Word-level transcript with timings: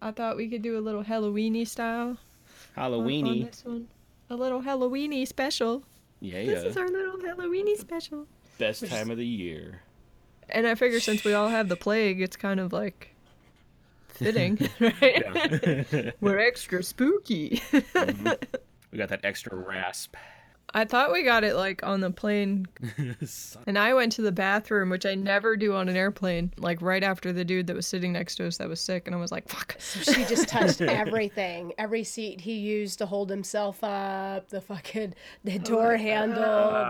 I 0.00 0.10
thought 0.12 0.36
we 0.36 0.48
could 0.48 0.62
do 0.62 0.78
a 0.78 0.80
little 0.82 1.02
Halloweeny 1.04 1.66
style 1.66 2.16
on- 2.76 2.92
on 2.92 2.92
Halloweeny. 2.92 3.46
this 3.46 3.64
one. 3.64 3.88
A 4.30 4.36
little 4.36 4.62
Halloweeny 4.62 5.26
special. 5.26 5.82
Yeah, 6.20 6.44
This 6.44 6.64
is 6.64 6.76
our 6.76 6.88
little 6.88 7.16
Halloweeny 7.18 7.76
special. 7.76 8.26
Best 8.58 8.86
time 8.86 9.10
of 9.10 9.16
the 9.18 9.26
year. 9.26 9.82
And 10.48 10.66
I 10.66 10.74
figure 10.74 11.00
since 11.00 11.24
we 11.24 11.34
all 11.34 11.48
have 11.48 11.68
the 11.68 11.76
plague, 11.76 12.20
it's 12.20 12.36
kind 12.36 12.58
of 12.60 12.72
like 12.72 13.14
fitting, 14.08 14.58
right? 14.80 16.14
We're 16.20 16.38
extra 16.38 16.82
spooky. 16.82 17.62
Mm-hmm. 17.70 18.28
we 18.92 18.98
got 18.98 19.08
that 19.10 19.20
extra 19.24 19.56
rasp. 19.56 20.14
I 20.74 20.84
thought 20.84 21.12
we 21.12 21.22
got 21.22 21.44
it 21.44 21.54
like 21.54 21.82
on 21.82 22.00
the 22.00 22.10
plane, 22.10 22.66
and 23.66 23.78
I 23.78 23.94
went 23.94 24.12
to 24.12 24.22
the 24.22 24.32
bathroom, 24.32 24.90
which 24.90 25.06
I 25.06 25.14
never 25.14 25.56
do 25.56 25.74
on 25.74 25.88
an 25.88 25.96
airplane, 25.96 26.52
like 26.58 26.82
right 26.82 27.02
after 27.02 27.32
the 27.32 27.44
dude 27.44 27.68
that 27.68 27.76
was 27.76 27.86
sitting 27.86 28.12
next 28.12 28.36
to 28.36 28.46
us 28.46 28.58
that 28.58 28.68
was 28.68 28.80
sick, 28.80 29.06
and 29.06 29.14
I 29.14 29.18
was 29.18 29.32
like, 29.32 29.48
fuck. 29.48 29.76
So 29.78 30.12
She 30.12 30.24
just 30.26 30.48
touched 30.48 30.80
everything. 30.82 31.72
Every 31.78 32.04
seat 32.04 32.42
he 32.42 32.54
used 32.54 32.98
to 32.98 33.06
hold 33.06 33.30
himself 33.30 33.82
up, 33.82 34.50
the 34.50 34.60
fucking 34.60 35.14
the 35.44 35.54
oh 35.54 35.58
door 35.58 35.96
handle, 35.96 36.40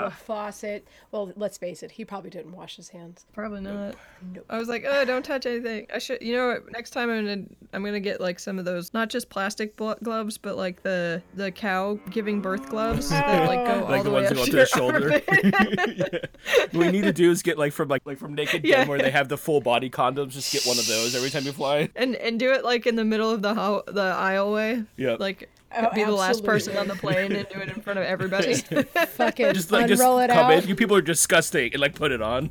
the 0.04 0.10
faucet. 0.10 0.86
Well, 1.12 1.32
let's 1.36 1.56
face 1.56 1.84
it, 1.84 1.92
he 1.92 2.04
probably 2.04 2.30
didn't 2.30 2.52
wash 2.56 2.76
his 2.76 2.88
hands. 2.88 3.26
Probably 3.32 3.60
not. 3.60 3.94
Nope. 4.34 4.44
I 4.50 4.58
was 4.58 4.68
like, 4.68 4.84
oh, 4.88 5.04
don't 5.04 5.24
touch 5.24 5.46
anything. 5.46 5.86
I 5.94 5.98
should, 5.98 6.20
you 6.20 6.34
know, 6.34 6.48
what? 6.48 6.72
next 6.72 6.90
time 6.90 7.10
I'm 7.10 7.24
gonna, 7.24 7.44
I'm 7.72 7.84
gonna 7.84 8.00
get 8.00 8.20
like 8.20 8.40
some 8.40 8.58
of 8.58 8.64
those, 8.64 8.92
not 8.92 9.08
just 9.08 9.30
plastic 9.30 9.76
blo- 9.76 9.96
gloves, 10.02 10.36
but 10.36 10.56
like 10.56 10.82
the 10.82 11.22
the 11.34 11.52
cow 11.52 11.98
giving 12.10 12.40
birth 12.40 12.68
gloves 12.68 13.10
that 13.10 13.46
like 13.48 13.67
go 13.74 13.84
all 13.84 13.90
like 13.90 14.02
the, 14.02 14.10
the 14.10 14.14
ones 14.14 14.30
up 14.30 14.36
that 14.36 14.36
go 14.36 14.36
to 14.36 14.42
up 14.42 14.46
to 14.46 14.56
your 14.56 14.64
the 14.64 14.66
shoulder. 14.66 15.88
Yeah. 15.98 16.66
What 16.72 16.86
we 16.86 16.90
need 16.92 17.04
to 17.04 17.12
do 17.12 17.30
is 17.30 17.42
get 17.42 17.58
like 17.58 17.72
from 17.72 17.88
like 17.88 18.02
like 18.04 18.18
from 18.18 18.34
Naked 18.34 18.64
Yeah. 18.64 18.78
Gun 18.78 18.88
where 18.88 18.98
they 18.98 19.10
have 19.10 19.28
the 19.28 19.36
full 19.38 19.60
body 19.60 19.90
condoms. 19.90 20.30
Just 20.30 20.52
get 20.52 20.64
one 20.66 20.78
of 20.78 20.86
those 20.86 21.14
every 21.14 21.30
time 21.30 21.44
you 21.44 21.52
fly. 21.52 21.88
and 21.96 22.14
and 22.16 22.38
do 22.38 22.52
it 22.52 22.64
like 22.64 22.86
in 22.86 22.96
the 22.96 23.04
middle 23.04 23.30
of 23.30 23.42
the 23.42 23.54
ho- 23.54 23.82
the 23.86 24.12
aisleway. 24.12 24.86
Yeah, 24.96 25.16
Like 25.18 25.48
Oh, 25.76 25.90
be 25.94 26.02
the 26.02 26.12
last 26.12 26.44
person 26.44 26.78
on 26.78 26.88
the 26.88 26.94
plane 26.94 27.30
and 27.32 27.46
do 27.52 27.58
it 27.60 27.68
in 27.68 27.82
front 27.82 27.98
of 27.98 28.04
everybody. 28.06 28.54
Fucking 29.08 29.52
Just 29.52 29.70
like 29.70 29.86
just 29.88 30.00
unroll 30.00 30.18
it 30.20 30.28
come 30.28 30.46
out. 30.46 30.62
in. 30.62 30.68
You 30.68 30.74
people 30.74 30.96
are 30.96 31.02
disgusting 31.02 31.72
and 31.74 31.80
like 31.80 31.94
put 31.94 32.10
it 32.10 32.22
on. 32.22 32.48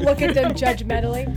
Look 0.00 0.22
at 0.22 0.34
them 0.34 0.52
judgmentally. 0.52 1.30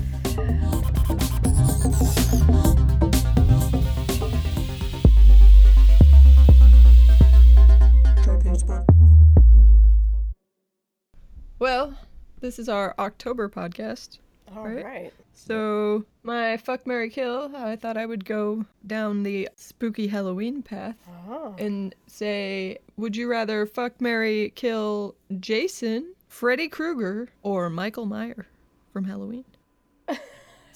Well, 11.60 11.98
this 12.40 12.60
is 12.60 12.70
our 12.70 12.94
October 13.00 13.50
podcast. 13.50 14.20
All 14.56 14.66
Right. 14.68 14.86
right. 14.86 15.14
So 15.34 16.06
my 16.24 16.58
fuck 16.58 16.88
Mary 16.88 17.10
kill, 17.10 17.52
I 17.56 17.76
thought 17.76 17.98
I 17.98 18.06
would 18.06 18.24
go 18.26 18.66
down 18.88 19.24
the 19.24 19.50
spooky 19.56 20.08
Halloween 20.08 20.62
path 20.62 20.96
Oh. 21.28 21.56
and 21.58 21.94
say, 22.08 22.78
would 22.98 23.16
you 23.18 23.28
rather 23.30 23.66
fuck 23.66 24.00
Mary 24.00 24.54
kill 24.56 25.16
Jason, 25.40 26.14
Freddy 26.30 26.70
Krueger, 26.70 27.30
or 27.42 27.70
Michael 27.70 28.06
Meyer 28.06 28.46
from 28.94 29.04
Halloween? 29.06 29.46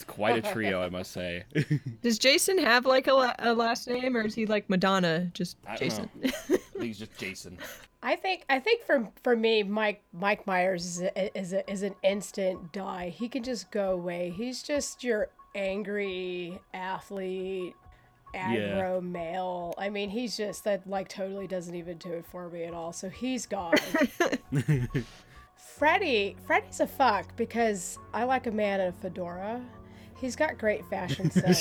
It's 0.09 0.15
quite 0.15 0.38
a 0.45 0.53
trio, 0.53 0.81
I 0.81 0.89
must 0.89 1.11
say. 1.11 1.43
Does 2.02 2.17
Jason 2.19 2.57
have 2.57 2.85
like 2.85 3.07
a, 3.07 3.13
la- 3.13 3.35
a 3.39 3.53
last 3.53 3.88
name, 3.88 4.17
or 4.17 4.21
is 4.25 4.35
he 4.35 4.45
like 4.45 4.69
Madonna, 4.69 5.29
just 5.33 5.57
I 5.66 5.75
don't 5.75 5.79
Jason? 5.79 6.09
I 6.23 6.29
think 6.29 6.61
he's 6.81 6.99
just 6.99 7.17
Jason. 7.17 7.57
I 8.01 8.16
think 8.16 8.45
I 8.49 8.59
think 8.59 8.83
for 8.83 9.07
for 9.23 9.35
me, 9.35 9.63
Mike 9.63 10.01
Mike 10.13 10.47
Myers 10.47 10.85
is 10.85 11.01
a, 11.01 11.38
is 11.38 11.53
a, 11.53 11.69
is 11.69 11.83
an 11.83 11.95
instant 12.03 12.71
die. 12.71 13.09
He 13.09 13.27
can 13.27 13.43
just 13.43 13.71
go 13.71 13.91
away. 13.91 14.33
He's 14.35 14.63
just 14.63 15.03
your 15.03 15.29
angry 15.55 16.59
athlete, 16.73 17.75
aggro 18.33 19.01
male. 19.01 19.73
I 19.77 19.89
mean, 19.89 20.09
he's 20.09 20.38
just 20.38 20.63
that 20.63 20.88
like 20.89 21.09
totally 21.09 21.47
doesn't 21.47 21.75
even 21.75 21.97
do 21.97 22.13
it 22.13 22.25
for 22.25 22.49
me 22.49 22.63
at 22.63 22.73
all. 22.73 22.94
So 22.94 23.09
he's 23.09 23.45
gone. 23.45 23.75
Freddie, 25.55 26.35
Freddie's 26.45 26.79
a 26.79 26.88
fuck 26.88 27.35
because 27.35 28.00
I 28.13 28.23
like 28.23 28.47
a 28.47 28.51
man 28.51 28.81
in 28.81 28.88
a 28.88 28.91
fedora. 28.91 29.61
He's 30.19 30.35
got 30.35 30.57
great 30.57 30.85
fashion 30.85 31.31
sense. 31.31 31.59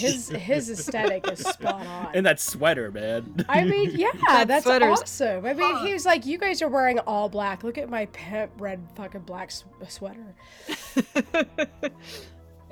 his 0.00 0.28
his 0.28 0.70
aesthetic 0.70 1.28
is 1.30 1.40
spot 1.40 1.86
on. 1.86 2.10
And 2.14 2.24
that 2.26 2.38
sweater, 2.40 2.90
man. 2.92 3.44
I 3.48 3.64
mean, 3.64 3.90
yeah, 3.94 4.10
That 4.28 4.48
that's 4.48 4.64
sweater's 4.64 5.00
awesome. 5.00 5.44
I 5.44 5.54
mean, 5.54 5.78
he 5.78 5.92
was 5.92 6.06
like, 6.06 6.24
"You 6.24 6.38
guys 6.38 6.62
are 6.62 6.68
wearing 6.68 6.98
all 7.00 7.28
black. 7.28 7.64
Look 7.64 7.78
at 7.78 7.90
my 7.90 8.06
pimp 8.06 8.52
red 8.58 8.80
fucking 8.94 9.22
black 9.22 9.48
s- 9.48 9.64
sweater." 9.88 10.34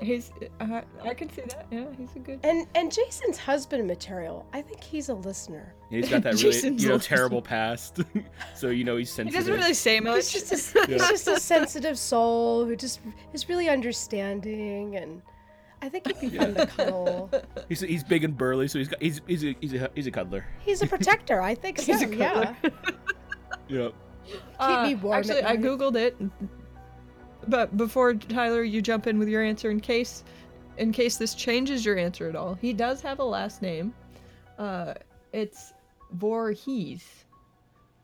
he's, 0.01 0.31
uh, 0.61 0.83
I 1.03 1.15
can 1.15 1.31
see 1.31 1.43
that. 1.43 1.67
Yeah, 1.71 1.87
he's 1.97 2.15
a 2.17 2.19
good. 2.19 2.41
And 2.43 2.67
and 2.75 2.93
Jason's 2.93 3.39
husband 3.39 3.87
material. 3.87 4.47
I 4.53 4.63
think 4.63 4.83
he's 4.83 5.09
a 5.09 5.15
listener. 5.15 5.75
he's 5.91 6.09
got 6.09 6.23
that 6.23 6.35
really 6.35 6.53
Jason's 6.53 6.83
you 6.83 6.89
know 6.89 6.99
terrible 6.99 7.43
past. 7.43 8.01
so 8.55 8.69
you 8.69 8.85
know 8.85 8.97
he's 8.97 9.11
sensitive. 9.11 9.33
He 9.33 9.39
doesn't 9.39 9.55
really 9.55 9.75
say 9.75 9.95
He's 9.97 10.05
much. 10.05 10.33
just 10.33 10.75
a, 10.75 10.87
he's 10.87 11.09
just 11.09 11.29
a 11.29 11.41
sensitive 11.41 11.99
soul 11.99 12.65
who 12.65 12.77
just 12.77 13.01
is 13.33 13.49
really 13.49 13.69
understanding, 13.69 14.97
and 14.97 15.23
I 15.83 15.89
think 15.89 16.07
he'd 16.07 16.31
be 16.31 16.37
fun 16.37 16.55
to 16.55 16.67
cuddle. 16.67 17.31
He's, 17.69 17.81
he's 17.81 18.05
big 18.05 18.25
and 18.25 18.37
burly, 18.37 18.69
so 18.69 18.79
he's 18.79 18.89
got, 18.89 19.03
he's 19.03 19.21
he's 19.27 19.45
a, 19.45 19.57
he's 19.61 19.75
a 19.75 19.91
he's 19.95 20.07
a 20.07 20.11
cuddler. 20.11 20.45
He's 20.61 20.83
a 20.83 20.87
protector. 20.87 21.41
I 21.41 21.55
think 21.55 21.79
so. 21.79 21.93
He's 21.93 22.03
a 22.03 22.15
yeah. 22.15 22.55
cuddler. 22.63 22.73
Yep. 23.69 23.95
Uh, 24.59 24.87
me 24.87 24.95
warm 24.95 25.19
Actually, 25.19 25.43
I 25.43 25.57
googled 25.57 25.97
it, 25.97 26.17
but 27.49 27.77
before 27.77 28.15
Tyler, 28.15 28.63
you 28.63 28.83
jump 28.83 29.07
in 29.07 29.19
with 29.19 29.29
your 29.29 29.43
answer 29.43 29.71
in 29.71 29.81
case, 29.81 30.25
in 30.79 30.93
case 30.93 31.17
this 31.17 31.35
changes 31.35 31.85
your 31.85 31.99
answer 31.99 32.29
at 32.29 32.37
all. 32.37 32.55
He 32.55 32.73
does 32.73 33.01
have 33.03 33.19
a 33.19 33.25
last 33.25 33.63
name. 33.63 33.95
Uh, 34.59 34.95
it's 35.33 35.73
Voorhees. 36.13 37.25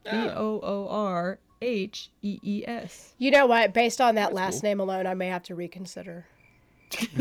V 0.04 0.16
O 0.16 0.60
O 0.62 0.88
R 0.88 1.38
H 1.62 2.10
E 2.22 2.38
E 2.42 2.64
S. 2.66 3.14
You 3.18 3.30
know 3.30 3.46
what? 3.46 3.74
Based 3.74 4.00
on 4.00 4.14
that 4.14 4.32
last 4.32 4.60
cool. 4.62 4.70
name 4.70 4.80
alone, 4.80 5.06
I 5.06 5.14
may 5.14 5.28
have 5.28 5.42
to 5.44 5.54
reconsider. 5.54 6.26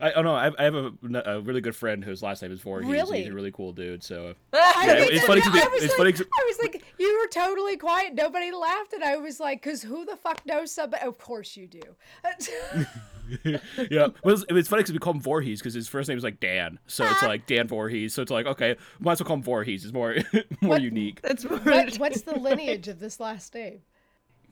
I 0.00 0.12
oh 0.12 0.22
no, 0.22 0.34
I, 0.34 0.50
I 0.58 0.64
have 0.64 0.74
a, 0.74 0.92
a 1.26 1.40
really 1.40 1.60
good 1.60 1.76
friend 1.76 2.02
whose 2.04 2.22
last 2.22 2.42
name 2.42 2.52
is 2.52 2.60
Voorhees. 2.60 2.90
Really? 2.90 3.18
He's 3.22 3.28
a 3.28 3.34
really 3.34 3.52
cool 3.52 3.72
dude. 3.72 4.02
So 4.02 4.34
I 4.52 4.84
Yeah, 4.86 4.92
it's 4.98 5.20
that- 5.20 5.26
funny 5.26 5.40
'cause 5.42 5.54
I 5.54 5.68
was 5.68 5.82
it's 5.82 5.92
like, 5.92 5.98
funny 5.98 6.12
'cause- 6.12 6.26
I 6.40 6.44
was 6.48 6.58
like, 6.62 6.84
you 6.98 7.18
were 7.20 7.28
totally 7.28 7.76
quiet. 7.76 8.14
Nobody 8.14 8.50
laughed, 8.52 8.92
and 8.92 9.04
I 9.04 9.16
was 9.18 9.38
like, 9.40 9.62
because 9.62 9.82
who 9.82 10.04
the 10.04 10.16
fuck 10.16 10.44
knows 10.46 10.72
somebody? 10.72 11.04
Of 11.06 11.18
course 11.18 11.56
you 11.56 11.66
do. 11.66 11.80
yeah, 13.44 14.08
well, 14.24 14.34
it's, 14.34 14.44
it's 14.48 14.68
funny 14.68 14.82
because 14.82 14.92
we 14.92 14.98
call 14.98 15.12
him 15.14 15.20
Voorhees 15.20 15.60
because 15.60 15.74
his 15.74 15.86
first 15.88 16.08
name 16.08 16.18
is 16.18 16.24
like 16.24 16.40
Dan, 16.40 16.78
so 16.86 17.04
it's 17.06 17.22
like 17.22 17.46
Dan 17.46 17.68
Voorhees. 17.68 18.12
So 18.14 18.22
it's 18.22 18.30
like 18.30 18.46
okay, 18.46 18.76
might 18.98 19.12
as 19.12 19.20
well 19.20 19.26
call 19.28 19.36
him 19.36 19.42
Voorhees. 19.42 19.84
It's 19.84 19.92
more 19.92 20.16
more 20.60 20.70
What? 20.70 20.82
unique. 20.82 21.20
That's 21.22 21.44
more. 21.44 21.58
what, 21.58 21.94
what's 21.96 22.22
the 22.22 22.34
lineage 22.38 22.88
of 22.88 22.98
this 22.98 23.20
last 23.20 23.54
name? 23.54 23.80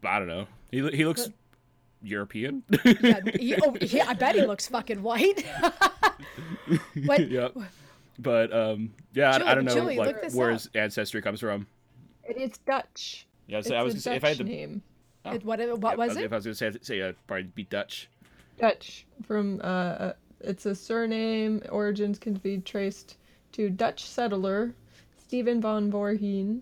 I 0.05 0.19
don't 0.19 0.29
know. 0.29 0.47
He 0.71 0.87
he 0.91 1.05
looks 1.05 1.29
European. 2.03 2.63
Yeah, 2.85 3.21
he- 3.39 3.57
oh, 3.63 3.77
yeah, 3.81 4.07
I 4.09 4.15
bet 4.15 4.35
he 4.35 4.47
looks 4.47 4.69
fucking 4.69 5.03
white. 5.03 5.45
what? 7.07 7.29
yep. 7.29 7.57
But 8.19 8.53
um, 8.53 8.93
yeah, 9.15 9.31
I- 9.31 9.53
I, 9.53 9.55
don't 9.55 9.65
know 9.65 9.75
Julie, 9.75 9.97
like 9.97 10.33
where 10.33 10.51
up. 10.51 10.55
his 10.55 10.69
ancestry 10.75 11.23
comes 11.23 11.41
from. 11.41 11.67
It's 12.25 12.59
Dutch. 12.59 13.27
Yeah, 13.47 13.61
so 13.61 13.69
it's 13.69 13.73
I 13.73 13.83
was 13.83 13.95
a 13.95 13.97
gonna 13.97 14.03
say 14.03 14.17
if 14.17 14.25
I 14.25 14.29
had 14.29 14.37
to, 14.39 14.45
name. 14.45 14.83
It- 15.25 15.45
what? 15.45 15.59
What 15.59 15.99
yeah, 15.99 16.07
was 16.07 16.13
if 16.13 16.19
it? 16.19 16.25
If 16.27 16.33
I 16.33 16.37
was 16.37 16.45
gonna 16.45 16.55
say 16.55 16.73
say 16.83 17.03
uh, 17.03 17.13
probably 17.27 17.45
be 17.45 17.65
Dutch. 17.65 18.09
Dutch 18.59 19.07
from 19.25 19.61
uh, 19.63 19.65
uh, 19.65 20.13
it's 20.41 20.67
a 20.67 20.75
surname. 20.75 21.63
Origins 21.71 22.19
can 22.19 22.35
be 22.35 22.59
traced 22.59 23.17
to 23.53 23.71
Dutch 23.71 24.05
settler 24.05 24.75
Stephen 25.17 25.61
van 25.61 25.91
Voorhees. 25.91 26.61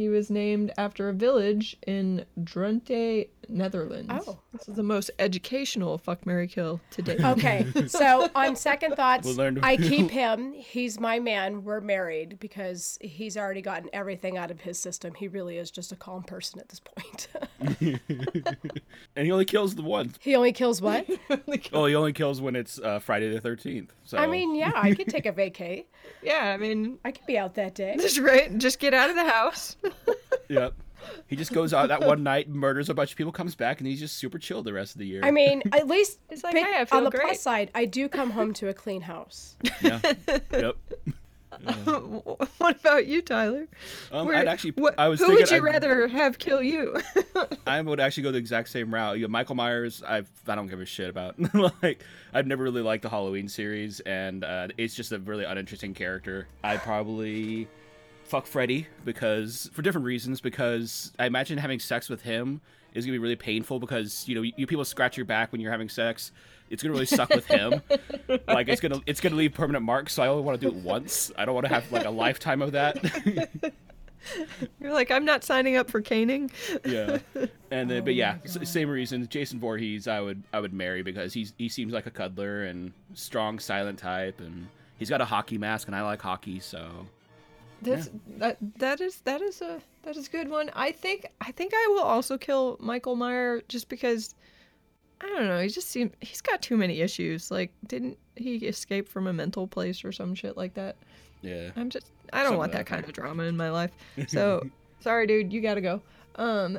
He 0.00 0.08
was 0.08 0.30
named 0.30 0.72
after 0.78 1.10
a 1.10 1.12
village 1.12 1.76
in 1.86 2.24
Drenthe, 2.42 3.28
Netherlands. 3.50 4.10
Oh. 4.26 4.38
This 4.50 4.66
is 4.66 4.74
the 4.74 4.82
most 4.82 5.10
educational 5.18 5.98
fuck 5.98 6.24
Mary 6.24 6.48
kill 6.48 6.80
to 6.92 7.02
date. 7.02 7.20
Okay, 7.24 7.66
so 7.86 8.30
on 8.34 8.56
second 8.56 8.96
thoughts, 8.96 9.26
We'll 9.26 9.36
learn- 9.36 9.60
I 9.62 9.76
keep 9.76 10.10
him. 10.10 10.54
He's 10.54 10.98
my 10.98 11.18
man. 11.20 11.64
We're 11.64 11.82
married 11.82 12.38
because 12.40 12.96
he's 13.02 13.36
already 13.36 13.60
gotten 13.60 13.90
everything 13.92 14.38
out 14.38 14.50
of 14.50 14.62
his 14.62 14.78
system. 14.78 15.12
He 15.12 15.28
really 15.28 15.58
is 15.58 15.70
just 15.70 15.92
a 15.92 15.96
calm 15.96 16.22
person 16.22 16.60
at 16.60 16.70
this 16.70 16.80
point. 16.80 17.28
And 19.16 19.26
he 19.26 19.32
only 19.32 19.44
kills 19.44 19.74
the 19.74 19.82
one. 19.82 20.14
he 20.20 20.34
only 20.34 20.52
kills 20.52 20.80
what? 20.82 21.06
Oh, 21.72 21.86
he 21.86 21.94
only 21.94 22.12
kills 22.12 22.40
when 22.40 22.56
it's 22.56 22.78
uh, 22.78 23.00
Friday 23.00 23.28
the 23.28 23.40
Thirteenth. 23.40 23.92
So 24.04 24.16
I 24.16 24.26
mean, 24.26 24.54
yeah, 24.54 24.72
I 24.74 24.94
could 24.94 25.08
take 25.08 25.26
a 25.26 25.32
vacay. 25.32 25.84
yeah, 26.22 26.52
I 26.54 26.56
mean, 26.56 26.98
I 27.04 27.10
could 27.10 27.26
be 27.26 27.36
out 27.36 27.54
that 27.56 27.74
day. 27.74 27.96
just 27.98 28.18
right, 28.18 28.56
just 28.56 28.78
get 28.78 28.94
out 28.94 29.10
of 29.10 29.16
the 29.16 29.24
house. 29.24 29.76
Yep. 30.48 30.74
He 31.28 31.36
just 31.36 31.52
goes 31.52 31.72
out 31.72 31.88
that 31.88 32.04
one 32.04 32.22
night, 32.24 32.48
murders 32.48 32.88
a 32.90 32.94
bunch 32.94 33.12
of 33.12 33.16
people, 33.16 33.32
comes 33.32 33.54
back, 33.54 33.78
and 33.78 33.86
he's 33.86 34.00
just 34.00 34.16
super 34.16 34.38
chill 34.38 34.62
the 34.62 34.72
rest 34.72 34.94
of 34.94 34.98
the 34.98 35.06
year. 35.06 35.20
I 35.24 35.30
mean, 35.30 35.62
at 35.72 35.86
least 35.86 36.18
It's 36.30 36.42
like, 36.44 36.54
big- 36.54 36.64
hey, 36.66 36.80
I 36.80 36.84
feel 36.84 36.98
on 36.98 37.04
the 37.04 37.10
great. 37.10 37.22
plus 37.22 37.40
side, 37.40 37.70
I 37.74 37.84
do 37.84 38.08
come 38.08 38.30
home 38.30 38.52
to 38.54 38.68
a 38.68 38.74
clean 38.74 39.00
house. 39.02 39.56
yeah. 39.80 40.00
yep. 40.52 40.76
what 42.58 42.80
about 42.80 43.06
you, 43.06 43.22
Tyler? 43.22 43.66
Um, 44.12 44.26
Where- 44.26 44.36
I'd 44.36 44.48
actually. 44.48 44.72
what- 44.72 44.98
I 44.98 45.08
was 45.08 45.20
who 45.20 45.28
would 45.32 45.50
you 45.50 45.56
I'd- 45.56 45.60
rather 45.64 46.08
have 46.08 46.38
kill 46.38 46.62
you? 46.62 46.96
I 47.66 47.80
would 47.80 48.00
actually 48.00 48.24
go 48.24 48.32
the 48.32 48.38
exact 48.38 48.68
same 48.68 48.92
route. 48.92 49.16
You 49.18 49.22
know, 49.22 49.28
Michael 49.28 49.54
Myers, 49.54 50.02
I 50.06 50.22
I 50.46 50.54
don't 50.54 50.66
give 50.68 50.80
a 50.80 50.86
shit 50.86 51.08
about. 51.10 51.36
like, 51.82 52.02
I've 52.32 52.46
never 52.46 52.62
really 52.64 52.82
liked 52.82 53.02
the 53.02 53.08
Halloween 53.10 53.48
series, 53.48 54.00
and 54.00 54.44
uh, 54.44 54.68
it's 54.78 54.94
just 54.94 55.12
a 55.12 55.18
really 55.18 55.44
uninteresting 55.44 55.94
character. 55.94 56.48
I'd 56.64 56.80
probably 56.80 57.68
fuck 58.30 58.46
Freddy 58.46 58.86
because 59.04 59.68
for 59.72 59.82
different 59.82 60.04
reasons. 60.06 60.40
Because 60.40 61.12
I 61.18 61.26
imagine 61.26 61.58
having 61.58 61.78
sex 61.80 62.08
with 62.08 62.22
him 62.22 62.60
is 62.94 63.04
gonna 63.04 63.14
be 63.14 63.18
really 63.18 63.36
painful 63.36 63.78
because 63.78 64.26
you 64.28 64.34
know 64.34 64.42
you, 64.42 64.52
you 64.56 64.66
people 64.66 64.84
scratch 64.84 65.16
your 65.16 65.26
back 65.26 65.52
when 65.52 65.60
you're 65.60 65.70
having 65.72 65.88
sex. 65.88 66.32
It's 66.70 66.82
gonna 66.82 66.92
really 66.92 67.06
suck 67.06 67.30
with 67.30 67.46
him. 67.46 67.82
Like 68.46 68.68
it's 68.68 68.80
gonna 68.80 69.00
it's 69.06 69.20
gonna 69.20 69.34
leave 69.36 69.54
permanent 69.54 69.84
marks. 69.84 70.12
So 70.14 70.22
I 70.22 70.28
only 70.28 70.42
want 70.44 70.60
to 70.60 70.70
do 70.70 70.76
it 70.76 70.82
once. 70.82 71.32
I 71.36 71.44
don't 71.44 71.54
want 71.54 71.66
to 71.66 71.72
have 71.74 71.90
like 71.90 72.04
a 72.04 72.10
lifetime 72.10 72.62
of 72.62 72.72
that. 72.72 72.96
You're 74.80 74.92
like, 74.92 75.10
I'm 75.10 75.24
not 75.24 75.44
signing 75.44 75.76
up 75.76 75.90
for 75.90 76.00
caning. 76.00 76.50
yeah 76.84 77.18
and 77.70 77.90
then 77.90 78.04
but 78.04 78.10
oh 78.10 78.14
yeah 78.14 78.36
s- 78.44 78.58
same 78.70 78.88
reason. 78.90 79.26
jason 79.28 79.58
Voorhees 79.58 80.06
i 80.06 80.20
would 80.20 80.42
i 80.52 80.60
would 80.60 80.72
marry 80.74 81.02
because 81.02 81.32
he's 81.32 81.54
he 81.58 81.68
seems 81.68 81.92
like 81.92 82.06
a 82.06 82.10
cuddler 82.10 82.64
and 82.64 82.92
strong 83.14 83.58
silent 83.58 83.98
type 83.98 84.40
and 84.40 84.68
he's 84.98 85.08
got 85.08 85.20
a 85.20 85.24
hockey 85.24 85.56
mask 85.58 85.86
and 85.88 85.96
i 85.96 86.02
like 86.02 86.20
hockey 86.20 86.60
so 86.60 87.06
That's 87.82 88.10
that 88.38 88.58
that 88.78 89.00
is 89.00 89.16
that 89.20 89.40
is 89.40 89.60
a 89.62 89.80
that 90.02 90.16
is 90.16 90.28
a 90.28 90.30
good 90.30 90.48
one. 90.48 90.70
I 90.74 90.92
think 90.92 91.26
I 91.40 91.52
think 91.52 91.72
I 91.74 91.86
will 91.90 92.02
also 92.02 92.36
kill 92.38 92.76
Michael 92.80 93.16
Meyer 93.16 93.62
just 93.68 93.88
because 93.88 94.34
I 95.20 95.26
don't 95.26 95.46
know, 95.46 95.60
he 95.60 95.68
just 95.68 95.88
seems 95.88 96.12
he's 96.20 96.40
got 96.40 96.62
too 96.62 96.76
many 96.76 97.00
issues. 97.00 97.50
Like 97.50 97.72
didn't 97.86 98.18
he 98.36 98.56
escape 98.56 99.08
from 99.08 99.26
a 99.26 99.32
mental 99.32 99.66
place 99.66 100.04
or 100.04 100.12
some 100.12 100.34
shit 100.34 100.56
like 100.56 100.74
that? 100.74 100.96
yeah 101.42 101.70
I'm 101.76 101.88
just 101.88 102.06
I 102.32 102.38
don't 102.38 102.48
Something 102.48 102.58
want 102.58 102.72
that 102.72 102.86
kind 102.86 103.04
of 103.04 103.12
drama 103.12 103.44
in 103.44 103.56
my 103.56 103.70
life. 103.70 103.92
So 104.28 104.68
sorry 105.00 105.26
dude, 105.26 105.52
you 105.52 105.60
got 105.60 105.74
to 105.74 105.80
go. 105.80 106.02
Um 106.36 106.78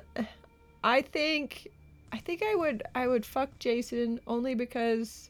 I 0.84 1.02
think 1.02 1.68
I 2.12 2.18
think 2.18 2.44
I 2.44 2.56
would 2.56 2.84
I 2.94 3.08
would 3.08 3.26
fuck 3.26 3.50
Jason 3.60 4.20
only 4.28 4.54
because 4.56 5.30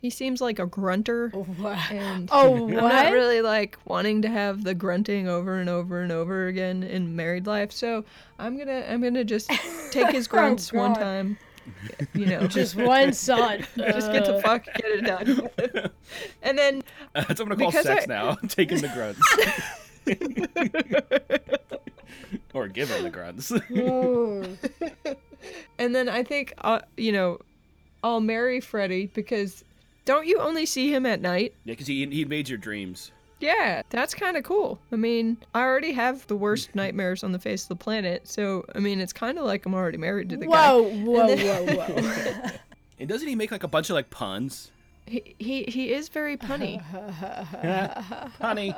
he 0.00 0.08
seems 0.10 0.40
like 0.40 0.58
a 0.58 0.66
grunter 0.66 1.28
What? 1.58 1.78
and 1.92 2.28
Oh, 2.32 2.54
I'm 2.68 2.70
not 2.74 3.12
really 3.12 3.42
like 3.42 3.76
wanting 3.84 4.22
to 4.22 4.28
have 4.28 4.64
the 4.64 4.74
grunting 4.74 5.28
over 5.28 5.56
and 5.60 5.68
over 5.68 6.00
and 6.02 6.10
over 6.10 6.46
again 6.46 6.82
in 6.82 7.14
married 7.16 7.46
life. 7.46 7.70
So 7.72 8.04
I'm 8.38 8.56
gonna 8.58 8.84
I'm 8.88 9.02
gonna 9.02 9.24
just 9.24 9.50
take 9.90 10.10
his 10.10 10.26
grunts 10.26 10.72
one 10.72 10.92
Oh, 10.92 10.94
God. 10.94 11.00
time. 11.00 11.38
You 12.14 12.26
know, 12.26 12.40
just 12.46 12.74
Just 12.74 12.76
one 12.76 13.12
son. 13.12 13.64
just 13.76 14.10
get 14.12 14.24
to 14.24 14.40
fuck, 14.42 14.64
get 14.64 14.84
it 14.86 15.02
done. 15.04 15.90
and 16.42 16.56
then 16.58 16.82
that's 17.14 17.28
what 17.28 17.40
i'm 17.42 17.48
gonna 17.48 17.70
call 17.70 17.70
sex 17.72 18.04
I- 18.04 18.06
now 18.06 18.34
taking 18.48 18.78
the 18.80 18.88
grunts 18.88 19.20
or 22.54 22.66
giving 22.68 23.02
the 23.04 23.10
grunts 23.10 23.52
and 25.78 25.94
then 25.94 26.08
I 26.08 26.22
think 26.22 26.52
uh, 26.58 26.80
you 26.96 27.12
know, 27.12 27.38
I'll 28.02 28.20
marry 28.20 28.60
Freddy 28.60 29.06
because 29.06 29.64
don't 30.10 30.26
you 30.26 30.40
only 30.40 30.66
see 30.66 30.92
him 30.92 31.06
at 31.06 31.20
night? 31.20 31.54
yeah 31.64 31.72
because 31.72 31.86
he, 31.86 32.04
he 32.06 32.24
made 32.24 32.48
your 32.48 32.58
dreams 32.58 33.12
Yeah, 33.38 33.82
that's 33.90 34.12
kind 34.12 34.36
of 34.36 34.42
cool. 34.42 34.80
I 34.90 34.96
mean, 34.96 35.36
I 35.54 35.60
already 35.62 35.92
have 35.92 36.26
the 36.26 36.34
worst 36.34 36.74
nightmares 36.80 37.22
on 37.22 37.30
the 37.30 37.38
face 37.38 37.62
of 37.62 37.68
the 37.68 37.76
planet, 37.76 38.26
so 38.26 38.64
I 38.74 38.80
mean, 38.80 39.00
it's 39.00 39.12
kind 39.12 39.38
of 39.38 39.44
like 39.44 39.64
I'm 39.66 39.74
already 39.74 39.98
married 39.98 40.28
to 40.30 40.36
the 40.36 40.46
guy. 40.46 40.68
Whoa, 40.68 40.82
whoa, 40.82 41.36
whoa, 41.36 41.76
whoa. 41.76 42.50
and 42.98 43.08
doesn't 43.08 43.28
he 43.28 43.36
make 43.36 43.52
like 43.52 43.62
a 43.62 43.68
bunch 43.68 43.88
of 43.88 43.94
like 43.94 44.10
puns 44.10 44.72
He 45.06 45.36
he, 45.38 45.62
he 45.62 45.92
is 45.92 46.08
very 46.08 46.36
punny. 46.36 46.82
honey 48.40 48.74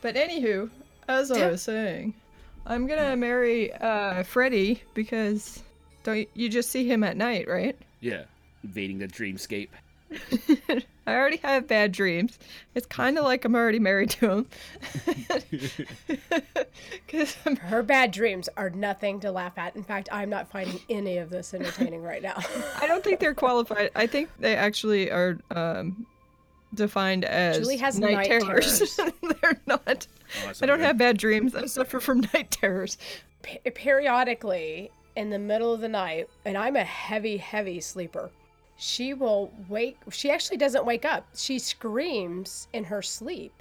but 0.00 0.14
anywho, 0.14 0.70
as 1.06 1.30
I 1.30 1.50
was 1.50 1.60
saying, 1.62 2.14
I'm 2.64 2.86
gonna 2.86 3.14
marry 3.14 3.74
uh 3.74 4.22
Freddy 4.22 4.82
because 4.94 5.62
don't 6.02 6.18
you, 6.18 6.26
you 6.32 6.48
just 6.48 6.70
see 6.70 6.88
him 6.90 7.04
at 7.04 7.18
night, 7.18 7.46
right? 7.46 7.76
yeah 8.00 8.24
invading 8.62 8.98
the 8.98 9.08
dreamscape 9.08 9.68
I 11.08 11.14
already 11.14 11.38
have 11.38 11.66
bad 11.66 11.92
dreams. 11.92 12.38
It's 12.74 12.86
kind 12.86 13.18
of 13.18 13.24
like 13.24 13.44
I'm 13.44 13.54
already 13.54 13.78
married 13.80 14.10
to 14.10 14.30
him. 14.30 14.46
Because 17.06 17.34
Her 17.60 17.82
bad 17.82 18.10
dreams 18.10 18.48
are 18.56 18.70
nothing 18.70 19.20
to 19.20 19.30
laugh 19.30 19.56
at. 19.56 19.76
In 19.76 19.82
fact, 19.82 20.08
I'm 20.12 20.28
not 20.28 20.48
finding 20.48 20.80
any 20.90 21.18
of 21.18 21.30
this 21.30 21.54
entertaining 21.54 22.02
right 22.02 22.22
now. 22.22 22.36
I 22.80 22.86
don't 22.86 23.02
think 23.02 23.20
they're 23.20 23.34
qualified. 23.34 23.90
I 23.94 24.06
think 24.06 24.28
they 24.38 24.56
actually 24.56 25.10
are 25.10 25.38
um, 25.50 26.06
defined 26.74 27.24
as 27.24 27.58
Julie 27.58 27.76
has 27.78 27.98
night, 27.98 28.14
night 28.14 28.26
terrors. 28.26 28.96
they're 28.96 29.60
not. 29.66 30.06
Oh, 30.44 30.52
I 30.60 30.66
don't 30.66 30.78
good. 30.78 30.84
have 30.84 30.98
bad 30.98 31.16
dreams. 31.16 31.54
I 31.54 31.66
suffer 31.66 32.00
from 32.00 32.22
night 32.34 32.50
terrors. 32.50 32.98
Pe- 33.42 33.58
periodically, 33.70 34.90
in 35.14 35.30
the 35.30 35.38
middle 35.38 35.72
of 35.72 35.80
the 35.80 35.88
night, 35.88 36.28
and 36.44 36.58
I'm 36.58 36.76
a 36.76 36.84
heavy, 36.84 37.36
heavy 37.36 37.80
sleeper, 37.80 38.30
she 38.76 39.14
will 39.14 39.52
wake. 39.68 39.98
She 40.10 40.30
actually 40.30 40.56
doesn't 40.58 40.84
wake 40.84 41.04
up. 41.04 41.26
She 41.34 41.58
screams 41.58 42.68
in 42.72 42.84
her 42.84 43.02
sleep. 43.02 43.52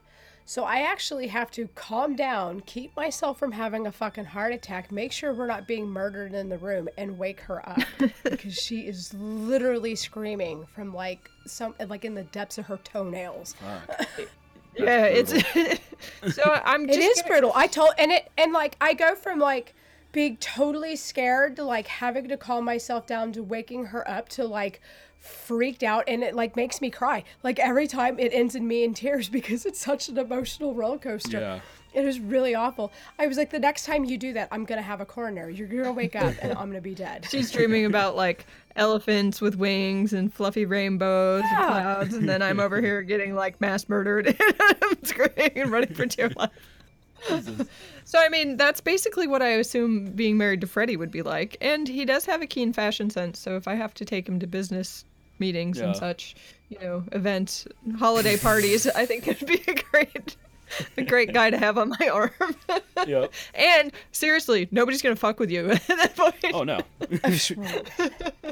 So 0.47 0.63
I 0.63 0.81
actually 0.81 1.25
have 1.27 1.50
to 1.51 1.67
calm 1.73 2.15
down, 2.15 2.59
keep 2.67 2.95
myself 2.95 3.39
from 3.39 3.51
having 3.53 3.88
a 3.88 3.91
fucking 3.91 4.25
heart 4.25 4.53
attack, 4.53 4.91
make 4.91 5.12
sure 5.12 5.33
we're 5.33 5.47
not 5.47 5.67
being 5.67 5.88
murdered 5.88 6.35
in 6.35 6.50
the 6.50 6.59
room, 6.59 6.88
and 7.00 7.17
wake 7.17 7.39
her 7.41 7.67
up 7.67 7.79
because 8.23 8.53
she 8.53 8.81
is 8.81 9.12
literally 9.15 9.95
screaming 9.95 10.67
from 10.75 10.94
like 10.94 11.31
some 11.47 11.73
like 11.88 12.06
in 12.06 12.13
the 12.13 12.23
depths 12.25 12.59
of 12.59 12.67
her 12.67 12.77
toenails. 12.83 13.53
Fuck. 13.53 14.07
yeah, 14.77 15.06
it's 15.06 15.31
so 16.35 16.62
I'm. 16.63 16.85
Just 16.85 17.00
It 17.00 17.01
is 17.03 17.17
gonna- 17.21 17.27
brutal. 17.29 17.51
I 17.56 17.65
told 17.65 17.94
and 17.97 18.12
it 18.12 18.29
and 18.38 18.53
like 18.53 18.77
I 18.79 18.94
go 18.94 19.15
from 19.15 19.39
like 19.39 19.73
being 20.15 20.38
totally 20.38 20.95
scared 20.95 21.57
to 21.57 21.63
like 21.65 21.88
having 21.88 22.29
to 22.29 22.38
calm 22.38 22.63
myself 22.63 23.06
down 23.06 23.33
to 23.33 23.44
waking 23.44 23.88
her 23.88 24.09
up 24.09 24.29
to 24.29 24.45
like 24.45 24.79
freaked 25.19 25.83
out 25.83 26.06
and 26.07 26.23
it 26.23 26.33
like 26.33 26.56
makes 26.56 26.79
me 26.79 26.89
cry. 26.89 27.21
Like 27.44 27.59
every 27.59 27.85
time 27.85 28.17
it 28.17 28.33
ends 28.33 28.56
in 28.56 28.65
me 28.65 28.85
in 28.85 28.94
tears 28.94 29.27
because 29.38 29.65
it's 29.65 29.79
such 29.79 30.07
an 30.07 30.17
emotional 30.17 30.73
roller 30.73 30.97
coaster. 30.97 31.41
Yeah. 31.41 31.59
It 31.94 32.06
was 32.06 32.21
really 32.21 32.56
awful. 32.56 32.94
I 33.19 33.27
was 33.27 33.38
like, 33.38 33.50
the 33.50 33.59
next 33.59 33.85
time 33.85 34.06
you 34.06 34.17
do 34.17 34.31
that, 34.33 34.47
I'm 34.51 34.63
gonna 34.63 34.81
have 34.81 35.01
a 35.01 35.06
coronary. 35.06 35.53
You're 35.53 35.67
gonna 35.67 35.91
wake 35.91 36.15
up 36.15 36.33
and 36.41 36.53
I'm 36.53 36.69
gonna 36.69 36.79
be 36.79 36.95
dead. 36.95 37.27
She's 37.29 37.51
dreaming 37.51 37.83
about 37.83 38.15
like 38.15 38.45
elephants 38.77 39.41
with 39.41 39.56
wings 39.57 40.13
and 40.13 40.33
fluffy 40.33 40.65
rainbows 40.65 41.44
and 41.44 41.57
clouds, 41.57 42.13
and 42.13 42.27
then 42.27 42.41
I'm 42.41 42.62
over 42.62 42.79
here 42.79 43.01
getting 43.01 43.35
like 43.35 43.59
mass 43.59 43.89
murdered 43.89 44.27
and 44.39 44.56
I'm 44.81 45.03
screaming 45.03 45.51
and 45.56 45.71
running 45.71 45.94
for 45.94 46.06
dear 46.06 46.31
life. 46.38 46.51
So 48.07 48.19
I 48.19 48.30
mean, 48.30 48.56
that's 48.56 48.81
basically 48.81 49.25
what 49.25 49.42
I 49.42 49.48
assume 49.48 50.06
being 50.12 50.38
married 50.38 50.62
to 50.62 50.68
Freddie 50.68 50.95
would 50.95 51.10
be 51.10 51.24
like, 51.24 51.57
and 51.60 51.88
he 51.88 52.06
does 52.06 52.24
have 52.25 52.39
a 52.44 52.45
keen 52.45 52.72
fashion 52.72 53.10
sense. 53.10 53.39
So 53.39 53.56
if 53.57 53.68
I 53.68 53.74
have 53.74 53.95
to 53.95 54.06
take 54.06 54.30
him 54.30 54.39
to 54.42 54.45
business 54.48 55.06
meetings 55.39 55.80
and 55.80 55.95
such, 55.95 56.36
you 56.69 56.77
know, 56.80 57.04
events, 57.13 57.67
holiday 57.98 58.38
parties, 58.38 58.86
I 58.96 59.08
think 59.08 59.24
that'd 59.25 59.48
be 59.48 59.60
a 59.67 59.74
great, 59.91 60.36
a 60.98 61.01
great 61.01 61.34
guy 61.34 61.50
to 61.50 61.58
have 61.58 61.79
on 61.79 61.89
my 62.00 62.08
arm. 62.10 62.32
Yep. 63.08 63.34
and 63.55 63.91
seriously, 64.12 64.67
nobody's 64.72 65.01
gonna 65.01 65.15
fuck 65.15 65.39
with 65.39 65.50
you 65.51 65.70
at 65.72 65.86
that 65.88 66.15
point. 66.15 66.53
Oh 66.53 66.63
no. 66.63 66.79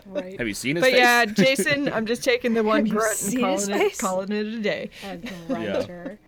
Right. 0.06 0.38
Have 0.38 0.48
you 0.48 0.54
seen 0.54 0.76
his 0.76 0.84
But 0.84 0.92
face? 0.92 1.00
yeah, 1.00 1.26
Jason, 1.26 1.92
I'm 1.94 2.06
just 2.06 2.24
taking 2.24 2.54
the 2.56 2.64
one 2.64 2.86
Have 2.88 2.96
grunt 2.96 3.22
and 3.24 3.40
calling 3.40 3.70
it, 3.72 3.98
calling 3.98 4.32
it 4.32 4.46
a 4.48 4.60
day. 4.60 4.90
A 5.04 5.18
grunter. 5.48 6.20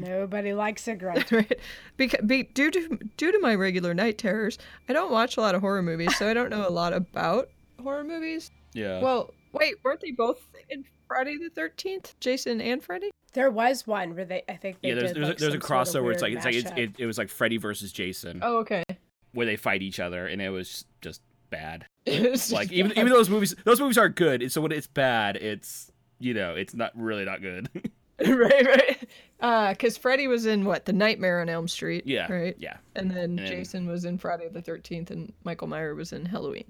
Nobody 0.00 0.52
likes 0.52 0.86
a 0.88 0.94
grunter. 0.96 1.36
right? 1.38 1.60
Because 1.96 2.24
be, 2.26 2.44
due 2.44 2.70
to 2.70 2.98
due 3.16 3.32
to 3.32 3.38
my 3.40 3.54
regular 3.54 3.94
night 3.94 4.18
terrors, 4.18 4.58
I 4.88 4.92
don't 4.92 5.10
watch 5.12 5.36
a 5.36 5.40
lot 5.40 5.54
of 5.54 5.60
horror 5.60 5.82
movies, 5.82 6.16
so 6.16 6.28
I 6.28 6.34
don't 6.34 6.50
know 6.50 6.66
a 6.66 6.70
lot 6.70 6.92
about 6.92 7.48
horror 7.82 8.04
movies. 8.04 8.50
Yeah. 8.74 9.00
Well, 9.00 9.32
wait, 9.52 9.74
weren't 9.82 10.00
they 10.00 10.10
both 10.12 10.40
in 10.68 10.84
Friday 11.06 11.36
the 11.36 11.50
Thirteenth? 11.50 12.14
Jason 12.20 12.60
and 12.60 12.82
Freddy? 12.82 13.10
There 13.34 13.50
was 13.50 13.86
one 13.86 14.14
where 14.14 14.24
they, 14.24 14.42
I 14.48 14.56
think 14.56 14.80
they 14.80 14.88
yeah, 14.88 14.94
there's 14.94 15.12
did 15.12 15.16
there's, 15.16 15.28
like 15.28 15.36
a, 15.36 15.40
there's 15.40 15.54
a 15.54 15.60
some 15.60 15.60
sort 15.60 15.80
of 15.88 15.88
crossover. 15.94 16.02
Where 16.04 16.12
it's 16.12 16.22
like 16.22 16.32
it's 16.34 16.44
like 16.44 16.54
it's, 16.54 16.70
it, 16.76 16.92
it 16.98 17.06
was 17.06 17.18
like 17.18 17.28
Freddy 17.28 17.56
versus 17.58 17.92
Jason, 17.92 18.40
Oh, 18.42 18.58
okay. 18.58 18.84
where 19.32 19.46
they 19.46 19.56
fight 19.56 19.82
each 19.82 20.00
other, 20.00 20.26
and 20.26 20.40
it 20.40 20.50
was 20.50 20.84
just 21.00 21.20
bad. 21.50 21.86
It's 22.06 22.50
Like 22.50 22.72
even 22.72 22.88
bad. 22.90 22.98
even 23.00 23.12
those 23.12 23.28
movies, 23.28 23.54
those 23.64 23.80
movies 23.80 23.98
aren't 23.98 24.16
good. 24.16 24.40
and 24.42 24.50
So 24.50 24.62
when 24.62 24.72
it's 24.72 24.86
bad, 24.86 25.36
it's 25.36 25.92
you 26.18 26.32
know 26.32 26.54
it's 26.54 26.74
not 26.74 26.90
really 26.96 27.24
not 27.26 27.42
good. 27.42 27.68
right, 28.26 28.66
right. 28.66 29.08
Uh, 29.40 29.70
because 29.70 29.96
Freddy 29.96 30.26
was 30.26 30.44
in 30.46 30.64
what 30.64 30.84
the 30.86 30.92
Nightmare 30.92 31.40
on 31.40 31.48
Elm 31.48 31.68
Street. 31.68 32.04
yeah. 32.06 32.30
Right. 32.32 32.56
Yeah. 32.58 32.78
And 32.96 33.10
then 33.10 33.18
And 33.18 33.38
then- 33.38 33.46
Jason 33.46 33.86
was 33.86 34.04
in 34.04 34.18
Friday 34.18 34.48
the 34.48 34.62
Thirteenth, 34.62 35.10
and 35.10 35.32
Michael 35.44 35.68
Meyer 35.68 35.94
was 35.94 36.12
in 36.12 36.24
Halloween. 36.24 36.64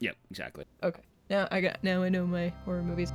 Yep. 0.00 0.16
Exactly. 0.30 0.64
Okay. 0.82 1.02
Now 1.28 1.46
I 1.50 1.60
got 1.60 1.82
now 1.84 2.02
I 2.02 2.08
know 2.08 2.26
my 2.26 2.48
horror 2.64 2.82
movies. 2.82 3.12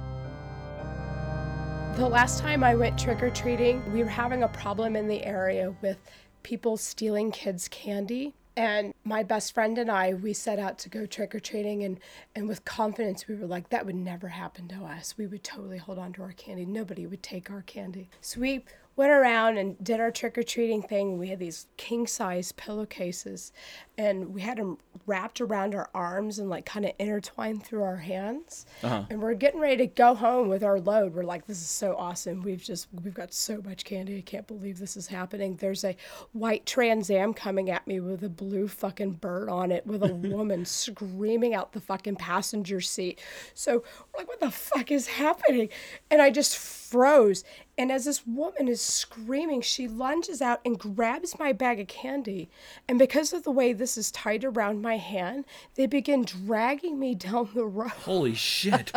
The 1.97 2.07
last 2.07 2.39
time 2.39 2.63
I 2.63 2.75
went 2.75 2.97
trick 2.99 3.23
or 3.23 3.29
treating, 3.29 3.81
we 3.93 4.03
were 4.03 4.09
having 4.09 4.43
a 4.43 4.49
problem 4.49 4.95
in 4.97 5.07
the 5.07 5.23
area 5.23 5.73
with 5.81 5.97
people 6.43 6.75
stealing 6.77 7.31
kids' 7.31 7.67
candy. 7.69 8.33
And 8.57 8.93
my 9.03 9.21
best 9.23 9.53
friend 9.53 9.77
and 9.77 9.91
I, 9.91 10.13
we 10.13 10.31
set 10.31 10.59
out 10.59 10.77
to 10.79 10.89
go 10.89 11.05
trick 11.05 11.35
or 11.35 11.41
treating, 11.41 11.83
and 11.83 11.99
and 12.35 12.47
with 12.47 12.63
confidence, 12.63 13.27
we 13.27 13.35
were 13.35 13.47
like, 13.47 13.69
that 13.69 13.85
would 13.85 13.95
never 13.95 14.29
happen 14.29 14.67
to 14.69 14.85
us. 14.85 15.15
We 15.17 15.27
would 15.27 15.43
totally 15.43 15.77
hold 15.77 15.99
on 15.99 16.13
to 16.13 16.21
our 16.21 16.31
candy. 16.31 16.65
Nobody 16.65 17.05
would 17.05 17.21
take 17.21 17.51
our 17.51 17.63
candy. 17.63 18.09
So 18.21 18.39
we 18.39 18.63
went 18.95 19.11
around 19.11 19.57
and 19.57 19.81
did 19.83 19.99
our 19.99 20.11
trick 20.11 20.37
or 20.37 20.43
treating 20.43 20.81
thing. 20.81 21.17
We 21.17 21.27
had 21.27 21.39
these 21.39 21.67
king 21.77 22.07
size 22.07 22.51
pillowcases, 22.53 23.51
and 23.97 24.33
we 24.33 24.41
had 24.41 24.57
them 24.57 24.77
wrapped 25.05 25.39
around 25.39 25.75
our 25.75 25.89
arms 25.93 26.39
and 26.39 26.49
like 26.49 26.65
kind 26.65 26.85
of 26.85 26.91
intertwined 26.97 27.63
through 27.63 27.83
our 27.83 27.97
hands. 27.97 28.65
Uh-huh. 28.83 29.03
And 29.09 29.21
we're 29.21 29.33
getting 29.33 29.59
ready 29.59 29.77
to 29.77 29.87
go 29.87 30.15
home 30.15 30.47
with 30.47 30.63
our 30.63 30.79
load. 30.79 31.13
We're 31.13 31.23
like, 31.23 31.45
this 31.45 31.61
is 31.61 31.67
so 31.67 31.95
awesome. 31.97 32.41
We've 32.41 32.63
just 32.63 32.87
we've 33.03 33.13
got 33.13 33.33
so 33.33 33.61
much 33.63 33.85
candy. 33.85 34.17
I 34.17 34.21
can't 34.21 34.47
believe 34.47 34.79
this 34.79 34.97
is 34.97 35.07
happening. 35.07 35.57
There's 35.57 35.83
a 35.83 35.95
white 36.33 36.65
Trans 36.65 37.09
Am 37.09 37.33
coming 37.33 37.69
at 37.69 37.85
me 37.87 37.99
with 37.99 38.23
a 38.23 38.29
blue 38.29 38.67
fucking 38.67 39.13
bird 39.13 39.49
on 39.49 39.71
it 39.71 39.85
with 39.85 40.03
a 40.03 40.13
woman 40.13 40.65
screaming 40.65 41.53
out 41.53 41.73
the 41.73 41.81
fucking 41.81 42.15
passenger 42.15 42.81
seat. 42.81 43.19
So 43.53 43.83
we're 44.13 44.19
like, 44.19 44.27
what 44.27 44.39
the 44.39 44.51
fuck 44.51 44.91
is 44.91 45.07
happening? 45.07 45.69
And 46.09 46.21
I 46.21 46.31
just 46.31 46.57
froze. 46.57 47.43
And 47.77 47.91
as 47.91 48.05
this 48.05 48.25
woman 48.25 48.67
is 48.69 48.79
screaming, 48.79 49.61
she 49.61 49.87
lunges 49.87 50.41
out 50.41 50.61
and 50.63 50.79
grabs 50.79 51.37
my 51.37 51.51
bag 51.51 51.79
of 51.81 51.87
candy. 51.87 52.49
And 52.87 52.97
because 52.97 53.33
of 53.33 53.43
the 53.43 53.51
way 53.51 53.73
this 53.73 53.97
is 53.97 54.11
tied 54.11 54.45
around 54.45 54.81
my 54.81 54.95
hand, 54.97 55.43
they 55.75 55.85
begin 55.85 56.23
dragging 56.23 56.97
me 56.99 57.15
down 57.15 57.49
the 57.53 57.65
road. 57.65 57.89
Holy 57.89 58.33
shit. 58.33 58.93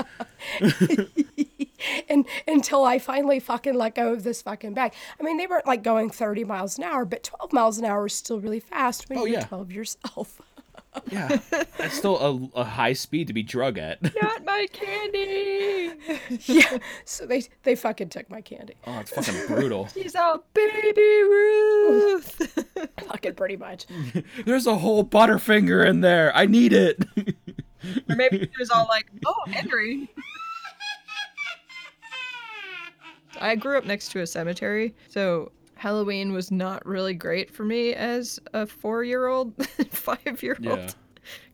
and 2.08 2.24
until 2.46 2.84
I 2.84 2.98
finally 2.98 3.40
fucking 3.40 3.74
let 3.74 3.94
go 3.94 4.12
of 4.12 4.22
this 4.22 4.42
fucking 4.42 4.74
bag. 4.74 4.92
I 5.18 5.22
mean, 5.24 5.36
they 5.38 5.46
weren't 5.46 5.66
like 5.66 5.82
going 5.82 6.10
30 6.10 6.44
miles 6.44 6.78
an 6.78 6.84
hour, 6.84 7.04
but 7.04 7.24
12 7.24 7.52
miles 7.52 7.78
an 7.78 7.84
hour 7.84 8.06
is 8.06 8.14
still 8.14 8.40
really 8.40 8.60
fast 8.60 9.08
when 9.08 9.18
Oh, 9.18 9.24
you're 9.24 9.40
yeah. 9.40 9.46
12 9.46 9.72
yourself. 9.72 10.40
Yeah. 11.10 11.38
That's 11.78 11.96
still 11.96 12.50
a, 12.54 12.60
a 12.60 12.64
high 12.64 12.92
speed 12.92 13.28
to 13.28 13.32
be 13.32 13.42
drug 13.42 13.78
at. 13.78 14.02
Not 14.22 14.44
my 14.44 14.66
candy. 14.72 15.92
yeah. 16.46 16.78
So 17.04 17.26
they 17.26 17.44
they 17.62 17.74
fucking 17.74 18.08
took 18.10 18.28
my 18.30 18.40
candy. 18.40 18.74
Oh, 18.86 18.98
it's 18.98 19.10
fucking 19.10 19.46
brutal. 19.46 19.86
She's 19.94 20.14
a 20.14 20.40
baby 20.54 21.00
Ruth. 21.00 22.64
Fucking 23.08 23.34
pretty 23.34 23.56
much. 23.56 23.86
There's 24.44 24.66
a 24.66 24.76
whole 24.76 25.04
Butterfinger 25.04 25.86
in 25.86 26.00
there. 26.00 26.34
I 26.36 26.46
need 26.46 26.72
it. 26.72 27.04
or 28.08 28.16
maybe 28.16 28.40
she 28.40 28.58
was 28.58 28.70
all 28.70 28.86
like, 28.88 29.06
"Oh, 29.24 29.34
Henry." 29.46 30.10
I 33.40 33.54
grew 33.54 33.78
up 33.78 33.84
next 33.84 34.10
to 34.12 34.20
a 34.20 34.26
cemetery, 34.26 34.94
so 35.08 35.52
Halloween 35.78 36.32
was 36.32 36.50
not 36.50 36.84
really 36.84 37.14
great 37.14 37.52
for 37.52 37.64
me 37.64 37.94
as 37.94 38.40
a 38.52 38.66
four-year-old, 38.66 39.54
five-year-old, 39.90 40.78
Yeah. 40.78 40.90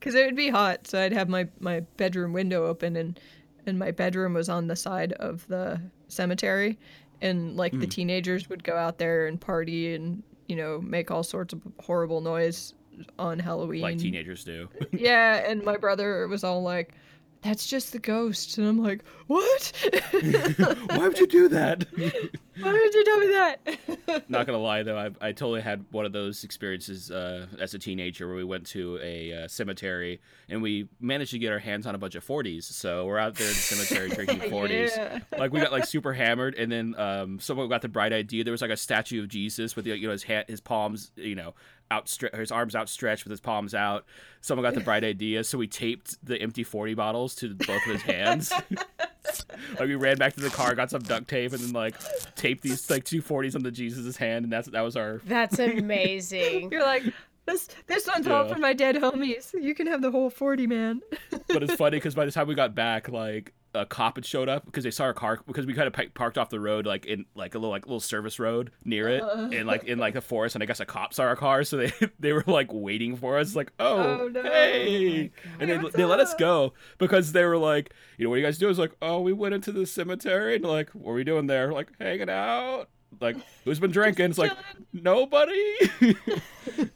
because 0.01 0.15
it 0.15 0.25
would 0.25 0.35
be 0.35 0.49
hot. 0.49 0.87
So 0.87 0.99
I'd 0.99 1.13
have 1.13 1.29
my 1.29 1.47
my 1.61 1.81
bedroom 1.99 2.33
window 2.33 2.67
open, 2.67 2.97
and 2.97 3.21
and 3.67 3.79
my 3.79 3.91
bedroom 3.91 4.33
was 4.33 4.49
on 4.49 4.67
the 4.67 4.77
side 4.77 5.13
of 5.15 5.47
the 5.49 5.79
cemetery, 6.09 6.79
and 7.21 7.55
like 7.55 7.73
the 7.73 7.81
hmm. 7.81 7.91
teenagers 7.91 8.49
would 8.49 8.65
go 8.65 8.77
out 8.77 8.97
there 8.97 9.27
and 9.27 9.39
party 9.39 9.95
and 9.95 10.23
you 10.49 10.57
know 10.57 10.81
make 10.81 11.11
all 11.11 11.23
sorts 11.23 11.53
of 11.53 11.61
horrible 11.79 12.23
noise 12.23 12.73
on 13.19 13.39
Halloween. 13.39 13.83
like 13.83 13.99
teenagers 13.99 14.43
do. 14.43 14.71
Yeah, 14.93 15.45
and 15.47 15.63
my 15.65 15.77
brother 15.77 16.27
was 16.29 16.45
all 16.45 16.63
like, 16.63 16.95
"That's 17.45 17.67
just 17.67 17.93
the 17.93 17.99
ghost," 17.99 18.59
and 18.59 18.67
I'm 18.67 18.83
like, 18.83 19.05
"What? 19.27 19.73
Why 20.91 21.09
would 21.09 21.19
you 21.19 21.27
do 21.27 21.49
that? 21.49 21.87
Why 22.61 22.73
would 22.73 22.95
you 22.95 23.05
tell 23.05 23.19
me 23.19 23.27
that?" 23.27 24.25
Not 24.29 24.47
gonna 24.47 24.59
lie 24.59 24.83
though, 24.83 24.99
I, 24.99 25.11
I 25.21 25.33
totally 25.33 25.61
had 25.61 25.85
one 25.91 26.05
of 26.07 26.13
those 26.13 26.45
experiences 26.45 27.11
uh, 27.11 27.47
as 27.61 27.75
a 27.75 27.79
teenager 27.79 28.27
where 28.27 28.37
we 28.37 28.45
went 28.45 28.67
to 28.69 28.99
a 29.03 29.45
uh, 29.45 29.49
cemetery 29.49 30.21
and 30.49 30.63
we 30.63 30.89
managed 31.01 31.33
to 31.33 31.39
get 31.39 31.53
our 31.53 31.59
hands 31.59 31.87
on 31.87 31.95
a 31.95 31.99
bunch 31.99 32.15
of 32.15 32.27
40s. 32.27 32.65
So 32.65 33.07
we're 33.07 33.19
out 33.19 33.35
there 33.35 33.49
in 33.49 33.55
the 33.55 33.59
cemetery 33.59 34.09
drinking 34.11 34.51
40s. 34.51 34.97
Yeah. 34.97 35.19
Like 35.39 35.53
we 35.53 35.61
got 35.61 35.73
like 35.73 35.87
super 35.87 36.13
hammered, 36.13 36.55
and 36.55 36.71
then 36.71 36.95
um, 36.99 37.41
someone 37.41 37.69
got 37.69 37.83
the 37.83 37.89
bright 37.89 38.13
idea. 38.13 38.45
There 38.45 38.53
was 38.53 38.63
like 38.63 38.71
a 38.71 38.77
statue 38.77 39.23
of 39.23 39.29
Jesus 39.29 39.77
with 39.77 39.87
you 39.87 40.07
know 40.07 40.13
his 40.13 40.23
hand, 40.23 40.47
his 40.49 40.61
palms, 40.61 41.11
you 41.17 41.35
know, 41.35 41.55
outstre- 41.91 42.37
his 42.37 42.51
arms 42.51 42.75
outstretched 42.75 43.25
with 43.25 43.31
his 43.31 43.41
palms 43.41 43.75
out. 43.75 44.05
Someone 44.41 44.63
got 44.63 44.75
the 44.75 44.81
bright 44.81 45.05
idea, 45.15 45.45
so 45.45 45.59
we 45.59 45.67
taped 45.67 46.17
the 46.25 46.41
empty 46.41 46.65
40 46.65 46.95
bottles 46.95 47.35
to 47.37 47.55
both 47.55 47.87
of 47.87 47.93
his 47.93 48.03
hands. 48.03 48.53
like 48.71 49.81
we 49.81 49.95
ran 49.95 50.17
back 50.17 50.35
to 50.35 50.41
the 50.41 50.51
car, 50.51 50.75
got 50.75 50.91
some 50.91 51.03
duct 51.03 51.29
tape, 51.29 51.53
and 51.53 51.61
then 51.61 51.73
like 51.73 51.95
taped 52.37 52.63
these 52.63 52.89
like 52.91 53.05
two 53.05 53.23
40s 53.23 53.61
the 53.63 53.71
Jesus' 53.71 54.17
hand, 54.17 54.45
and 54.45 54.53
that's 54.53 54.69
that 54.69 54.83
was 54.83 54.97
our. 54.97 55.21
That's 55.25 55.59
amazing. 55.59 56.69
You're 56.73 56.83
like, 56.83 57.03
"This 57.47 57.69
this 57.87 58.07
one's 58.07 58.27
all 58.27 58.47
for 58.47 58.59
my 58.59 58.73
dead 58.73 58.97
homies. 58.97 59.53
You 59.61 59.75
can 59.75 59.87
have 59.87 60.03
the 60.03 60.11
whole 60.11 60.31
forty, 60.31 60.67
man." 60.67 61.01
But 61.49 61.63
it's 61.63 61.75
funny 61.75 61.97
because 61.97 62.15
by 62.15 62.25
the 62.25 62.31
time 62.33 62.47
we 62.47 62.55
got 62.55 62.75
back, 62.75 63.09
like 63.09 63.53
a 63.75 63.85
cop 63.85 64.17
had 64.17 64.25
showed 64.25 64.49
up 64.49 64.65
because 64.65 64.85
they 64.85 64.91
saw 64.91 65.05
our 65.05 65.13
car 65.13 65.41
because 65.47 65.67
we 65.67 65.75
kind 65.75 65.87
of 65.87 66.15
parked 66.15 66.39
off 66.39 66.49
the 66.51 66.61
road 66.61 66.87
like 66.87 67.07
in 67.07 67.25
like 67.35 67.55
a 67.55 67.59
little 67.59 67.71
like 67.71 67.87
little 67.87 68.01
service 68.01 68.39
road 68.39 68.71
near 68.85 69.09
it 69.09 69.23
uh-huh. 69.23 69.51
and 69.53 69.67
like 69.67 69.85
in 69.85 69.99
like 69.99 70.15
the 70.15 70.21
forest 70.21 70.55
and 70.55 70.63
I 70.63 70.67
guess 70.67 70.81
a 70.81 70.87
cop 70.87 71.13
saw 71.13 71.25
our 71.25 71.37
car 71.37 71.65
so 71.65 71.77
they 71.79 71.93
they 72.19 72.33
were 72.33 72.45
like 72.47 72.69
waiting 72.73 73.17
for 73.17 73.39
us 73.39 73.57
like 73.57 73.73
oh, 73.81 74.21
Oh, 74.21 74.29
no. 74.29 74.43
hey. 74.43 75.31
Oh 75.35 75.51
and 75.61 75.71
they, 75.71 75.91
they 75.91 76.05
let 76.05 76.21
us 76.21 76.35
go 76.35 76.73
because 76.99 77.33
they 77.33 77.45
were 77.45 77.59
like 77.59 77.93
you 78.17 78.25
know 78.25 78.31
what 78.31 78.37
do 78.37 78.43
you 78.43 78.47
guys 78.47 78.59
do 78.59 78.69
is 78.69 78.79
like 78.79 78.93
oh 79.03 79.21
we 79.21 79.33
went 79.33 79.55
into 79.55 79.73
the 79.73 79.87
cemetery 79.87 80.57
and 80.57 80.65
like 80.65 80.91
what 80.91 81.13
are 81.13 81.15
we 81.15 81.25
doing 81.25 81.47
there? 81.47 81.73
Like 81.73 81.89
hanging 81.99 82.31
out 82.31 82.89
like 83.21 83.37
who's 83.65 83.79
been 83.81 83.91
drinking 83.91 84.27
it's 84.27 84.39
like 84.39 84.53
nobody 84.93 85.75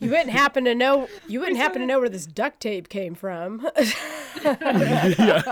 You 0.00 0.10
wouldn't 0.10 0.30
happen 0.30 0.64
to 0.64 0.74
know. 0.74 1.08
You 1.28 1.40
wouldn't 1.40 1.58
happen 1.58 1.80
to 1.82 1.86
know 1.86 2.00
where 2.00 2.08
this 2.08 2.24
duct 2.26 2.60
tape 2.60 2.88
came 2.88 3.14
from. 3.14 3.68
yeah 4.44 5.42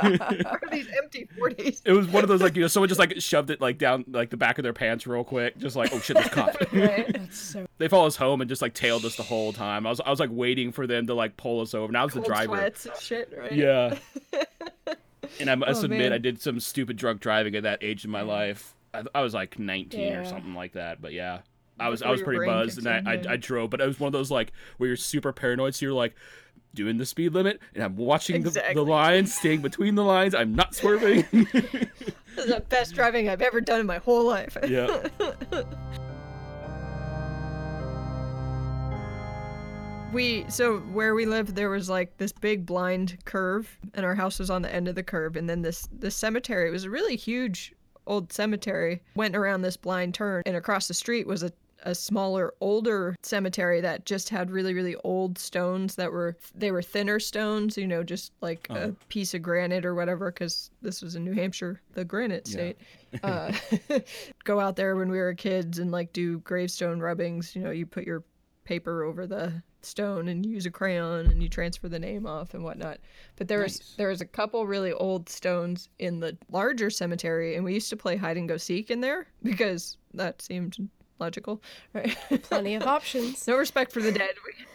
Or 0.50 0.60
these 0.70 0.88
empty 1.02 1.28
forties. 1.38 1.82
It 1.84 1.92
was 1.92 2.08
one 2.08 2.22
of 2.22 2.28
those 2.28 2.40
like 2.40 2.56
you 2.56 2.62
know 2.62 2.68
someone 2.68 2.88
just 2.88 2.98
like 2.98 3.20
shoved 3.20 3.50
it 3.50 3.60
like 3.60 3.78
down 3.78 4.04
like 4.08 4.30
the 4.30 4.36
back 4.36 4.58
of 4.58 4.62
their 4.62 4.72
pants 4.72 5.06
real 5.06 5.22
quick, 5.24 5.58
just 5.58 5.76
like 5.76 5.92
oh 5.92 6.00
shit, 6.00 6.16
this 6.16 6.28
cop. 6.28 6.56
Right. 6.72 7.12
That's 7.12 7.38
so. 7.38 7.66
they 7.78 7.88
followed 7.88 8.06
us 8.06 8.16
home 8.16 8.40
and 8.40 8.48
just 8.48 8.62
like 8.62 8.74
tailed 8.74 9.04
us 9.04 9.16
the 9.16 9.22
whole 9.22 9.52
time. 9.52 9.86
I 9.86 9.90
was 9.90 10.00
I 10.00 10.10
was 10.10 10.20
like 10.20 10.30
waiting 10.32 10.72
for 10.72 10.86
them 10.86 11.06
to 11.08 11.14
like 11.14 11.36
pull 11.36 11.60
us 11.60 11.74
over. 11.74 11.86
And 11.88 11.96
I 11.96 12.04
was 12.04 12.14
the 12.14 12.20
Cold 12.20 12.26
driver. 12.32 12.56
sweats 12.56 12.86
and 12.86 12.96
shit, 12.96 13.32
right? 13.38 13.52
Yeah. 13.52 13.98
and 15.40 15.50
I 15.50 15.54
must 15.56 15.82
Oh, 15.82 15.84
admit, 15.84 15.98
man. 16.00 16.12
I 16.12 16.18
did 16.18 16.40
some 16.40 16.58
stupid 16.60 16.96
drunk 16.96 17.20
driving 17.20 17.54
at 17.54 17.64
that 17.64 17.82
age 17.82 18.04
in 18.04 18.10
my 18.10 18.22
life. 18.22 18.74
I, 18.94 19.02
I 19.14 19.22
was 19.22 19.34
like 19.34 19.58
19 19.58 20.12
or 20.14 20.24
something 20.24 20.54
like 20.54 20.72
that, 20.72 21.00
but 21.02 21.12
yeah. 21.12 21.40
I 21.78 21.90
was 21.90 22.00
I 22.02 22.10
was 22.10 22.22
pretty 22.22 22.44
buzzed 22.46 22.78
and 22.78 22.88
I, 22.88 23.12
I. 23.12 23.32
I 23.32 23.36
drove, 23.36 23.68
but 23.68 23.82
it 23.82 23.86
was 23.86 24.00
one 24.00 24.06
of 24.08 24.12
those 24.14 24.30
like 24.30 24.52
where 24.78 24.86
you're 24.88 24.96
super 24.96 25.32
paranoid, 25.32 25.74
so 25.74 25.84
you're 25.84 25.94
like 25.94 26.14
doing 26.74 26.96
the 26.96 27.04
speed 27.06 27.34
limit 27.34 27.60
and 27.74 27.84
I'm 27.84 27.96
watching 27.96 28.42
the, 28.42 28.48
Exactly. 28.48 28.74
the 28.74 28.82
lines, 28.84 29.34
staying 29.34 29.60
between 29.60 29.94
the 29.94 30.04
lines. 30.04 30.34
I'm 30.34 30.54
not 30.54 30.74
swerving. 30.74 31.24
This 32.36 32.44
is 32.44 32.54
the 32.54 32.60
best 32.60 32.94
driving 32.94 33.30
I've 33.30 33.40
ever 33.40 33.62
done 33.62 33.80
in 33.80 33.86
my 33.86 33.96
whole 33.96 34.24
life. 34.26 34.58
yeah. 34.68 35.08
We 40.12 40.46
so 40.48 40.78
where 40.78 41.14
we 41.14 41.26
lived 41.26 41.56
there 41.56 41.68
was 41.68 41.90
like 41.90 42.16
this 42.16 42.32
big 42.32 42.64
blind 42.64 43.18
curve 43.24 43.76
and 43.94 44.06
our 44.06 44.14
house 44.14 44.38
was 44.38 44.50
on 44.50 44.62
the 44.62 44.72
end 44.72 44.88
of 44.88 44.94
the 44.94 45.02
curve 45.02 45.36
and 45.36 45.48
then 45.50 45.62
this 45.62 45.88
this 45.92 46.14
cemetery 46.14 46.70
was 46.70 46.84
a 46.84 46.90
really 46.90 47.16
huge 47.16 47.74
old 48.06 48.32
cemetery 48.32 49.02
went 49.14 49.36
around 49.36 49.62
this 49.62 49.76
blind 49.76 50.14
turn 50.14 50.42
and 50.46 50.56
across 50.56 50.88
the 50.88 50.94
street 50.94 51.26
was 51.26 51.42
a 51.42 51.52
a 51.82 51.94
smaller 51.94 52.52
older 52.60 53.14
cemetery 53.22 53.80
that 53.80 54.04
just 54.06 54.28
had 54.28 54.50
really 54.50 54.74
really 54.74 54.96
old 55.04 55.38
stones 55.38 55.94
that 55.94 56.10
were 56.10 56.36
they 56.54 56.70
were 56.70 56.82
thinner 56.82 57.20
stones 57.20 57.76
you 57.76 57.86
know 57.86 58.02
just 58.02 58.32
like 58.40 58.66
a 58.70 58.94
piece 59.08 59.34
of 59.34 59.42
granite 59.42 59.84
or 59.84 59.94
whatever 59.94 60.32
cuz 60.32 60.70
this 60.82 61.00
was 61.00 61.14
in 61.14 61.24
New 61.24 61.32
Hampshire 61.32 61.80
the 61.94 62.04
granite 62.04 62.46
state. 62.46 62.76
Uh, 63.22 63.50
go 64.44 64.60
out 64.60 64.76
there 64.76 64.94
when 64.94 65.08
we 65.08 65.16
were 65.16 65.32
kids 65.32 65.78
and 65.78 65.90
like 65.90 66.12
do 66.12 66.38
gravestone 66.40 67.00
rubbings 67.00 67.56
you 67.56 67.62
know 67.62 67.70
you 67.70 67.86
put 67.86 68.04
your 68.04 68.22
paper 68.64 69.04
over 69.04 69.26
the 69.26 69.62
stone 69.86 70.28
and 70.28 70.44
use 70.44 70.66
a 70.66 70.70
crayon 70.70 71.26
and 71.26 71.42
you 71.42 71.48
transfer 71.48 71.88
the 71.88 71.98
name 71.98 72.26
off 72.26 72.54
and 72.54 72.62
whatnot. 72.64 72.98
But 73.36 73.48
there 73.48 73.60
was 73.60 73.78
Nice. 73.80 73.94
there 73.96 74.08
was 74.08 74.20
a 74.20 74.26
couple 74.26 74.66
really 74.66 74.92
old 74.92 75.28
stones 75.28 75.88
in 75.98 76.20
the 76.20 76.36
larger 76.50 76.90
cemetery 76.90 77.54
and 77.56 77.64
we 77.64 77.74
used 77.74 77.90
to 77.90 77.96
play 77.96 78.16
hide 78.16 78.36
and 78.36 78.48
go 78.48 78.56
seek 78.56 78.90
in 78.90 79.00
there 79.00 79.26
because 79.42 79.96
that 80.14 80.42
seemed 80.42 80.76
logical, 81.18 81.62
right? 81.94 82.16
Plenty 82.42 82.74
of 82.74 82.82
options. 82.86 83.46
no 83.46 83.56
respect 83.56 83.92
for 83.92 84.02
the 84.02 84.12
dead. 84.12 84.34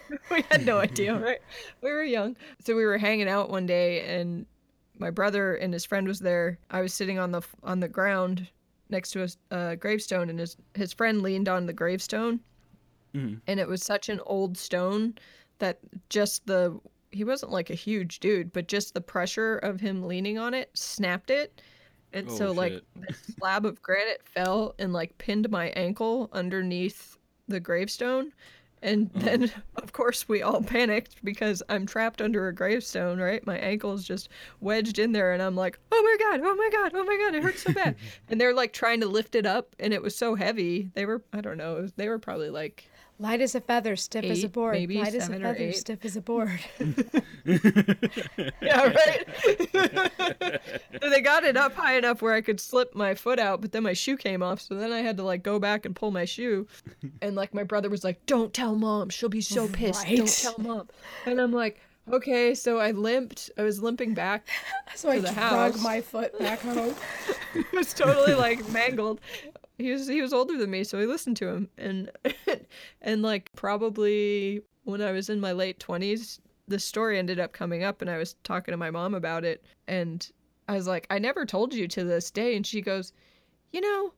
We, 0.10 0.18
we 0.38 0.42
had 0.50 0.66
no 0.66 0.80
idea, 0.80 1.14
right? 1.18 1.40
We 1.82 1.92
were 1.92 2.04
young. 2.04 2.36
So 2.64 2.76
we 2.76 2.84
were 2.86 2.98
hanging 2.98 3.30
out 3.30 3.50
one 3.50 3.66
day 3.68 4.02
and 4.18 4.46
my 4.98 5.10
brother 5.10 5.56
and 5.56 5.74
his 5.74 5.86
friend 5.86 6.08
was 6.08 6.20
there. 6.20 6.58
I 6.70 6.82
was 6.82 6.94
sitting 6.94 7.20
on 7.20 7.32
the 7.32 7.42
on 7.64 7.80
the 7.80 7.88
ground 7.88 8.48
next 8.90 9.12
to 9.12 9.24
a, 9.24 9.56
uh, 9.56 9.76
gravestone 9.76 10.30
and 10.30 10.38
his 10.40 10.58
his 10.76 10.94
friend 10.94 11.22
leaned 11.22 11.48
on 11.48 11.66
the 11.66 11.74
gravestone 11.74 12.40
Mhm. 13.16 13.42
and 13.48 13.60
it 13.60 13.68
was 13.68 13.84
such 13.84 14.10
an 14.10 14.20
old 14.26 14.58
stone 14.58 15.16
that 15.60 15.80
just 16.10 16.46
the 16.48 16.80
he 17.12 17.24
wasn't 17.26 17.52
like 17.52 17.70
a 17.70 17.76
huge 17.76 18.20
dude, 18.22 18.54
but 18.54 18.68
just 18.70 18.94
the 18.94 19.02
pressure 19.02 19.58
of 19.58 19.82
him 19.82 20.08
leaning 20.08 20.38
on 20.38 20.54
it 20.54 20.70
snapped 20.74 21.30
it. 21.30 21.62
And 22.14 22.30
Oh, 22.30 22.36
so 22.38 22.52
like 22.54 22.72
shit. 22.74 22.84
the 22.96 23.14
slab 23.14 23.66
of 23.66 23.82
granite 23.82 24.22
fell 24.24 24.76
and 24.80 24.94
like 24.94 25.18
pinned 25.18 25.50
my 25.50 25.70
ankle 25.72 26.30
underneath 26.34 27.18
the 27.48 27.60
gravestone 27.60 28.32
And 28.84 29.12
then, 29.14 29.52
of 29.76 29.94
course, 29.94 30.28
we 30.28 30.42
all 30.42 30.64
panicked 30.64 31.24
because 31.24 31.62
I'm 31.70 31.86
trapped 31.86 32.20
under 32.20 32.48
a 32.48 32.56
gravestone, 32.56 33.20
right? 33.20 33.46
My 33.46 33.58
ankle's 33.60 34.04
just 34.04 34.30
wedged 34.60 34.98
in 34.98 35.12
there, 35.12 35.34
and 35.34 35.42
I'm 35.44 35.56
like, 35.56 35.78
oh 35.92 36.02
my 36.02 36.18
God, 36.20 36.42
oh 36.44 36.56
my 36.56 36.70
God, 36.72 36.92
oh 36.96 37.04
my 37.04 37.16
God, 37.18 37.36
it 37.36 37.44
hurts 37.44 37.62
so 37.62 37.74
bad. 37.74 37.96
and 38.30 38.42
they're 38.42 38.56
like 38.56 38.74
trying 38.74 39.00
to 39.02 39.08
lift 39.08 39.36
it 39.36 39.46
up, 39.46 39.76
and 39.80 39.94
it 39.94 40.02
was 40.02 40.16
so 40.16 40.34
heavy. 40.34 40.90
They 40.96 41.06
were, 41.06 41.22
I 41.32 41.42
don't 41.42 41.58
know, 41.58 41.90
they 41.96 42.10
were 42.10 42.18
probably 42.18 42.50
like, 42.50 42.90
Light 43.22 43.40
as 43.40 43.54
a 43.54 43.62
feather, 43.62 43.96
stiff 43.96 44.26
as 44.26 44.44
a 44.44 44.50
board. 44.50 44.74
maybe 44.74 44.98
Light 44.98 45.14
as 45.14 45.30
a 45.30 45.34
or 45.34 45.40
feather, 45.40 45.56
eight. 45.60 45.78
stiff 45.78 46.04
as 46.04 46.18
a 46.18 46.22
board. 46.22 46.60
yeah, 48.62 48.92
right. 48.92 49.28
So 51.00 51.10
they 51.12 51.22
got 51.22 51.44
it 51.44 51.56
up 51.56 51.76
high 51.76 51.98
enough 51.98 52.24
where 52.24 52.34
I 52.34 52.42
could 52.42 52.60
slip 52.60 52.96
my 52.96 53.14
foot 53.14 53.38
out, 53.38 53.62
but 53.62 53.74
then 53.74 53.84
my 53.84 53.94
shoe 53.94 54.18
came 54.18 54.42
off. 54.42 54.60
So 54.62 54.74
then 54.74 54.92
I 54.92 55.02
had 55.02 55.18
to 55.18 55.24
like 55.24 55.44
go 55.44 55.60
back 55.60 55.86
and 55.86 55.96
pull 55.96 56.10
my 56.10 56.26
shoe. 56.26 56.66
And 57.22 57.36
like 57.36 57.54
my 57.54 57.64
brother 57.64 57.92
was 57.92 58.04
like, 58.04 58.26
"Don't 58.26 58.56
tell 58.56 58.74
mom. 58.76 59.10
She'll 59.10 59.30
be 59.30 59.42
so 59.42 59.68
pissed. 59.68 60.04
Don't 60.08 60.28
tell 60.28 60.56
mom." 60.58 60.88
And 61.28 61.40
I'm 61.40 61.54
like, 61.54 61.80
"Okay." 62.12 62.56
So 62.56 62.80
I 62.80 62.90
limped. 62.90 63.52
I 63.56 63.62
was 63.62 63.84
limping 63.84 64.16
back. 64.16 64.48
So 64.96 65.10
I 65.10 65.20
the 65.20 65.32
drug 65.32 65.36
house. 65.36 65.84
my 65.84 66.02
foot 66.02 66.38
back 66.40 66.60
home. 66.62 66.96
It 67.54 67.72
was 67.72 67.94
totally 67.94 68.34
like 68.34 68.68
mangled. 68.72 69.22
He 69.82 69.92
was 69.92 70.08
he 70.08 70.22
was 70.22 70.34
older 70.34 70.58
than 70.58 70.70
me, 70.72 70.84
so 70.84 71.00
I 71.00 71.06
listened 71.06 71.38
to 71.38 71.48
him. 71.50 71.70
And 71.78 72.12
and 73.02 73.22
like 73.22 73.52
probably 73.56 74.62
when 74.84 75.02
I 75.02 75.12
was 75.12 75.30
in 75.30 75.40
my 75.40 75.52
late 75.52 75.80
twenties, 75.80 76.40
the 76.68 76.80
story 76.80 77.18
ended 77.18 77.40
up 77.40 77.52
coming 77.54 77.84
up, 77.84 78.02
and 78.02 78.10
I 78.10 78.18
was 78.18 78.36
talking 78.44 78.72
to 78.72 78.78
my 78.78 78.92
mom 78.92 79.14
about 79.14 79.44
it, 79.44 79.64
and 79.88 80.28
I 80.68 80.74
was 80.76 80.88
like, 80.88 81.08
I 81.10 81.20
never 81.20 81.46
told 81.46 81.74
you 81.74 81.88
to 81.90 82.04
this 82.04 82.32
day, 82.32 82.56
and 82.56 82.66
she 82.66 82.82
goes, 82.82 83.14
you 83.72 83.82
know. 83.82 84.14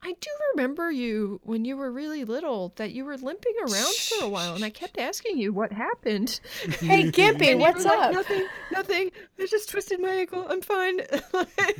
I 0.00 0.12
do 0.20 0.30
remember 0.54 0.92
you 0.92 1.40
when 1.42 1.64
you 1.64 1.76
were 1.76 1.90
really 1.90 2.24
little 2.24 2.72
that 2.76 2.92
you 2.92 3.04
were 3.04 3.16
limping 3.16 3.54
around 3.60 3.92
for 3.96 4.24
a 4.24 4.28
while, 4.28 4.54
and 4.54 4.64
I 4.64 4.70
kept 4.70 4.96
asking 4.96 5.38
you 5.38 5.52
what 5.52 5.72
happened. 5.72 6.38
Hey, 6.78 7.10
Gimpy, 7.10 7.50
And 7.50 7.58
you 7.58 7.58
what's 7.58 7.82
were 7.82 7.90
like, 7.90 7.98
up? 7.98 8.12
Nothing, 8.12 8.46
nothing. 8.70 9.10
I 9.40 9.46
just 9.46 9.68
twisted 9.70 9.98
my 10.00 10.10
ankle. 10.10 10.46
I'm 10.48 10.60
fine. 10.60 11.00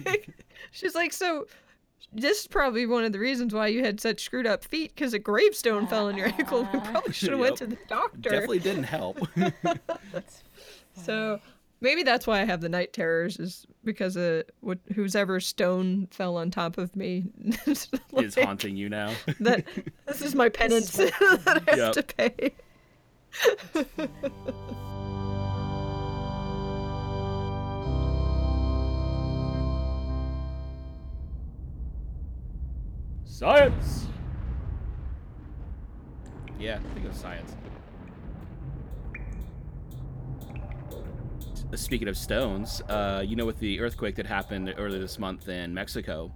Like, 0.04 0.30
she's 0.72 0.96
like, 0.96 1.12
so 1.12 1.46
this 2.12 2.40
is 2.42 2.46
probably 2.46 2.86
one 2.86 3.04
of 3.04 3.12
the 3.12 3.18
reasons 3.18 3.52
why 3.54 3.66
you 3.68 3.84
had 3.84 4.00
such 4.00 4.22
screwed 4.22 4.46
up 4.46 4.64
feet 4.64 4.94
because 4.94 5.12
a 5.14 5.18
gravestone 5.18 5.86
fell 5.86 6.06
on 6.08 6.16
your 6.16 6.26
ankle. 6.28 6.62
We 6.72 6.80
probably 6.80 7.12
should 7.12 7.30
have 7.30 7.38
went 7.40 7.56
to 7.56 7.66
the 7.66 7.78
doctor. 7.86 8.30
Definitely 8.30 8.60
didn't 8.60 8.84
help. 8.84 9.18
So 11.04 11.40
maybe 11.80 12.02
that's 12.02 12.26
why 12.26 12.40
I 12.40 12.44
have 12.44 12.60
the 12.60 12.68
night 12.68 12.92
terrors 12.92 13.38
is 13.38 13.66
because 13.84 14.16
of 14.16 14.42
what 14.60 14.78
whose 14.94 15.14
ever 15.14 15.38
stone 15.38 16.08
fell 16.10 16.36
on 16.36 16.50
top 16.50 16.76
of 16.78 16.96
me. 16.96 17.26
It's 17.66 17.88
is 18.12 18.36
like, 18.36 18.44
haunting 18.46 18.76
you 18.76 18.88
now. 18.88 19.14
that 19.40 19.64
this 20.06 20.22
is 20.22 20.34
my 20.34 20.48
penance 20.48 20.90
that 20.92 21.12
I 21.46 21.70
have 21.70 21.78
Yep. 21.78 21.92
to 21.94 22.02
pay. 22.02 22.54
Science. 33.38 34.08
Yeah, 36.58 36.80
think 36.92 37.06
of 37.06 37.14
science. 37.14 37.54
Speaking 41.76 42.08
of 42.08 42.16
stones, 42.16 42.82
uh, 42.88 43.22
you 43.24 43.36
know, 43.36 43.46
with 43.46 43.60
the 43.60 43.78
earthquake 43.78 44.16
that 44.16 44.26
happened 44.26 44.74
earlier 44.76 44.98
this 44.98 45.20
month 45.20 45.48
in 45.48 45.72
Mexico, 45.72 46.32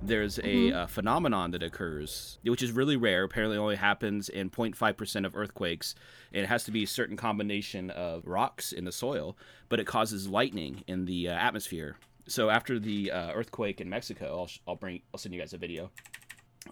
there's 0.00 0.38
a 0.44 0.70
uh, 0.70 0.86
phenomenon 0.86 1.50
that 1.50 1.64
occurs, 1.64 2.38
which 2.44 2.62
is 2.62 2.70
really 2.70 2.96
rare. 2.96 3.24
Apparently, 3.24 3.58
only 3.58 3.74
happens 3.74 4.28
in 4.28 4.48
0.5% 4.48 5.26
of 5.26 5.34
earthquakes. 5.34 5.96
And 6.32 6.44
it 6.44 6.46
has 6.46 6.62
to 6.66 6.70
be 6.70 6.84
a 6.84 6.86
certain 6.86 7.16
combination 7.16 7.90
of 7.90 8.24
rocks 8.28 8.70
in 8.70 8.84
the 8.84 8.92
soil, 8.92 9.36
but 9.68 9.80
it 9.80 9.88
causes 9.88 10.28
lightning 10.28 10.84
in 10.86 11.04
the 11.04 11.30
uh, 11.30 11.32
atmosphere. 11.32 11.96
So 12.28 12.48
after 12.48 12.78
the 12.78 13.10
uh, 13.10 13.32
earthquake 13.32 13.80
in 13.80 13.90
Mexico, 13.90 14.38
I'll, 14.38 14.50
I'll 14.68 14.76
bring, 14.76 15.02
I'll 15.12 15.18
send 15.18 15.34
you 15.34 15.40
guys 15.40 15.52
a 15.52 15.58
video 15.58 15.90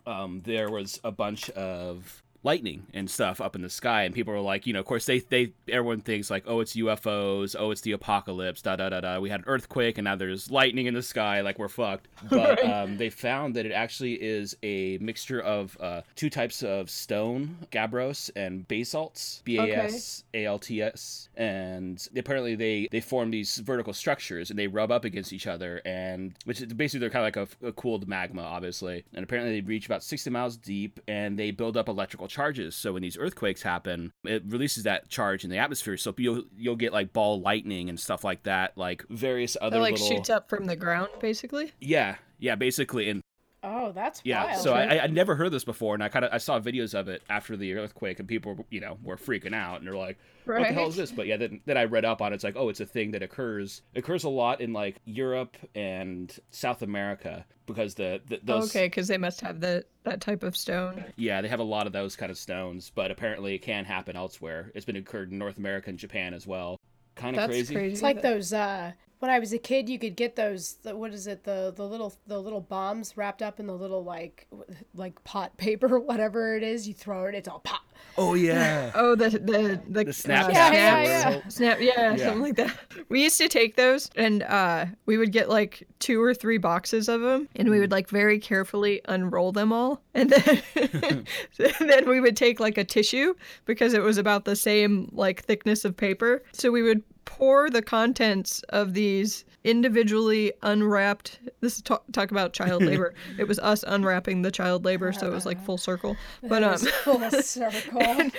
um, 0.06 0.42
there 0.44 0.70
was 0.70 1.00
a 1.04 1.11
bunch 1.11 1.50
of 1.50 2.21
lightning 2.44 2.87
and 2.92 3.08
stuff 3.11 3.40
up 3.40 3.54
in 3.54 3.62
the 3.62 3.70
sky 3.70 4.02
and 4.02 4.14
people 4.14 4.32
were 4.32 4.40
like 4.40 4.66
you 4.66 4.72
know 4.72 4.80
of 4.80 4.87
course 4.87 5.06
they 5.06 5.20
they 5.20 5.52
everyone 5.68 6.00
thinks 6.00 6.30
like 6.30 6.42
oh 6.46 6.61
it's 6.61 6.75
ufos 6.75 7.54
oh 7.58 7.70
it's 7.70 7.82
the 7.82 7.92
apocalypse 7.92 8.62
da 8.62 8.76
da 8.76 8.88
da 8.88 9.00
da. 9.00 9.20
We 9.20 9.30
had 9.30 9.40
an 9.40 9.46
earthquake 9.46 9.99
and 9.99 10.04
now 10.04 10.16
there's 10.16 10.50
lightning 10.50 10.87
in 10.87 10.94
the 10.94 11.02
sky 11.02 11.40
like 11.40 11.58
we're 11.58 11.68
fucked. 11.68 12.08
But 12.32 12.64
um, 12.64 12.96
they 12.96 13.11
found 13.11 13.54
that 13.56 13.66
it 13.66 13.72
actually 13.72 14.14
is 14.14 14.57
a 14.62 14.96
mixture 14.98 15.40
of 15.40 15.76
uh, 15.81 16.02
two 16.16 16.31
types 16.31 16.62
of 16.62 16.88
stone 16.88 17.59
gabbros 17.70 18.31
and 18.35 18.66
basalts 18.66 19.42
b-a-s-a-l-t-s 19.44 21.28
and 21.37 22.09
apparently 22.16 22.55
they 22.55 22.88
they 22.90 23.00
form 23.00 23.31
these 23.31 23.59
vertical 23.59 23.92
structures 23.92 24.50
and 24.50 24.59
they 24.59 24.66
rub 24.66 24.90
up 24.90 25.05
against 25.05 25.33
each 25.33 25.46
other 25.46 25.83
and 25.85 26.35
which 26.44 26.61
is 26.61 26.72
basically 26.72 27.00
they're 27.00 27.11
kind 27.11 27.26
of 27.26 27.37
like 27.37 27.48
a, 27.62 27.66
a 27.68 27.72
cooled 27.72 28.09
magma 28.09 28.42
obviously. 28.42 29.05
And 29.14 29.22
apparently 29.24 29.61
they 29.61 29.66
reach 29.66 29.87
about 29.87 30.02
60 30.02 30.31
miles 30.31 30.57
deep 30.57 31.00
and 31.07 31.38
they 31.38 31.50
build 31.50 31.76
up 31.76 31.88
electrical 31.88 32.28
charges. 32.33 32.75
So 32.75 32.95
when 32.95 33.03
these 33.03 33.16
earthquakes 33.16 33.62
happen 33.62 34.12
it 34.25 34.42
releases 34.47 34.83
that 34.85 35.09
charge 35.09 35.45
in 35.45 35.51
the 35.51 35.59
atmosphere. 35.59 35.97
So 35.97 36.12
you'll 36.18 36.45
you'll 36.59 36.77
get 36.77 36.92
like 36.92 37.12
ball 37.12 37.40
lightning 37.40 37.88
and 37.88 38.01
stuff 38.01 38.25
like 38.25 38.42
that 38.45 38.77
like 38.77 39.05
various 39.09 39.57
other 39.61 39.77
It 39.77 39.81
like 39.81 39.92
little 39.92 40.09
shoots 40.09 40.31
up 40.31 40.49
from 40.49 40.64
the 40.66 40.77
ground, 40.77 41.09
basically. 41.21 41.73
yeah. 41.81 42.16
Yeah 42.38 42.57
basically. 42.57 43.09
And 43.09 43.21
Oh, 43.64 43.92
that's 43.92 44.20
yeah, 44.25 44.46
wild. 44.46 44.62
so 44.62 44.75
I, 44.75 44.96
I 44.96 45.05
I'd 45.05 45.12
never 45.12 45.37
heard 45.37 45.53
this 45.53 45.64
before, 45.64 45.94
and 45.94 46.03
I 46.03 46.09
kind 46.09 46.25
of 46.25 46.33
I 46.33 46.38
saw 46.38 46.59
videos 46.59 46.98
of 46.98 47.09
it 47.09 47.22
after 47.31 47.57
the 47.57 47.75
earthquake, 47.75 48.18
and 48.18 48.27
people 48.29 48.55
were, 48.55 48.64
you 48.70 48.81
know 48.81 48.98
were 49.03 49.16
freaking 49.16 49.55
out, 49.55 49.79
and 49.79 49.87
they're 49.87 49.96
like, 49.96 50.18
"What 50.44 50.59
the 50.59 50.64
hell 50.75 50.88
is 50.88 50.96
this?" 50.96 51.12
But 51.12 51.27
yeah, 51.29 51.37
then, 51.37 51.61
then 51.64 51.77
I 51.77 51.85
read 51.85 52.05
up 52.05 52.20
on 52.20 52.33
it. 52.33 52.37
It's 52.37 52.44
like, 52.44 52.57
oh, 52.57 52.68
it's 52.70 52.81
a 52.81 52.87
thing 52.87 53.12
that 53.12 53.22
occurs 53.22 53.83
occurs 53.94 54.25
a 54.25 54.29
lot 54.29 54.61
in 54.61 54.72
like 54.72 54.96
Europe 55.05 55.57
and 55.77 56.37
South 56.51 56.83
America 56.83 57.44
because 57.66 57.94
the, 57.94 58.20
the 58.29 58.40
those 58.42 58.70
okay, 58.70 58.87
because 58.87 59.07
they 59.07 59.18
must 59.18 59.40
have 59.42 59.61
the 59.61 59.85
that 60.03 60.20
type 60.20 60.42
of 60.42 60.57
stone. 60.57 61.05
yeah 61.16 61.40
they 61.40 61.48
have 61.48 61.61
a 61.61 61.64
lot 61.64 61.87
of 61.87 61.92
those 61.92 62.16
kind 62.16 62.31
of 62.33 62.38
stones, 62.38 62.90
but 62.92 63.11
apparently 63.12 63.55
it 63.55 63.61
can 63.62 63.85
happen 63.85 64.16
elsewhere. 64.16 64.72
It's 64.75 64.85
been 64.85 64.96
occurred 64.96 65.31
in 65.31 65.38
North 65.38 65.59
America 65.59 65.88
and 65.90 65.98
Japan 65.98 66.35
as 66.35 66.46
well. 66.46 66.81
Kind 67.14 67.37
of 67.37 67.42
That's 67.42 67.51
crazy. 67.51 67.75
crazy. 67.75 67.92
It's 67.92 68.03
like 68.03 68.22
those. 68.22 68.53
uh 68.53 68.92
When 69.22 69.30
I 69.30 69.38
was 69.38 69.52
a 69.52 69.58
kid, 69.58 69.88
you 69.88 70.00
could 70.00 70.16
get 70.16 70.35
those. 70.35 70.78
The, 70.82 70.96
what 70.96 71.14
is 71.14 71.28
it? 71.28 71.44
The 71.44 71.72
the 71.76 71.87
little 71.87 72.12
the 72.26 72.40
little 72.40 72.61
bombs 72.61 73.16
wrapped 73.16 73.40
up 73.40 73.61
in 73.61 73.68
the 73.68 73.72
little 73.76 74.02
like 74.02 74.48
like 74.96 75.22
pot 75.22 75.56
paper, 75.58 76.00
whatever 76.00 76.56
it 76.56 76.64
is. 76.64 76.88
You 76.88 76.94
throw 76.94 77.26
it, 77.26 77.37
it's 77.37 77.46
all 77.46 77.61
pop. 77.61 77.82
Oh 78.18 78.35
yeah. 78.35 78.90
Oh, 78.96 79.14
the 79.14 79.30
the 79.30 79.80
the, 79.88 80.04
The 80.06 80.12
snap 80.12 80.46
uh, 80.48 80.50
Yeah, 80.52 80.72
yeah, 80.72 81.02
yeah. 81.04 81.40
snap, 81.48 81.78
yeah, 81.80 82.14
Yeah. 82.14 82.16
something 82.16 82.42
like 82.42 82.56
that. 82.56 82.76
We 83.08 83.22
used 83.22 83.38
to 83.38 83.48
take 83.48 83.76
those, 83.76 84.11
and 84.16 84.42
uh, 84.42 84.87
we 85.06 85.16
would 85.18 85.30
get 85.30 85.48
like 85.48 85.87
two 86.00 86.20
or 86.20 86.35
three 86.35 86.58
boxes 86.58 87.08
of 87.08 87.20
them, 87.20 87.48
and 87.54 87.70
we 87.70 87.78
would 87.78 87.92
like 87.92 88.08
very 88.08 88.40
carefully 88.40 89.02
unroll 89.04 89.52
them 89.52 89.72
all, 89.72 90.02
and 90.14 90.30
then 90.30 90.62
and 90.74 91.26
then 91.88 92.08
we 92.08 92.18
would 92.18 92.37
take 92.37 92.58
like 92.58 92.76
a 92.76 92.82
tissue 92.85 93.35
because 93.66 93.94
it 93.94 94.02
was 94.02 94.18
about 94.18 94.46
the 94.46 94.56
same 94.56 95.08
like 95.12 95.44
thickness 95.44 95.85
of 95.85 95.96
paper. 95.96 96.42
So 96.52 96.72
we 96.72 96.82
would 96.82 97.04
pour 97.24 97.70
the 97.70 97.82
contents 97.82 98.62
of 98.70 98.94
these 98.94 99.44
individually 99.64 100.52
unwrapped. 100.62 101.38
This 101.61 101.76
is 101.76 101.82
talk, 101.82 102.04
talk 102.12 102.30
about 102.30 102.52
child 102.52 102.82
labor. 102.85 103.14
it 103.38 103.46
was 103.46 103.58
us 103.61 103.85
unwrapping 103.87 104.42
the 104.42 104.50
child 104.50 104.85
labor, 104.85 105.12
so 105.12 105.26
it 105.26 105.32
was 105.32 105.46
like 105.46 105.62
full 105.64 105.78
circle. 105.78 106.16
But 106.42 106.62
um. 106.62 106.72
was 106.72 106.88
full 106.88 107.30
circle. 107.42 108.30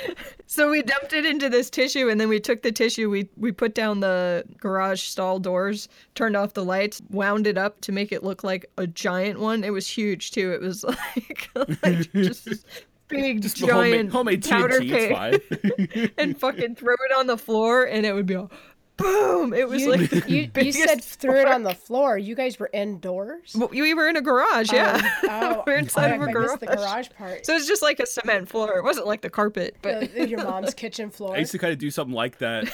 So 0.47 0.69
we 0.69 0.81
dumped 0.81 1.13
it 1.13 1.25
into 1.25 1.49
this 1.49 1.69
tissue, 1.69 2.09
and 2.09 2.19
then 2.19 2.29
we 2.29 2.39
took 2.39 2.61
the 2.61 2.71
tissue. 2.71 3.09
We 3.09 3.29
we 3.37 3.51
put 3.51 3.73
down 3.73 3.99
the 3.99 4.43
garage 4.59 5.01
stall 5.01 5.39
doors, 5.39 5.87
turned 6.15 6.35
off 6.35 6.53
the 6.53 6.65
lights, 6.65 7.01
wound 7.09 7.47
it 7.47 7.57
up 7.57 7.81
to 7.81 7.91
make 7.91 8.11
it 8.11 8.23
look 8.23 8.43
like 8.43 8.65
a 8.77 8.87
giant 8.87 9.39
one. 9.39 9.63
It 9.63 9.71
was 9.71 9.87
huge 9.87 10.31
too. 10.31 10.51
It 10.51 10.61
was 10.61 10.83
like, 10.83 11.49
like 11.83 12.11
just 12.13 12.45
this 12.45 12.65
big 13.07 13.41
Just 13.41 13.59
the 13.59 13.67
homemade, 13.67 13.93
giant 13.93 14.11
homemade 14.11 14.49
powder 14.49 14.79
TNT, 14.79 14.89
cake, 14.89 15.39
it's 15.51 15.93
fine. 15.93 16.11
and 16.17 16.37
fucking 16.37 16.75
throw 16.75 16.93
it 16.93 17.17
on 17.17 17.27
the 17.27 17.37
floor, 17.37 17.85
and 17.85 18.05
it 18.05 18.13
would 18.13 18.25
be 18.25 18.35
all 18.35 18.51
boom. 18.97 19.53
It 19.53 19.67
was 19.67 19.81
you, 19.81 19.91
like 19.91 20.09
the 20.09 20.23
you, 20.27 20.49
you 20.61 20.71
said 20.71 21.03
threw 21.03 21.39
it 21.41 21.47
on 21.47 21.63
the 21.63 21.73
floor. 21.73 22.17
You 22.17 22.35
guys 22.35 22.59
were 22.59 22.69
indoors. 22.73 23.55
Well, 23.57 23.69
We 23.69 23.93
were 23.93 24.07
in 24.07 24.15
a 24.17 24.21
garage, 24.21 24.71
yeah. 24.71 24.99
Oh, 25.23 25.63
we 25.67 25.73
oh, 25.73 25.75
are 25.75 25.77
inside 25.77 26.11
I, 26.11 26.15
of 26.15 26.21
a 26.21 26.25
I 26.25 26.31
garage. 26.31 26.59
the 26.59 26.65
garage 26.67 27.09
part. 27.17 27.45
So 27.45 27.55
it's 27.55 27.67
just 27.67 27.81
like 27.81 27.99
a 27.99 28.05
cement 28.05 28.49
floor. 28.49 28.77
It 28.77 28.83
wasn't 28.83 29.07
like 29.07 29.21
the 29.21 29.29
carpet, 29.29 29.75
but 29.81 30.13
The- 30.13 30.29
your 30.29 30.43
mom's 30.43 30.73
kitchen 30.73 31.09
floor. 31.09 31.35
I 31.35 31.39
used 31.39 31.51
to 31.53 31.57
kind 31.57 31.73
of 31.73 31.79
do 31.79 31.89
something 31.91 32.13
like 32.15 32.37
that. 32.39 32.65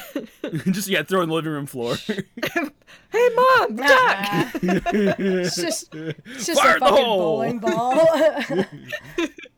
Just 0.72 0.88
yeah, 0.90 1.04
throw 1.04 1.22
in 1.22 1.30
the 1.30 1.36
living 1.36 1.52
room 1.52 1.66
floor. 1.66 1.96
hey, 2.06 3.30
mom, 3.36 3.76
duck. 3.76 4.50
It's 4.62 5.56
just, 5.56 5.94
it's 5.94 6.46
just 6.46 6.62
Fire 6.62 6.78
a 6.78 6.80
fucking 6.80 7.06
hole. 7.06 7.20
bowling 7.20 7.60
ball. 7.60 8.08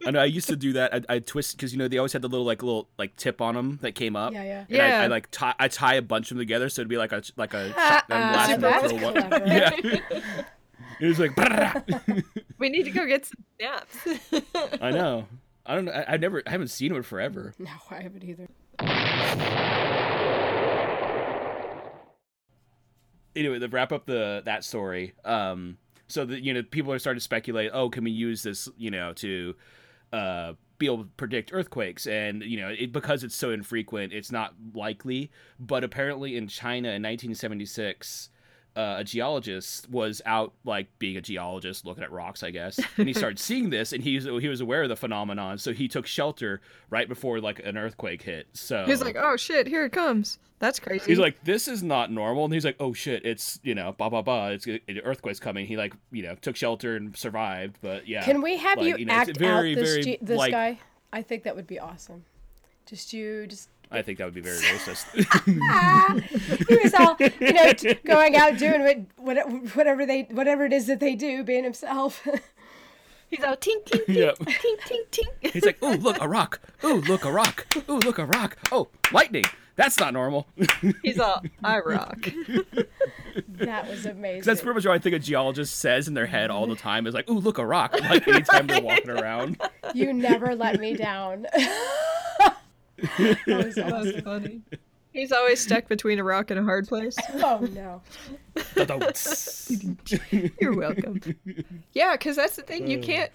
I 0.06 0.12
know 0.12 0.20
I 0.20 0.26
used 0.26 0.48
to 0.50 0.56
do 0.56 0.74
that. 0.74 0.94
I, 1.10 1.16
I 1.16 1.20
twist 1.20 1.56
because 1.56 1.72
you 1.74 1.80
know 1.80 1.88
they 1.88 1.98
always 1.98 2.14
had 2.14 2.22
the 2.22 2.28
little 2.28 2.46
like 2.46 2.64
little 2.64 2.90
like 2.98 3.16
tip 3.16 3.40
on 3.42 3.56
them 3.56 3.80
that 3.82 3.94
came 3.96 4.16
up. 4.16 4.34
Yeah, 4.34 4.66
yeah. 4.68 4.84
And 4.84 4.94
I, 4.94 5.04
I 5.04 5.08
like 5.08 5.30
tie 5.32 5.54
I 5.60 5.68
tie 5.68 5.96
a 5.96 6.02
bunch 6.02 6.32
of 6.32 6.38
them 6.38 6.42
together 6.42 6.70
so 6.70 6.82
it'd 6.82 6.90
be 6.90 6.98
like 6.98 7.12
a 7.12 7.22
like 7.38 7.54
a 7.54 7.70
shotgun 7.74 8.22
Ah, 8.22 8.58
blast. 8.58 8.62
that's 8.62 8.92
for 8.92 9.00
one. 9.00 9.16
Yeah. 9.48 9.72
It 11.00 11.08
was 11.08 11.18
like 11.18 11.36
We 12.60 12.70
need 12.70 12.84
to 12.84 12.92
go 12.92 13.08
get 13.08 13.26
some 13.26 13.44
snaps. 13.60 14.22
I 14.80 14.92
know. 14.92 15.26
I 15.66 15.74
don't 15.74 15.86
know. 15.86 15.92
I, 15.94 16.14
I 16.14 16.18
never, 16.18 16.44
I 16.46 16.52
haven't 16.52 16.68
seen 16.68 16.92
him 16.92 16.98
in 16.98 17.04
forever. 17.04 17.56
No, 17.58 17.72
I 17.90 18.02
haven't 18.04 18.24
either. 18.24 18.48
Anyway, 23.36 23.60
to 23.60 23.68
wrap 23.70 23.92
up 23.94 24.06
the 24.06 24.42
that 24.46 24.64
story, 24.66 25.14
um, 25.24 25.78
so 26.08 26.26
that 26.26 26.42
you 26.44 26.54
know, 26.54 26.64
people 26.64 26.92
are 26.92 27.00
starting 27.00 27.18
to 27.20 27.24
speculate. 27.24 27.72
Oh, 27.74 27.90
can 27.90 28.04
we 28.04 28.12
use 28.12 28.44
this, 28.44 28.68
you 28.78 28.92
know, 28.92 29.14
to 29.14 29.56
uh, 30.12 30.54
be 30.78 30.86
able 30.86 31.00
to 31.00 31.10
predict 31.18 31.52
earthquakes? 31.54 32.08
And 32.08 32.42
you 32.44 32.60
know, 32.60 32.70
it, 32.70 32.92
because 32.92 33.24
it's 33.24 33.36
so 33.36 33.52
infrequent, 33.52 34.14
it's 34.14 34.32
not 34.32 34.54
likely. 34.74 35.32
But 35.60 35.84
apparently, 35.84 36.38
in 36.38 36.48
China 36.48 36.90
in 36.90 37.04
1976. 37.04 38.30
Uh, 38.74 38.96
a 39.00 39.04
geologist 39.04 39.90
was 39.90 40.22
out 40.26 40.54
like 40.64 40.88
being 40.98 41.18
a 41.18 41.22
geologist 41.22 41.86
looking 41.86 42.06
at 42.06 42.12
rocks 42.12 42.42
i 42.42 42.50
guess 42.50 42.80
and 42.96 43.06
he 43.06 43.14
started 43.14 43.38
seeing 43.48 43.70
this 43.70 43.92
and 43.92 44.02
he 44.02 44.16
was, 44.16 44.24
he 44.42 44.48
was 44.48 44.62
aware 44.62 44.84
of 44.84 44.88
the 44.88 44.96
phenomenon 44.96 45.58
so 45.58 45.74
he 45.74 45.90
took 45.90 46.08
shelter 46.08 46.62
right 46.90 47.10
before 47.10 47.42
like 47.42 47.60
an 47.66 47.78
earthquake 47.78 48.22
hit 48.22 48.48
so 48.54 48.86
He's 48.86 49.02
like, 49.02 49.18
oh 49.20 49.36
shit, 49.36 49.68
here 49.68 49.84
it 49.84 49.92
comes. 49.92 50.40
That's 50.60 50.80
crazy. 50.80 51.06
He's 51.06 51.20
like, 51.20 51.44
this 51.44 51.68
is 51.68 51.82
not 51.82 52.12
normal, 52.12 52.46
and 52.46 52.54
he's 52.54 52.64
like, 52.64 52.76
oh 52.80 52.94
shit, 52.94 53.26
it's 53.26 53.60
you 53.64 53.74
know, 53.76 53.94
blah 53.94 54.10
blah 54.10 54.22
blah, 54.22 54.48
it's 54.50 54.68
an 54.68 54.80
earthquake's 55.04 55.40
coming. 55.40 55.66
He 55.66 55.76
like, 55.76 55.94
you 56.12 56.24
know, 56.24 56.36
took 56.36 56.56
shelter 56.56 56.96
and 56.96 57.16
survived, 57.18 57.78
but 57.82 58.08
yeah. 58.08 58.24
Can 58.24 58.42
we 58.42 58.58
have 58.58 58.78
like, 58.78 58.88
you, 58.88 58.98
you 58.98 59.06
know, 59.06 59.14
act 59.14 59.38
very, 59.38 59.72
out 59.72 59.76
this 59.76 59.90
very, 59.90 60.04
ge- 60.04 60.20
this 60.22 60.38
like- 60.38 60.52
guy? 60.52 60.80
I 61.12 61.22
think 61.24 61.44
that 61.44 61.56
would 61.56 61.68
be 61.68 61.80
awesome. 61.80 62.24
Just 62.86 63.12
you, 63.12 63.48
just 63.48 63.70
I 63.92 64.02
think 64.02 64.18
that 64.20 64.26
would 64.26 64.34
be 64.34 64.42
very 64.42 64.58
racist. 64.60 65.06
he 66.70 66.76
was 66.78 66.94
all 66.94 67.18
you 67.20 67.54
know 67.54 67.74
going 68.06 68.36
out 68.36 68.58
doing 68.58 69.08
what, 69.18 69.46
what 69.46 69.76
whatever 69.76 70.06
they 70.06 70.24
whatever 70.32 70.66
it 70.66 70.74
is 70.74 70.88
that 70.88 71.00
they 71.00 71.16
do, 71.16 71.44
being 71.44 71.64
himself. 71.64 72.26
He's 73.30 73.44
all 73.46 73.56
tink 73.56 73.86
tink 73.86 74.06
tink 74.08 74.16
Yep. 74.16 74.40
tink 74.40 74.80
tink 74.82 75.08
tink. 75.10 75.52
he's 75.54 75.64
like, 75.66 75.78
oh 75.82 75.94
look, 75.94 76.18
a 76.20 76.28
rock. 76.28 76.60
Oh 76.84 77.02
look, 77.08 77.24
a 77.24 77.32
rock. 77.32 77.66
Oh 77.88 77.96
look, 78.04 78.18
a 78.18 78.26
rock. 78.26 78.58
Oh 78.74 78.90
lightning. 79.14 79.46
That's 79.78 79.98
not 79.98 80.12
normal. 80.12 80.48
He's 81.02 81.18
all 81.18 81.42
I 81.64 81.80
rock. 81.80 82.28
that 83.48 83.88
was 83.90 84.06
amazing. 84.06 84.42
That's 84.44 84.60
pretty 84.62 84.76
much 84.76 84.86
what 84.86 84.96
I 84.96 85.00
think 85.00 85.16
a 85.16 85.20
geologist 85.20 85.78
says 85.80 86.10
in 86.10 86.14
their 86.14 86.26
head 86.26 86.50
all 86.50 86.68
the 86.68 86.76
time. 86.76 87.08
Is 87.08 87.14
like, 87.14 87.26
oh 87.30 87.34
look, 87.36 87.58
a 87.58 87.66
rock. 87.66 87.94
Like 88.02 88.28
anytime 88.28 88.68
they're 88.68 88.82
walking 88.82 89.10
around. 89.12 89.62
you 89.94 90.12
never 90.12 90.54
let 90.54 90.82
me 90.82 90.94
down. 90.96 91.48
That 93.18 93.38
was 93.48 93.78
awesome. 93.78 94.04
That's 94.12 94.22
funny. 94.22 94.62
He's 95.14 95.32
always 95.34 95.60
stuck 95.60 95.90
between 95.90 96.20
a 96.20 96.24
rock 96.24 96.52
and 96.52 96.60
a 96.60 96.64
hard 96.64 96.88
place. 96.88 97.18
Oh 97.36 97.68
no. 97.74 98.02
You're 100.60 100.76
welcome. 100.76 101.20
Yeah, 101.94 102.14
because 102.14 102.36
that's 102.36 102.56
the 102.56 102.62
thing. 102.64 102.88
You 102.88 103.00
Uh. 103.00 103.04
can't. 103.04 103.32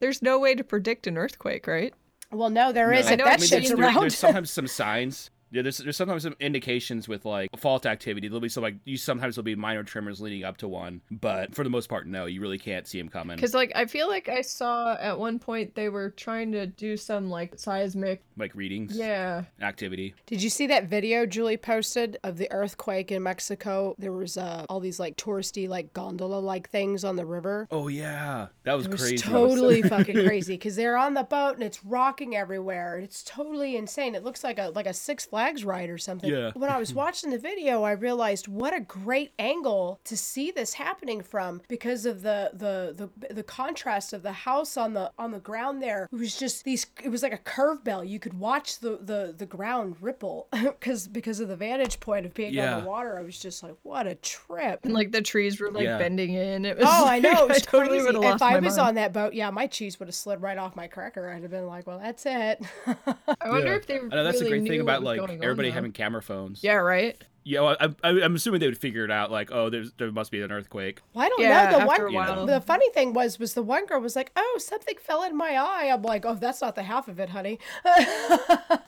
There's 0.00 0.22
no 0.22 0.38
way 0.38 0.54
to 0.54 0.64
predict 0.64 1.06
an 1.06 1.16
earthquake, 1.16 1.66
right? 1.66 1.94
Well, 2.32 2.50
no, 2.50 2.72
there 2.72 2.90
No. 2.90 3.00
not 3.00 3.12
I 3.12 3.14
know, 3.14 3.24
That 3.24 3.34
I 3.34 3.36
mean, 3.36 3.38
shit's 3.48 3.68
there's, 3.68 3.70
around. 3.78 4.00
there's 4.00 4.16
sometimes 4.18 4.50
some 4.50 4.66
signs. 4.66 5.30
Yeah, 5.52 5.62
there's 5.62 5.78
there's 5.78 5.96
sometimes 5.96 6.24
some 6.24 6.34
indications 6.40 7.06
with 7.06 7.24
like 7.24 7.48
fault 7.56 7.86
activity. 7.86 8.26
There'll 8.26 8.40
be 8.40 8.48
some 8.48 8.64
like 8.64 8.74
you 8.84 8.96
sometimes 8.96 9.36
there'll 9.36 9.44
be 9.44 9.54
minor 9.54 9.84
tremors 9.84 10.20
leading 10.20 10.42
up 10.42 10.56
to 10.58 10.68
one, 10.68 11.00
but 11.12 11.54
for 11.54 11.62
the 11.62 11.70
most 11.70 11.88
part, 11.88 12.08
no, 12.08 12.26
you 12.26 12.40
really 12.40 12.58
can't 12.58 12.88
see 12.88 12.98
them 12.98 13.08
coming. 13.08 13.36
Because 13.36 13.54
like 13.54 13.70
I 13.76 13.84
feel 13.86 14.08
like 14.08 14.28
I 14.28 14.40
saw 14.40 14.96
at 14.98 15.16
one 15.16 15.38
point 15.38 15.76
they 15.76 15.88
were 15.90 16.10
trying 16.10 16.50
to 16.52 16.66
do 16.66 16.96
some 16.96 17.30
like 17.30 17.52
seismic. 17.56 18.24
Like 18.36 18.54
readings, 18.54 18.96
Yeah. 18.96 19.44
activity. 19.60 20.14
Did 20.26 20.42
you 20.42 20.50
see 20.50 20.66
that 20.66 20.84
video 20.88 21.24
Julie 21.24 21.56
posted 21.56 22.18
of 22.24 22.36
the 22.36 22.50
earthquake 22.50 23.12
in 23.12 23.22
Mexico? 23.22 23.94
There 23.98 24.12
was 24.12 24.36
uh, 24.36 24.66
all 24.68 24.80
these 24.80 24.98
like 24.98 25.16
touristy 25.16 25.68
like 25.68 25.92
gondola 25.92 26.40
like 26.40 26.68
things 26.70 27.04
on 27.04 27.16
the 27.16 27.24
river. 27.26 27.68
Oh 27.70 27.88
yeah, 27.88 28.48
that 28.64 28.74
was 28.74 28.86
It 28.86 28.92
was 28.92 29.00
crazy. 29.02 29.16
totally 29.18 29.82
fucking 29.94 30.26
crazy 30.26 30.54
because 30.54 30.74
they're 30.76 30.96
on 30.96 31.14
the 31.14 31.22
boat 31.22 31.54
and 31.54 31.62
it's 31.62 31.84
rocking 31.84 32.34
everywhere. 32.34 32.98
It's 32.98 33.22
totally 33.22 33.76
insane. 33.76 34.14
It 34.14 34.24
looks 34.24 34.42
like 34.42 34.58
a 34.58 34.70
like 34.74 34.86
a 34.86 34.94
Six 34.94 35.26
Flags 35.26 35.64
ride 35.64 35.88
or 35.90 35.98
something. 35.98 36.30
Yeah. 36.30 36.50
When 36.54 36.70
I 36.70 36.78
was 36.78 36.92
watching 37.02 37.30
the 37.30 37.38
video, 37.38 37.82
I 37.84 37.92
realized 37.92 38.48
what 38.48 38.74
a 38.74 38.80
great 38.80 39.32
angle 39.38 40.00
to 40.04 40.16
see 40.16 40.50
this 40.50 40.74
happening 40.74 41.22
from 41.22 41.62
because 41.68 42.04
of 42.04 42.22
the 42.22 42.50
the 42.52 43.10
the, 43.28 43.34
the 43.34 43.42
contrast 43.44 44.12
of 44.12 44.22
the 44.22 44.32
house 44.32 44.76
on 44.76 44.94
the 44.94 45.12
on 45.18 45.30
the 45.30 45.38
ground 45.40 45.80
there. 45.82 46.08
It 46.12 46.16
was 46.16 46.36
just 46.36 46.64
these. 46.64 46.86
It 47.02 47.10
was 47.10 47.22
like 47.22 47.32
a 47.32 47.38
curve 47.38 47.84
bell. 47.84 48.02
You 48.02 48.18
could 48.24 48.38
watch 48.38 48.78
the 48.78 48.96
the 49.02 49.34
the 49.36 49.44
ground 49.44 49.96
ripple 50.00 50.48
because 50.52 51.06
because 51.06 51.40
of 51.40 51.48
the 51.48 51.56
vantage 51.56 52.00
point 52.00 52.24
of 52.24 52.32
being 52.32 52.54
Yeah. 52.54 52.76
on 52.78 52.82
the 52.84 52.88
water. 52.88 53.18
I 53.18 53.22
was 53.22 53.38
just 53.38 53.62
like, 53.62 53.74
what 53.82 54.06
a 54.06 54.14
trip. 54.14 54.80
And 54.84 54.94
like 54.94 55.12
the 55.12 55.20
trees 55.20 55.60
were 55.60 55.70
like 55.70 55.84
Yeah. 55.84 55.98
bending 55.98 56.32
in. 56.32 56.64
It 56.64 56.78
was. 56.78 56.86
Oh, 56.88 57.06
I 57.06 57.18
know. 57.18 57.44
It 57.44 57.48
was 57.50 57.56
I 57.58 57.60
totally 57.60 57.98
crazy. 58.00 58.16
would 58.16 58.24
have 58.24 58.36
If 58.36 58.42
I 58.42 58.52
my 58.54 58.60
was 58.60 58.78
mind. 58.78 58.88
on 58.88 58.94
that 58.94 59.12
boat, 59.12 59.34
yeah, 59.34 59.50
my 59.50 59.66
cheese 59.66 59.98
would 59.98 60.08
have 60.08 60.14
slid 60.14 60.40
right 60.40 60.56
off 60.56 60.74
my 60.74 60.86
cracker. 60.86 61.30
I'd 61.30 61.42
have 61.42 61.50
been 61.50 61.66
like, 61.66 61.86
well, 61.86 61.98
that's 61.98 62.24
it. 62.24 62.62
I 62.86 63.50
wonder 63.50 63.66
Yeah. 63.66 63.74
if 63.76 63.86
they. 63.86 63.98
I 63.98 64.00
know 64.00 64.24
that's 64.24 64.38
the 64.38 64.46
really 64.46 64.60
great 64.60 64.70
thing 64.70 64.80
about 64.80 65.02
like 65.02 65.18
going 65.18 65.32
on, 65.38 65.44
everybody 65.44 65.68
having 65.70 65.92
camera 65.92 66.22
phones. 66.22 66.64
Yeah. 66.64 66.76
Right. 66.76 67.22
Yeah, 67.46 67.60
well, 67.60 67.76
I, 67.78 67.86
I, 68.02 68.22
I'm 68.22 68.34
assuming 68.36 68.60
they 68.60 68.66
would 68.68 68.78
figure 68.78 69.04
it 69.04 69.10
out. 69.10 69.30
Like, 69.30 69.50
oh, 69.52 69.68
there's 69.68 69.92
there 69.98 70.10
must 70.10 70.30
be 70.30 70.40
an 70.40 70.50
earthquake. 70.50 71.02
well, 71.12 71.26
I 71.26 71.28
don't 71.28 71.40
Yeah, 71.42 71.70
know. 71.70 71.76
The 71.78 71.82
after 71.92 72.04
one, 72.06 72.14
a 72.28 72.34
while. 72.34 72.46
the 72.46 72.60
funny 72.62 72.88
thing 72.90 73.12
was, 73.12 73.38
was 73.38 73.52
the 73.52 73.62
one 73.62 73.84
girl 73.84 74.00
was 74.00 74.16
like, 74.16 74.32
"Oh, 74.34 74.56
something 74.58 74.94
fell 74.98 75.22
in 75.24 75.36
my 75.36 75.56
eye." 75.56 75.90
I'm 75.92 76.00
like, 76.02 76.24
"Oh, 76.24 76.34
that's 76.34 76.62
not 76.62 76.74
the 76.74 76.82
half 76.84 77.06
of 77.06 77.20
it, 77.20 77.28
honey." 77.28 77.58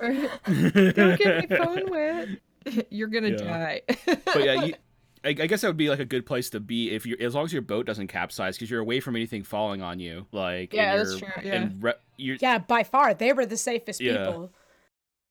Don't 0.00 1.18
get 1.18 1.50
my 1.50 1.56
phone 1.58 1.82
wet. 1.90 2.28
You're 2.90 3.08
gonna 3.08 3.28
Yeah. 3.30 3.36
die. 3.36 3.82
But 4.24 4.44
yeah, 4.44 4.64
you, 4.64 4.74
I, 5.24 5.28
I 5.28 5.32
guess 5.32 5.60
that 5.62 5.68
would 5.68 5.76
be 5.76 5.88
like 5.90 5.98
a 6.00 6.04
good 6.04 6.26
place 6.26 6.50
to 6.50 6.60
be 6.60 6.90
if 6.90 7.04
you, 7.06 7.16
as 7.20 7.34
long 7.34 7.44
as 7.44 7.52
your 7.52 7.62
boat 7.62 7.86
doesn't 7.86 8.08
capsize, 8.08 8.56
because 8.56 8.70
you're 8.70 8.80
away 8.80 9.00
from 9.00 9.16
anything 9.16 9.42
falling 9.42 9.82
on 9.82 9.98
you. 10.00 10.26
Like, 10.32 10.72
Yeah, 10.72 10.96
that's 10.96 11.10
you're- 11.20 11.20
true, 11.20 11.42
yeah. 11.44 11.54
And 11.54 11.82
re- 11.82 11.92
you're, 12.16 12.36
yeah, 12.40 12.58
by 12.58 12.82
far, 12.84 13.12
they 13.14 13.32
were 13.32 13.46
the 13.46 13.56
safest 13.56 14.00
Yeah. 14.00 14.26
people. 14.26 14.52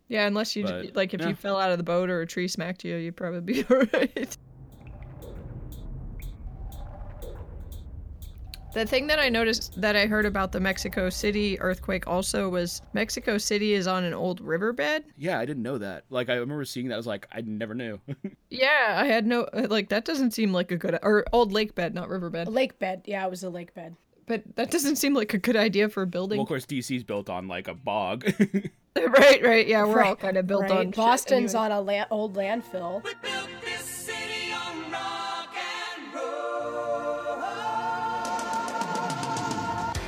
Yeah, 0.08 0.28
unless 0.28 0.56
you 0.56 0.64
But, 0.64 0.96
like 0.96 1.14
if 1.14 1.22
yeah. 1.22 1.30
you 1.30 1.36
fell 1.36 1.58
out 1.58 1.72
of 1.72 1.78
the 1.78 1.84
boat 1.84 2.10
or 2.10 2.22
a 2.22 2.28
tree 2.28 2.48
smacked 2.48 2.84
you, 2.84 2.96
you'd 2.96 3.16
probably 3.16 3.42
be 3.42 3.66
alright. 3.72 4.38
The 8.74 8.86
thing 8.86 9.08
that 9.08 9.20
I 9.20 9.30
noticed 9.30 9.80
that 9.80 9.96
I 9.96 10.06
heard 10.06 10.26
about 10.26 10.52
the 10.52 10.60
Mexico 10.60 11.10
City 11.10 11.58
earthquake 11.62 12.08
also 12.08 12.50
was 12.50 12.82
Mexico 12.92 13.38
City 13.38 13.72
is 13.74 13.88
on 13.88 14.04
an 14.04 14.14
old 14.14 14.42
riverbed. 14.42 15.06
yeah, 15.18 15.40
I 15.40 15.46
didn't 15.46 15.64
know 15.64 15.78
that. 15.78 16.04
Like, 16.10 16.28
I 16.30 16.34
remember 16.36 16.66
seeing 16.66 16.90
that. 16.90 16.96
I 16.96 16.98
was 16.98 17.08
like, 17.08 17.26
I 17.32 17.40
never 17.42 17.74
knew. 17.74 18.00
Yeah, 18.50 18.96
I 18.98 19.06
had 19.06 19.26
no 19.28 19.44
uh, 19.44 19.68
like 19.70 19.90
that 19.90 20.06
doesn't 20.06 20.32
seem 20.32 20.54
like 20.54 20.72
a 20.72 20.78
good 20.78 20.98
or 21.04 21.26
old 21.34 21.52
lake 21.52 21.76
bed, 21.76 21.94
not 21.94 22.08
riverbed. 22.08 22.48
lake 22.48 22.80
bed. 22.80 23.02
Yeah, 23.06 23.26
it 23.26 23.30
was 23.30 23.44
a 23.44 23.50
lake 23.50 23.74
bed. 23.74 23.96
But 24.28 24.44
that 24.56 24.72
doesn't 24.72 24.96
seem 24.96 25.14
like 25.14 25.34
a 25.34 25.38
good 25.38 25.56
idea 25.58 25.90
for 25.90 26.04
a 26.04 26.08
building. 26.08 26.38
well, 26.38 26.44
of 26.44 26.48
course, 26.48 26.66
DC's 26.66 27.04
built 27.04 27.30
on 27.30 27.48
like 27.50 27.68
a 27.68 27.74
bog. 27.74 28.26
right, 29.08 29.44
right. 29.44 29.68
Yeah, 29.68 29.86
we're 29.86 30.02
all 30.02 30.16
kind 30.16 30.38
of 30.38 30.48
built 30.48 30.64
right? 30.64 30.72
on 30.72 30.86
shit 30.86 30.96
Boston's 30.96 31.54
anyway. 31.54 31.66
on 31.66 31.72
a 31.72 31.82
la- 31.82 32.06
old 32.12 32.36
landfill. 32.36 33.04
We 33.04 33.14
built 33.22 33.50
this 33.62 33.82
city 33.82 34.54
on 34.54 34.90
rock 34.90 35.54
and 35.54 36.14
roll. 36.16 37.44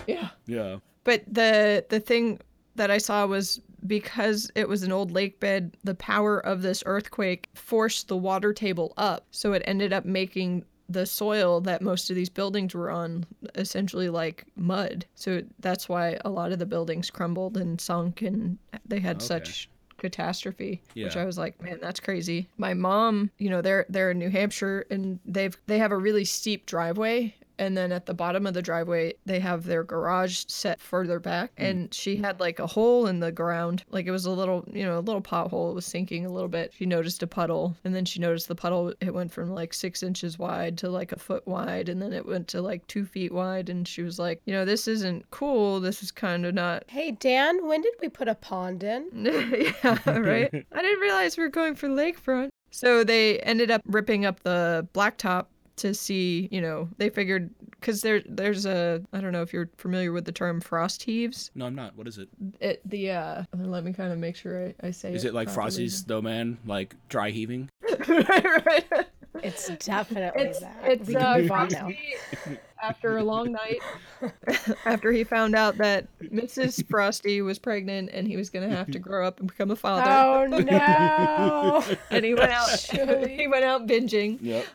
Yeah. 0.08 0.30
yeah. 0.46 0.78
But 1.04 1.24
the 1.30 1.86
the 1.90 2.00
thing 2.00 2.40
that 2.76 2.90
I 2.90 2.98
saw 2.98 3.26
was 3.26 3.60
because 3.86 4.50
it 4.56 4.70
was 4.70 4.84
an 4.84 4.94
old 4.94 5.12
lake 5.12 5.42
bed, 5.42 5.76
the 5.84 5.96
power 5.96 6.40
of 6.40 6.62
this 6.62 6.82
earthquake 6.86 7.50
forced 7.56 8.08
the 8.08 8.18
water 8.18 8.54
table 8.54 8.94
up. 8.96 9.28
So 9.32 9.52
it 9.52 9.64
ended 9.66 9.92
up 9.92 10.06
making 10.06 10.64
the 10.90 11.06
soil 11.06 11.60
that 11.62 11.82
most 11.82 12.10
of 12.10 12.16
these 12.16 12.30
buildings 12.30 12.74
were 12.74 12.90
on 12.90 13.26
essentially 13.56 14.10
like 14.10 14.46
mud. 14.56 15.06
So 15.16 15.42
that's 15.60 15.90
why 15.90 16.18
a 16.24 16.30
lot 16.30 16.52
of 16.52 16.60
the 16.60 16.66
buildings 16.66 17.10
crumbled 17.10 17.58
and 17.58 17.80
sunk 17.82 18.22
and 18.22 18.58
they 18.86 19.00
had 19.00 19.18
Okay. 19.18 19.26
such 19.26 19.70
catastrophe 19.98 20.80
which 20.94 21.18
i 21.18 21.26
was 21.26 21.40
like 21.40 21.60
man 21.60 21.80
that's 21.82 22.00
crazy 22.00 22.48
my 22.60 22.72
mom 22.72 23.32
you 23.40 23.50
know 23.50 23.64
they're 23.64 23.84
they're 23.90 24.12
in 24.12 24.20
new 24.20 24.30
hampshire 24.30 24.86
and 24.92 25.20
they've 25.26 25.58
they 25.66 25.80
have 25.80 25.92
a 25.92 25.98
really 25.98 26.24
steep 26.24 26.68
driveway 26.68 27.34
and 27.60 27.78
then 27.78 27.92
at 27.92 28.06
the 28.06 28.14
bottom 28.14 28.46
of 28.46 28.54
the 28.54 28.62
driveway 28.62 29.14
they 29.26 29.40
have 29.40 29.66
their 29.66 29.84
garage 29.84 30.44
set 30.48 30.80
further 30.80 31.20
back 31.20 31.52
hmm. 31.58 31.66
and 31.66 31.94
she 31.94 32.18
had 32.18 32.40
like 32.40 32.60
a 32.60 32.68
hole 32.68 33.08
in 33.08 33.20
the 33.20 33.32
ground 33.32 33.84
like 33.90 34.06
it 34.06 34.12
was 34.12 34.26
a 34.26 34.32
little 34.32 34.66
you 34.72 34.84
know 34.84 34.98
a 34.98 35.02
little 35.02 35.22
pothole 35.22 35.72
it 35.72 35.76
was 35.76 35.86
sinking 35.86 36.26
a 36.26 36.32
little 36.32 36.50
bit 36.50 36.74
she 36.74 36.86
noticed 36.86 37.24
a 37.24 37.28
puddle 37.28 37.76
and 37.84 37.96
then 37.96 38.06
she 38.06 38.20
noticed 38.20 38.48
the 38.48 38.56
puddle 38.56 38.94
it 39.00 39.14
went 39.14 39.32
from 39.32 39.50
like 39.50 39.74
six 39.74 40.04
inches 40.04 40.40
wide 40.40 40.78
to 40.78 40.90
like 40.90 41.12
a 41.12 41.20
foot 41.20 41.46
wide 41.48 41.90
and 41.90 42.02
then 42.02 42.14
it 42.14 42.26
went 42.26 42.48
to 42.48 42.62
like 42.62 42.86
two 42.88 43.06
feet 43.06 43.32
wide 43.32 43.70
and 43.70 43.88
she 43.88 44.02
was 44.02 44.18
like 44.18 44.42
you 44.46 44.54
know 44.54 44.66
this 44.66 44.88
isn't 44.88 45.30
cool 45.32 45.80
this 45.80 46.02
is 46.02 46.12
kind 46.12 46.46
of 46.46 46.54
not 46.54 46.84
Hey 46.90 47.12
Dan, 47.12 47.68
when 47.68 47.82
did 47.82 47.94
we 48.02 48.10
put 48.10 48.28
a 48.28 48.36
pond 48.36 48.84
in? 48.84 49.10
yeah, 49.14 50.10
right. 50.20 50.50
I 50.72 50.82
didn't 50.82 51.00
realize 51.00 51.38
we 51.38 51.44
were 51.44 51.50
going 51.50 51.76
for 51.76 51.90
lakefront. 51.90 52.50
So 52.72 53.04
they 53.04 53.40
ended 53.40 53.72
up 53.72 53.82
ripping 53.86 54.26
up 54.26 54.42
the 54.44 54.88
blacktop 54.94 55.48
to 55.78 55.94
see, 55.94 56.48
you 56.52 56.62
know, 56.62 56.90
they 56.98 57.10
figured 57.10 57.50
because 57.72 58.02
there 58.02 58.22
there's 58.28 58.66
a 58.66 59.02
I 59.14 59.22
don't 59.22 59.32
know 59.32 59.42
if 59.42 59.54
you're 59.54 59.70
familiar 59.78 60.12
with 60.12 60.26
the 60.26 60.32
term 60.32 60.60
frost 60.62 61.04
heaves. 61.04 61.52
No, 61.56 61.66
I'm 61.66 61.76
not. 61.76 61.96
What 61.96 62.08
is 62.08 62.18
it? 62.18 62.30
It 62.60 62.82
the 62.86 63.12
uh 63.12 63.44
let 63.58 63.84
me 63.84 63.94
kind 63.94 64.12
of 64.12 64.20
make 64.20 64.36
sure 64.36 64.68
I, 64.84 64.88
I 64.88 64.92
say 64.92 65.14
Is 65.14 65.24
it 65.26 65.34
like 65.34 65.48
properly. 65.48 65.66
Frosty's 65.68 65.98
snowman, 65.98 66.58
like 66.66 66.96
dry 67.10 67.30
heaving? 67.30 67.70
right, 68.08 68.66
right. 68.66 69.06
It's 69.44 69.70
definitely 69.86 70.44
It's 70.46 70.60
that. 70.60 70.78
it's 70.84 71.08
we 71.08 71.16
uh, 71.16 71.38
move 71.38 71.52
on 71.52 71.68
now. 71.70 71.90
Frosty 71.90 72.58
after 72.82 73.18
a 73.18 73.24
long 73.24 73.52
night. 73.52 73.80
after 74.86 75.12
he 75.12 75.24
found 75.24 75.56
out 75.56 75.78
that 75.78 76.08
Mrs. 76.22 76.88
Frosty 76.90 77.42
was 77.42 77.60
pregnant 77.60 78.10
and 78.14 78.28
he 78.28 78.38
was 78.38 78.50
gonna 78.50 78.70
have 78.70 78.92
to 78.92 79.00
grow 79.00 79.28
up 79.28 79.40
and 79.40 79.48
become 79.48 79.72
a 79.72 79.76
father. 79.76 80.10
Oh 80.10 80.46
no! 81.92 81.98
And 82.10 82.26
he 82.26 82.34
went 82.34 82.52
out. 82.52 82.68
Surely. 82.80 83.36
he 83.38 83.48
went 83.48 83.64
out 83.64 83.88
binging. 83.88 84.38
Yep. 84.42 84.66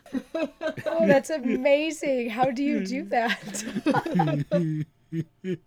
Oh, 0.85 1.07
that's 1.07 1.29
amazing. 1.29 2.29
How 2.29 2.51
do 2.51 2.63
you 2.63 2.85
do 2.85 3.03
that? 3.05 3.65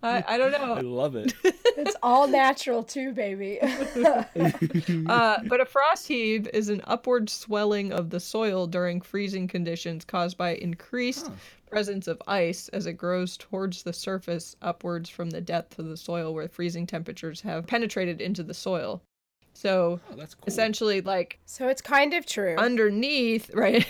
I, 0.02 0.24
I 0.26 0.38
don't 0.38 0.50
know. 0.50 0.74
I 0.74 0.80
love 0.80 1.14
it. 1.14 1.32
It's 1.44 1.94
all 2.02 2.26
natural 2.26 2.82
too, 2.82 3.12
baby. 3.12 3.60
Uh, 3.60 5.38
but 5.46 5.60
a 5.60 5.64
frost 5.64 6.08
heave 6.08 6.48
is 6.52 6.68
an 6.68 6.80
upward 6.84 7.30
swelling 7.30 7.92
of 7.92 8.10
the 8.10 8.18
soil 8.18 8.66
during 8.66 9.00
freezing 9.00 9.46
conditions 9.46 10.04
caused 10.04 10.36
by 10.36 10.54
increased 10.56 11.30
presence 11.66 12.06
of 12.08 12.22
ice 12.26 12.68
as 12.68 12.86
it 12.86 12.94
grows 12.94 13.36
towards 13.36 13.82
the 13.82 13.92
surface 13.92 14.56
upwards 14.62 15.08
from 15.10 15.30
the 15.30 15.40
depth 15.40 15.78
of 15.78 15.86
the 15.86 15.96
soil 15.96 16.32
where 16.34 16.48
freezing 16.48 16.86
temperatures 16.86 17.40
have 17.42 17.66
penetrated 17.66 18.20
into 18.20 18.42
the 18.42 18.54
soil. 18.54 19.02
So 19.54 20.00
Oh, 20.12 20.16
that's 20.16 20.34
cool. 20.34 20.44
essentially, 20.46 21.00
like 21.00 21.38
so 21.46 21.68
it's 21.68 21.80
kind 21.82 22.12
of 22.14 22.26
true. 22.26 22.56
underneath, 22.56 23.50
right? 23.54 23.86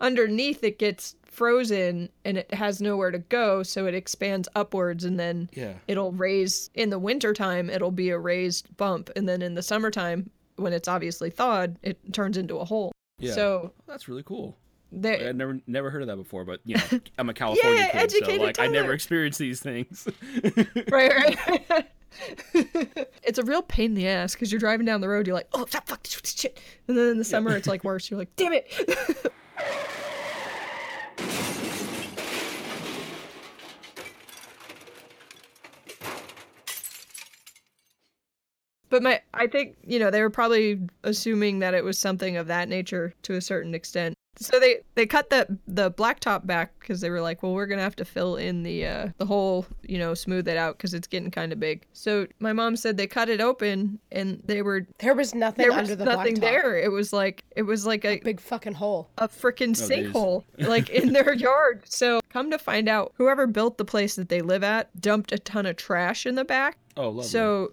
underneath 0.00 0.62
it 0.64 0.78
gets 0.78 1.14
frozen 1.24 2.08
and 2.24 2.36
it 2.38 2.52
has 2.52 2.80
nowhere 2.80 3.10
to 3.10 3.18
go, 3.18 3.62
so 3.62 3.86
it 3.86 3.94
expands 3.94 4.48
upwards 4.56 5.04
and 5.04 5.18
then 5.20 5.48
Yeah. 5.52 5.74
it'll 5.86 6.12
raise 6.12 6.70
in 6.74 6.90
the 6.90 6.98
wintertime 6.98 7.70
it'll 7.70 7.90
be 7.92 8.10
a 8.10 8.18
raised 8.18 8.76
bump 8.76 9.10
and 9.14 9.28
then 9.28 9.42
in 9.42 9.54
the 9.54 9.62
summertime 9.62 10.30
when 10.56 10.72
it's 10.72 10.88
obviously 10.88 11.30
thawed 11.30 11.76
it 11.82 12.12
turns 12.12 12.36
into 12.36 12.56
a 12.58 12.64
hole 12.64 12.90
Yeah. 13.20 13.34
so 13.34 13.72
That's 13.86 14.08
really 14.08 14.24
cool. 14.24 14.56
There 14.90 15.28
I 15.28 15.32
never 15.32 15.60
never 15.66 15.90
heard 15.90 16.02
of 16.02 16.08
that 16.08 16.16
before, 16.16 16.44
but 16.44 16.60
you 16.64 16.76
know, 16.76 17.00
I'm 17.18 17.28
a 17.28 17.34
California 17.34 17.80
Yeah, 17.92 18.06
kid, 18.06 18.24
so 18.24 18.34
like 18.36 18.58
I 18.58 18.66
never 18.66 18.92
experienced 18.92 19.38
these 19.38 19.60
things. 19.60 20.08
right 20.90 21.12
right. 21.14 21.88
It's 23.22 23.38
a 23.38 23.44
real 23.44 23.62
pain 23.62 23.90
in 23.90 23.94
the 23.94 24.08
ass 24.08 24.32
because 24.34 24.50
you're 24.50 24.58
driving 24.58 24.86
down 24.86 25.02
the 25.02 25.08
road 25.08 25.26
you're 25.26 25.36
like 25.36 25.48
oh 25.52 25.66
fuck, 25.66 25.86
fuck 25.86 26.02
this 26.02 26.34
shit. 26.34 26.58
And 26.88 26.96
then 26.96 27.08
in 27.10 27.18
the 27.18 27.24
summer 27.24 27.54
it's 27.56 27.68
like 27.68 27.84
worse. 27.84 28.10
You're 28.10 28.18
like 28.18 28.34
damn 28.36 28.52
it 28.54 29.32
But 38.90 39.02
my, 39.02 39.20
I 39.34 39.46
think 39.46 39.76
you 39.84 39.98
know 39.98 40.10
they 40.10 40.22
were 40.22 40.30
probably 40.30 40.80
assuming 41.04 41.58
that 41.60 41.74
it 41.74 41.84
was 41.84 41.98
something 41.98 42.36
of 42.36 42.46
that 42.48 42.68
nature 42.68 43.14
to 43.22 43.34
a 43.34 43.40
certain 43.40 43.74
extent. 43.74 44.14
So 44.40 44.60
they 44.60 44.78
they 44.94 45.04
cut 45.04 45.30
the 45.30 45.58
the 45.66 45.90
blacktop 45.90 46.46
back 46.46 46.78
because 46.78 47.00
they 47.00 47.10
were 47.10 47.20
like, 47.20 47.42
well, 47.42 47.54
we're 47.54 47.66
gonna 47.66 47.82
have 47.82 47.96
to 47.96 48.04
fill 48.04 48.36
in 48.36 48.62
the 48.62 48.86
uh, 48.86 49.08
the 49.18 49.26
hole, 49.26 49.66
you 49.82 49.98
know, 49.98 50.14
smooth 50.14 50.46
it 50.46 50.56
out 50.56 50.76
because 50.78 50.94
it's 50.94 51.08
getting 51.08 51.32
kind 51.32 51.52
of 51.52 51.58
big. 51.58 51.84
So 51.92 52.28
my 52.38 52.52
mom 52.52 52.76
said 52.76 52.96
they 52.96 53.08
cut 53.08 53.28
it 53.28 53.40
open 53.40 53.98
and 54.12 54.40
they 54.44 54.62
were 54.62 54.86
there 55.00 55.14
was 55.14 55.34
nothing 55.34 55.64
there 55.68 55.76
under 55.76 55.96
the 55.96 56.04
nothing 56.04 56.36
blacktop. 56.36 56.40
there. 56.40 56.78
It 56.78 56.92
was 56.92 57.12
like 57.12 57.42
it 57.56 57.62
was 57.62 57.84
like 57.84 58.04
a 58.04 58.20
Big 58.20 58.40
fucking 58.40 58.74
hole. 58.74 59.10
a 59.18 59.26
freaking 59.26 59.76
geez. 59.76 59.88
sinkhole 59.90 60.44
like 60.58 60.88
in 60.90 61.12
their 61.14 61.32
yard. 61.32 61.82
So 61.86 62.20
come 62.30 62.52
to 62.52 62.58
find 62.58 62.88
out, 62.88 63.12
whoever 63.16 63.48
built 63.48 63.76
the 63.76 63.84
place 63.84 64.14
that 64.14 64.28
they 64.28 64.40
live 64.40 64.62
at 64.62 65.00
dumped 65.00 65.32
a 65.32 65.38
ton 65.40 65.66
of 65.66 65.74
trash 65.74 66.26
in 66.26 66.36
the 66.36 66.44
back. 66.44 66.78
Oh, 66.98 67.08
lovely. 67.08 67.24
So 67.24 67.72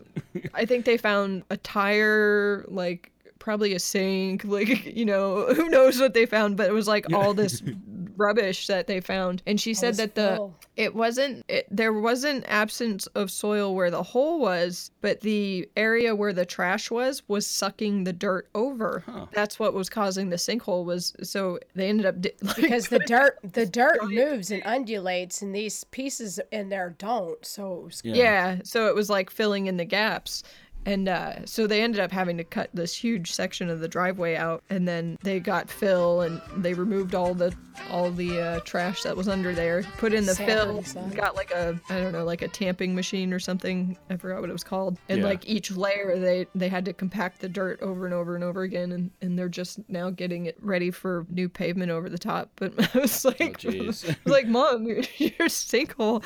I 0.54 0.66
think 0.66 0.86
they 0.86 0.98
found 0.98 1.44
a 1.50 1.58
tire, 1.58 2.64
like 2.68 3.12
probably 3.40 3.74
a 3.74 3.80
sink, 3.80 4.44
like 4.44 4.86
you 4.96 5.06
know, 5.06 5.46
who 5.54 5.70
knows 5.70 6.00
what 6.00 6.14
they 6.14 6.26
found, 6.26 6.58
but 6.58 6.70
it 6.70 6.74
was 6.74 6.88
like 6.88 7.12
all 7.14 7.34
this 7.34 7.62
rubbish 8.18 8.68
that 8.68 8.88
they 8.88 9.00
found. 9.00 9.42
And 9.46 9.60
she 9.60 9.74
said 9.74 9.90
was 9.90 9.98
that 9.98 10.16
the 10.16 10.36
full. 10.38 10.56
it 10.76 10.96
wasn't 10.96 11.46
it, 11.48 11.68
there 11.70 11.94
wasn't 11.94 12.46
absence 12.48 13.08
of 13.08 13.32
soil 13.32 13.76
where 13.76 13.92
the 13.92 14.04
hole 14.04 14.40
was, 14.40 14.92
but 15.02 15.22
the 15.22 15.70
area 15.76 16.16
where 16.16 16.34
the 16.34 16.46
trash 16.46 16.92
was 16.92 17.24
was 17.28 17.48
sucking 17.48 18.04
the 18.04 18.14
dirt 18.14 18.48
over. 18.56 19.04
Huh. 19.06 19.28
That's 19.32 19.60
what 19.60 19.74
was 19.74 19.90
causing 19.90 20.30
the 20.30 20.38
sinkhole 20.38 20.86
was 20.86 21.14
so 21.24 21.60
they 21.76 21.90
ended 21.90 22.06
up 22.06 22.22
di- 22.22 22.32
like, 22.42 22.56
because 22.56 22.88
the 22.88 23.00
dirt 23.00 23.40
the 23.44 23.66
dirt 23.66 24.04
moves 24.04 24.52
and 24.52 24.62
undulates 24.66 25.42
and 25.42 25.56
these 25.56 25.84
pieces 25.86 26.40
in 26.52 26.70
there 26.70 26.96
don't 26.98 27.46
so 27.46 27.76
it 27.76 27.84
was 27.84 28.02
yeah. 28.04 28.16
Yeah, 28.16 28.58
so 28.64 28.88
it 28.88 28.96
was 28.96 29.10
like 29.10 29.30
filling 29.30 29.68
in 29.68 29.78
the 29.78 29.86
gaps. 29.86 30.44
And 30.86 31.10
uh, 31.10 31.46
so 31.46 31.66
they 31.68 31.82
ended 31.82 32.00
up 32.00 32.12
having 32.12 32.38
to 32.38 32.44
cut 32.44 32.70
this 32.74 32.96
huge 32.96 33.32
section 33.32 33.70
of 33.70 33.80
the 33.80 33.88
driveway 33.88 34.36
out, 34.36 34.64
and 34.70 34.88
then 34.88 35.18
they 35.24 35.40
got 35.40 35.70
fill, 35.70 36.22
and 36.22 36.42
they 36.58 36.74
removed 36.74 37.16
all 37.16 37.34
the 37.34 37.54
all 37.92 38.10
the 38.10 38.40
uh, 38.42 38.60
trash 38.62 39.04
that 39.04 39.16
was 39.18 39.28
under 39.28 39.54
there, 39.54 39.84
put 39.98 40.14
in 40.14 40.26
the 40.26 40.34
Sand 40.34 40.50
fill, 40.50 41.04
on 41.04 41.10
got 41.12 41.36
like 41.36 41.52
a 41.52 41.80
I 41.90 42.00
don't 42.00 42.14
know 42.14 42.24
like 42.24 42.42
a 42.42 42.48
tamping 42.48 42.96
machine 42.96 43.34
or 43.34 43.40
something. 43.40 43.98
I 44.10 44.16
forgot 44.18 44.40
what 44.42 44.50
it 44.50 44.54
was 44.54 44.64
called. 44.64 44.98
And 45.10 45.20
Yeah. 45.20 45.26
like 45.26 45.48
each 45.48 45.72
layer, 45.72 46.18
they 46.18 46.46
they 46.56 46.70
had 46.70 46.86
to 46.86 46.94
compact 46.94 47.42
the 47.42 47.50
dirt 47.50 47.82
over 47.82 48.06
and 48.06 48.14
over 48.14 48.36
and 48.36 48.44
over 48.44 48.62
again, 48.62 48.92
and 48.92 49.12
and 49.22 49.38
they're 49.38 49.50
just 49.50 49.80
now 49.90 50.10
getting 50.10 50.46
it 50.46 50.56
ready 50.62 50.90
for 50.92 51.26
new 51.30 51.50
pavement 51.50 51.92
over 51.92 52.10
the 52.10 52.18
top. 52.18 52.50
But 52.56 52.74
I 52.96 53.00
was 53.00 53.26
like, 53.26 53.58
jeez. 53.60 54.06
I 54.10 54.16
was 54.16 54.16
like, 54.26 54.48
Mom, 54.48 54.86
you're, 54.86 55.04
you're 55.18 55.50
sinkhole. 55.50 56.24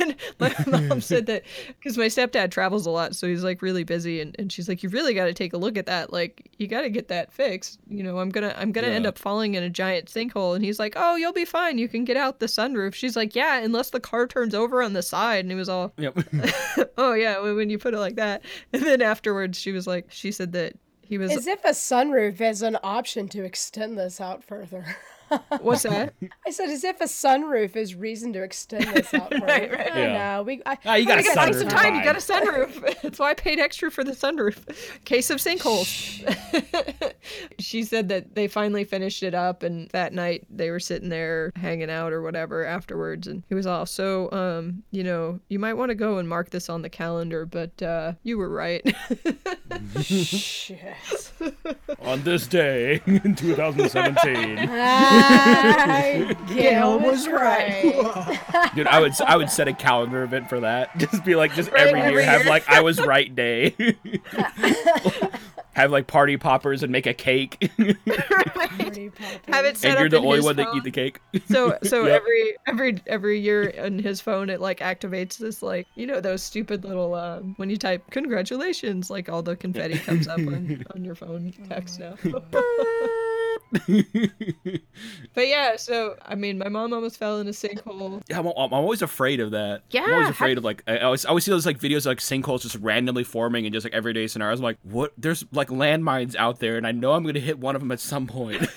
And 0.00 0.16
my 0.38 0.54
mom 0.66 1.00
said 1.00 1.26
that 1.26 1.44
because 1.78 1.96
my 1.96 2.06
stepdad 2.06 2.50
travels 2.50 2.86
a 2.86 2.90
lot, 2.90 3.14
so 3.16 3.26
he's 3.26 3.44
like 3.44 3.62
really 3.62 3.84
busy. 3.84 3.99
And, 4.06 4.34
and 4.38 4.52
she's 4.52 4.68
like, 4.68 4.82
You 4.82 4.88
really 4.88 5.14
got 5.14 5.26
to 5.26 5.34
take 5.34 5.52
a 5.52 5.56
look 5.58 5.76
at 5.78 5.86
that. 5.86 6.12
Like, 6.12 6.50
you 6.58 6.66
got 6.66 6.82
to 6.82 6.90
get 6.90 7.08
that 7.08 7.32
fixed. 7.32 7.78
You 7.88 8.02
know, 8.02 8.18
I'm 8.18 8.30
gonna 8.30 8.54
I'm 8.56 8.72
gonna 8.72 8.88
end 8.88 9.06
up 9.06 9.18
falling 9.18 9.54
in 9.54 9.62
a 9.62 9.70
giant 9.70 10.06
sinkhole. 10.06 10.54
And 10.56 10.64
he's 10.64 10.78
like, 10.78 10.94
Oh, 10.96 11.16
you'll 11.16 11.32
be 11.32 11.44
fine. 11.44 11.78
You 11.78 11.88
can 11.88 12.04
get 12.04 12.16
out 12.16 12.40
the 12.40 12.46
sunroof. 12.46 12.94
She's 12.94 13.16
like, 13.16 13.34
Yeah, 13.34 13.58
unless 13.58 13.90
the 13.90 14.00
car 14.00 14.26
turns 14.26 14.54
over 14.54 14.82
on 14.82 14.92
the 14.92 15.02
side. 15.02 15.40
And 15.44 15.50
he 15.50 15.56
was 15.56 15.68
all, 15.68 15.92
Yep. 15.98 16.18
Oh 16.96 17.12
yeah, 17.14 17.40
when 17.40 17.56
when 17.56 17.70
you 17.70 17.78
put 17.78 17.94
it 17.94 17.98
like 17.98 18.16
that. 18.16 18.42
And 18.72 18.82
then 18.82 19.02
afterwards, 19.02 19.58
she 19.58 19.72
was 19.72 19.86
like, 19.86 20.06
She 20.10 20.32
said 20.32 20.52
that 20.52 20.74
he 21.02 21.18
was. 21.18 21.32
as 21.32 21.46
if 21.46 21.64
a 21.64 21.70
sunroof 21.70 22.40
is 22.40 22.62
an 22.62 22.76
option 22.82 23.28
to 23.30 23.44
extend 23.44 23.98
this 23.98 24.20
out 24.20 24.44
further 24.44 24.84
What's 25.60 25.82
that? 25.84 26.14
i 26.46 26.50
said 26.50 26.68
as 26.70 26.82
if 26.84 27.00
a 27.00 27.04
sunroof 27.04 27.76
is 27.76 27.94
reason 27.94 28.32
to 28.32 28.42
extend 28.42 28.84
this 28.94 29.12
out 29.14 29.30
further 29.30 29.46
Right, 29.46 29.70
right. 29.72 29.92
I 29.92 30.00
Yeah. 30.00 30.36
know, 30.36 30.42
we 30.42 30.62
I, 30.66 30.78
Ah, 30.84 30.94
you 30.96 31.06
got 31.06 31.18
a 31.18 31.22
gotta 31.22 31.34
take 31.52 31.54
sunroof, 31.54 31.58
some 31.60 31.68
time. 31.68 31.94
You 31.94 32.02
got 32.04 32.16
a 32.16 32.18
sunroof. 32.18 33.00
That's 33.02 33.18
why 33.18 33.30
I 33.30 33.34
paid 33.34 33.58
extra 33.60 33.90
for 33.90 34.02
the 34.04 34.12
sunroof. 34.12 34.58
Case 35.04 35.30
of 35.30 35.38
sinkholes. 35.38 37.12
she 37.58 37.82
said 37.84 38.08
that 38.08 38.34
they 38.34 38.48
finally 38.48 38.84
finished 38.84 39.22
it 39.22 39.34
up, 39.34 39.62
and 39.62 39.88
that 39.90 40.12
night 40.12 40.46
they 40.50 40.70
were 40.70 40.80
sitting 40.80 41.08
there 41.08 41.52
hanging 41.56 41.90
out 41.90 42.12
or 42.12 42.22
whatever 42.22 42.64
afterwards. 42.64 43.26
And 43.26 43.42
he 43.48 43.54
was 43.54 43.66
all, 43.66 43.86
"So, 43.86 44.30
um, 44.32 44.82
you 44.90 45.04
know, 45.04 45.40
you 45.48 45.58
might 45.58 45.74
want 45.74 45.90
to 45.90 45.94
go 45.94 46.18
and 46.18 46.28
mark 46.28 46.50
this 46.50 46.68
on 46.68 46.82
the 46.82 46.88
calendar, 46.90 47.46
but 47.46 47.80
uh, 47.82 48.12
you 48.22 48.38
were 48.38 48.48
right." 48.48 48.82
shit 50.00 50.80
On 52.00 52.22
this 52.22 52.46
day 52.46 53.00
in 53.06 53.34
2017, 53.34 54.56
I, 55.22 56.36
Gail 56.54 56.98
was 56.98 57.28
right 57.28 57.82
dude, 58.74 58.86
I 58.86 59.00
would 59.00 59.12
I 59.22 59.36
would 59.36 59.50
set 59.50 59.68
a 59.68 59.72
calendar 59.72 60.22
event 60.22 60.48
for 60.48 60.60
that. 60.60 60.96
Just 60.98 61.24
be 61.24 61.34
like, 61.34 61.54
just 61.54 61.70
Right, 61.72 61.88
every 61.88 62.00
year 62.00 62.08
every 62.20 62.24
have 62.24 62.46
like 62.46 62.68
I 62.68 62.80
was 62.80 63.00
right 63.00 63.34
day. 63.34 63.74
have 65.72 65.90
like 65.92 66.06
party 66.06 66.36
poppers 66.36 66.82
and 66.82 66.90
make 66.92 67.06
a 67.06 67.14
cake, 67.14 67.56
and 67.78 67.96
Have 69.48 69.64
it 69.64 69.76
set 69.76 69.96
you're 69.98 70.06
up 70.06 70.10
the 70.10 70.16
in 70.18 70.24
only 70.24 70.36
his 70.36 70.44
one 70.44 70.56
that 70.56 70.68
eat 70.74 70.84
the 70.84 70.90
cake. 70.90 71.20
So 71.48 71.78
so 71.82 72.06
Yep. 72.06 72.20
every 72.22 72.56
every 72.66 73.02
every 73.06 73.40
year 73.40 73.72
on 73.82 73.98
his 73.98 74.20
phone 74.20 74.50
it 74.50 74.60
like 74.60 74.80
activates 74.80 75.38
this 75.38 75.62
like 75.62 75.86
you 75.94 76.06
know 76.06 76.20
those 76.20 76.42
stupid 76.42 76.84
little 76.84 77.14
um, 77.14 77.54
when 77.56 77.70
you 77.70 77.76
type 77.76 78.02
congratulations 78.10 79.10
like 79.10 79.28
all 79.28 79.42
the 79.42 79.56
confetti 79.56 79.98
comes 79.98 80.26
up 80.28 80.38
on, 80.38 80.84
on 80.94 81.04
your 81.04 81.14
phone 81.14 81.52
text 81.68 82.00
now. 82.00 82.14
but 85.34 85.46
yeah, 85.48 85.76
so 85.76 86.16
I 86.26 86.34
mean 86.34 86.58
my 86.58 86.68
mom 86.68 86.92
almost 86.92 87.16
fell 87.18 87.38
in 87.40 87.46
a 87.46 87.50
sinkhole. 87.50 88.20
Yeah, 88.28 88.38
I'm, 88.40 88.46
I'm 88.46 88.72
always 88.72 89.02
afraid 89.02 89.40
of 89.40 89.52
that. 89.52 89.82
Yeah, 89.90 90.02
I'm 90.02 90.08
Yeah, 90.08 90.14
always 90.14 90.26
how- 90.26 90.32
afraid 90.32 90.58
of 90.58 90.64
like 90.64 90.82
I 90.86 90.98
always, 90.98 91.24
I 91.24 91.28
always 91.30 91.44
see 91.44 91.50
those 91.50 91.66
like 91.66 91.78
videos 91.78 91.98
of, 91.98 92.06
like 92.06 92.18
sinkholes 92.18 92.62
just 92.62 92.76
randomly 92.76 93.24
forming 93.24 93.66
and 93.66 93.72
just 93.72 93.84
like 93.84 93.92
everyday 93.94 94.26
scenarios. 94.26 94.58
I'm 94.60 94.64
like, 94.64 94.78
what? 94.82 95.12
There's 95.16 95.44
like 95.52 95.68
landmines 95.68 96.34
out 96.36 96.58
there, 96.60 96.76
and 96.76 96.86
I 96.86 96.92
know 96.92 97.12
I'm 97.12 97.24
gonna 97.24 97.38
hit 97.40 97.58
one 97.58 97.74
of 97.76 97.80
them 97.80 97.92
at 97.92 98.00
some 98.00 98.26
point. 98.26 98.62
uh-uh, 98.62 98.68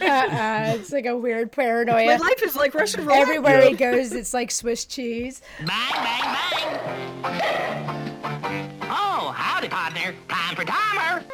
it's 0.00 0.92
like 0.92 1.06
a 1.06 1.16
weird 1.16 1.52
paranoia. 1.52 2.06
My 2.06 2.16
life 2.16 2.42
is 2.42 2.54
like 2.56 2.74
Russian 2.74 3.04
roulette. 3.06 3.20
everywhere 3.22 3.62
Yeah. 3.64 3.68
he 3.70 3.74
goes 3.74 4.12
it's 4.12 4.32
like 4.34 4.50
swiss 4.50 4.84
cheese 4.84 5.42
Bang, 5.58 5.92
bang, 5.94 7.22
bang. 7.22 8.76
Oh, 8.82 9.32
howdy, 9.36 9.68
partner. 9.68 10.14
Time 10.28 10.56
for 10.56 10.64
timer. 10.64 11.24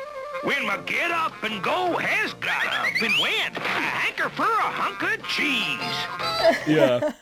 When 0.42 0.66
my 0.66 0.78
get 0.86 1.10
up 1.10 1.42
and 1.42 1.62
go 1.62 1.96
has 1.98 2.32
got 2.34 2.66
up 2.66 3.02
and 3.02 3.14
went, 3.20 3.56
a 3.56 3.60
hanker 3.60 4.28
for 4.30 4.42
a 4.42 4.46
hunk 4.46 5.02
of 5.02 5.26
cheese. 5.28 5.78
yeah, 6.66 7.12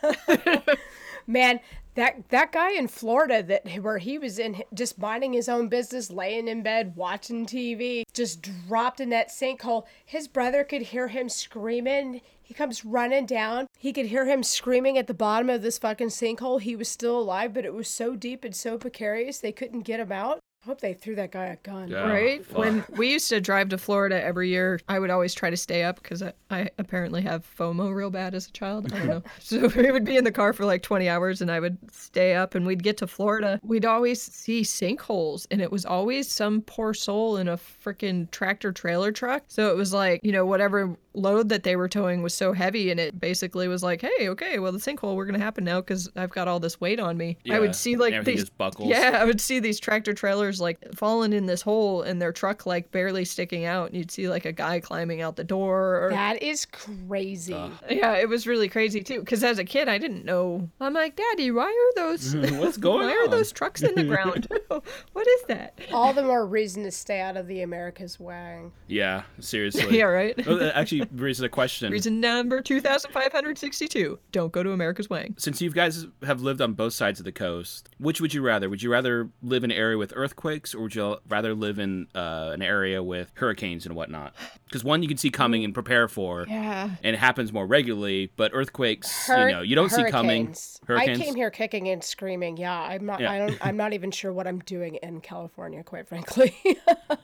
man 1.26 1.60
That 1.94 2.28
that 2.30 2.50
guy 2.50 2.72
in 2.72 2.88
Florida 2.88 3.42
that 3.44 3.68
where 3.80 3.98
he 3.98 4.18
was 4.18 4.38
in 4.38 4.62
just 4.74 4.98
minding 4.98 5.32
his 5.32 5.48
own 5.48 5.68
business, 5.68 6.10
laying 6.10 6.48
in 6.48 6.62
bed 6.62 6.96
watching 6.96 7.46
TV, 7.46 8.02
just 8.12 8.42
dropped 8.42 9.00
in 9.00 9.10
that 9.10 9.30
sinkhole. 9.30 9.84
His 10.04 10.26
brother 10.26 10.64
could 10.64 10.82
hear 10.82 11.08
him 11.08 11.28
screaming. 11.28 12.20
He 12.42 12.52
comes 12.52 12.84
running 12.84 13.26
down. 13.26 13.68
He 13.78 13.92
could 13.92 14.06
hear 14.06 14.26
him 14.26 14.42
screaming 14.42 14.98
at 14.98 15.06
the 15.06 15.14
bottom 15.14 15.48
of 15.48 15.62
this 15.62 15.78
fucking 15.78 16.08
sinkhole. 16.08 16.60
He 16.60 16.74
was 16.74 16.88
still 16.88 17.18
alive, 17.18 17.54
but 17.54 17.64
it 17.64 17.72
was 17.72 17.88
so 17.88 18.16
deep 18.16 18.44
and 18.44 18.56
so 18.56 18.76
precarious 18.76 19.38
they 19.38 19.52
couldn't 19.52 19.82
get 19.82 20.00
him 20.00 20.12
out. 20.12 20.40
I 20.64 20.66
hope 20.66 20.80
they 20.80 20.94
threw 20.94 21.14
that 21.16 21.30
guy 21.30 21.46
a 21.46 21.56
gun. 21.56 21.88
Yeah. 21.88 22.10
right? 22.10 22.44
fuck. 22.44 22.58
When 22.58 22.84
we 22.96 23.12
used 23.12 23.28
to 23.28 23.40
drive 23.40 23.68
to 23.68 23.78
Florida 23.78 24.22
every 24.22 24.48
year, 24.48 24.80
I 24.88 24.98
would 24.98 25.10
always 25.10 25.34
try 25.34 25.50
to 25.50 25.58
stay 25.58 25.82
up 25.82 26.02
because 26.02 26.22
I, 26.22 26.32
I 26.50 26.70
apparently 26.78 27.20
have 27.20 27.46
FOMO 27.58 27.94
real 27.94 28.08
bad 28.08 28.34
as 28.34 28.48
a 28.48 28.52
child. 28.52 28.90
I 28.90 28.98
don't 28.98 29.06
know. 29.06 29.22
so 29.40 29.68
we 29.76 29.92
would 29.92 30.06
be 30.06 30.16
in 30.16 30.24
the 30.24 30.32
car 30.32 30.54
for 30.54 30.64
like 30.64 30.82
20 30.82 31.06
hours 31.06 31.42
and 31.42 31.50
I 31.50 31.60
would 31.60 31.76
stay 31.92 32.34
up 32.34 32.54
and 32.54 32.64
we'd 32.66 32.82
get 32.82 32.96
to 32.98 33.06
Florida. 33.06 33.60
We'd 33.62 33.84
always 33.84 34.22
see 34.22 34.62
sinkholes 34.62 35.46
and 35.50 35.60
it 35.60 35.70
was 35.70 35.84
always 35.84 36.30
some 36.30 36.62
poor 36.62 36.94
soul 36.94 37.36
in 37.36 37.48
a 37.48 37.58
freaking 37.58 38.30
tractor 38.30 38.72
trailer 38.72 39.12
truck. 39.12 39.42
So 39.48 39.70
it 39.70 39.76
was 39.76 39.92
like, 39.92 40.20
you 40.22 40.32
know, 40.32 40.46
whatever 40.46 40.96
load 41.12 41.48
that 41.50 41.62
they 41.62 41.76
were 41.76 41.88
towing 41.88 42.22
was 42.22 42.34
so 42.34 42.52
heavy 42.52 42.90
and 42.90 42.98
it 42.98 43.20
basically 43.20 43.68
was 43.68 43.82
like, 43.82 44.00
hey, 44.00 44.28
okay, 44.30 44.58
well, 44.58 44.72
the 44.72 44.78
sinkhole, 44.78 45.14
we're 45.14 45.26
going 45.26 45.38
to 45.38 45.44
happen 45.44 45.64
now 45.64 45.80
because 45.80 46.10
I've 46.16 46.30
got 46.30 46.48
all 46.48 46.58
this 46.58 46.80
weight 46.80 46.98
on 46.98 47.16
me. 47.16 47.36
Yeah, 47.44 47.56
I 47.56 47.60
would 47.60 47.76
see 47.76 47.96
like 47.96 48.14
everything 48.14 48.34
these. 48.34 48.44
just 48.44 48.58
buckles. 48.58 48.88
Yeah, 48.88 49.18
I 49.20 49.24
would 49.24 49.40
see 49.40 49.60
these 49.60 49.78
tractor 49.78 50.14
trailers 50.14 50.53
like 50.60 50.78
falling 50.94 51.32
in 51.32 51.46
this 51.46 51.62
hole 51.62 52.02
and 52.02 52.20
their 52.20 52.32
truck 52.32 52.66
like 52.66 52.90
barely 52.90 53.24
sticking 53.24 53.64
out. 53.64 53.88
And 53.88 53.96
you'd 53.96 54.10
see 54.10 54.28
like 54.28 54.44
a 54.44 54.52
guy 54.52 54.80
climbing 54.80 55.20
out 55.22 55.36
the 55.36 55.44
door. 55.44 56.04
Or, 56.04 56.10
That 56.10 56.42
is 56.42 56.66
crazy. 56.66 57.52
yeah, 57.90 58.14
it 58.14 58.28
was 58.28 58.46
really 58.46 58.68
crazy 58.68 59.02
too. 59.02 59.20
Because 59.20 59.42
as 59.44 59.58
a 59.58 59.64
kid, 59.64 59.88
I 59.88 59.98
didn't 59.98 60.24
know. 60.24 60.68
I'm 60.80 60.94
like, 60.94 61.16
Daddy, 61.16 61.50
why 61.50 61.66
are 61.66 61.94
those? 62.02 62.34
What's 62.52 62.76
going 62.76 63.06
why 63.06 63.12
are 63.14 63.28
those 63.28 63.52
trucks 63.52 63.82
in 63.82 63.94
the 63.94 64.04
ground? 64.14 64.46
what 65.12 65.26
is 65.26 65.42
that? 65.48 65.78
All 65.92 66.12
the 66.12 66.22
more 66.22 66.46
reason 66.46 66.82
to 66.84 66.90
stay 66.90 67.20
out 67.20 67.36
of 67.36 67.46
the 67.46 67.62
America's 67.62 68.18
way. 68.20 68.60
Yeah, 68.88 69.22
seriously. 69.40 69.98
Yeah, 69.98 70.04
right. 70.04 70.34
Oh, 70.46 70.68
actually 70.70 71.06
raises 71.12 71.42
a 71.42 71.48
question. 71.48 71.92
Reason 71.92 72.20
number 72.20 72.60
2562. 72.60 74.18
Don't 74.32 74.52
go 74.52 74.62
to 74.62 74.72
America's 74.72 75.08
Wang. 75.10 75.34
Since 75.38 75.60
you 75.60 75.70
guys 75.70 76.06
have 76.24 76.40
lived 76.42 76.60
on 76.60 76.72
both 76.74 76.92
sides 76.92 77.18
of 77.18 77.24
the 77.24 77.32
coast, 77.32 77.88
which 77.98 78.20
would 78.20 78.34
you 78.34 78.42
rather? 78.42 78.68
Would 78.68 78.82
you 78.82 78.90
rather 78.90 79.28
live 79.42 79.64
in 79.64 79.70
an 79.70 79.76
area 79.76 79.98
with 79.98 80.12
earthquakes, 80.16 80.34
or 80.44 80.82
would 80.82 80.94
you 80.94 81.16
rather 81.28 81.54
live 81.54 81.78
in 81.78 82.06
uh, 82.14 82.50
an 82.52 82.62
area 82.62 83.02
with 83.02 83.32
hurricanes 83.34 83.86
and 83.86 83.94
whatnot? 83.94 84.34
Because 84.66 84.84
one 84.84 85.02
you 85.02 85.08
can 85.08 85.16
see 85.16 85.30
coming 85.30 85.64
and 85.64 85.72
prepare 85.72 86.08
for, 86.08 86.44
Yeah. 86.48 86.90
and 87.02 87.14
it 87.14 87.18
happens 87.18 87.52
more 87.52 87.66
regularly. 87.66 88.30
But 88.36 88.50
earthquakes, 88.54 89.26
Hur- 89.26 89.48
you 89.48 89.54
know, 89.54 89.60
you 89.62 89.74
don't 89.74 89.90
see 89.90 90.04
coming. 90.10 90.46
hurricanes. 90.46 90.80
Hurricanes. 90.86 91.20
I 91.20 91.24
came 91.24 91.34
here 91.34 91.50
kicking 91.50 91.88
and 91.88 92.02
screaming. 92.04 92.56
Yeah, 92.56 92.78
I'm 92.78 93.06
not. 93.06 93.20
Yeah. 93.20 93.32
I 93.32 93.38
don't. 93.38 93.66
I'm 93.66 93.76
not 93.76 93.92
even 93.92 94.10
sure 94.10 94.32
what 94.32 94.46
I'm 94.46 94.58
doing 94.60 94.96
in 94.96 95.20
California, 95.20 95.82
quite 95.82 96.06
frankly. 96.08 96.54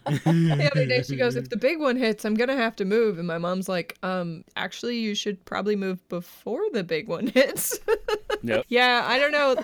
the 0.07 0.71
other 0.73 0.87
day 0.87 1.03
she 1.03 1.17
goes 1.17 1.37
if 1.37 1.49
the 1.51 1.57
big 1.57 1.79
one 1.81 1.97
hits 1.97 2.25
i'm 2.25 2.35
gonna 2.35 2.57
have 2.57 2.75
to 2.75 2.85
move 2.85 3.19
and 3.19 3.27
my 3.29 3.39
mom's 3.39 3.69
like 3.69 3.97
um 4.03 4.45
actually 4.57 4.97
you 4.99 5.15
should 5.15 5.43
probably 5.45 5.77
move 5.77 6.07
before 6.09 6.63
the 6.73 6.83
big 6.83 7.07
one 7.09 7.27
hits 7.29 7.79
Yep. 8.43 8.65
yeah 8.69 9.05
i 9.07 9.19
don't 9.19 9.33
know 9.33 9.57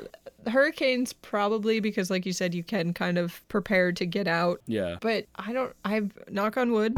hurricanes 0.47 1.13
probably 1.13 1.81
because 1.81 2.11
like 2.11 2.25
you 2.27 2.33
said 2.33 2.55
you 2.55 2.63
can 2.63 2.93
kind 2.93 3.19
of 3.19 3.47
prepare 3.49 3.93
to 3.93 4.07
get 4.07 4.27
out. 4.29 4.61
Yeah. 4.67 4.97
but 5.01 5.27
i 5.37 5.53
don't 5.53 5.75
i've 5.85 6.13
knock 6.31 6.57
on 6.57 6.73
wood 6.73 6.97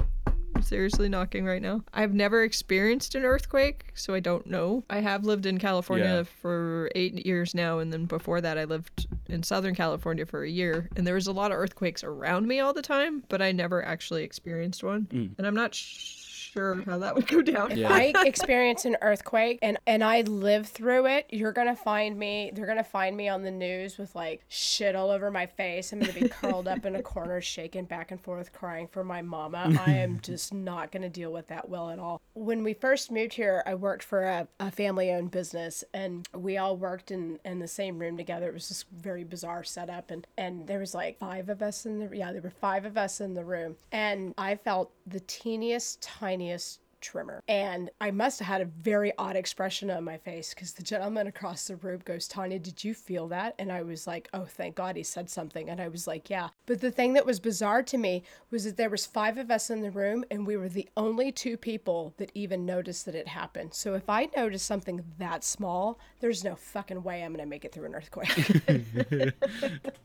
seriously 0.61 1.09
knocking 1.09 1.45
right 1.45 1.63
now. 1.63 1.85
I've 1.95 2.13
never 2.15 2.43
experienced 2.43 3.15
an 3.15 3.23
earthquake 3.25 3.93
so 3.95 4.13
i 4.13 4.19
don't 4.21 4.47
know. 4.47 4.83
I 4.91 4.99
have 5.01 5.25
lived 5.25 5.47
in 5.47 5.59
california 5.59 6.05
Yeah. 6.05 6.23
for 6.43 6.91
eight 6.97 7.25
years 7.25 7.55
now 7.55 7.79
and 7.79 7.93
then 7.93 8.07
before 8.07 8.41
that 8.41 8.59
i 8.59 8.65
lived 8.65 9.07
in 9.29 9.43
southern 9.45 9.75
california 9.77 10.27
for 10.27 10.43
a 10.43 10.51
year. 10.51 10.89
And 10.97 11.07
there 11.07 11.15
was 11.15 11.27
a 11.29 11.33
lot 11.33 11.53
of 11.53 11.59
earthquakes 11.59 12.03
around 12.03 12.49
me 12.49 12.59
all 12.61 12.73
the 12.73 12.83
time 12.83 13.23
but 13.29 13.41
i 13.41 13.53
never 13.53 13.85
actually 13.85 14.25
experienced 14.25 14.83
one. 14.83 15.07
Mm. 15.13 15.31
And 15.39 15.47
i'm 15.47 15.55
not 15.55 15.75
sh- 15.75 16.18
sure 16.53 16.83
how 16.83 16.99
that 16.99 17.15
would 17.15 17.27
go 17.27 17.43
down 17.43 17.77
Yeah. 17.77 17.93
I 17.93 18.13
experience 18.27 18.85
an 18.85 18.97
earthquake 19.03 19.59
and 19.63 19.79
and 19.87 20.03
I 20.03 20.23
live 20.23 20.67
through 20.69 21.07
it. 21.07 21.27
You're 21.31 21.53
gonna 21.53 21.77
find 21.77 22.19
me. 22.19 22.51
They're 22.55 22.67
gonna 22.67 22.85
find 22.85 23.17
me 23.17 23.29
on 23.29 23.43
the 23.43 23.51
news 23.51 23.99
with 23.99 24.15
like 24.15 24.43
shit 24.49 24.97
all 24.97 25.11
over 25.11 25.31
my 25.31 25.47
face. 25.47 25.93
I'm 25.93 26.01
gonna 26.01 26.13
be 26.13 26.29
curled 26.29 26.69
up 26.69 26.85
in 26.85 26.97
a 26.97 27.03
corner, 27.03 27.41
shaking 27.41 27.85
back 27.85 28.11
and 28.11 28.21
forth, 28.21 28.53
crying 28.53 28.89
for 28.89 29.05
my 29.05 29.23
mama. 29.23 29.73
I 29.87 29.93
am 29.93 30.21
just 30.23 30.53
not 30.53 30.93
gonna 30.93 31.09
deal 31.09 31.33
with 31.33 31.49
that 31.49 31.69
well 31.69 31.91
at 31.91 31.99
all. 31.99 32.21
When 32.35 32.63
we 32.63 32.73
first 32.75 33.11
moved 33.11 33.35
here, 33.35 33.63
I 33.67 33.75
worked 33.75 34.05
for 34.05 34.25
a, 34.25 34.49
a 34.61 34.71
family-owned 34.71 35.31
business, 35.31 35.85
and 35.93 36.27
we 36.35 36.57
all 36.57 36.77
worked 36.77 37.11
in 37.11 37.39
in 37.45 37.59
the 37.59 37.69
same 37.69 37.99
room 37.99 38.17
together. 38.17 38.49
It 38.49 38.55
was 38.55 38.69
this 38.69 38.85
very 38.93 39.25
bizarre 39.25 39.65
setup, 39.65 40.11
and 40.11 40.27
and 40.37 40.67
there 40.67 40.79
was 40.79 40.95
like 40.95 41.19
five 41.19 41.49
of 41.49 41.63
us 41.63 41.85
in 41.87 41.99
the 41.99 42.17
yeah, 42.17 42.33
there 42.33 42.43
were 42.43 42.51
five 42.51 42.85
of 42.85 42.97
us 42.97 43.21
in 43.21 43.35
the 43.35 43.45
room, 43.45 43.77
and 43.93 44.35
I 44.39 44.57
felt 44.57 44.93
the 45.11 45.21
teeniest, 45.21 46.01
tiniest 46.03 46.81
trimmer. 47.01 47.43
And 47.49 47.91
I 48.01 48.11
must 48.11 48.39
have 48.41 48.49
had 48.49 48.61
a 48.61 48.65
very 48.67 49.13
odd 49.19 49.37
expression 49.37 49.91
on 49.91 50.05
my 50.05 50.17
face 50.19 50.55
because 50.55 50.73
the 50.73 50.83
gentleman 50.83 51.27
across 51.27 51.67
the 51.67 51.77
room 51.77 52.01
goes, 52.05 52.29
Tanya, 52.29 52.59
did 52.59 52.83
you 52.83 52.95
feel 52.95 53.29
that? 53.29 53.55
And 53.59 53.71
I 53.71 53.83
was 53.83 54.07
like, 54.07 54.29
oh, 54.35 54.45
thank 54.45 54.75
God 54.75 54.97
he 54.97 55.03
said 55.03 55.31
something. 55.31 55.69
And 55.69 55.81
I 55.81 55.89
was 55.89 56.07
like, 56.07 56.31
yeah. 56.31 56.49
But 56.67 56.81
the 56.81 56.91
thing 56.91 57.13
that 57.15 57.27
was 57.27 57.41
bizarre 57.41 57.83
to 57.85 57.99
me 57.99 58.23
was 58.51 58.65
that 58.65 58.77
there 58.77 58.91
was 58.91 59.07
five 59.07 59.39
of 59.39 59.51
us 59.51 59.71
in 59.71 59.83
the 59.83 59.91
room 59.91 60.25
and 60.31 60.47
we 60.47 60.57
were 60.57 60.69
the 60.69 60.89
only 60.97 61.33
two 61.33 61.57
people 61.57 62.15
that 62.19 62.33
even 62.35 62.67
noticed 62.67 63.05
that 63.07 63.15
it 63.15 63.29
happened. 63.29 63.75
So 63.75 63.95
if 63.95 64.09
I 64.09 64.29
notice 64.37 64.63
something 64.63 65.05
that 65.19 65.45
small, 65.45 65.99
there's 66.21 66.45
no 66.45 66.57
fucking 66.57 67.03
way 67.03 67.23
I'm 67.23 67.33
going 67.33 67.45
to 67.45 67.49
make 67.49 67.65
it 67.65 67.73
through 67.73 67.87
an 67.87 67.95
earthquake. 67.95 68.29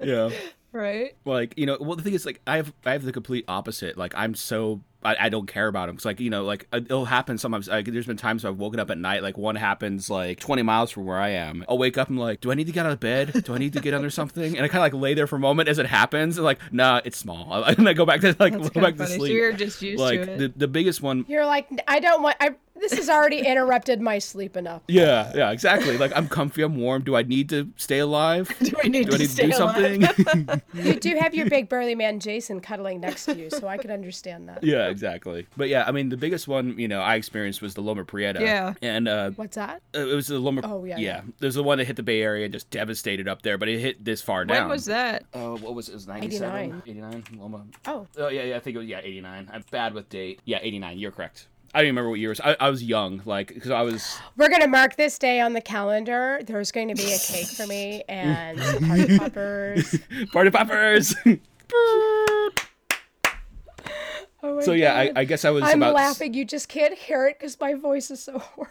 Yeah. 0.04 0.30
right 0.74 1.16
like 1.24 1.54
you 1.56 1.68
know 1.68 1.78
well 1.80 1.96
the 1.96 2.02
thing 2.02 2.16
is 2.16 2.26
like 2.26 2.42
i 2.48 2.58
have 2.58 2.74
i 2.84 2.92
have 2.92 3.04
the 3.04 3.12
complete 3.12 3.46
opposite 3.48 3.96
like 3.96 4.12
i'm 4.18 4.34
so 4.34 4.82
i, 5.06 5.16
I 5.22 5.30
don't 5.30 5.48
care 5.48 5.68
about 5.68 5.88
them 5.88 5.96
because 5.96 6.06
like 6.06 6.20
you 6.20 6.30
know 6.30 6.44
like 6.46 6.68
it- 6.74 6.86
it'll 6.86 7.06
happen 7.06 7.38
sometimes. 7.38 7.68
Like 7.68 7.86
there's 7.86 8.08
been 8.08 8.18
times 8.18 8.46
i've 8.46 8.58
woken 8.58 8.80
up 8.80 8.89
at 8.89 8.98
night 8.98 9.24
like 9.24 9.38
one 9.38 9.56
happens 9.56 10.10
like 10.10 10.39
20 10.39 10.62
miles 10.63 10.92
from 10.92 11.06
where 11.06 11.20
i 11.20 11.30
am. 11.30 11.63
I'll 11.70 11.78
wake 11.78 11.98
up 11.98 12.10
and 12.10 12.20
like 12.20 12.42
do 12.42 12.52
i 12.52 12.56
need 12.56 12.68
to 12.68 12.74
get 12.74 12.86
out 12.86 12.92
of 12.92 13.00
bed? 13.00 13.44
Do 13.44 13.54
i 13.54 13.58
need 13.58 13.74
to 13.74 13.80
get 13.82 13.94
under 13.94 14.10
something? 14.20 14.56
And 14.56 14.63
i 14.66 14.68
kind 14.68 14.86
of 14.86 14.94
like 14.94 15.02
lay 15.02 15.13
there 15.13 15.28
for 15.28 15.36
a 15.36 15.39
moment 15.39 15.70
as 15.70 15.80
it 15.80 15.86
happens 15.86 16.38
and 16.38 16.46
like 16.46 16.60
nah 16.72 17.02
it's 17.06 17.18
small. 17.18 17.63
And 17.68 17.88
i 17.89 17.94
go 17.94 18.06
back 18.06 18.22
to 18.22 18.36
like 18.39 18.54
That's 18.54 18.70
go 18.70 18.82
back 18.82 18.94
of 18.94 18.98
to 19.00 19.08
sleep 19.08 19.20
So 19.20 19.26
you're 19.26 19.54
just 19.54 19.82
used 19.82 20.00
like 20.02 20.22
to 20.24 20.32
it. 20.34 20.38
the, 20.38 20.48
the 20.56 20.68
biggest 20.68 21.02
one 21.02 21.26
You're 21.28 21.46
like, 21.46 21.68
I 21.88 22.00
don't 22.00 22.22
want, 22.24 22.38
I, 22.39 22.56
this 22.76 22.94
has 22.94 23.10
already 23.10 23.40
interrupted 23.40 24.02
my 24.02 24.20
sleep 24.20 24.58
enough. 24.58 24.82
yeah 24.88 25.32
yeah 25.36 25.52
exactly 25.52 25.98
like 25.98 26.12
i'm 26.16 26.28
comfy 26.28 26.62
i'm 26.64 26.76
warm 26.76 27.04
do 27.04 27.16
i 27.16 27.22
need 27.24 27.48
to 27.50 27.70
stay 27.78 28.00
alive 28.00 28.54
do 28.64 28.76
i 28.84 28.88
need 28.88 29.08
do 29.08 29.14
i 29.14 29.18
to 29.18 29.24
need 29.24 29.30
to 29.30 29.36
do 29.48 29.58
alive? 29.58 30.16
something 30.16 30.62
You 30.74 30.94
do 31.00 31.16
have 31.16 31.34
your 31.36 31.50
big 31.50 31.70
burly 31.70 31.96
man 31.96 32.20
Jason 32.20 32.60
cuddling 32.60 33.00
next 33.00 33.26
to 33.26 33.36
you, 33.38 33.50
so 33.50 33.68
I 33.68 33.78
could 33.78 33.92
understand 33.92 34.50
that. 34.50 34.64
Yeah, 34.64 34.88
exactly. 34.88 35.48
But 35.56 35.70
yeah, 35.70 35.84
I 35.88 35.92
mean, 35.92 36.10
the 36.10 36.18
biggest 36.18 36.48
one 36.48 36.78
you 36.80 36.88
know 36.88 37.00
I 37.00 37.16
experienced 37.16 37.62
was 37.62 37.74
the 37.74 37.82
Loma 37.82 38.04
Prieta. 38.06 38.42
Yeah. 38.42 38.74
and 38.82 39.08
uh, 39.08 39.32
What's 39.32 39.56
that? 39.56 39.82
it 39.94 40.04
was 40.16 40.28
the 40.28 40.40
Loma. 40.40 40.62
Oh, 40.64 40.84
yeah, 40.84 40.98
yeah. 40.98 41.06
yeah. 41.18 41.22
There's 41.40 41.56
the 41.56 41.64
one 41.64 41.78
that 41.78 41.86
hit 41.86 41.96
the 41.96 42.04
Bay 42.04 42.22
Area 42.22 42.46
and 42.46 42.54
just 42.54 42.70
devastated 42.70 43.28
up 43.28 43.42
there, 43.44 43.58
but 43.58 43.70
it 43.70 43.80
hit 43.80 44.04
this 44.04 44.22
far 44.22 44.46
down. 44.46 44.64
when 44.64 44.70
was 44.70 44.86
that 44.86 45.24
Uh, 45.34 45.56
what 45.56 45.76
was 45.76 45.88
it? 45.90 45.92
It 45.94 45.96
was 45.96 46.08
97? 46.08 46.56
89. 46.60 46.82
89? 46.88 47.24
Loma. 47.38 47.66
Oh, 47.86 48.08
Oh 48.18 48.28
yeah, 48.30 48.44
yeah. 48.44 48.56
I 48.56 48.60
think 48.60 48.76
it 48.76 48.80
was 48.80 48.88
yeah 48.88 49.00
89. 49.04 49.50
I'm 49.54 49.64
bad 49.72 49.94
with 49.94 50.10
date. 50.10 50.42
Yeah, 50.46 50.60
89. 50.62 50.98
You're 50.98 51.12
correct. 51.12 51.48
I 51.74 51.80
don't 51.80 51.88
even 51.88 51.96
remember 51.96 52.10
what 52.12 52.20
year 52.20 52.30
it 52.30 52.38
was. 52.38 52.42
I, 52.42 52.56
I 52.60 52.70
was 52.70 52.84
young, 52.84 53.22
like 53.26 53.48
because 53.48 53.72
I 53.72 53.82
was. 53.82 54.20
we're 54.38 54.50
gonna 54.50 54.68
mark 54.68 54.96
this 54.96 55.18
day 55.18 55.40
on 55.40 55.54
the 55.54 55.62
calendar. 55.62 56.40
There's 56.46 56.72
going 56.72 56.90
to 56.90 56.96
be 56.96 57.12
a 57.12 57.18
cake 57.18 57.48
for 57.48 57.66
me 57.66 58.04
and 58.10 58.60
party 58.88 59.18
poppers. 59.18 60.00
Party 60.32 60.52
poppers. 60.52 61.16
Oh 64.46 64.60
so 64.60 64.74
yeah, 64.74 64.94
I. 64.94 65.12
I 65.16 65.24
guess 65.24 65.46
I 65.46 65.52
was 65.52 65.64
I'm 65.64 65.82
about. 65.82 65.94
laughing. 65.96 66.34
You 66.34 66.44
just 66.44 66.68
can't 66.68 66.94
hear 66.94 67.28
it 67.28 67.40
because 67.40 67.58
my 67.62 67.76
voice 67.76 68.12
is 68.12 68.22
so 68.22 68.40
hoarse. 68.40 68.70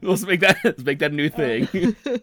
let's 0.00 0.22
make 0.22 0.38
that 0.40 0.58
let's 0.62 0.84
make 0.84 1.00
that 1.00 1.10
a 1.10 1.14
new 1.14 1.28
thing. 1.28 1.66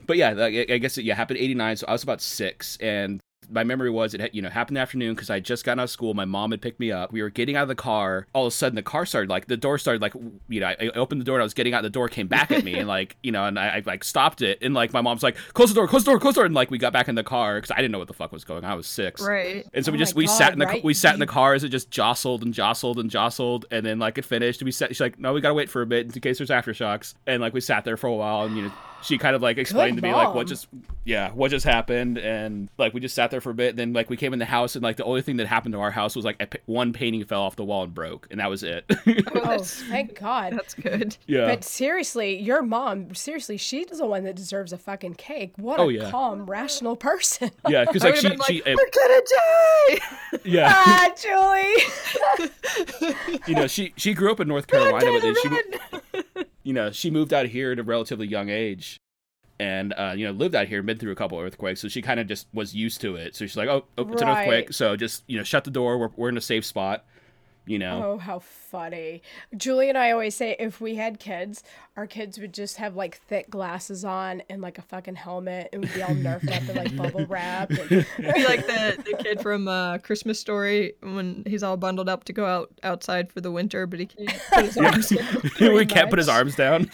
but 0.07 0.15
yeah, 0.15 0.29
I 0.37 0.65
I 0.69 0.77
guess 0.77 0.97
it 0.97 1.03
yeah 1.03 1.15
happened 1.15 1.39
in 1.39 1.43
'89. 1.43 1.75
So 1.75 1.87
I 1.89 1.91
was 1.91 2.03
about 2.03 2.21
six, 2.21 2.77
and 2.77 3.19
my 3.51 3.63
memory 3.63 3.89
was 3.89 4.13
it 4.13 4.21
had, 4.21 4.31
you 4.33 4.41
know 4.41 4.49
happened 4.49 4.71
in 4.71 4.79
the 4.79 4.81
afternoon 4.81 5.15
because 5.15 5.29
I 5.29 5.35
had 5.35 5.45
just 5.45 5.65
gotten 5.65 5.79
out 5.79 5.83
of 5.83 5.89
school. 5.89 6.13
My 6.13 6.25
mom 6.25 6.51
had 6.51 6.61
picked 6.61 6.79
me 6.79 6.91
up. 6.91 7.11
We 7.11 7.21
were 7.21 7.29
getting 7.29 7.55
out 7.55 7.63
of 7.63 7.67
the 7.67 7.75
car. 7.75 8.27
All 8.33 8.45
of 8.45 8.53
a 8.53 8.55
sudden, 8.55 8.75
the 8.75 8.81
car 8.83 9.05
started 9.05 9.29
like 9.29 9.47
the 9.47 9.57
door 9.57 9.77
started 9.77 10.01
like 10.01 10.13
you 10.47 10.59
know 10.59 10.67
I, 10.67 10.89
opened 10.95 11.21
the 11.21 11.25
door 11.25 11.35
and 11.35 11.41
I 11.41 11.45
was 11.45 11.53
getting 11.53 11.73
out. 11.73 11.83
The 11.83 11.89
door 11.89 12.07
came 12.09 12.27
back 12.27 12.51
at 12.51 12.63
me 12.63 12.75
and 12.75 12.87
like 12.87 13.17
you 13.23 13.31
know 13.31 13.45
and 13.45 13.57
I, 13.57 13.67
I 13.67 13.83
like 13.85 14.03
stopped 14.03 14.41
it 14.41 14.59
and 14.61 14.73
like 14.73 14.93
my 14.93 15.01
mom's 15.01 15.23
like 15.23 15.35
close 15.53 15.69
the 15.69 15.75
door, 15.75 15.87
close 15.87 16.03
the 16.03 16.11
door, 16.11 16.19
close 16.19 16.35
the 16.35 16.39
door, 16.39 16.45
and 16.45 16.55
like 16.55 16.71
we 16.71 16.77
got 16.77 16.93
back 16.93 17.07
in 17.07 17.15
the 17.15 17.23
car 17.23 17.55
because 17.55 17.71
I 17.71 17.77
didn't 17.77 17.91
know 17.91 17.99
what 17.99 18.07
the 18.07 18.13
fuck 18.13 18.31
was 18.31 18.43
going. 18.43 18.63
on. 18.63 18.71
I 18.71 18.75
was 18.75 18.87
six. 18.87 19.21
right 19.21 19.65
And 19.73 19.85
so 19.85 19.91
we 19.91 19.97
Oh 19.97 19.99
just 19.99 20.15
my 20.15 20.19
we 20.19 20.27
sat 20.27 20.53
in 20.53 20.59
the 20.59 20.65
right? 20.65 20.83
we 20.83 20.93
sat 20.93 21.13
in 21.13 21.19
the 21.19 21.27
car 21.27 21.53
as 21.53 21.63
it 21.63 21.69
just 21.69 21.91
jostled 21.91 22.43
and 22.43 22.53
jostled 22.53 22.99
and 22.99 23.09
jostled, 23.09 23.65
and 23.71 23.85
then 23.85 23.99
like 23.99 24.17
it 24.17 24.25
finished. 24.25 24.61
And 24.61 24.65
We 24.65 24.71
sat. 24.71 24.89
She's 24.89 25.01
like, 25.01 25.19
"No, 25.19 25.33
we 25.33 25.41
gotta 25.41 25.53
wait 25.53 25.69
for 25.69 25.81
a 25.81 25.85
bit 25.85 26.05
in 26.05 26.21
case 26.21 26.37
there's 26.37 26.49
aftershocks." 26.49 27.13
And 27.27 27.41
like 27.41 27.53
we 27.53 27.61
sat 27.61 27.85
there 27.85 27.97
for 27.97 28.07
a 28.07 28.13
while, 28.15 28.45
and 28.45 28.55
you 28.55 28.63
know, 28.63 28.71
she 29.01 29.17
kind 29.17 29.35
of 29.35 29.41
like 29.41 29.57
explained 29.57 29.95
Good 29.97 30.01
to 30.01 30.07
me 30.07 30.13
like 30.13 30.33
what 30.35 30.47
just 30.47 30.67
yeah 31.05 31.31
what 31.31 31.49
just 31.51 31.65
happened 31.65 32.17
and 32.17 32.69
like 32.77 32.93
we 32.93 32.99
just 32.99 33.15
sat 33.15 33.31
there 33.31 33.41
for 33.41 33.49
a 33.49 33.53
bit 33.53 33.69
and 33.71 33.79
then 33.79 33.93
like 33.93 34.09
we 34.09 34.17
came 34.17 34.33
in 34.33 34.39
the 34.39 34.45
house 34.45 34.75
and 34.75 34.83
like 34.83 34.97
the 34.97 35.03
only 35.05 35.21
thing 35.21 35.37
that 35.37 35.47
happened 35.47 35.73
to 35.73 35.79
our 35.79 35.89
house 35.91 36.15
was 36.15 36.25
like 36.25 36.41
a, 36.41 36.47
one 36.65 36.91
painting 36.93 37.23
fell 37.23 37.41
off 37.41 37.55
the 37.55 37.63
wall 37.63 37.83
and 37.83 37.93
broke 37.93 38.27
and 38.29 38.39
that 38.39 38.49
was 38.49 38.61
it 38.63 38.85
Oh, 38.89 38.93
that's- 39.33 39.81
thank 39.89 40.19
God. 40.19 40.53
That's 40.53 40.73
good. 40.73 41.17
yeah 41.27 41.47
But 41.47 41.63
seriously, 41.63 42.37
your 42.39 42.61
mom, 42.61 43.15
seriously, 43.15 43.57
she's 43.57 43.87
the 43.87 44.05
one 44.05 44.23
that 44.25 44.35
deserves 44.35 44.73
a 44.73 44.77
fucking 44.77 45.15
cake. 45.15 45.53
What 45.57 45.79
a 45.79 45.83
Oh, 45.83 45.87
yeah. 45.89 46.11
calm, 46.11 46.45
rational 46.45 46.95
person. 46.95 47.51
yeah 47.67 47.85
because 47.85 48.03
I 48.03 48.09
like 48.09 48.17
she 48.19 48.29
been 48.29 48.39
she 48.47 48.61
like, 48.63 48.75
We're 48.77 48.89
gonna 49.07 49.21
die. 49.21 49.99
yeah 50.43 50.73
ah, 50.75 51.09
Julie. 52.37 52.49
you 53.47 53.55
know 53.55 53.67
she 53.67 53.93
she 53.97 54.13
grew 54.13 54.31
up 54.31 54.39
in 54.39 54.47
North 54.47 54.67
Carolina 54.67 55.11
but 55.11 55.21
then 55.21 55.35
she 55.41 55.49
mo- 55.49 55.57
Run. 55.93 55.98
You 56.69 56.73
know 56.75 56.91
she 56.91 57.09
moved 57.09 57.33
out 57.33 57.47
here 57.47 57.71
at 57.71 57.79
a 57.79 57.83
relatively 57.83 58.27
young 58.27 58.49
age 58.49 58.99
and 59.59 59.91
uh, 59.97 60.13
you 60.15 60.23
know 60.23 60.31
lived 60.31 60.53
out 60.53 60.67
here 60.67 60.83
been 60.83 60.99
through 60.99 61.11
a 61.11 61.15
couple 61.15 61.39
earthquakes 61.39 61.79
so 61.79 61.87
she 61.87 61.99
kind 61.99 62.19
of 62.19 62.27
just 62.27 62.45
was 62.53 62.75
used 62.75 63.01
to 63.01 63.15
it. 63.15 63.35
So 63.35 63.47
she's 63.47 63.57
like 63.57 63.67
oh, 63.67 63.85
oh 63.97 64.07
it's 64.13 64.21
an 64.21 64.29
earthquake 64.29 64.71
so 64.71 64.95
just 64.95 65.23
you 65.25 65.39
know 65.39 65.43
shut 65.43 65.63
the 65.63 65.71
door 65.71 65.97
we're, 65.97 66.11
we're 66.15 66.29
in 66.29 66.37
a 66.37 66.41
safe 66.41 66.63
spot 66.63 67.07
you 67.69 67.77
know 67.77 68.03
Oh, 68.03 68.17
how 68.17 68.39
funny. 68.39 69.21
Julie 69.55 69.89
and 69.89 69.97
I 69.97 70.09
always 70.11 70.35
say 70.35 70.55
if 70.59 70.81
we 70.81 70.95
had 70.95 71.19
kids, 71.19 71.63
our 71.95 72.07
kids 72.07 72.39
would 72.39 72.53
just 72.53 72.77
have 72.77 72.95
like 72.95 73.17
thick 73.27 73.49
glasses 73.49 74.03
on 74.03 74.41
and 74.49 74.61
like 74.61 74.77
a 74.79 74.81
fucking 74.81 75.15
helmet 75.15 75.69
and 75.71 75.83
would 75.83 75.93
be 75.93 76.01
all 76.01 76.09
nerfed 76.09 76.51
up 76.51 76.67
and 76.67 76.75
like 76.75 76.95
bubble 76.97 77.25
wrapped. 77.27 77.71
And, 77.73 77.89
Be 78.17 78.43
like 78.45 78.65
the, 78.65 78.97
the 79.05 79.23
kid 79.23 79.41
from 79.41 79.67
uh, 79.67 79.99
Christmas 79.99 80.39
Story 80.39 80.93
when 81.01 81.43
he's 81.45 81.61
all 81.61 81.77
bundled 81.77 82.09
up 82.09 82.23
to 82.25 82.33
go 82.33 82.45
out 82.45 82.71
outside 82.83 83.31
for 83.31 83.41
the 83.41 83.51
winter, 83.51 83.85
but 83.85 83.99
he 83.99 84.07
can't 84.07 84.41
put 84.51 84.65
his 84.65 84.77
arms 84.79 85.09
down. 85.09 85.41
we 85.75 85.85
can't 85.85 86.09
put 86.09 86.17
his 86.19 86.29
arms 86.29 86.55
down 86.55 86.89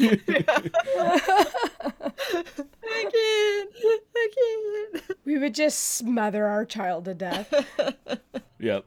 I 2.88 3.10
can't. 3.12 3.70
I 4.16 4.28
can't. 4.36 5.18
we 5.26 5.38
would 5.38 5.54
just 5.56 5.80
smother 5.80 6.46
our 6.46 6.66
child 6.66 7.06
to 7.06 7.14
death. 7.14 7.54
Yep. 8.60 8.86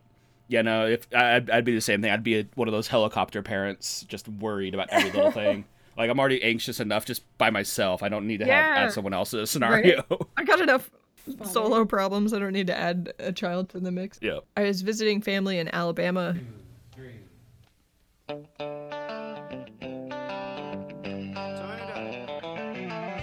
Yeah, 0.49 0.63
no. 0.63 0.87
If 0.87 1.07
I'd, 1.15 1.51
I'd 1.51 1.65
be 1.65 1.75
the 1.75 1.81
same 1.81 2.01
thing. 2.03 2.11
I'd 2.11 2.25
be 2.25 2.41
a, 2.41 2.47
one 2.55 2.69
of 2.69 2.73
those 2.73 2.89
helicopter 2.89 3.43
parents, 3.43 4.05
just 4.09 4.29
worried 4.29 4.75
about 4.75 4.89
every 4.91 5.11
little 5.11 5.31
thing. 5.43 5.65
Like 5.97 6.11
I'm 6.11 6.19
already 6.19 6.43
anxious 6.43 6.81
enough 6.81 7.05
just 7.05 7.23
by 7.39 7.51
myself. 7.51 8.03
I 8.03 8.09
don't 8.09 8.27
need 8.27 8.39
to 8.39 8.47
have 8.47 8.55
add 8.55 8.93
someone 8.93 9.13
else 9.13 9.31
to 9.31 9.39
the 9.39 9.47
scenario. 9.47 10.05
I 10.37 10.45
got 10.45 10.61
enough 10.61 10.91
solo 11.45 11.85
problems. 11.85 12.33
I 12.33 12.39
don't 12.39 12.53
need 12.53 12.69
to 12.69 12.77
add 12.77 13.13
a 13.19 13.33
child 13.33 13.69
to 13.71 13.81
the 13.81 13.91
mix. 13.91 14.19
Yeah. 14.23 14.39
I 14.57 14.63
was 14.63 14.83
visiting 14.83 15.21
family 15.21 15.59
in 15.59 15.69
Alabama. 15.69 16.37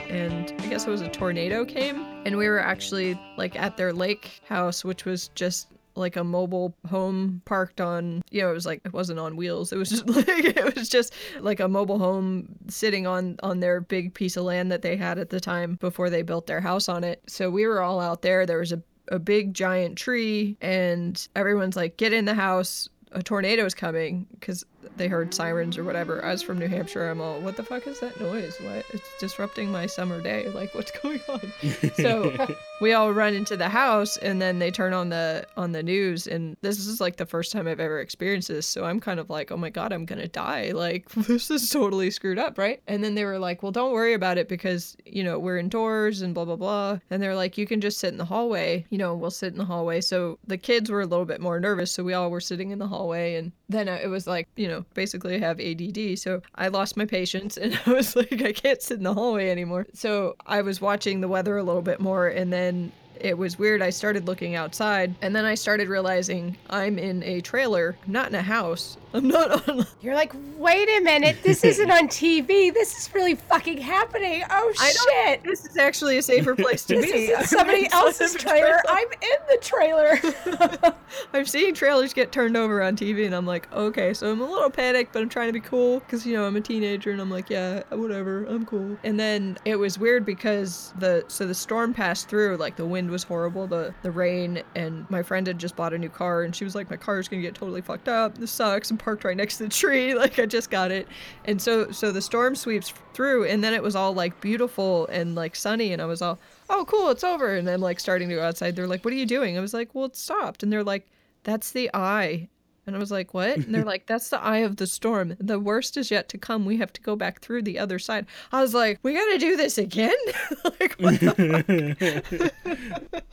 And 0.10 0.54
I 0.60 0.68
guess 0.68 0.86
it 0.86 0.90
was 0.90 1.02
a 1.02 1.10
tornado 1.10 1.66
came, 1.66 2.06
and 2.26 2.38
we 2.38 2.48
were 2.48 2.60
actually 2.60 3.20
like 3.38 3.56
at 3.56 3.78
their 3.78 3.94
lake 3.94 4.42
house, 4.48 4.84
which 4.84 5.06
was 5.06 5.30
just 5.30 5.68
like 5.96 6.16
a 6.16 6.24
mobile 6.24 6.76
home 6.90 7.42
parked 7.46 7.80
on 7.80 8.22
you 8.32 8.42
know 8.42 8.50
it 8.50 8.54
was 8.54 8.66
like 8.66 8.82
it 8.86 8.94
wasn't 8.94 9.20
on 9.20 9.36
wheels. 9.36 9.72
It 9.72 9.78
was 9.78 9.90
just 9.90 10.08
like 10.10 10.28
it 10.28 10.76
was 10.76 10.90
just 10.90 11.14
like 11.40 11.60
a 11.60 11.68
mobile 11.68 12.00
home 12.00 12.48
sitting 12.68 13.08
on 13.08 13.38
on 13.44 13.60
their 13.60 13.82
big 13.82 14.14
piece 14.14 14.38
of 14.38 14.44
land 14.44 14.72
that 14.72 14.82
they 14.82 14.96
had 14.96 15.18
at 15.18 15.30
the 15.30 15.40
time 15.40 15.76
before 15.76 16.10
they 16.10 16.22
built 16.22 16.48
their 16.48 16.62
house 16.62 16.90
on 16.90 17.04
it. 17.04 17.22
So 17.28 17.50
we 17.50 17.66
were 17.66 17.82
all 17.82 18.00
out 18.00 18.22
there. 18.22 18.46
There 18.46 18.60
was 18.60 18.72
a 18.72 18.82
a 19.10 19.20
big 19.20 19.54
giant 19.54 19.98
tree 19.98 20.58
and 20.62 21.28
everyone's 21.36 21.76
like 21.76 21.98
get 21.98 22.14
in 22.14 22.26
the 22.26 22.34
house. 22.34 22.90
A 23.12 23.24
tornado 23.24 23.66
is 23.66 23.74
coming. 23.74 24.28
Because 24.34 24.66
they 24.98 25.08
heard 25.08 25.34
sirens 25.34 25.78
or 25.78 25.84
whatever. 25.84 26.24
I 26.24 26.32
was 26.32 26.42
from 26.42 26.60
New 26.60 26.68
Hampshire. 26.68 27.10
I'm 27.10 27.22
all, 27.22 27.40
what 27.40 27.56
the 27.56 27.64
fuck 27.64 27.88
is 27.88 28.00
that 28.00 28.20
noise? 28.20 28.56
What? 28.62 28.86
It's 28.94 29.10
disrupting 29.20 29.72
my 29.72 29.86
summer 29.86 30.22
day. 30.22 30.44
Like, 30.56 30.74
what's 30.74 30.92
going 30.92 31.20
on? 31.28 31.52
So 31.96 32.48
we 32.82 32.94
all 32.94 33.12
run 33.12 33.34
into 33.34 33.58
the 33.58 33.70
house, 33.70 34.16
and 34.18 34.42
then 34.42 34.60
they 34.60 34.72
turn 34.72 34.94
on 34.94 35.10
the 35.10 35.46
on 35.58 35.72
the 35.72 35.84
news, 35.84 36.28
and 36.28 36.56
this 36.62 36.78
is 36.80 37.00
like 37.02 37.18
the 37.18 37.26
first 37.26 37.52
time 37.52 37.68
I've 37.68 37.80
ever 37.80 38.00
experienced 38.00 38.48
this. 38.48 38.66
So 38.68 38.86
I'm 38.86 39.00
kind 39.00 39.20
of 39.20 39.30
like, 39.30 39.52
oh 39.52 39.58
my 39.58 39.70
god, 39.70 39.92
I'm 39.92 40.06
gonna 40.06 40.28
die. 40.28 40.72
Like, 40.72 41.10
this 41.28 41.50
is 41.52 41.70
totally 41.70 42.12
screwed 42.12 42.40
up, 42.40 42.58
right? 42.58 42.82
And 42.88 43.04
then 43.04 43.16
they 43.16 43.26
were 43.26 43.40
like, 43.40 43.64
well, 43.64 43.72
don't 43.72 43.92
worry 43.94 44.14
about 44.14 44.38
it 44.38 44.48
because 44.48 44.96
you 45.06 45.24
know 45.24 45.40
we're 45.40 45.58
indoors 45.58 46.22
and 46.22 46.34
blah 46.34 46.46
blah 46.46 46.56
blah. 46.56 47.00
And 47.10 47.22
they're 47.22 47.36
like, 47.36 47.58
you 47.58 47.66
can 47.68 47.82
just 47.82 48.00
sit 48.00 48.10
in 48.10 48.18
the 48.18 48.26
hallway. 48.26 48.86
You 48.90 48.98
know, 48.98 49.16
we'll 49.16 49.32
sit 49.32 49.52
in 49.52 49.58
the 49.58 49.66
hallway. 49.66 50.02
So 50.02 50.38
the 50.48 50.58
kids 50.58 50.90
were 50.90 51.02
a 51.02 51.06
little 51.06 51.26
bit 51.26 51.42
more 51.42 51.60
nervous, 51.60 51.92
so 51.92 52.04
we 52.04 52.14
all 52.14 52.30
were 52.30 52.42
sitting 52.42 52.72
in 52.72 52.80
the 52.80 52.88
hallway, 52.88 53.36
and 53.36 53.52
then 53.70 53.88
it 53.88 54.10
was 54.10 54.28
like, 54.28 54.48
you 54.56 54.68
know, 54.68 54.75
basically 54.94 55.36
I 55.36 55.40
have 55.40 55.60
ADD, 55.60 56.18
so 56.20 56.42
I 56.56 56.68
lost 56.68 56.98
my 56.98 57.06
patience, 57.06 57.58
and 57.58 57.80
I 57.86 57.94
was 57.94 58.16
like, 58.16 58.42
I 58.42 58.52
can't 58.52 58.82
sit 58.82 58.98
in 58.98 59.04
the 59.04 59.14
hallway 59.14 59.50
anymore. 59.50 59.88
So 59.94 60.36
I 60.46 60.62
was 60.62 60.82
watching 60.82 61.22
the 61.22 61.28
weather 61.28 61.58
a 61.58 61.64
little 61.64 61.82
bit 61.82 62.00
more, 62.00 62.28
and 62.28 62.52
then 62.52 62.92
it 63.22 63.38
was 63.38 63.58
weird. 63.60 63.82
I 63.82 63.90
started 63.90 64.28
looking 64.28 64.56
outside, 64.56 65.16
and 65.22 65.36
then 65.36 65.46
I 65.46 65.56
started 65.56 65.88
realizing 65.88 66.58
I'm 66.70 66.98
in 67.00 67.24
a 67.24 67.42
trailer, 67.42 67.98
not 68.08 68.30
in 68.30 68.36
a 68.36 68.42
house. 68.42 68.98
I'm 69.14 69.28
not 69.28 69.70
on. 69.70 69.86
You're 70.02 70.16
like, 70.16 70.34
wait 70.58 70.90
a 70.98 71.02
minute, 71.02 71.38
this 71.44 71.64
isn't 71.64 71.90
on 71.90 72.08
TV. 72.08 72.74
This 72.74 72.98
is 72.98 73.14
really 73.14 73.36
fucking 73.36 73.78
happening. 73.78 74.44
Oh 74.50 74.74
shit. 74.74 75.44
This 75.44 75.66
is 75.66 75.78
actually 75.78 76.18
a 76.18 76.22
safer 76.22 76.56
place 76.56 76.84
to 76.86 76.96
This 76.96 77.12
be. 77.12 77.18
is 77.28 77.50
somebody 77.50 77.90
else's 77.92 78.36
a 78.36 78.40
trailer. 78.40 78.82
I'm 78.90 79.08
in 79.22 79.40
the 79.50 79.58
trailer. 79.62 80.94
I'm 81.34 81.46
seeing 81.46 81.74
trailers 81.74 82.14
get 82.14 82.32
turned 82.32 82.58
over 82.58 82.82
on 82.82 82.96
TV, 82.98 83.26
and 83.26 83.34
I'm 83.34 83.46
like, 83.46 83.72
okay, 83.72 84.14
so 84.14 84.32
I'm 84.32 84.42
a 84.42 84.50
little 84.50 84.70
panicked, 84.70 85.14
but 85.14 85.22
I'm 85.22 85.30
trying 85.30 85.48
to 85.48 85.54
be 85.54 85.60
cool 85.62 86.00
because 86.00 86.26
you 86.26 86.34
know 86.36 86.46
I'm 86.46 86.56
a 86.56 86.62
teenager, 86.62 87.12
and 87.12 87.22
I'm 87.22 87.32
like, 87.32 87.50
yeah, 87.50 87.84
whatever, 87.92 88.46
I'm 88.46 88.66
cool. 88.66 88.98
And 89.04 89.20
then 89.20 89.58
it 89.66 89.78
was 89.78 89.98
weird 89.98 90.26
because 90.26 90.94
the 91.00 91.24
so 91.28 91.48
the 91.48 91.54
storm 91.56 91.94
passed 91.94 92.28
through, 92.28 92.58
like 92.58 92.76
the 92.76 92.86
wind 92.86 93.05
was 93.10 93.24
horrible, 93.24 93.68
the 93.68 93.94
the 94.02 94.12
rain, 94.12 94.64
and 94.76 95.10
my 95.10 95.24
friend 95.24 95.48
had 95.48 95.60
just 95.60 95.76
bought 95.76 95.94
a 95.94 95.98
new 95.98 96.10
car, 96.10 96.44
and 96.44 96.56
she 96.56 96.64
was 96.64 96.76
like, 96.76 96.90
my 96.90 96.98
car 96.98 97.20
is 97.20 97.28
gonna 97.28 97.42
get 97.42 97.56
totally 97.56 97.82
fucked 97.82 98.10
up. 98.10 98.38
This 98.38 98.52
sucks. 98.52 98.92
I'm 98.92 98.98
parked 98.98 99.24
right 99.24 99.38
next 99.38 99.58
to 99.58 99.64
the 99.64 99.70
tree, 99.70 100.14
like 100.16 100.40
I 100.40 100.46
just 100.46 100.70
got 100.70 100.92
it, 100.92 101.08
and 101.46 101.62
so 101.62 101.92
so 101.92 102.12
the 102.12 102.22
storm 102.22 102.56
sweeps 102.56 102.94
through, 103.14 103.46
and 103.46 103.64
then 103.64 103.74
it 103.74 103.84
was 103.84 103.96
all 103.96 104.14
like 104.14 104.40
beautiful 104.42 105.08
and 105.08 105.36
like 105.36 105.56
sunny, 105.56 105.94
and 105.94 106.02
I 106.02 106.06
was 106.06 106.22
all 106.22 106.40
oh 106.70 106.86
cool 106.86 107.10
it's 107.10 107.24
over. 107.24 107.56
And 107.56 107.70
i'm 107.70 107.82
like 107.82 108.00
starting 108.00 108.30
to 108.30 108.36
go 108.36 108.44
outside 108.44 108.76
they're 108.76 108.88
like 108.88 109.06
what 109.06 109.14
are 109.14 109.18
you 109.18 109.26
doing? 109.26 109.58
I 109.58 109.62
was 109.62 109.74
like 109.74 109.94
well 109.94 110.06
it 110.06 110.16
stopped. 110.16 110.64
And 110.64 110.72
they're 110.72 110.84
like 110.84 111.08
that's 111.44 111.72
the 111.72 111.90
eye 111.94 112.50
and 112.88 112.96
i 112.96 113.00
was 113.00 113.12
like 113.12 113.34
what 113.34 113.56
and 113.58 113.74
they're 113.74 113.84
like 113.94 114.06
that's 114.08 114.30
the 114.30 114.42
eye 114.42 114.60
of 114.60 114.78
the 114.78 114.88
storm 114.88 115.36
the 115.40 115.60
worst 115.60 115.98
is 115.98 116.12
yet 116.12 116.30
to 116.30 116.38
come 116.38 116.66
we 116.66 116.78
have 116.78 116.92
to 116.94 117.02
go 117.02 117.16
back 117.16 117.42
through 117.42 117.62
the 117.62 117.78
other 117.80 118.00
side 118.00 118.26
i 118.52 118.62
was 118.62 118.74
like 118.74 119.00
we 119.04 119.14
gotta 119.14 119.38
do 119.38 119.56
this 119.58 119.78
again 119.78 120.14
like 120.80 120.96
what 121.00 121.20
the 121.20 122.54
fuck? 122.64 122.86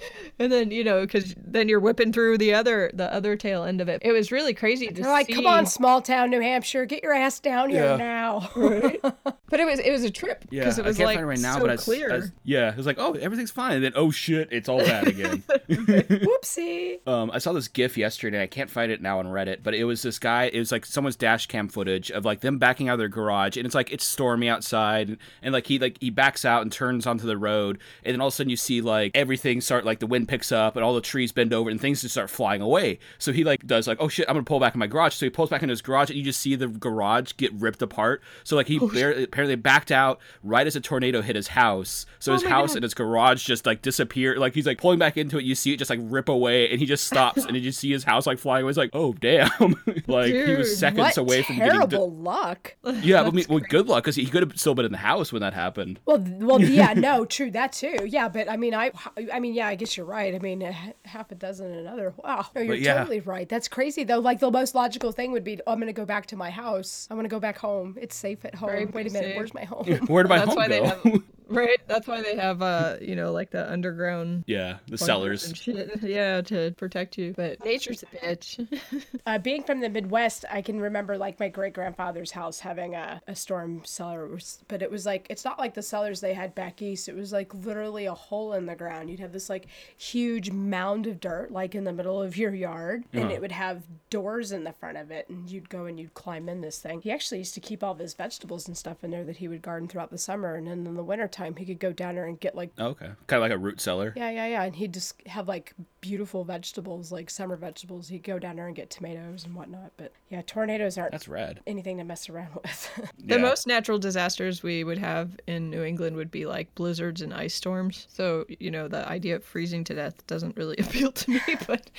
and 0.38 0.50
then 0.52 0.70
you 0.70 0.84
know 0.84 1.02
because 1.02 1.34
then 1.38 1.68
you're 1.68 1.80
whipping 1.80 2.12
through 2.12 2.38
the 2.38 2.52
other 2.54 2.90
the 2.94 3.12
other 3.12 3.36
tail 3.36 3.64
end 3.64 3.80
of 3.80 3.88
it 3.88 4.00
it 4.04 4.12
was 4.12 4.32
really 4.32 4.54
crazy 4.54 4.88
to 4.88 4.94
They're 5.02 5.10
like, 5.10 5.26
see 5.26 5.34
come 5.34 5.46
on, 5.46 5.66
small 5.66 6.00
town 6.02 6.30
New 6.30 6.40
Hampshire, 6.40 6.84
get 6.86 7.02
your 7.02 7.12
ass 7.12 7.40
down 7.40 7.70
here 7.70 7.84
Yeah. 7.84 7.96
now. 7.96 8.50
but 8.54 9.60
it 9.60 9.66
was 9.66 9.78
it 9.80 9.90
was 9.90 10.04
a 10.04 10.10
trip 10.10 10.44
Yeah, 10.50 10.60
because 10.62 10.78
it 10.78 10.84
was 10.84 10.96
I 10.96 10.98
can't 10.98 11.06
like 11.06 11.16
find 11.16 11.24
it 11.24 11.28
right 11.28 11.38
now, 11.38 11.54
so 11.56 11.60
but 11.60 11.70
I, 11.70 11.74
s- 11.74 11.84
clear 11.84 12.12
I 12.12 12.16
s- 12.18 12.30
yeah, 12.44 12.70
it 12.70 12.76
was 12.76 12.86
like, 12.86 12.96
oh, 12.98 13.12
everything's 13.14 13.50
fine, 13.50 13.74
and 13.74 13.84
then 13.84 13.92
oh 13.96 14.10
shit, 14.10 14.48
it's 14.50 14.68
all 14.68 14.78
bad 14.78 15.06
again. 15.08 15.42
Whoopsie. 15.68 17.06
Um, 17.06 17.30
I 17.32 17.38
saw 17.38 17.52
this 17.52 17.68
GIF 17.68 17.96
yesterday. 17.96 18.42
I 18.42 18.46
can't 18.46 18.70
find 18.70 18.90
it 18.92 19.00
now 19.02 19.18
on 19.18 19.26
Reddit, 19.26 19.41
but 19.62 19.74
it 19.74 19.84
was 19.84 20.02
this 20.02 20.18
guy. 20.18 20.44
It 20.44 20.58
was 20.58 20.72
like 20.72 20.84
someone's 20.86 21.16
dash 21.16 21.46
cam 21.46 21.68
footage 21.68 22.10
of 22.10 22.24
like 22.24 22.40
them 22.40 22.58
backing 22.58 22.88
out 22.88 22.94
of 22.94 22.98
their 22.98 23.08
garage, 23.08 23.56
and 23.56 23.66
it's 23.66 23.74
like 23.74 23.92
it's 23.92 24.04
stormy 24.04 24.48
outside, 24.48 25.18
and 25.42 25.52
like 25.52 25.66
he 25.66 25.78
like 25.78 25.98
he 26.00 26.10
backs 26.10 26.44
out 26.44 26.62
and 26.62 26.72
turns 26.72 27.06
onto 27.06 27.26
the 27.26 27.36
road, 27.36 27.78
and 28.04 28.14
then 28.14 28.20
all 28.20 28.28
of 28.28 28.34
a 28.34 28.36
sudden 28.36 28.50
you 28.50 28.56
see 28.56 28.80
like 28.80 29.12
everything 29.14 29.60
start 29.60 29.84
like 29.84 30.00
the 30.00 30.06
wind 30.06 30.28
picks 30.28 30.52
up 30.52 30.76
and 30.76 30.84
all 30.84 30.94
the 30.94 31.00
trees 31.00 31.32
bend 31.32 31.52
over 31.52 31.70
and 31.70 31.80
things 31.80 32.02
just 32.02 32.14
start 32.14 32.30
flying 32.30 32.60
away. 32.62 32.98
So 33.18 33.32
he 33.32 33.44
like 33.44 33.66
does 33.66 33.86
like 33.86 33.98
oh 34.00 34.08
shit, 34.08 34.26
I'm 34.28 34.34
gonna 34.34 34.44
pull 34.44 34.60
back 34.60 34.74
in 34.74 34.78
my 34.78 34.86
garage. 34.86 35.14
So 35.14 35.26
he 35.26 35.30
pulls 35.30 35.50
back 35.50 35.62
into 35.62 35.72
his 35.72 35.82
garage, 35.82 36.10
and 36.10 36.18
you 36.18 36.24
just 36.24 36.40
see 36.40 36.54
the 36.54 36.68
garage 36.68 37.32
get 37.36 37.52
ripped 37.54 37.82
apart. 37.82 38.22
So 38.44 38.56
like 38.56 38.68
he 38.68 38.78
oh, 38.80 38.88
barely, 38.88 39.24
apparently 39.24 39.56
backed 39.56 39.92
out 39.92 40.20
right 40.42 40.66
as 40.66 40.76
a 40.76 40.80
tornado 40.80 41.22
hit 41.22 41.36
his 41.36 41.48
house. 41.48 42.06
So 42.18 42.32
oh 42.32 42.34
his 42.34 42.44
house 42.44 42.70
God. 42.70 42.76
and 42.76 42.82
his 42.82 42.94
garage 42.94 43.44
just 43.44 43.66
like 43.66 43.82
disappear. 43.82 44.38
Like 44.38 44.54
he's 44.54 44.66
like 44.66 44.78
pulling 44.78 44.98
back 44.98 45.16
into 45.16 45.38
it. 45.38 45.44
You 45.44 45.54
see 45.54 45.72
it 45.72 45.78
just 45.78 45.90
like 45.90 46.00
rip 46.02 46.28
away, 46.28 46.70
and 46.70 46.78
he 46.78 46.86
just 46.86 47.06
stops, 47.06 47.44
and 47.44 47.56
you 47.56 47.62
just 47.62 47.80
see 47.80 47.90
his 47.90 48.04
house 48.04 48.26
like 48.26 48.38
flying 48.38 48.62
away. 48.62 48.70
It's 48.70 48.78
like, 48.78 48.90
oh 48.92 49.12
damn! 49.14 49.31
like 50.06 50.32
he 50.32 50.54
was 50.54 50.76
seconds 50.78 51.16
away 51.16 51.42
from 51.42 51.56
terrible 51.56 52.08
getting. 52.10 52.24
luck. 52.24 52.74
De- 52.84 52.92
yeah, 53.02 53.22
but 53.22 53.28
I 53.28 53.30
mean, 53.36 53.46
well, 53.48 53.60
good 53.68 53.86
luck 53.86 54.04
because 54.04 54.16
he 54.16 54.26
could 54.26 54.42
have 54.42 54.58
still 54.58 54.74
been 54.74 54.84
in 54.84 54.92
the 54.92 54.98
house 54.98 55.32
when 55.32 55.42
that 55.42 55.54
happened. 55.54 56.00
Well, 56.06 56.24
well, 56.40 56.60
yeah, 56.60 56.92
no, 56.96 57.24
true, 57.24 57.50
that 57.52 57.72
too. 57.72 57.96
Yeah, 58.06 58.28
but 58.28 58.50
I 58.50 58.56
mean, 58.56 58.74
I, 58.74 58.92
I 59.32 59.40
mean, 59.40 59.54
yeah, 59.54 59.68
I 59.68 59.74
guess 59.74 59.96
you're 59.96 60.06
right. 60.06 60.34
I 60.34 60.38
mean, 60.38 60.60
half 61.04 61.30
a 61.30 61.34
dozen 61.34 61.72
another. 61.72 62.14
Wow, 62.22 62.46
no, 62.54 62.60
you're 62.62 62.74
yeah. 62.74 62.98
totally 62.98 63.20
right. 63.20 63.48
That's 63.48 63.68
crazy 63.68 64.04
though. 64.04 64.20
Like 64.20 64.40
the 64.40 64.50
most 64.50 64.74
logical 64.74 65.12
thing 65.12 65.32
would 65.32 65.44
be, 65.44 65.60
oh, 65.66 65.72
I'm 65.72 65.78
gonna 65.80 65.92
go 65.92 66.04
back 66.04 66.26
to 66.26 66.36
my 66.36 66.50
house. 66.50 67.06
I'm 67.10 67.16
gonna 67.16 67.28
go 67.28 67.40
back 67.40 67.58
home. 67.58 67.96
It's 68.00 68.16
safe 68.16 68.44
at 68.44 68.54
home. 68.54 68.70
Very 68.70 68.86
Wait 68.86 69.06
a 69.06 69.10
minute, 69.10 69.28
safe. 69.28 69.36
where's 69.36 69.54
my 69.54 69.64
home? 69.64 69.86
Where 70.06 70.22
did 70.22 70.28
my 70.28 70.38
That's 70.38 70.48
home 70.48 70.56
why 70.56 70.68
go? 70.68 70.74
they 70.74 70.86
have 70.86 71.22
Right. 71.52 71.78
That's 71.86 72.06
why 72.06 72.22
they 72.22 72.36
have 72.36 72.62
uh, 72.62 72.96
you 73.00 73.14
know, 73.14 73.32
like 73.32 73.50
the 73.50 73.70
underground 73.70 74.44
Yeah, 74.46 74.78
the 74.88 74.98
cellars. 74.98 75.66
Yeah, 76.02 76.40
to 76.42 76.72
protect 76.76 77.18
you. 77.18 77.34
But 77.36 77.64
nature's 77.64 78.02
a 78.02 78.06
bitch. 78.06 78.66
Uh, 79.26 79.38
being 79.38 79.62
from 79.62 79.80
the 79.80 79.88
Midwest, 79.88 80.44
I 80.50 80.62
can 80.62 80.80
remember 80.80 81.16
like 81.16 81.38
my 81.38 81.48
great 81.48 81.72
grandfather's 81.74 82.32
house 82.32 82.58
having 82.60 82.94
a, 82.94 83.20
a 83.28 83.36
storm 83.36 83.82
cellar, 83.84 84.28
but 84.68 84.82
it 84.82 84.90
was 84.90 85.06
like 85.06 85.26
it's 85.30 85.44
not 85.44 85.58
like 85.58 85.74
the 85.74 85.82
cellars 85.82 86.20
they 86.20 86.34
had 86.34 86.54
back 86.54 86.82
east. 86.82 87.08
It 87.08 87.14
was 87.14 87.32
like 87.32 87.54
literally 87.54 88.06
a 88.06 88.14
hole 88.14 88.54
in 88.54 88.66
the 88.66 88.74
ground. 88.74 89.10
You'd 89.10 89.20
have 89.20 89.32
this 89.32 89.48
like 89.48 89.66
huge 89.96 90.50
mound 90.50 91.06
of 91.06 91.20
dirt 91.20 91.50
like 91.52 91.74
in 91.74 91.84
the 91.84 91.92
middle 91.92 92.20
of 92.20 92.36
your 92.36 92.54
yard, 92.54 93.04
and 93.12 93.24
Uh-huh. 93.24 93.34
it 93.34 93.40
would 93.40 93.52
have 93.52 93.82
doors 94.10 94.50
in 94.52 94.64
the 94.64 94.72
front 94.72 94.96
of 94.98 95.10
it, 95.10 95.28
and 95.28 95.48
you'd 95.50 95.68
go 95.68 95.84
and 95.86 95.98
you'd 96.00 96.14
climb 96.14 96.48
in 96.48 96.60
this 96.60 96.78
thing. 96.78 97.00
He 97.02 97.10
actually 97.12 97.38
used 97.38 97.54
to 97.54 97.60
keep 97.60 97.82
all 97.84 97.92
of 97.92 97.98
his 97.98 98.14
vegetables 98.14 98.66
and 98.66 98.76
stuff 98.76 99.04
in 99.04 99.10
there 99.10 99.24
that 99.24 99.36
he 99.36 99.48
would 99.48 99.62
garden 99.62 99.88
throughout 99.88 100.10
the 100.10 100.18
summer, 100.18 100.54
and 100.56 100.66
then 100.66 100.86
in 100.86 100.94
the 100.94 101.04
wintertime 101.04 101.41
he 101.56 101.64
could 101.64 101.78
go 101.80 101.92
down 101.92 102.14
there 102.14 102.26
and 102.26 102.38
get 102.40 102.54
like 102.54 102.70
Oh, 102.78 102.88
okay, 102.88 103.10
kind 103.26 103.38
of 103.38 103.40
like 103.42 103.52
a 103.52 103.58
root 103.58 103.80
cellar. 103.80 104.12
yeah, 104.16 104.30
yeah, 104.30 104.46
yeah. 104.46 104.62
And 104.62 104.74
he'd 104.76 104.94
just 104.94 105.14
have 105.26 105.48
like 105.48 105.72
beautiful 106.00 106.44
vegetables, 106.44 107.12
like 107.12 107.30
summer 107.30 107.56
vegetables. 107.56 108.08
He'd 108.08 108.22
go 108.24 108.38
down 108.38 108.56
there 108.56 108.66
and 108.66 108.74
get 108.76 108.90
tomatoes 108.90 109.44
and 109.44 109.54
whatnot. 109.54 109.92
But 109.96 110.12
yeah, 110.30 110.42
tornadoes 110.46 110.98
aren't 110.98 111.12
That's 111.12 111.28
rad. 111.28 111.60
anything 111.66 111.98
to 111.98 112.04
mess 112.04 112.28
around 112.28 112.54
with. 112.62 113.10
The 113.24 113.38
most 113.38 113.66
natural 113.66 113.98
disasters 113.98 114.62
we 114.62 114.84
would 114.84 114.98
have 114.98 115.38
in 115.46 115.70
New 115.70 115.82
England 115.82 116.16
would 116.16 116.30
be 116.30 116.46
like 116.46 116.74
blizzards 116.74 117.22
and 117.22 117.32
ice 117.32 117.54
storms. 117.54 118.06
So, 118.10 118.44
you 118.60 118.70
know, 118.70 118.88
the 118.88 119.06
idea 119.08 119.36
of 119.36 119.44
freezing 119.44 119.84
to 119.84 119.94
death 119.94 120.26
doesn't 120.26 120.56
really 120.56 120.76
appeal 120.78 121.12
to 121.12 121.30
me, 121.30 121.40
but 121.66 121.90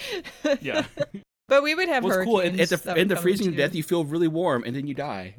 Yeah. 0.62 0.86
but 1.48 1.64
we 1.64 1.76
would 1.76 1.88
have 1.90 2.04
What's 2.04 2.24
cool 2.26 2.40
in, 2.40 2.60
in 2.60 2.68
the 2.68 2.94
in 2.98 3.08
the 3.08 3.16
freezing 3.16 3.52
to 3.52 3.58
death, 3.58 3.76
you 3.76 3.84
feel 3.84 4.04
really 4.06 4.28
warm 4.28 4.64
and 4.66 4.76
then 4.76 4.88
you 4.88 4.94
die. 4.94 5.36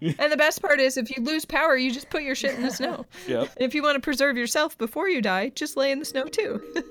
And 0.18 0.32
the 0.32 0.36
best 0.36 0.62
part 0.62 0.80
is 0.80 0.96
if 0.96 1.14
you 1.14 1.22
lose 1.22 1.44
power, 1.44 1.76
you 1.76 1.92
just 1.92 2.10
put 2.10 2.22
your 2.22 2.34
shit 2.34 2.54
in 2.54 2.62
the 2.62 2.70
snow. 2.70 3.04
yep. 3.28 3.50
If 3.56 3.74
you 3.74 3.82
want 3.82 3.96
to 3.96 4.00
preserve 4.00 4.36
yourself 4.36 4.78
before 4.78 5.08
you 5.08 5.20
die, 5.20 5.50
just 5.50 5.76
lay 5.76 5.92
in 5.92 5.98
the 5.98 6.04
snow 6.04 6.24
too. 6.24 6.62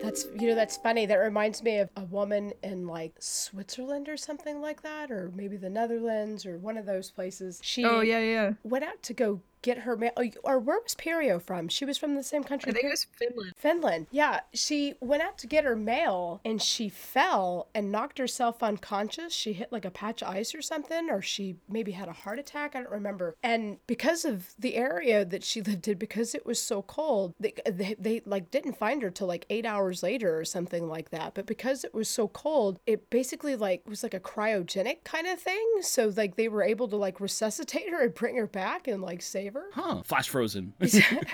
that's 0.00 0.26
you 0.38 0.48
know 0.48 0.54
that's 0.54 0.76
funny. 0.76 1.06
That 1.06 1.16
reminds 1.16 1.62
me 1.62 1.78
of 1.78 1.90
a 1.96 2.04
woman 2.04 2.52
in 2.62 2.86
like 2.86 3.14
Switzerland 3.18 4.08
or 4.08 4.16
something 4.16 4.60
like 4.60 4.82
that, 4.82 5.10
or 5.10 5.32
maybe 5.34 5.56
the 5.56 5.70
Netherlands 5.70 6.46
or 6.46 6.58
one 6.58 6.76
of 6.76 6.86
those 6.86 7.10
places. 7.10 7.60
She 7.62 7.84
oh 7.84 8.00
yeah, 8.00 8.20
yeah. 8.20 8.52
went 8.62 8.84
out 8.84 9.02
to 9.04 9.14
go 9.14 9.40
get 9.62 9.78
her 9.78 9.96
mail. 9.96 10.12
Oh, 10.16 10.24
or 10.42 10.58
where 10.58 10.80
was 10.80 10.94
Perio 10.94 11.40
from? 11.40 11.68
She 11.68 11.84
was 11.84 11.98
from 11.98 12.14
the 12.14 12.22
same 12.22 12.44
country. 12.44 12.70
I 12.70 12.74
think 12.74 12.86
it 12.86 12.90
was 12.90 13.06
Finland. 13.12 13.52
Finland. 13.56 14.06
Yeah, 14.10 14.40
she 14.52 14.94
went 15.00 15.22
out 15.22 15.38
to 15.38 15.46
get 15.46 15.64
her 15.64 15.76
mail 15.76 16.40
and 16.44 16.60
she 16.60 16.88
fell 16.88 17.68
and 17.74 17.92
knocked 17.92 18.18
herself 18.18 18.62
unconscious. 18.62 19.32
She 19.32 19.52
hit 19.52 19.72
like 19.72 19.84
a 19.84 19.90
patch 19.90 20.22
of 20.22 20.28
ice 20.28 20.54
or 20.54 20.62
something, 20.62 21.10
or 21.10 21.22
she 21.22 21.56
maybe 21.68 21.92
had 21.92 22.08
a 22.08 22.12
heart 22.12 22.38
attack. 22.38 22.74
I 22.74 22.80
don't 22.80 22.90
remember. 22.90 23.36
And 23.42 23.78
because 23.86 24.24
of 24.24 24.54
the 24.58 24.76
area 24.76 25.24
that 25.24 25.44
she 25.44 25.62
lived 25.70 25.88
in, 25.88 25.98
because 25.98 26.34
it 26.34 26.46
was 26.46 26.60
so 26.60 26.82
cold, 26.82 27.34
they, 27.38 27.54
they, 27.66 27.96
they 27.98 28.22
like 28.24 28.50
didn't 28.50 28.78
find 28.78 29.02
her 29.02 29.10
till 29.10 29.26
like 29.26 29.46
eight 29.50 29.66
hours 29.66 30.02
later 30.02 30.38
or 30.38 30.44
something 30.44 30.88
like 30.88 31.10
that. 31.10 31.34
But 31.34 31.46
because 31.46 31.84
it 31.84 31.94
was 31.94 32.08
so 32.08 32.28
cold, 32.28 32.78
it 32.86 33.10
basically 33.10 33.56
like 33.56 33.86
was 33.86 34.02
like 34.02 34.14
a 34.14 34.20
cryogenic 34.20 35.04
kind 35.04 35.26
of 35.26 35.40
thing. 35.40 35.66
So 35.82 36.12
like 36.16 36.36
they 36.36 36.48
were 36.48 36.62
able 36.62 36.88
to 36.88 36.96
like 36.96 37.20
resuscitate 37.20 37.90
her 37.90 38.02
and 38.02 38.14
bring 38.14 38.36
her 38.36 38.46
back 38.46 38.88
and 38.88 39.02
like 39.02 39.22
save 39.22 39.49
her. 39.54 39.64
Huh. 39.72 40.02
Flash 40.04 40.28
frozen. 40.28 40.72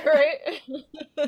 Right? 0.04 0.36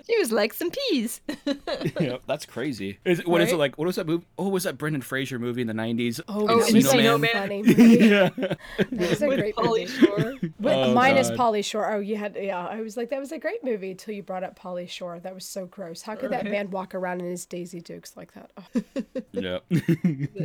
she 0.06 0.18
was 0.18 0.30
like 0.32 0.52
some 0.52 0.70
peas. 0.70 1.20
yep. 2.00 2.22
That's 2.26 2.44
crazy. 2.46 2.98
Is, 3.04 3.24
what 3.26 3.40
is 3.40 3.52
it 3.52 3.56
like? 3.56 3.76
What 3.78 3.86
was 3.86 3.96
that 3.96 4.06
movie? 4.06 4.24
Oh, 4.38 4.48
was 4.48 4.64
that 4.64 4.78
Brendan 4.78 5.02
Fraser 5.02 5.38
movie 5.38 5.60
in 5.62 5.66
the 5.66 5.72
'90s? 5.72 6.20
Oh, 6.28 6.46
Oh, 6.48 6.60
it 6.60 6.74
was 6.74 6.86
Encino 6.86 7.14
a 7.16 7.18
Man. 7.18 7.30
funny 7.32 7.62
movie. 7.62 7.82
yeah. 8.08 8.28
That 8.78 9.10
was 9.10 9.22
a 9.22 9.26
great 9.26 9.56
Pauly 9.56 9.80
movie. 9.80 9.86
Shore. 9.86 10.18
Oh, 10.20 10.48
With, 10.60 10.72
Oh, 10.74 10.94
minus 10.94 11.30
God. 11.30 11.38
Pauly 11.38 11.64
Shore. 11.64 11.90
Oh, 11.92 12.00
you 12.00 12.16
had 12.16 12.36
yeah. 12.40 12.64
I 12.66 12.80
was 12.80 12.96
like, 12.96 13.10
that 13.10 13.18
was 13.20 13.32
a 13.32 13.38
great 13.38 13.64
movie 13.64 13.90
until 13.92 14.14
you 14.14 14.22
brought 14.22 14.44
up 14.44 14.58
Pauly 14.58 14.88
Shore. 14.88 15.18
That 15.20 15.34
was 15.34 15.44
so 15.44 15.66
gross. 15.66 16.02
How 16.02 16.14
could 16.14 16.30
that 16.30 16.44
man 16.44 16.70
walk 16.70 16.94
around 16.94 17.20
in 17.20 17.30
his 17.30 17.44
Daisy 17.46 17.80
Dukes 17.80 18.16
like 18.16 18.32
that? 18.34 18.50
Oh. 18.56 19.02
Yep. 19.32 19.64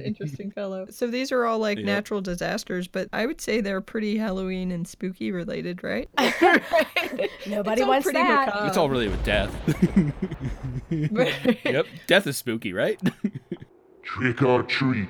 interesting 0.05 0.51
fellow. 0.51 0.87
So 0.89 1.07
these 1.07 1.31
are 1.31 1.45
all 1.45 1.59
like 1.59 1.77
Yep. 1.77 1.85
natural 1.85 2.21
disasters, 2.21 2.87
but 2.87 3.07
I 3.13 3.25
would 3.25 3.41
say 3.41 3.61
they're 3.61 3.81
pretty 3.81 4.17
Halloween 4.17 4.71
and 4.71 4.87
spooky 4.87 5.31
related, 5.31 5.83
right? 5.83 6.09
Nobody 7.47 7.81
all 7.81 7.89
wants 7.89 8.03
pretty 8.05 8.19
that. 8.19 8.47
macabre. 8.47 8.67
it's 8.67 8.77
all 8.77 8.89
really 8.89 9.07
with 9.07 9.23
death. 9.23 9.53
yep. 11.65 11.85
Death 12.07 12.27
is 12.27 12.37
spooky, 12.37 12.73
right? 12.73 12.99
Trick 14.03 14.41
or 14.41 14.63
treat. 14.63 15.09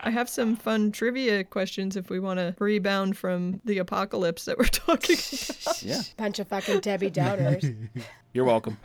I 0.00 0.10
have 0.10 0.28
some 0.28 0.56
fun 0.56 0.92
trivia 0.92 1.44
questions 1.44 1.96
if 1.96 2.08
we 2.08 2.20
want 2.20 2.38
to 2.38 2.54
rebound 2.58 3.16
from 3.18 3.60
the 3.64 3.78
apocalypse 3.78 4.44
that 4.46 4.56
we're 4.58 4.64
talking 4.64 5.16
about. 5.16 5.82
yeah. 5.82 6.00
Bunch 6.16 6.38
of 6.38 6.48
fucking 6.48 6.80
Debbie 6.80 7.10
Downers. 7.10 7.88
You're 8.32 8.44
welcome. 8.44 8.78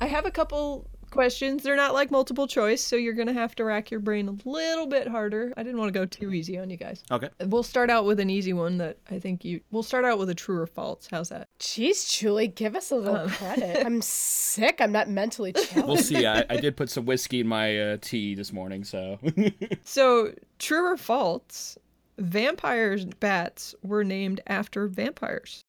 I 0.00 0.06
have 0.06 0.26
a 0.26 0.30
couple 0.30 0.89
questions. 1.10 1.62
They're 1.62 1.76
not 1.76 1.92
like 1.94 2.10
multiple 2.10 2.46
choice, 2.46 2.82
so 2.82 2.96
you're 2.96 3.14
going 3.14 3.26
to 3.28 3.32
have 3.34 3.54
to 3.56 3.64
rack 3.64 3.90
your 3.90 4.00
brain 4.00 4.28
a 4.28 4.48
little 4.48 4.86
bit 4.86 5.08
harder. 5.08 5.52
I 5.56 5.62
didn't 5.62 5.78
want 5.78 5.92
to 5.92 5.98
go 5.98 6.06
too 6.06 6.32
easy 6.32 6.58
on 6.58 6.70
you 6.70 6.76
guys. 6.76 7.02
Okay. 7.10 7.28
We'll 7.46 7.62
start 7.62 7.90
out 7.90 8.04
with 8.04 8.20
an 8.20 8.30
easy 8.30 8.52
one 8.52 8.78
that 8.78 8.98
I 9.10 9.18
think 9.18 9.44
you. 9.44 9.60
We'll 9.70 9.82
start 9.82 10.04
out 10.04 10.18
with 10.18 10.30
a 10.30 10.34
true 10.34 10.58
or 10.58 10.66
false. 10.66 11.08
How's 11.10 11.28
that? 11.30 11.48
Jeez, 11.58 12.10
Julie, 12.18 12.48
give 12.48 12.74
us 12.76 12.90
a 12.90 12.96
little 12.96 13.16
Um. 13.16 13.28
credit. 13.30 13.84
I'm 13.84 14.00
sick. 14.02 14.80
I'm 14.80 14.92
not 14.92 15.08
mentally 15.08 15.52
challenged. 15.52 15.86
We'll 15.88 15.96
see. 15.96 16.26
I, 16.26 16.44
I 16.48 16.56
did 16.60 16.76
put 16.76 16.90
some 16.90 17.04
whiskey 17.06 17.40
in 17.40 17.46
my 17.48 17.78
uh, 17.78 17.96
tea 18.00 18.34
this 18.34 18.52
morning, 18.52 18.84
so. 18.84 19.18
So, 19.84 20.32
true 20.58 20.92
or 20.92 20.96
false? 20.96 21.76
Vampires 22.18 23.04
bats 23.06 23.74
were 23.82 24.04
named 24.04 24.40
after 24.46 24.86
vampires. 24.86 25.62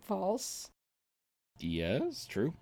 False. 0.00 0.68
yes, 1.58 2.24
true. 2.26 2.54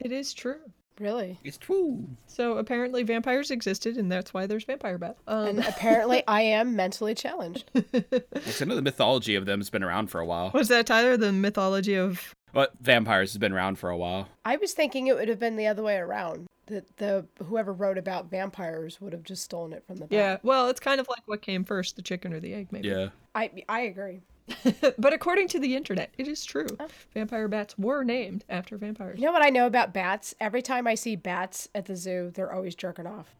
It 0.00 0.10
is 0.12 0.34
true. 0.34 0.58
Really? 1.00 1.38
It's 1.42 1.58
true. 1.58 2.06
So 2.26 2.58
apparently 2.58 3.02
vampires 3.02 3.50
existed, 3.50 3.96
and 3.96 4.10
that's 4.12 4.32
why 4.34 4.46
there's 4.46 4.64
vampire 4.64 4.98
bats. 4.98 5.20
And 5.26 5.58
Um, 5.60 5.64
apparently, 5.66 6.22
I 6.28 6.42
am 6.42 6.76
mentally 6.76 7.14
challenged. 7.14 7.64
Yes, 7.74 8.60
I 8.62 8.64
know 8.66 8.74
the 8.76 8.82
mythology 8.82 9.34
of 9.34 9.46
them 9.46 9.60
has 9.60 9.70
been 9.70 9.82
around 9.82 10.08
for 10.08 10.20
a 10.20 10.26
while. 10.26 10.50
was 10.52 10.68
that 10.68 10.86
Tyler? 10.86 11.16
The 11.16 11.32
mythology 11.32 11.94
of 11.94 12.34
But 12.52 12.72
vampires 12.80 13.32
has 13.32 13.38
been 13.38 13.52
around 13.52 13.78
for 13.78 13.90
a 13.90 13.96
while. 13.96 14.28
I 14.44 14.56
was 14.56 14.72
thinking 14.74 15.06
it 15.06 15.16
would 15.16 15.28
have 15.28 15.38
been 15.38 15.56
the 15.56 15.66
other 15.66 15.82
way 15.82 15.96
around. 15.96 16.46
That 16.66 16.96
the 16.98 17.26
whoever 17.44 17.72
wrote 17.72 17.98
about 17.98 18.30
vampires 18.30 19.00
would 19.00 19.12
have 19.12 19.24
just 19.24 19.42
stolen 19.42 19.72
it 19.72 19.82
from 19.86 19.96
the 19.96 20.06
yeah. 20.10 20.36
Well, 20.44 20.68
it's 20.68 20.78
kind 20.78 21.00
of 21.00 21.08
like 21.08 21.22
what 21.26 21.42
came 21.42 21.64
first, 21.64 21.96
the 21.96 22.02
chicken 22.02 22.32
or 22.32 22.38
the 22.38 22.54
egg, 22.54 22.68
maybe. 22.70 22.88
Yeah. 22.88 23.08
I 23.34 23.50
I 23.68 23.80
agree. 23.80 24.20
but 24.98 25.12
according 25.12 25.48
to 25.48 25.58
the 25.58 25.76
internet, 25.76 26.12
it 26.18 26.28
is 26.28 26.44
true. 26.44 26.66
Oh. 26.80 26.86
Vampire 27.14 27.48
bats 27.48 27.78
were 27.78 28.02
named 28.04 28.44
after 28.48 28.76
vampires. 28.76 29.18
You 29.18 29.26
know 29.26 29.32
what 29.32 29.44
I 29.44 29.50
know 29.50 29.66
about 29.66 29.92
bats? 29.94 30.34
Every 30.40 30.62
time 30.62 30.86
I 30.86 30.94
see 30.94 31.16
bats 31.16 31.68
at 31.74 31.86
the 31.86 31.96
zoo, 31.96 32.30
they're 32.34 32.52
always 32.52 32.74
jerking 32.74 33.06
off. 33.06 33.34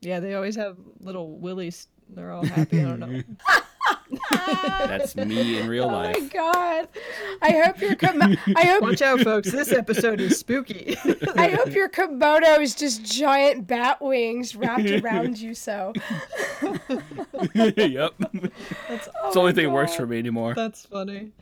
Yeah, 0.00 0.20
they 0.20 0.34
always 0.34 0.56
have 0.56 0.76
little 1.00 1.38
willies. 1.38 1.88
They're 2.08 2.30
all 2.30 2.44
happy. 2.44 2.80
I 2.80 2.84
don't 2.84 3.00
know. 3.00 3.22
That's 4.30 5.16
me 5.16 5.58
in 5.58 5.68
real 5.68 5.86
life. 5.86 6.16
Oh 6.18 6.20
my 6.20 6.28
god! 6.28 6.88
I 7.40 7.50
hope 7.52 7.80
your 7.80 7.94
kom- 7.96 8.22
I 8.56 8.64
hope 8.64 8.82
Watch 8.82 9.02
out, 9.02 9.20
folks. 9.20 9.50
This 9.50 9.72
episode 9.72 10.20
is 10.20 10.38
spooky. 10.38 10.96
I 11.36 11.48
hope 11.50 11.74
your 11.74 11.88
kimono 11.88 12.60
is 12.60 12.74
just 12.74 13.04
giant 13.04 13.66
bat 13.66 14.00
wings 14.00 14.54
wrapped 14.54 14.88
around 14.90 15.38
you. 15.38 15.54
So 15.54 15.92
yep. 17.54 18.14
That's 18.18 18.52
It's 18.88 19.08
the 19.34 19.40
only 19.40 19.52
thing 19.52 19.66
that 19.66 19.72
works 19.72 19.94
for 19.94 20.06
me 20.06 20.18
anymore. 20.18 20.54
That's 20.54 20.86
funny. 20.86 21.32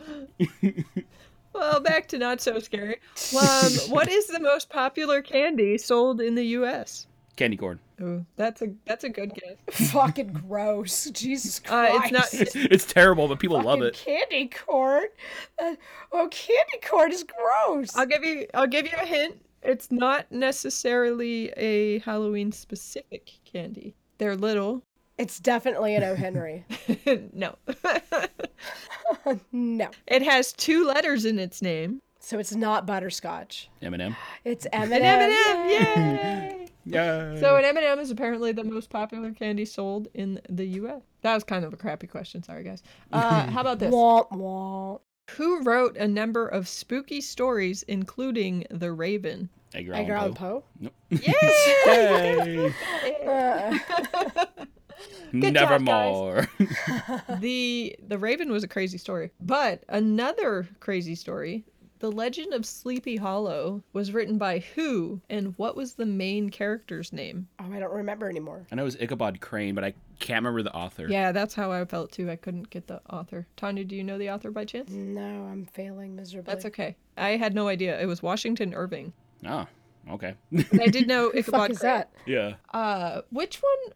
well, 1.53 1.81
back 1.81 2.09
to 2.09 2.19
not 2.19 2.41
so 2.41 2.59
scary. 2.59 2.97
Um, 3.37 3.73
what 3.89 4.09
is 4.09 4.27
the 4.27 4.41
most 4.41 4.71
popular 4.71 5.23
candy 5.23 5.79
sold 5.79 6.21
in 6.21 6.35
the 6.35 6.45
U.S.? 6.45 7.07
Candy 7.37 7.57
corn. 7.57 7.81
Ooh, 8.03 8.25
that's 8.37 8.63
a 8.63 8.69
that's 8.87 9.05
a 9.05 9.09
good 9.09 9.33
guess. 9.35 9.91
fucking 9.91 10.33
gross. 10.49 11.11
Jesus 11.13 11.61
Uh, 11.69 11.99
Christ! 11.99 12.35
it's 12.35 12.55
not. 12.55 12.65
It's 12.73 12.85
terrible, 12.87 13.29
but 13.29 13.39
people 13.39 13.61
love 13.61 13.83
it. 13.83 13.95
Candy 13.95 14.49
corn. 14.49 15.05
Uh, 15.63 15.75
oh, 16.13 16.29
candy 16.31 16.79
corn 16.87 17.13
is 17.13 17.25
gross. 17.25 17.95
I'll 17.97 18.07
give 18.07 18.25
you. 18.25 18.47
I'll 18.55 18.67
give 18.67 18.87
you 18.87 18.97
a 19.01 19.05
hint. 19.07 19.45
It's 19.63 19.91
not 19.93 20.33
necessarily 20.33 21.51
a 21.57 21.99
Halloween 21.99 22.51
specific 22.53 23.31
candy. 23.45 23.95
They're 24.19 24.37
little. 24.37 24.83
It's 25.19 25.39
definitely 25.39 25.95
an 25.97 26.03
O. 26.03 26.15
Henry. 26.15 26.65
no. 27.35 27.57
no. 29.53 29.91
it 30.07 30.23
has 30.23 30.55
two 30.55 30.87
letters 30.87 31.27
in 31.27 31.39
its 31.39 31.61
name. 31.61 32.01
So 32.21 32.39
it's 32.39 32.55
not 32.55 32.87
butterscotch. 32.87 33.69
M&M. 33.83 34.15
It's 34.45 34.67
M&M. 34.73 34.93
An 34.93 35.03
M&M. 35.03 35.69
Yay! 35.71 36.60
Yeah. 36.85 37.39
So 37.39 37.57
an 37.57 37.65
M&M 37.65 37.99
is 37.99 38.11
apparently 38.11 38.53
the 38.53 38.65
most 38.65 38.91
popular 38.91 39.33
candy 39.33 39.65
sold 39.65 40.09
in 40.15 40.41
the 40.49 40.65
U.S. 40.67 41.03
That 41.23 41.35
was 41.35 41.45
kind 41.45 41.65
of 41.65 41.73
a 41.73 41.77
crappy 41.77 42.07
question. 42.07 42.43
Sorry, 42.43 42.65
guys. 42.65 42.83
Uh, 43.13 43.47
how 43.51 43.61
about 43.61 43.79
this? 43.79 43.93
Womp 43.93 44.31
womp. 44.31 45.01
Who 45.37 45.63
wrote 45.63 45.97
a 45.97 46.09
number 46.09 46.49
of 46.49 46.67
spooky 46.67 47.21
stories, 47.21 47.83
including 47.85 48.65
The 48.71 48.91
Raven? 48.93 49.49
Edgar, 49.73 49.95
Edgar 49.95 50.15
Allan 50.15 50.23
Allan 50.23 50.35
Poe. 50.35 50.65
Poe. 50.83 50.91
Yes! 51.11 51.35
Hey, 53.21 53.81
Good 55.33 55.55
job, 55.55 55.85
guys. 55.85 56.13
nevermore. 56.15 56.49
the 57.39 57.97
The 58.09 58.19
Raven 58.19 58.51
was 58.51 58.65
a 58.65 58.69
crazy 58.69 58.99
story, 58.99 59.31
but 59.41 59.85
another 59.89 60.69
crazy 60.81 61.15
story. 61.15 61.65
The 62.01 62.11
Legend 62.11 62.55
of 62.55 62.65
Sleepy 62.65 63.17
Hollow 63.17 63.83
was 63.93 64.11
written 64.13 64.39
by 64.39 64.61
who, 64.75 65.21
and 65.29 65.53
what 65.59 65.77
was 65.77 65.95
the 65.95 66.07
main 66.07 66.49
character's 66.49 67.13
name? 67.13 67.47
Oh, 67.59 67.71
I 67.71 67.79
don't 67.79 67.93
remember 67.93 68.27
anymore. 68.29 68.67
I 68.73 68.75
know 68.75 68.83
it 68.83 68.87
was 68.87 68.97
Ichabod 68.97 69.41
Crane, 69.43 69.75
but 69.75 69.85
I 69.85 69.93
can't 70.19 70.39
remember 70.43 70.63
the 70.63 70.73
author. 70.75 71.07
Yeah, 71.09 71.31
that's 71.31 71.55
how 71.55 71.71
I 71.71 71.85
felt 71.85 72.11
too. 72.11 72.31
I 72.31 72.37
couldn't 72.37 72.71
get 72.71 72.87
the 72.87 73.03
author. 73.11 73.47
Tanya, 73.57 73.85
do 73.85 73.95
you 73.95 74.03
know 74.03 74.17
the 74.17 74.31
author 74.31 74.51
by 74.51 74.65
chance? 74.65 74.91
No, 74.91 75.45
I'm 75.45 75.67
failing 75.67 76.17
miserably. 76.17 76.51
That's 76.53 76.65
okay. 76.67 76.97
I 77.19 77.37
had 77.37 77.55
no 77.55 77.69
idea. 77.69 78.01
It 78.01 78.07
was 78.07 78.23
Washington 78.23 78.73
Irving. 78.73 79.13
Oh, 79.47 79.67
okay. 80.11 80.35
I 80.81 80.87
did 80.87 81.07
know 81.07 81.25
Who 81.27 81.33
the 81.33 81.39
Ichabod 81.41 81.61
fuck 81.61 81.71
is 81.71 81.79
Crane. 81.81 81.93
that? 81.93 82.13
yeah. 82.25 82.55
Uh, 82.73 83.21
which 83.31 83.57
one 83.57 83.95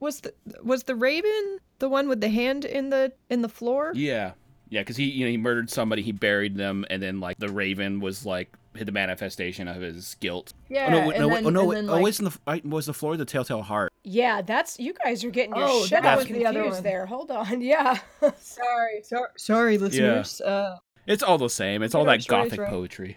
was 0.00 0.20
the 0.22 0.34
was 0.64 0.82
the 0.82 0.96
Raven 0.96 1.58
the 1.78 1.88
one 1.88 2.08
with 2.08 2.20
the 2.20 2.28
hand 2.28 2.64
in 2.64 2.90
the 2.90 3.12
in 3.28 3.42
the 3.42 3.48
floor? 3.48 3.92
Yeah. 3.94 4.32
Yeah, 4.70 4.80
because 4.82 4.96
he, 4.96 5.04
you 5.04 5.24
know, 5.26 5.30
he 5.30 5.36
murdered 5.36 5.68
somebody, 5.68 6.00
he 6.02 6.12
buried 6.12 6.56
them, 6.56 6.84
and 6.90 7.02
then 7.02 7.20
like 7.20 7.38
the 7.38 7.48
Raven 7.48 8.00
was 8.00 8.24
like 8.24 8.48
hit 8.74 8.84
the 8.86 8.92
manifestation 8.92 9.66
of 9.66 9.82
his 9.82 10.14
guilt. 10.20 10.52
Yeah. 10.68 10.86
oh 10.86 10.90
no! 10.90 11.08
Wait, 11.08 11.16
and 11.16 11.22
no! 11.22 11.28
then, 11.28 11.30
wait, 11.30 11.44
oh 11.46 11.50
no! 11.50 11.60
and 11.60 11.68
Wait, 11.68 11.74
then, 11.74 11.88
oh, 11.88 11.92
like- 11.94 12.02
wasn't 12.02 12.32
the 12.32 12.38
I- 12.46 12.62
was 12.64 12.86
the 12.86 12.94
floor 12.94 13.16
the 13.16 13.24
Telltale 13.24 13.62
Heart? 13.62 13.92
Yeah, 14.04 14.42
that's 14.42 14.78
you 14.78 14.94
guys 14.94 15.24
are 15.24 15.30
getting 15.30 15.54
your 15.56 15.66
Oh, 15.68 15.82
shit 15.84 16.02
that 16.02 16.12
all 16.12 16.18
was 16.18 16.26
the 16.28 16.46
other 16.46 16.64
one. 16.68 16.82
there. 16.82 17.04
Hold 17.06 17.30
on. 17.30 17.60
Yeah. 17.60 17.98
Sorry, 18.38 19.02
sorry, 19.02 19.28
sorry, 19.36 19.76
listeners. 19.78 20.40
Uh, 20.40 20.76
It's 21.06 21.22
all 21.24 21.36
the 21.38 21.50
same. 21.50 21.82
It's 21.82 21.94
all 21.94 22.06
Right, 22.06 22.20
that 22.20 22.28
gothic 22.28 22.60
right. 22.60 22.70
poetry. 22.70 23.16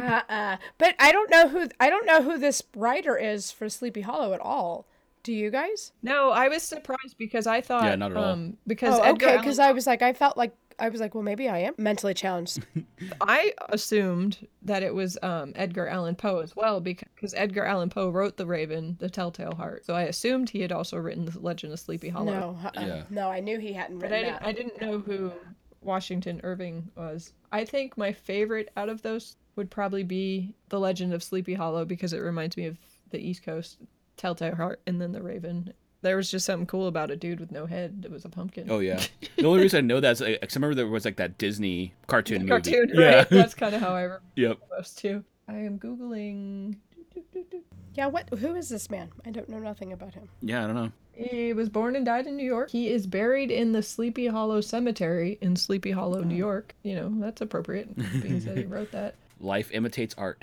uh-uh. 0.00 0.56
But 0.78 0.94
I 0.98 1.12
don't 1.12 1.30
know 1.30 1.48
who 1.48 1.68
I 1.80 1.88
don't 1.90 2.06
know 2.06 2.22
who 2.22 2.38
this 2.38 2.62
writer 2.76 3.16
is 3.16 3.50
for 3.50 3.68
Sleepy 3.68 4.02
Hollow 4.02 4.32
at 4.34 4.40
all. 4.40 4.86
Do 5.22 5.32
you 5.34 5.50
guys? 5.50 5.92
no, 6.02 6.30
I 6.30 6.48
was 6.48 6.62
surprised 6.62 7.16
because 7.18 7.46
I 7.46 7.60
thought, 7.60 7.84
Yeah, 7.84 7.94
not 7.96 8.10
at 8.12 8.16
all. 8.16 8.24
um, 8.24 8.56
because 8.66 8.98
Oh, 8.98 9.02
Edgar 9.02 9.26
okay. 9.26 9.26
Allan 9.34 9.40
Because 9.42 9.58
I 9.58 9.72
was 9.72 9.86
like, 9.86 10.00
I 10.02 10.12
felt 10.14 10.36
like 10.38 10.52
I 10.80 10.88
was 10.88 11.00
like, 11.00 11.14
well, 11.14 11.22
maybe 11.22 11.48
I 11.48 11.58
am 11.58 11.74
mentally 11.78 12.14
challenged. 12.14 12.64
I 13.20 13.52
assumed 13.68 14.46
that 14.62 14.82
it 14.82 14.94
was 14.94 15.18
um, 15.22 15.52
Edgar 15.54 15.86
Allan 15.86 16.16
Poe 16.16 16.38
as 16.40 16.56
well 16.56 16.80
because 16.80 17.34
Edgar 17.36 17.64
Allan 17.64 17.90
Poe 17.90 18.08
wrote 18.08 18.36
The 18.36 18.46
Raven, 18.46 18.96
The 18.98 19.10
Telltale 19.10 19.54
Heart. 19.54 19.84
So 19.84 19.94
I 19.94 20.02
assumed 20.02 20.50
he 20.50 20.60
had 20.60 20.72
also 20.72 20.96
written 20.96 21.26
The 21.26 21.38
Legend 21.38 21.72
of 21.72 21.80
Sleepy 21.80 22.08
Hollow. 22.08 22.32
no, 22.32 22.58
uh-uh. 22.64 22.86
Yeah. 22.86 23.02
no, 23.10 23.28
I 23.28 23.40
knew 23.40 23.58
he 23.58 23.72
hadn't 23.72 23.98
But 23.98 24.10
written 24.10 24.34
I 24.42 24.52
didn't, 24.52 24.74
that. 24.80 24.80
I 24.80 24.80
didn't 24.80 24.80
know 24.80 24.98
who 25.00 25.32
Washington 25.82 26.40
Irving 26.42 26.90
was. 26.96 27.32
I 27.52 27.64
think 27.64 27.96
my 27.96 28.12
favorite 28.12 28.70
out 28.76 28.88
of 28.88 29.02
those 29.02 29.36
would 29.56 29.70
probably 29.70 30.02
be 30.02 30.54
The 30.68 30.80
Legend 30.80 31.12
of 31.12 31.22
Sleepy 31.22 31.54
Hollow 31.54 31.84
because 31.84 32.12
it 32.12 32.20
reminds 32.20 32.56
me 32.56 32.66
of 32.66 32.78
the 33.10 33.18
East 33.18 33.42
Coast, 33.42 33.78
Telltale 34.16 34.54
Heart, 34.54 34.80
and 34.86 35.00
then 35.00 35.12
The 35.12 35.22
Raven. 35.22 35.72
There 36.02 36.16
was 36.16 36.30
just 36.30 36.46
something 36.46 36.66
cool 36.66 36.86
about 36.86 37.10
a 37.10 37.16
dude 37.16 37.40
with 37.40 37.52
no 37.52 37.66
head 37.66 38.02
that 38.02 38.10
was 38.10 38.24
a 38.24 38.28
pumpkin. 38.28 38.68
Oh 38.70 38.78
yeah. 38.78 39.02
the 39.36 39.44
only 39.44 39.60
reason 39.60 39.78
I 39.78 39.86
know 39.86 40.00
that 40.00 40.12
is 40.12 40.20
like, 40.20 40.40
'cause 40.40 40.56
I 40.56 40.58
remember 40.58 40.74
there 40.74 40.86
was 40.86 41.04
like 41.04 41.16
that 41.16 41.36
Disney 41.38 41.92
cartoon 42.06 42.38
movie. 42.46 42.48
cartoon, 42.50 42.90
Yeah. 42.94 43.14
right? 43.16 43.28
That's 43.30 43.54
kind 43.54 43.74
of 43.74 43.80
how 43.82 43.90
I 43.94 44.02
remember 44.02 44.22
yep. 44.36 44.58
those 44.70 44.94
two. 44.94 45.24
I 45.48 45.54
am 45.56 45.78
googling. 45.78 46.76
yeah. 47.94 48.06
What? 48.06 48.28
Who 48.38 48.54
is 48.54 48.68
this 48.68 48.88
man? 48.90 49.10
I 49.26 49.30
don't 49.30 49.48
know 49.48 49.58
nothing 49.58 49.92
about 49.92 50.14
him. 50.14 50.28
Yeah, 50.40 50.64
I 50.64 50.66
don't 50.66 50.76
know. 50.76 50.92
He 51.12 51.52
was 51.52 51.68
born 51.68 51.96
and 51.96 52.06
died 52.06 52.26
in 52.26 52.36
New 52.36 52.46
York. 52.46 52.70
He 52.70 52.88
is 52.88 53.06
buried 53.06 53.50
in 53.50 53.72
the 53.72 53.82
Sleepy 53.82 54.26
Hollow 54.26 54.62
Cemetery 54.62 55.36
in 55.42 55.54
Sleepy 55.54 55.90
Hollow, 55.90 56.22
New 56.22 56.34
oh. 56.36 56.38
York. 56.38 56.74
You 56.82 56.94
know, 56.94 57.12
that's 57.18 57.42
appropriate, 57.42 57.94
being 58.22 58.40
said 58.40 58.56
he 58.56 58.64
wrote 58.64 58.90
that. 58.92 59.16
Life 59.38 59.70
imitates 59.72 60.14
art. 60.16 60.42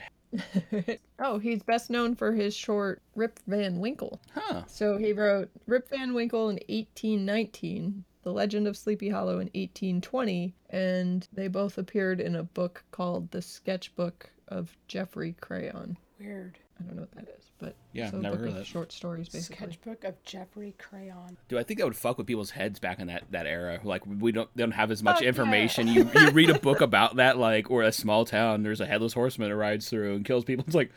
Oh, 1.20 1.40
he's 1.40 1.64
best 1.64 1.90
known 1.90 2.16
for 2.16 2.34
his 2.34 2.56
short 2.56 3.02
Rip 3.16 3.40
Van 3.48 3.80
Winkle. 3.80 4.22
Huh. 4.34 4.64
So 4.68 4.98
he 4.98 5.14
wrote 5.14 5.50
Rip 5.66 5.90
Van 5.90 6.14
Winkle 6.14 6.50
in 6.50 6.58
1819, 6.68 8.04
The 8.24 8.32
Legend 8.32 8.68
of 8.68 8.78
Sleepy 8.78 9.10
Hollow 9.10 9.40
in 9.40 9.48
1820, 9.48 10.54
and 10.70 11.28
they 11.34 11.48
both 11.48 11.78
appeared 11.78 12.20
in 12.20 12.36
a 12.36 12.44
book 12.44 12.84
called 12.92 13.32
The 13.32 13.42
Sketchbook 13.42 14.30
of 14.48 14.78
Geoffrey 14.88 15.36
Crayon. 15.42 15.98
Weird. 16.20 16.60
I 16.80 16.84
don't 16.86 16.96
know 16.96 17.02
what 17.04 17.12
that 17.14 17.34
is, 17.38 17.50
but 17.60 17.76
Yeah, 17.92 18.06
it's 18.06 18.14
a 18.14 18.18
never 18.18 18.38
heard 18.38 18.48
of 18.50 18.54
of 18.54 18.60
that. 18.60 18.66
short 18.68 18.92
stories, 18.92 19.30
basically. 19.30 19.58
Sketchbook 19.74 20.04
of 20.04 20.22
Geoffrey 20.24 20.76
Crayon. 20.78 21.38
Dude, 21.48 21.60
I 21.60 21.64
think 21.64 21.80
that 21.80 21.86
would 21.86 21.96
fuck 21.96 22.18
with 22.18 22.28
people's 22.28 22.52
heads 22.52 22.80
back 22.80 23.00
in 23.00 23.08
that, 23.08 23.24
that 23.32 23.48
era. 23.48 23.80
Like 23.84 24.04
we 24.06 24.32
don't 24.32 24.50
they 24.56 24.64
don't 24.64 24.72
have 24.72 24.92
as 24.92 25.02
much 25.04 25.16
Fuck 25.16 25.24
yeah. 25.24 25.30
information. 25.30 25.88
You 25.88 26.10
you 26.14 26.30
read 26.34 26.50
a 26.50 26.60
book 26.60 26.82
about 26.82 27.16
that, 27.18 27.38
like 27.38 27.72
or 27.72 27.84
a 27.84 27.92
small 27.92 28.26
town, 28.26 28.64
there's 28.64 28.82
a 28.82 28.86
headless 28.86 29.14
horseman 29.14 29.50
that 29.50 29.56
rides 29.56 29.90
through 29.90 30.16
and 30.16 30.26
kills 30.26 30.44
people. 30.46 30.64
It's 30.68 30.76
like, 30.76 30.92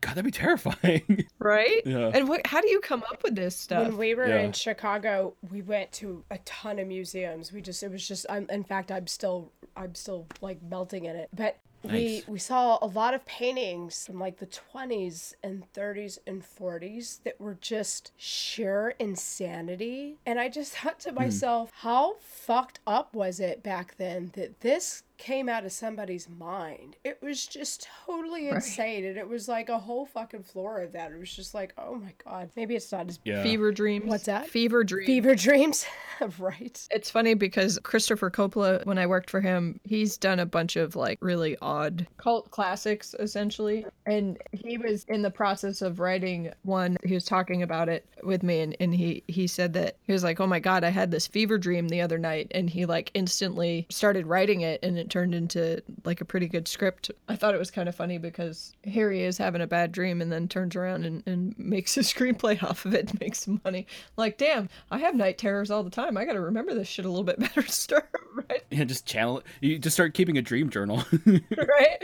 God, 0.00 0.10
that'd 0.10 0.24
be 0.24 0.30
terrifying. 0.30 1.26
Right? 1.38 1.82
Yeah. 1.84 2.10
And 2.14 2.26
what, 2.26 2.46
how 2.46 2.62
do 2.62 2.68
you 2.70 2.80
come 2.80 3.02
up 3.12 3.22
with 3.22 3.34
this 3.34 3.54
stuff? 3.54 3.88
When 3.88 3.98
we 3.98 4.14
were 4.14 4.26
Yeah. 4.26 4.40
in 4.40 4.52
Chicago, 4.52 5.34
we 5.50 5.60
went 5.60 5.92
to 5.92 6.24
a 6.30 6.38
ton 6.46 6.78
of 6.78 6.88
museums. 6.88 7.52
We 7.52 7.60
just 7.60 7.82
it 7.82 7.90
was 7.90 8.06
just 8.06 8.24
I'm 8.30 8.46
in 8.50 8.64
fact 8.64 8.90
I'm 8.90 9.06
still 9.06 9.52
I'm 9.76 9.94
still 9.94 10.26
like 10.40 10.62
melting 10.62 11.04
in 11.04 11.16
it. 11.16 11.28
But 11.34 11.58
we 11.58 11.73
Nice. 11.92 12.26
we 12.26 12.38
saw 12.38 12.78
a 12.82 12.86
lot 12.86 13.14
of 13.14 13.24
paintings 13.24 14.04
from 14.06 14.18
like 14.18 14.38
the 14.38 14.46
20s 14.46 15.34
and 15.42 15.64
30s 15.72 16.18
and 16.26 16.42
40s 16.42 17.22
that 17.22 17.40
were 17.40 17.56
just 17.60 18.10
sheer 18.16 18.94
insanity. 18.98 20.16
And 20.26 20.40
I 20.40 20.48
just 20.48 20.72
thought 20.76 21.02
Hmm. 21.02 21.08
to 21.10 21.12
myself, 21.14 21.70
how 21.76 22.16
fucked 22.20 22.80
up 22.86 23.14
was 23.14 23.38
it 23.40 23.62
back 23.62 23.96
then 23.96 24.32
that 24.34 24.60
this 24.60 25.03
came 25.24 25.48
out 25.48 25.64
of 25.64 25.72
somebody's 25.72 26.28
mind? 26.28 26.96
It 27.02 27.18
was 27.22 27.46
just 27.46 27.88
totally 28.04 28.48
insane. 28.50 29.06
And 29.06 29.16
it 29.16 29.26
was 29.26 29.48
like 29.48 29.70
a 29.70 29.78
whole 29.78 30.04
fucking 30.04 30.42
floor 30.42 30.82
of 30.82 30.92
that. 30.92 31.12
It 31.12 31.18
was 31.18 31.34
just 31.34 31.54
like, 31.54 31.72
oh 31.78 31.94
my 31.94 32.12
god. 32.22 32.50
Maybe 32.56 32.76
it's 32.76 32.92
not 32.92 33.08
as 33.08 33.18
Yeah. 33.24 33.42
Fever 33.42 33.72
dreams. 33.72 34.04
What's 34.04 34.26
that? 34.26 34.48
Fever 34.48 34.84
dreams. 34.84 35.06
fever 35.06 35.34
dreams 35.34 35.86
right 36.38 36.86
It's 36.90 37.10
funny 37.10 37.32
because 37.32 37.78
Christopher 37.82 38.30
Coppola, 38.30 38.84
when 38.84 38.98
I 38.98 39.06
worked 39.06 39.30
for 39.30 39.40
him, 39.40 39.80
he's 39.84 40.18
done 40.18 40.40
a 40.40 40.46
bunch 40.46 40.76
of 40.76 40.94
like 40.94 41.16
really 41.22 41.56
odd 41.62 42.06
cult 42.18 42.50
classics 42.50 43.14
essentially. 43.18 43.86
And 44.04 44.36
he 44.52 44.76
was 44.76 45.04
in 45.04 45.22
the 45.22 45.30
process 45.30 45.80
of 45.80 46.00
writing 46.00 46.52
one. 46.64 46.98
He 47.02 47.14
was 47.14 47.24
talking 47.24 47.62
about 47.62 47.88
it 47.88 48.06
with 48.22 48.42
me 48.42 48.60
and, 48.60 48.76
and 48.78 48.94
he, 48.94 49.22
he 49.26 49.46
said 49.46 49.72
that 49.72 49.96
he 50.02 50.12
was 50.12 50.22
like, 50.22 50.38
Oh 50.38 50.46
my 50.46 50.60
God, 50.60 50.84
I 50.84 50.90
had 50.90 51.10
this 51.10 51.26
fever 51.26 51.56
dream 51.56 51.88
the 51.88 52.02
other 52.02 52.18
night. 52.18 52.48
And 52.50 52.68
he 52.68 52.84
like 52.84 53.10
instantly 53.14 53.86
started 53.88 54.26
writing 54.26 54.60
it 54.60 54.80
and 54.82 54.98
it 54.98 55.08
turned 55.14 55.32
into 55.32 55.80
like 56.04 56.20
a 56.20 56.24
pretty 56.24 56.48
good 56.48 56.66
script. 56.66 57.08
I 57.28 57.36
thought 57.36 57.54
it 57.54 57.58
was 57.58 57.70
kind 57.70 57.88
of 57.88 57.94
funny 57.94 58.18
because 58.18 58.72
Harry 58.82 59.22
is 59.22 59.38
having 59.38 59.60
a 59.60 59.66
bad 59.68 59.92
dream 59.92 60.20
and 60.20 60.32
then 60.32 60.48
turns 60.48 60.74
around 60.74 61.06
and, 61.06 61.22
and 61.24 61.56
makes 61.56 61.96
a 61.96 62.00
screenplay 62.00 62.60
off 62.64 62.84
of 62.84 62.94
it 62.94 63.10
and 63.10 63.20
makes 63.20 63.44
some 63.44 63.60
money. 63.64 63.86
Like, 64.16 64.38
damn, 64.38 64.68
I 64.90 64.98
have 64.98 65.14
night 65.14 65.38
terrors 65.38 65.70
all 65.70 65.84
the 65.84 65.90
time. 65.90 66.16
I 66.16 66.24
got 66.24 66.32
to 66.32 66.40
remember 66.40 66.74
this 66.74 66.88
shit 66.88 67.04
a 67.04 67.08
little 67.08 67.22
bit 67.22 67.38
better 67.38 67.62
to 67.62 67.70
start, 67.70 68.10
right? 68.34 68.64
Yeah, 68.72 68.82
just 68.82 69.06
channel 69.06 69.38
it. 69.38 69.44
You 69.60 69.78
just 69.78 69.94
start 69.94 70.14
keeping 70.14 70.36
a 70.36 70.42
dream 70.42 70.68
journal. 70.68 71.04
right? 71.56 72.02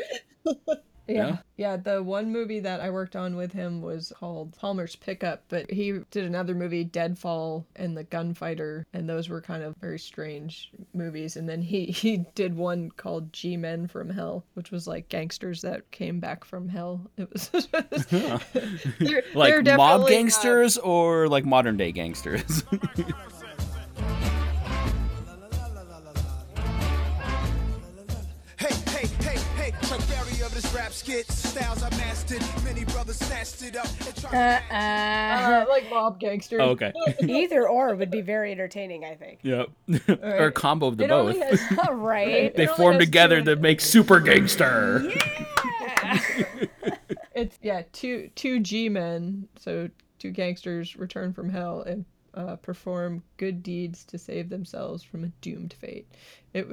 Yeah. 1.11 1.27
Yeah. 1.27 1.37
Yeah, 1.57 1.77
the 1.77 2.03
one 2.03 2.33
movie 2.33 2.61
that 2.61 2.81
I 2.81 2.89
worked 2.89 3.15
on 3.15 3.37
with 3.37 3.53
him 3.53 3.83
was 3.83 4.15
called 4.19 4.57
Palmer's 4.57 4.97
Pickup, 4.97 5.45
but 5.49 5.71
he 5.71 5.99
did 6.11 6.25
another 6.25 6.55
movie, 6.55 6.85
Deadfall 6.85 7.67
and 7.77 7.95
The 7.95 8.05
Gunfighter, 8.05 8.87
and 8.95 9.07
those 9.07 9.29
were 9.29 9.43
kind 9.43 9.63
of 9.63 9.77
very 9.77 9.99
strange 9.99 10.73
movies. 10.95 11.37
And 11.37 11.47
then 11.47 11.61
he 11.61 11.85
he 12.01 12.25
did 12.35 12.57
one 12.57 12.91
called 12.93 13.33
G 13.35 13.59
Men 13.59 13.87
from 13.89 14.09
Hell, 14.09 14.45
which 14.55 14.71
was 14.71 14.87
like 14.87 15.11
gangsters 15.11 15.61
that 15.61 15.91
came 15.91 16.19
back 16.19 16.45
from 16.45 16.67
hell. 16.69 17.11
It 17.19 17.31
was 17.31 17.51
they're, 18.99 19.23
like 19.35 19.63
they're 19.63 19.77
mob 19.77 20.09
gangsters 20.09 20.79
or 20.79 21.29
like 21.29 21.45
modern 21.45 21.77
day 21.77 21.93
gangsters. 21.93 22.65
this 30.61 30.75
rap 30.75 30.93
skit. 30.93 31.31
Styles 31.31 31.83
I 31.83 31.91
mastered, 31.91 32.43
many 32.65 32.85
brothers 32.85 33.17
snatched 33.19 33.63
it 33.63 33.77
up 33.77 33.87
and 34.07 34.17
tried 34.17 34.31
to 34.69 34.75
uh, 34.75 35.63
uh, 35.63 35.65
like 35.69 35.89
mob 35.89 36.21
gangsters. 36.21 36.61
oh, 36.63 36.71
okay. 36.71 36.93
either 37.21 37.69
or 37.69 37.95
would 37.95 38.11
be 38.11 38.21
very 38.21 38.53
entertaining 38.53 39.05
i 39.05 39.15
think 39.15 39.39
Yep. 39.43 39.69
or 40.23 40.47
a 40.47 40.53
combo 40.53 40.87
of 40.89 40.97
the 40.97 41.05
It 41.05 41.09
both. 41.09 41.35
only 41.35 41.41
has 41.41 41.61
right 41.91 42.55
they 42.55 42.65
it 42.65 42.71
form 42.77 42.95
has 42.95 43.01
two 43.01 43.07
together 43.07 43.43
to 43.43 43.57
make 43.57 43.81
super 43.81 44.21
gangster. 44.21 45.11
Yeah. 45.81 46.21
It's 47.35 47.59
yeah, 47.63 47.83
two 47.93 48.31
two 48.35 48.61
G 48.61 48.89
men, 48.89 49.49
so 49.59 49.89
two 50.19 50.31
gangsters 50.31 50.97
return 50.97 51.33
from 51.33 51.49
hell 51.49 51.83
and 51.83 52.05
uh, 52.35 52.57
perform 52.57 53.23
good 53.39 53.63
deeds 53.63 54.05
to 54.07 54.19
save 54.19 54.51
themselves 54.51 55.03
from 55.03 55.25
a 55.25 55.29
doomed 55.41 55.73
fate. 55.73 56.07
It 56.53 56.67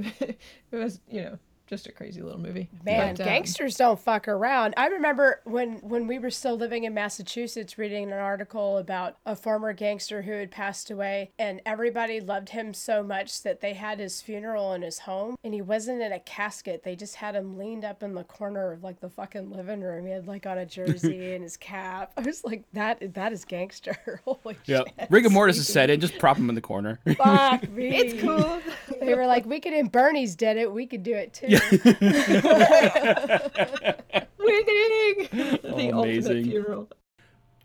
it 0.71 0.75
was 0.75 0.99
you 1.09 1.21
know 1.21 1.39
just 1.67 1.87
a 1.87 1.91
crazy 1.91 2.21
little 2.21 2.39
movie. 2.39 2.69
Man, 2.83 3.15
But, 3.15 3.21
um, 3.21 3.27
gangsters 3.27 3.75
don't 3.75 3.99
fuck 3.99 4.27
around. 4.27 4.73
I 4.77 4.87
remember 4.87 5.41
when 5.43 5.73
when 5.79 6.07
we 6.07 6.17
were 6.17 6.29
still 6.31 6.55
living 6.55 6.85
in 6.85 6.93
Massachusetts 6.93 7.77
reading 7.77 8.05
an 8.05 8.13
article 8.17 8.77
about 8.77 9.17
a 9.25 9.35
former 9.35 9.73
gangster 9.73 10.21
who 10.21 10.31
had 10.31 10.49
passed 10.51 10.89
away 10.89 11.31
and 11.37 11.61
everybody 11.65 12.19
loved 12.21 12.49
him 12.49 12.73
so 12.73 13.03
much 13.03 13.43
that 13.43 13.61
they 13.61 13.73
had 13.73 13.99
his 13.99 14.21
funeral 14.21 14.73
in 14.73 14.81
his 14.81 14.99
home 14.99 15.35
and 15.43 15.53
he 15.53 15.61
wasn't 15.61 16.01
in 16.01 16.11
a 16.11 16.19
casket. 16.19 16.83
They 16.83 16.95
just 16.95 17.15
had 17.15 17.35
him 17.35 17.57
leaned 17.57 17.83
up 17.85 18.01
in 18.01 18.13
the 18.13 18.23
corner 18.23 18.71
of 18.71 18.83
like 18.83 18.99
the 19.01 19.09
fucking 19.09 19.51
living 19.51 19.81
room. 19.81 20.05
He 20.05 20.11
had 20.11 20.27
like 20.27 20.45
on 20.45 20.57
a 20.57 20.65
jersey 20.65 21.33
and 21.33 21.43
his 21.43 21.57
cap. 21.57 22.13
I 22.17 22.21
was 22.21 22.43
like 22.45 22.63
that 22.73 23.13
that 23.13 23.33
is 23.33 23.43
gangster. 23.45 24.21
Holy 24.25 24.55
Yeah, 24.65 24.83
shit. 24.99 25.07
rigor 25.09 25.29
mortis 25.29 25.57
is 25.57 25.67
set 25.67 25.89
in. 25.89 25.99
Just 25.99 26.17
prop 26.17 26.37
him 26.37 26.49
in 26.49 26.55
the 26.55 26.61
corner. 26.61 26.99
Fuck 27.17 27.69
me. 27.71 27.97
It's 27.97 28.21
cool. 28.21 28.61
They 29.01 29.13
were 29.15 29.25
like, 29.27 29.45
we 29.45 29.59
could, 29.59 29.73
and 29.73 29.91
Bernie's 29.91 30.35
did 30.35 30.57
it. 30.57 30.71
We 30.71 30.85
could 30.85 31.03
do 31.03 31.13
it 31.13 31.33
too. 31.33 31.56
Winning! 34.37 35.27
the 35.31 35.91
ultimate 35.93 35.95
amazing. 36.03 36.43
funeral. 36.45 36.89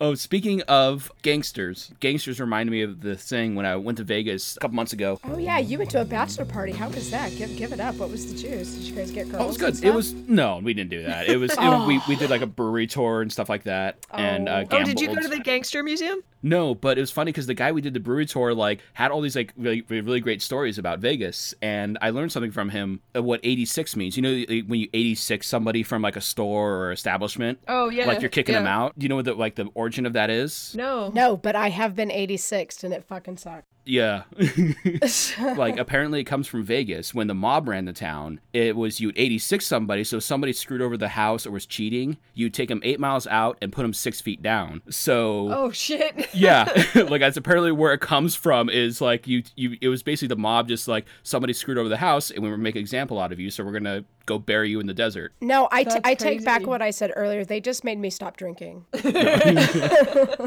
Oh, 0.02 0.16
speaking 0.16 0.62
of 0.62 1.12
gangsters, 1.22 1.92
gangsters 2.00 2.40
remind 2.40 2.68
me 2.68 2.82
of 2.82 3.02
the 3.02 3.14
thing 3.16 3.54
when 3.54 3.64
I 3.64 3.76
went 3.76 3.98
to 3.98 4.04
Vegas 4.04 4.56
a 4.56 4.58
couple 4.58 4.74
months 4.74 4.92
ago. 4.92 5.20
Oh 5.22 5.38
yeah, 5.38 5.58
you 5.58 5.78
went 5.78 5.90
to 5.90 6.00
a 6.00 6.04
bachelor 6.04 6.44
party. 6.44 6.72
How 6.72 6.88
was 6.88 7.08
that? 7.12 7.30
Give 7.36 7.56
give 7.56 7.72
it 7.72 7.78
up. 7.78 7.94
What 7.94 8.10
was 8.10 8.32
the 8.32 8.36
juice? 8.36 8.74
Did 8.74 8.82
you 8.82 8.94
guys 8.96 9.12
get 9.12 9.30
girls? 9.30 9.40
Oh, 9.40 9.44
it 9.44 9.46
was 9.46 9.58
good. 9.58 9.84
It 9.84 9.94
was 9.94 10.12
no, 10.12 10.58
we 10.60 10.74
didn't 10.74 10.90
do 10.90 11.04
that. 11.04 11.28
It 11.28 11.36
was, 11.36 11.52
it 11.52 11.58
was- 11.58 11.86
we 11.86 12.00
we 12.08 12.16
did 12.16 12.30
like 12.30 12.42
a 12.42 12.46
brewery 12.48 12.88
tour 12.88 13.22
and 13.22 13.32
stuff 13.32 13.48
like 13.48 13.62
that, 13.62 14.04
and 14.12 14.48
uh, 14.48 14.64
Oh, 14.72 14.82
did 14.82 15.00
you 15.00 15.06
go 15.06 15.20
to 15.22 15.28
the 15.28 15.38
gangster 15.38 15.84
museum? 15.84 16.18
No, 16.44 16.74
but 16.74 16.98
it 16.98 17.00
was 17.00 17.12
funny 17.12 17.30
because 17.30 17.46
the 17.46 17.54
guy 17.54 17.70
we 17.70 17.80
did 17.80 17.94
the 17.94 18.00
brewery 18.00 18.26
tour 18.26 18.52
like 18.52 18.80
had 18.94 19.12
all 19.12 19.20
these 19.20 19.36
like 19.36 19.52
really 19.56 19.82
really 19.82 20.18
great 20.18 20.42
stories 20.42 20.78
about 20.78 20.98
Vegas, 20.98 21.54
and 21.62 21.96
I 22.02 22.10
learned 22.10 22.32
something 22.32 22.50
from 22.50 22.70
him 22.70 23.02
of 23.14 23.22
what 23.24 23.38
86 23.44 23.94
means. 23.94 24.16
You 24.16 24.22
know, 24.24 24.62
when 24.66 24.80
you 24.80 24.88
86 24.92 25.46
somebody 25.46 25.84
from 25.84 26.02
like 26.02 26.16
a 26.16 26.20
store 26.20 26.74
or 26.86 26.90
establishment, 26.90 27.60
Oh 27.68 27.88
yeah. 27.88 28.06
like 28.06 28.20
you're 28.20 28.30
kicking 28.30 28.56
them 28.56 28.66
out. 28.66 28.98
Do 28.98 29.04
you 29.04 29.08
know 29.08 29.14
what 29.14 29.26
the 29.26 29.34
like 29.34 29.54
the 29.54 29.66
origin 29.74 29.91
of 29.98 30.12
that 30.14 30.30
is? 30.30 30.74
No. 30.74 31.10
No, 31.14 31.36
but 31.36 31.56
I 31.56 31.70
have 31.70 31.94
been 31.94 32.10
86 32.10 32.84
and 32.84 32.92
it 32.92 33.04
fucking 33.04 33.36
sucked. 33.36 33.66
Yeah. 33.84 34.22
like 35.56 35.78
apparently 35.78 36.20
it 36.20 36.24
comes 36.24 36.46
from 36.46 36.62
Vegas. 36.62 37.14
When 37.14 37.26
the 37.26 37.34
mob 37.34 37.68
ran 37.68 37.84
the 37.84 37.92
town, 37.92 38.40
it 38.52 38.76
was 38.76 39.00
you'd 39.00 39.18
86 39.18 39.66
somebody. 39.66 40.04
So 40.04 40.18
if 40.18 40.22
somebody 40.22 40.52
screwed 40.52 40.82
over 40.82 40.96
the 40.96 41.08
house 41.08 41.46
or 41.46 41.50
was 41.50 41.66
cheating, 41.66 42.16
you'd 42.34 42.54
take 42.54 42.68
them 42.68 42.80
eight 42.84 43.00
miles 43.00 43.26
out 43.26 43.58
and 43.60 43.72
put 43.72 43.82
them 43.82 43.92
six 43.92 44.20
feet 44.20 44.42
down. 44.42 44.82
So 44.90 45.52
Oh 45.52 45.70
shit. 45.72 46.28
yeah, 46.34 46.64
like 46.94 47.20
that's 47.20 47.36
apparently 47.36 47.72
where 47.72 47.92
it 47.92 48.00
comes 48.00 48.34
from. 48.34 48.68
Is 48.68 49.00
like 49.00 49.26
you 49.26 49.42
you 49.56 49.76
it 49.80 49.88
was 49.88 50.02
basically 50.02 50.28
the 50.28 50.36
mob 50.36 50.68
just 50.68 50.88
like 50.88 51.06
somebody 51.22 51.52
screwed 51.52 51.78
over 51.78 51.88
the 51.88 51.96
house 51.96 52.30
and 52.30 52.42
we 52.42 52.50
were 52.50 52.56
make 52.56 52.76
an 52.76 52.80
example 52.80 53.20
out 53.20 53.32
of 53.32 53.40
you. 53.40 53.50
So 53.50 53.64
we're 53.64 53.72
gonna 53.72 54.04
go 54.26 54.38
bury 54.38 54.70
you 54.70 54.80
in 54.80 54.86
the 54.86 54.94
desert. 54.94 55.32
No, 55.40 55.68
I, 55.72 55.84
t- 55.84 55.90
That's 55.90 56.00
I 56.04 56.14
take 56.14 56.44
back 56.44 56.66
what 56.66 56.80
I 56.82 56.90
said 56.90 57.12
earlier. 57.16 57.44
They 57.44 57.60
just 57.60 57.84
made 57.84 57.98
me 57.98 58.10
stop 58.10 58.36
drinking. 58.36 58.84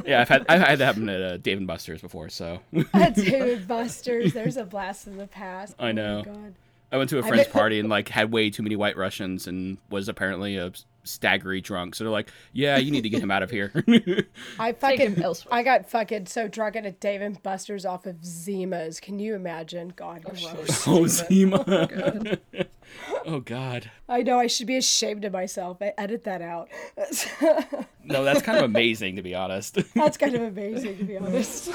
Yeah, 0.05 0.21
I've 0.21 0.30
had 0.30 0.45
I've 0.49 0.61
had 0.61 0.80
that 0.80 0.86
happen 0.86 1.09
at 1.09 1.21
uh, 1.21 1.38
Dave 1.38 1.57
and 1.57 1.67
Buster's 1.67 2.01
before. 2.01 2.30
So 2.30 2.59
David 3.13 3.67
Buster's. 3.67 4.34
There's 4.34 4.57
a 4.57 4.65
blast 4.65 5.07
in 5.07 5.17
the 5.17 5.28
past. 5.28 5.76
I 5.80 5.91
know. 5.91 6.23
Oh 6.26 6.30
my 6.30 6.36
God. 6.36 6.55
I 6.91 6.97
went 6.97 7.09
to 7.09 7.19
a 7.19 7.23
I 7.26 7.28
friend's 7.28 7.45
bet- 7.45 7.53
party 7.53 7.80
and 7.80 7.89
like 7.89 8.09
had 8.09 8.32
way 8.32 8.49
too 8.49 8.63
many 8.63 8.76
white 8.76 8.95
Russians 8.97 9.47
and 9.47 9.78
was 9.89 10.07
apparently 10.07 10.57
a 10.57 10.71
staggery 11.06 11.62
drunk. 11.62 11.95
So 11.95 12.03
they're 12.03 12.12
like, 12.12 12.32
"Yeah, 12.53 12.78
you 12.78 12.91
need 12.91 13.01
to 13.01 13.10
get 13.10 13.22
him 13.24 13.32
out 13.32 13.43
of 13.43 13.49
here." 13.49 13.72
I 14.60 14.74
fucking. 14.74 15.24
I 15.51 15.64
got 15.64 15.89
fucking 15.89 16.26
so 16.28 16.47
drunk 16.47 16.76
at 16.76 16.86
a 16.86 16.91
Dave 16.91 17.22
and 17.22 17.41
Buster's 17.41 17.86
off 17.86 18.06
of 18.06 18.18
Zimas. 18.18 19.01
Can 19.01 19.20
you 19.20 19.36
imagine? 19.36 19.93
God, 19.95 20.24
gross. 20.24 20.88
oh, 20.88 21.08
Zima. 21.08 21.97
oh 23.26 23.39
God. 23.39 23.91
I 24.08 24.22
know 24.22 24.39
I 24.39 24.47
should 24.47 24.68
be 24.68 24.78
ashamed 24.78 25.26
of 25.26 25.34
myself. 25.34 25.78
I 25.82 25.93
edit 25.97 26.24
that 26.26 26.41
out. 26.41 26.70
No, 28.08 28.24
that's 28.24 28.43
kind 28.43 28.60
of 28.60 28.66
amazing 28.66 29.16
to 29.16 29.24
be 29.24 29.34
honest. 29.34 29.80
That's 29.95 30.16
kind 30.16 30.36
of 30.36 30.43
amazing 30.43 30.99
to 30.99 31.03
be 31.06 31.18
honest. 31.18 31.72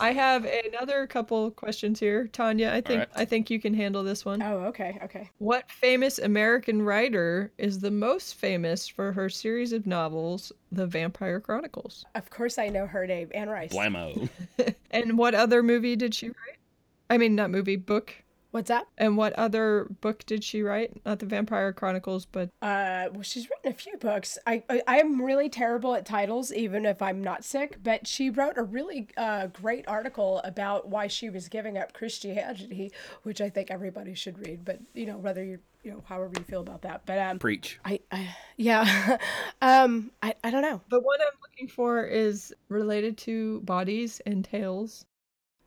I 0.00 0.12
have 0.12 0.46
another 0.66 1.06
couple 1.06 1.50
questions 1.50 2.00
here, 2.00 2.28
Tanya. 2.28 2.70
I 2.70 2.80
think 2.80 3.00
right. 3.00 3.08
I 3.16 3.24
think 3.24 3.50
you 3.50 3.60
can 3.60 3.74
handle 3.74 4.02
this 4.02 4.24
one. 4.24 4.42
Oh, 4.42 4.60
okay, 4.66 4.98
okay. 5.02 5.30
What 5.38 5.70
famous 5.70 6.18
American 6.18 6.82
writer 6.82 7.52
is 7.58 7.80
the 7.80 7.90
most 7.90 8.34
famous 8.34 8.88
for 8.88 9.12
her 9.12 9.28
series 9.28 9.72
of 9.72 9.86
novels, 9.86 10.52
The 10.72 10.86
Vampire 10.86 11.40
Chronicles? 11.40 12.04
Of 12.14 12.30
course 12.30 12.58
I 12.58 12.68
know 12.68 12.86
her 12.86 13.06
name, 13.06 13.30
Anne 13.34 13.48
Rice. 13.48 13.72
Blammo. 13.72 14.28
And 14.90 15.18
what 15.18 15.34
other 15.34 15.62
movie 15.62 15.96
did 15.96 16.14
she 16.14 16.28
write? 16.28 16.58
I 17.10 17.18
mean, 17.18 17.34
not 17.34 17.50
movie, 17.50 17.76
book. 17.76 18.14
What's 18.50 18.68
that? 18.68 18.86
And 18.96 19.16
what 19.16 19.34
other 19.34 19.86
book 20.00 20.24
did 20.24 20.42
she 20.42 20.62
write? 20.62 21.04
Not 21.04 21.18
The 21.18 21.26
Vampire 21.26 21.72
Chronicles, 21.72 22.24
but 22.24 22.48
Uh, 22.62 23.08
well, 23.12 23.22
she's 23.22 23.48
written 23.50 23.70
a 23.70 23.74
few 23.74 23.96
books. 23.98 24.38
I, 24.46 24.62
I 24.70 24.82
I 24.86 24.98
am 25.00 25.20
really 25.20 25.50
terrible 25.50 25.94
at 25.94 26.06
titles, 26.06 26.52
even 26.52 26.86
if 26.86 27.02
I'm 27.02 27.22
not 27.22 27.44
sick. 27.44 27.78
But 27.82 28.06
she 28.06 28.30
wrote 28.30 28.56
a 28.56 28.62
really 28.62 29.08
uh, 29.18 29.48
great 29.48 29.86
article 29.86 30.40
about 30.44 30.88
why 30.88 31.08
she 31.08 31.28
was 31.28 31.48
giving 31.48 31.76
up 31.76 31.92
Christianity, 31.92 32.90
which 33.22 33.40
I 33.40 33.50
think 33.50 33.70
everybody 33.70 34.14
should 34.14 34.38
read. 34.38 34.64
But 34.64 34.78
you 34.94 35.04
know, 35.06 35.18
whether 35.18 35.44
you 35.44 35.58
you 35.84 35.92
know, 35.92 36.02
however 36.06 36.32
you 36.36 36.44
feel 36.44 36.60
about 36.60 36.82
that. 36.82 37.02
But 37.06 37.18
um, 37.18 37.38
Preach. 37.38 37.78
I, 37.84 38.00
I 38.10 38.34
yeah, 38.56 39.18
um, 39.62 40.10
I 40.22 40.34
I 40.42 40.50
don't 40.50 40.62
know. 40.62 40.80
the 40.90 41.00
one 41.00 41.18
I'm 41.20 41.38
looking 41.42 41.68
for 41.68 42.04
is 42.04 42.54
related 42.68 43.18
to 43.18 43.60
bodies 43.60 44.20
and 44.26 44.44
tales. 44.44 45.04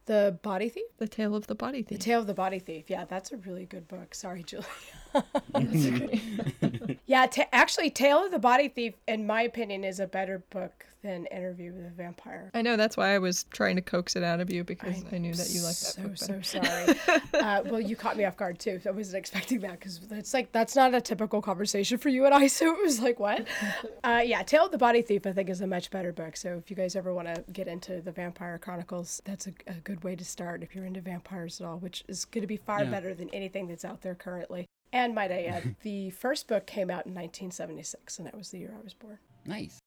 The 0.06 0.38
Body 0.42 0.70
Thief, 0.70 0.86
The 0.98 1.08
Tale 1.08 1.36
of 1.36 1.48
the 1.48 1.56
Body 1.56 1.84
Thief. 1.84 2.00
The 2.00 2.04
Tale 2.04 2.22
of 2.22 2.28
the 2.28 2.34
Body 2.34 2.60
Thief. 2.60 2.90
Yeah, 2.90 3.06
that's 3.06 3.32
a 3.32 3.38
really 3.38 3.66
good 3.66 3.88
book. 3.88 4.16
Sorry, 4.16 4.44
Julie. 4.44 4.66
yeah, 7.06 7.28
ta 7.28 7.46
actually, 7.52 7.90
Tale 7.90 8.26
of 8.26 8.32
the 8.32 8.40
Body 8.40 8.68
Thief, 8.68 8.96
in 9.08 9.28
my 9.28 9.42
opinion, 9.44 9.84
is 9.84 10.00
a 10.00 10.08
better 10.08 10.44
book 10.50 10.88
than 11.04 11.26
Interview 11.28 11.74
with 11.74 11.86
a 11.86 11.90
Vampire. 11.90 12.52
I 12.54 12.62
know 12.62 12.78
that's 12.78 12.96
why 12.98 13.14
I 13.16 13.20
was 13.20 13.46
trying 13.46 13.76
to 13.76 13.82
coax 13.82 14.16
it 14.16 14.24
out 14.24 14.40
of 14.40 14.52
you 14.52 14.64
because 14.64 15.04
I, 15.12 15.18
knew 15.18 15.34
that 15.34 15.50
you 15.50 15.62
liked 15.62 15.82
that 15.82 15.96
so 15.96 16.02
book 16.04 16.20
better. 16.20 16.44
so 16.44 16.62
sorry. 16.62 17.22
uh, 17.34 17.64
well, 17.66 17.82
you 17.82 17.96
caught 17.96 18.18
me 18.18 18.26
off 18.26 18.38
guard 18.38 18.60
too. 18.60 18.80
I 18.86 18.92
wasn't 18.92 19.18
expecting 19.18 19.60
that 19.62 19.80
because 19.80 20.00
it's 20.12 20.34
like 20.34 20.52
that's 20.52 20.76
not 20.76 20.94
a 20.94 21.02
typical 21.02 21.42
conversation 21.42 21.98
for 21.98 22.10
you 22.10 22.26
and 22.26 22.34
I. 22.34 22.48
So 22.62 22.76
it 22.76 22.82
was 22.82 23.00
like, 23.02 23.20
what? 23.20 23.48
Uh, 24.04 24.22
yeah, 24.26 24.42
Tale 24.44 24.66
of 24.66 24.72
the 24.72 24.78
Body 24.78 25.02
Thief 25.02 25.26
I 25.26 25.32
think 25.32 25.50
is 25.50 25.62
a 25.62 25.68
much 25.68 25.90
better 25.92 26.12
book. 26.12 26.36
So 26.36 26.58
if 26.58 26.70
you 26.70 26.76
guys 26.76 26.96
ever 26.96 27.14
want 27.14 27.34
to 27.34 27.44
get 27.54 27.68
into 27.68 28.02
the 28.02 28.12
Vampire 28.12 28.58
Chronicles, 28.58 29.22
that's 29.26 29.48
a, 29.48 29.52
a 29.68 29.74
good 29.84 30.04
way 30.04 30.16
to 30.16 30.26
start 30.26 30.64
if 30.64 30.76
you're 30.76 30.86
into 30.86 31.02
vampires 31.02 31.62
at 31.62 31.68
all, 31.68 31.78
which 31.78 32.04
is 32.08 32.26
going 32.26 32.42
to 32.42 32.48
be 32.48 32.58
far 32.58 32.84
Yeah. 32.84 32.90
better 32.90 33.14
than 33.14 33.30
anything 33.30 33.68
that's 33.68 33.86
out 33.86 34.02
there 34.02 34.16
currently. 34.16 34.66
And 34.92 35.14
might 35.16 35.32
I 35.32 35.44
add, 35.44 35.76
the 35.84 36.10
first 36.10 36.48
book 36.48 36.66
came 36.66 36.90
out 36.90 37.06
in 37.06 37.14
1976, 37.14 38.18
and 38.18 38.28
that 38.28 38.36
was 38.38 38.50
the 38.50 38.60
year 38.60 38.74
I 38.78 38.84
was 38.84 38.94
born. 38.94 39.18
Nice. 39.46 39.80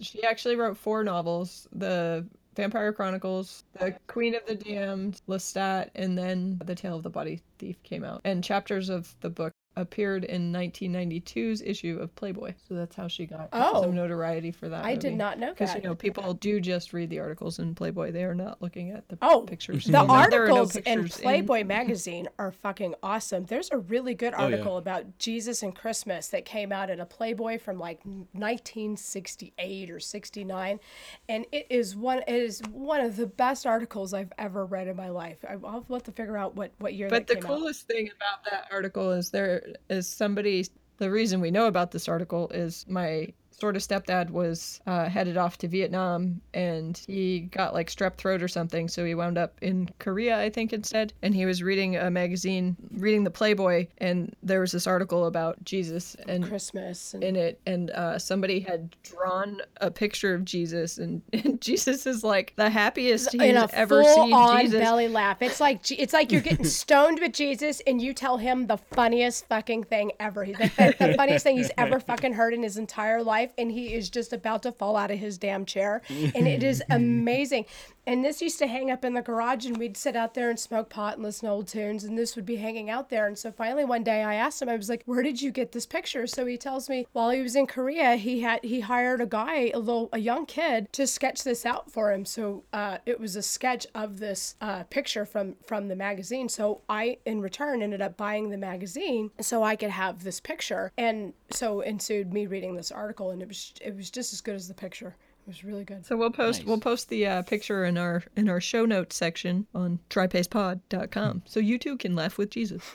She 0.00 0.22
actually 0.22 0.56
wrote 0.56 0.76
four 0.76 1.02
novels: 1.04 1.68
The 1.72 2.26
Vampire 2.54 2.92
Chronicles, 2.92 3.64
The 3.78 3.96
Queen 4.06 4.34
of 4.34 4.44
the 4.46 4.54
Damned, 4.54 5.20
Lestat, 5.28 5.90
and 5.94 6.18
then 6.18 6.60
The 6.64 6.74
Tale 6.74 6.96
of 6.96 7.02
the 7.02 7.10
Body 7.10 7.42
Thief 7.58 7.82
came 7.82 8.04
out. 8.04 8.20
And 8.24 8.42
chapters 8.42 8.88
of 8.88 9.14
the 9.20 9.30
book 9.30 9.52
appeared 9.80 10.24
in 10.24 10.52
1992's 10.52 11.62
issue 11.62 11.98
of 12.00 12.14
Playboy. 12.16 12.54
So 12.68 12.74
that's 12.74 12.94
how 12.96 13.08
she 13.08 13.26
got 13.26 13.48
Oh. 13.52 13.82
some 13.82 13.94
notoriety 13.94 14.50
for 14.50 14.68
that. 14.68 14.84
I 14.84 14.94
did 14.96 15.14
not 15.14 15.38
know 15.38 15.50
Because 15.50 15.74
you 15.74 15.82
know 15.82 15.94
people 15.94 16.34
do 16.34 16.60
just 16.60 16.92
read 16.92 17.10
the 17.10 17.20
articles 17.20 17.58
in 17.58 17.74
Playboy; 17.74 18.12
they 18.12 18.24
are 18.24 18.34
not 18.34 18.60
looking 18.62 18.90
at 18.90 19.08
the 19.08 19.18
Oh, 19.22 19.42
pictures. 19.42 19.84
The 19.86 19.92
Well, 19.92 20.06
there 20.30 20.44
are 20.44 20.48
no 20.48 20.54
articles 20.58 20.76
in 20.76 20.82
pictures 21.02 21.20
Playboy 21.20 21.64
magazine 21.64 22.28
are 22.38 22.52
fucking 22.52 22.94
awesome. 23.02 23.44
There's 23.46 23.70
a 23.70 23.78
really 23.78 24.14
good 24.14 24.34
Oh, 24.36 24.38
yeah. 24.38 24.44
article 24.56 24.76
about 24.76 25.18
Jesus 25.18 25.62
and 25.62 25.74
Christmas 25.74 26.28
that 26.28 26.44
came 26.44 26.72
out 26.72 26.90
in 26.90 27.00
a 27.00 27.06
Playboy 27.06 27.58
from 27.58 27.78
like 27.78 28.00
1968 28.04 29.90
or 29.90 30.00
69, 30.00 30.80
and 31.28 31.46
it 31.52 31.66
is 31.70 31.94
one 31.96 32.18
it 32.26 32.34
is 32.34 32.62
one 32.72 33.00
of 33.00 33.16
the 33.16 33.26
best 33.26 33.66
articles 33.66 34.12
I've 34.14 34.32
ever 34.38 34.64
read 34.66 34.88
in 34.88 34.96
my 34.96 35.08
life. 35.08 35.44
I- 35.48 35.54
I'll 35.64 35.84
have 35.90 36.02
to 36.04 36.12
figure 36.12 36.36
out 36.36 36.54
what 36.56 36.72
what 36.78 36.94
year 36.94 37.08
But 37.08 37.26
that 37.26 37.34
the 37.36 37.40
came 37.42 37.50
out. 37.52 37.58
coolest 37.58 37.86
thing 37.86 38.10
about 38.14 38.44
that 38.50 38.68
article 38.72 39.12
is 39.12 39.30
there 39.30 39.62
is 39.88 40.08
somebody. 40.08 40.66
The 40.98 41.10
reason 41.10 41.40
we 41.40 41.50
know 41.50 41.66
about 41.66 41.92
this 41.92 42.08
article 42.08 42.48
is 42.48 42.84
my 42.88 43.32
sort 43.58 43.76
of 43.76 43.82
stepdad 43.82 44.30
was 44.30 44.80
uh, 44.86 45.08
headed 45.08 45.36
off 45.36 45.58
to 45.58 45.68
Vietnam 45.68 46.40
and 46.54 47.02
he 47.06 47.40
got 47.40 47.74
like 47.74 47.88
strep 47.90 48.16
throat 48.16 48.42
or 48.42 48.48
something, 48.48 48.88
so 48.88 49.04
he 49.04 49.14
wound 49.14 49.36
up 49.38 49.54
in 49.62 49.88
Korea, 49.98 50.38
I 50.40 50.50
think, 50.50 50.72
instead. 50.72 51.12
And 51.22 51.34
he 51.34 51.44
was 51.46 51.62
reading 51.62 51.96
a 51.96 52.10
magazine, 52.10 52.76
reading 52.92 53.24
the 53.24 53.30
Playboy, 53.30 53.86
and 53.98 54.34
there 54.42 54.60
was 54.60 54.72
this 54.72 54.86
article 54.86 55.26
about 55.26 55.62
Jesus 55.64 56.16
and 56.28 56.46
Christmas 56.46 57.14
and 57.14 57.24
in 57.24 57.36
it, 57.36 57.60
and 57.66 57.90
uh, 57.90 58.18
somebody 58.18 58.60
had 58.60 58.94
drawn 59.02 59.60
a 59.80 59.90
picture 59.90 60.34
of 60.34 60.44
Jesus, 60.44 60.98
and, 60.98 61.20
and 61.32 61.60
Jesus 61.60 62.06
is 62.06 62.22
like 62.22 62.52
the 62.56 62.70
happiest 62.70 63.32
he's 63.32 63.42
in 63.42 63.56
a 63.56 63.68
ever 63.72 64.04
seen. 64.04 64.30
full-on 64.30 64.60
Jesus. 64.62 64.80
belly 64.80 65.08
laugh. 65.08 65.42
It's 65.42 65.60
like 65.60 65.90
it's 65.90 66.12
like 66.12 66.30
you're 66.32 66.40
getting 66.42 66.64
stoned 66.82 67.18
with 67.20 67.32
Jesus, 67.32 67.80
and 67.86 68.00
you 68.00 68.12
tell 68.14 68.36
him 68.38 68.66
the 68.66 68.76
funniest 68.78 69.46
fucking 69.48 69.84
thing 69.84 70.12
ever. 70.20 70.44
He- 70.44 70.52
The, 70.52 70.94
the 70.98 71.14
funniest 71.16 71.44
thing 71.44 71.56
he's 71.56 71.70
ever 71.78 71.98
fucking 72.00 72.32
heard 72.34 72.52
in 72.54 72.62
his 72.62 72.76
entire 72.76 73.22
life, 73.22 73.47
and 73.56 73.70
he 73.70 73.94
is 73.94 74.10
just 74.10 74.32
about 74.32 74.62
to 74.64 74.72
fall 74.72 74.96
out 74.96 75.10
of 75.10 75.18
his 75.18 75.38
damn 75.38 75.64
chair, 75.64 76.02
and 76.08 76.46
it 76.46 76.62
is 76.62 76.82
amazing. 76.90 77.64
And 78.08 78.24
this 78.24 78.40
used 78.40 78.58
to 78.60 78.66
hang 78.66 78.90
up 78.90 79.04
in 79.04 79.12
the 79.12 79.20
garage, 79.20 79.66
and 79.66 79.76
we'd 79.76 79.94
sit 79.94 80.16
out 80.16 80.32
there 80.32 80.48
and 80.48 80.58
smoke 80.58 80.88
pot 80.88 81.16
and 81.16 81.22
listen 81.22 81.46
to 81.46 81.52
old 81.52 81.68
tunes, 81.68 82.04
and 82.04 82.16
this 82.16 82.36
would 82.36 82.46
be 82.46 82.56
hanging 82.56 82.88
out 82.88 83.10
there. 83.10 83.26
And 83.26 83.36
so 83.36 83.52
finally 83.52 83.84
one 83.84 84.02
day 84.02 84.22
I 84.22 84.32
asked 84.32 84.62
him, 84.62 84.70
I 84.70 84.76
was 84.76 84.88
like, 84.88 85.02
"Where 85.04 85.22
did 85.22 85.42
you 85.42 85.50
get 85.50 85.72
this 85.72 85.84
picture?" 85.84 86.26
So 86.26 86.46
he 86.46 86.56
tells 86.56 86.88
me 86.88 87.06
while 87.12 87.28
he 87.28 87.42
was 87.42 87.54
in 87.54 87.66
Korea, 87.66 88.16
he 88.16 88.40
had 88.40 88.64
he 88.64 88.80
hired 88.80 89.20
a 89.20 89.26
guy, 89.26 89.70
a 89.74 89.78
little 89.78 90.08
a 90.10 90.18
young 90.18 90.46
kid, 90.46 90.90
to 90.94 91.06
sketch 91.06 91.44
this 91.44 91.66
out 91.66 91.90
for 91.90 92.10
him. 92.10 92.24
So 92.24 92.64
uh, 92.72 92.96
it 93.04 93.20
was 93.20 93.36
a 93.36 93.42
sketch 93.42 93.86
of 93.94 94.20
this 94.20 94.54
uh, 94.62 94.84
picture 94.84 95.26
from 95.26 95.56
from 95.66 95.88
the 95.88 95.96
magazine. 95.96 96.48
So 96.48 96.80
I, 96.88 97.18
in 97.26 97.42
return, 97.42 97.82
ended 97.82 98.00
up 98.00 98.16
buying 98.16 98.48
the 98.48 98.56
magazine 98.56 99.32
so 99.38 99.62
I 99.62 99.76
could 99.76 99.90
have 99.90 100.24
this 100.24 100.40
picture, 100.40 100.92
and 100.96 101.34
so 101.50 101.82
ensued 101.82 102.32
me 102.32 102.46
reading 102.46 102.74
this 102.74 102.90
article, 102.90 103.32
and 103.32 103.42
it 103.42 103.48
was 103.48 103.74
it 103.84 103.94
was 103.94 104.10
just 104.10 104.32
as 104.32 104.40
good 104.40 104.54
as 104.54 104.66
the 104.66 104.72
picture. 104.72 105.14
It 105.48 105.52
was 105.52 105.64
really 105.64 105.84
good. 105.84 106.04
So 106.04 106.14
we'll 106.14 106.30
post 106.30 106.60
Nice. 106.60 106.66
we'll 106.66 106.78
post 106.78 107.08
the 107.08 107.26
uh, 107.26 107.40
picture 107.40 107.86
in 107.86 107.96
our 107.96 108.22
in 108.36 108.50
our 108.50 108.60
show 108.60 108.84
notes 108.84 109.16
section 109.16 109.66
on 109.74 109.98
tripastepod.com 110.10 111.42
so 111.46 111.58
you 111.58 111.78
too 111.78 111.96
can 111.96 112.14
laugh 112.14 112.36
with 112.36 112.50
Jesus. 112.50 112.82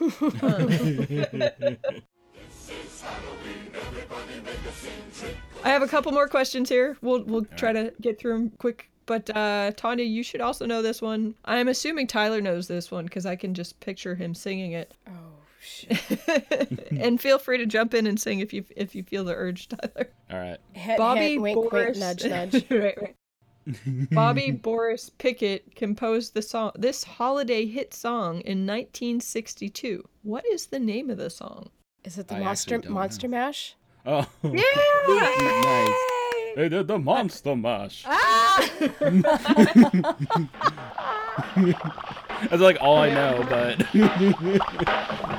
I 5.64 5.68
have 5.70 5.82
a 5.82 5.88
couple 5.88 6.12
more 6.12 6.28
questions 6.28 6.68
here. 6.68 6.96
We'll 7.02 7.24
we'll 7.24 7.46
try 7.56 7.72
to 7.72 7.92
get 8.00 8.20
through 8.20 8.34
them 8.34 8.52
quick. 8.58 8.88
But 9.06 9.34
uh, 9.36 9.72
Tanya, 9.76 10.04
you 10.04 10.22
should 10.22 10.40
also 10.40 10.64
know 10.64 10.80
this 10.80 11.02
one. 11.02 11.34
I'm 11.44 11.68
assuming 11.68 12.06
Tyler 12.06 12.40
knows 12.40 12.68
this 12.68 12.90
one 12.90 13.04
because 13.04 13.26
I 13.26 13.36
can 13.36 13.52
just 13.52 13.80
picture 13.80 14.14
him 14.14 14.34
singing 14.34 14.72
it. 14.72 14.94
Oh 15.08 15.10
shit! 15.12 15.23
and 17.00 17.20
feel 17.20 17.38
free 17.38 17.58
to 17.58 17.66
jump 17.66 17.94
in 17.94 18.06
and 18.06 18.18
sing 18.20 18.40
if 18.40 18.52
you 18.52 18.64
if 18.76 18.94
you 18.94 19.02
feel 19.02 19.24
the 19.24 19.34
urge, 19.34 19.68
Tyler. 19.68 20.08
All 20.30 20.38
right. 20.38 20.58
Hit, 20.72 20.98
Bobby 20.98 21.32
hit, 21.32 21.40
wink, 21.40 21.70
Boris, 21.70 21.98
wink, 21.98 22.22
nudge, 22.22 22.24
nudge. 22.52 22.64
right, 22.70 22.96
right. 23.00 23.16
Bobby 24.12 24.50
Boris 24.62 25.10
Pickett 25.18 25.74
composed 25.74 26.34
the 26.34 26.42
song, 26.42 26.72
this 26.76 27.02
holiday 27.04 27.64
hit 27.66 27.94
song 27.94 28.40
in 28.42 28.66
1962. 28.66 30.06
What 30.22 30.44
is 30.46 30.66
the 30.66 30.78
name 30.78 31.08
of 31.10 31.16
the 31.16 31.30
song? 31.30 31.70
Is 32.04 32.18
it 32.18 32.28
the 32.28 32.34
I 32.36 32.40
monster 32.40 32.74
actually 32.74 32.94
don't 32.94 33.30
mash? 33.30 33.74
Oh, 34.04 34.26
Yeah. 34.42 34.62
nice. 35.64 35.94
They 36.56 36.68
did 36.68 36.86
the 36.86 36.98
monster 36.98 37.56
mash. 37.56 38.04
Ah! 38.06 38.70
That's 41.56 42.62
like 42.62 42.76
all 42.80 42.98
I 42.98 43.10
know, 43.10 43.44
but 43.48 43.82
I 43.94 45.24
was 45.26 45.33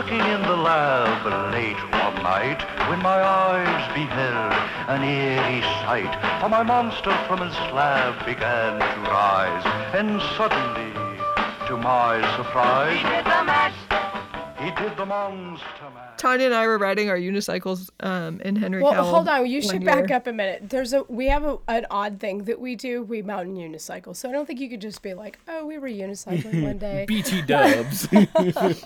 working 0.00 0.20
in 0.20 0.40
the 0.40 0.56
lab 0.56 1.52
late 1.52 1.76
one 1.92 2.22
night 2.22 2.62
when 2.88 2.98
my 3.02 3.20
eyes 3.20 3.92
beheld 3.92 4.54
an 4.88 5.04
eerie 5.04 5.60
sight. 5.84 6.40
For 6.40 6.48
my 6.48 6.62
monster 6.62 7.14
from 7.28 7.42
his 7.42 7.52
slab 7.68 8.24
began 8.24 8.80
to 8.80 9.10
rise, 9.10 9.62
and 9.92 10.18
suddenly, 10.38 10.94
to 11.66 11.76
my 11.76 12.16
surprise, 12.38 12.96
he 12.96 13.02
did 13.02 13.26
the 13.26 13.44
mash. 13.44 13.79
He 14.60 14.70
did 14.72 14.96
the 14.96 15.06
monster 15.06 15.64
mash. 15.94 16.18
Tanya 16.18 16.46
and 16.46 16.54
I 16.54 16.66
were 16.66 16.76
riding 16.78 17.08
our 17.08 17.16
unicycles 17.16 17.88
um, 18.00 18.40
in 18.42 18.56
Henry 18.56 18.82
Well, 18.82 18.92
Cowell 18.92 19.10
hold 19.10 19.28
on. 19.28 19.46
You 19.46 19.60
one 19.60 19.70
should 19.70 19.84
back 19.84 20.08
year. 20.08 20.16
up 20.16 20.26
a 20.26 20.32
minute. 20.32 20.68
There's 20.68 20.92
a 20.92 21.02
we 21.04 21.26
have 21.28 21.44
a, 21.44 21.58
an 21.68 21.86
odd 21.90 22.20
thing 22.20 22.44
that 22.44 22.60
we 22.60 22.76
do. 22.76 23.02
We 23.02 23.22
mountain 23.22 23.56
unicycle. 23.56 24.14
So 24.14 24.28
I 24.28 24.32
don't 24.32 24.46
think 24.46 24.60
you 24.60 24.68
could 24.68 24.80
just 24.80 25.02
be 25.02 25.14
like, 25.14 25.38
oh, 25.48 25.64
we 25.64 25.78
were 25.78 25.88
unicycling 25.88 26.62
one 26.62 26.78
day. 26.88 27.04
BT 27.08 27.42
dubs. 27.46 28.06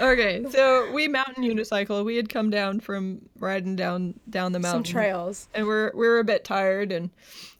Okay, 0.00 0.44
so 0.50 0.90
we 0.92 1.06
mountain 1.06 1.44
unicycle. 1.44 2.04
We 2.04 2.16
had 2.16 2.28
come 2.28 2.50
down 2.50 2.80
from 2.80 3.20
riding 3.38 3.76
down 3.76 4.14
down 4.28 4.50
the 4.52 4.58
mountain. 4.58 4.84
Some 4.84 4.94
mountain, 4.96 5.12
trails. 5.12 5.48
and 5.54 5.66
we're 5.66 5.92
we 5.94 6.08
were 6.08 6.18
a 6.18 6.24
bit 6.24 6.44
tired, 6.44 6.90
and 6.90 7.10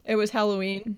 it 0.05 0.17
was 0.17 0.31
Halloween. 0.31 0.97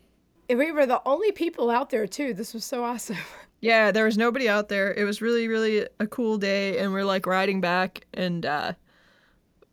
And 0.48 0.58
we 0.58 0.70
were 0.72 0.86
the 0.86 1.02
only 1.04 1.32
people 1.32 1.70
out 1.70 1.90
there 1.90 2.06
too. 2.06 2.32
This 2.32 2.54
was 2.54 2.64
so 2.64 2.84
awesome. 2.84 3.16
Yeah, 3.64 3.92
there 3.92 4.04
was 4.04 4.18
nobody 4.18 4.46
out 4.46 4.68
there. 4.68 4.92
It 4.92 5.04
was 5.04 5.22
really, 5.22 5.48
really 5.48 5.88
a 5.98 6.06
cool 6.06 6.36
day, 6.36 6.76
and 6.76 6.92
we're 6.92 7.02
like 7.02 7.24
riding 7.24 7.62
back, 7.62 8.06
and 8.12 8.44
uh, 8.44 8.74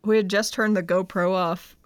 we 0.02 0.16
had 0.16 0.30
just 0.30 0.54
turned 0.54 0.74
the 0.74 0.82
GoPro 0.82 1.34
off, 1.34 1.76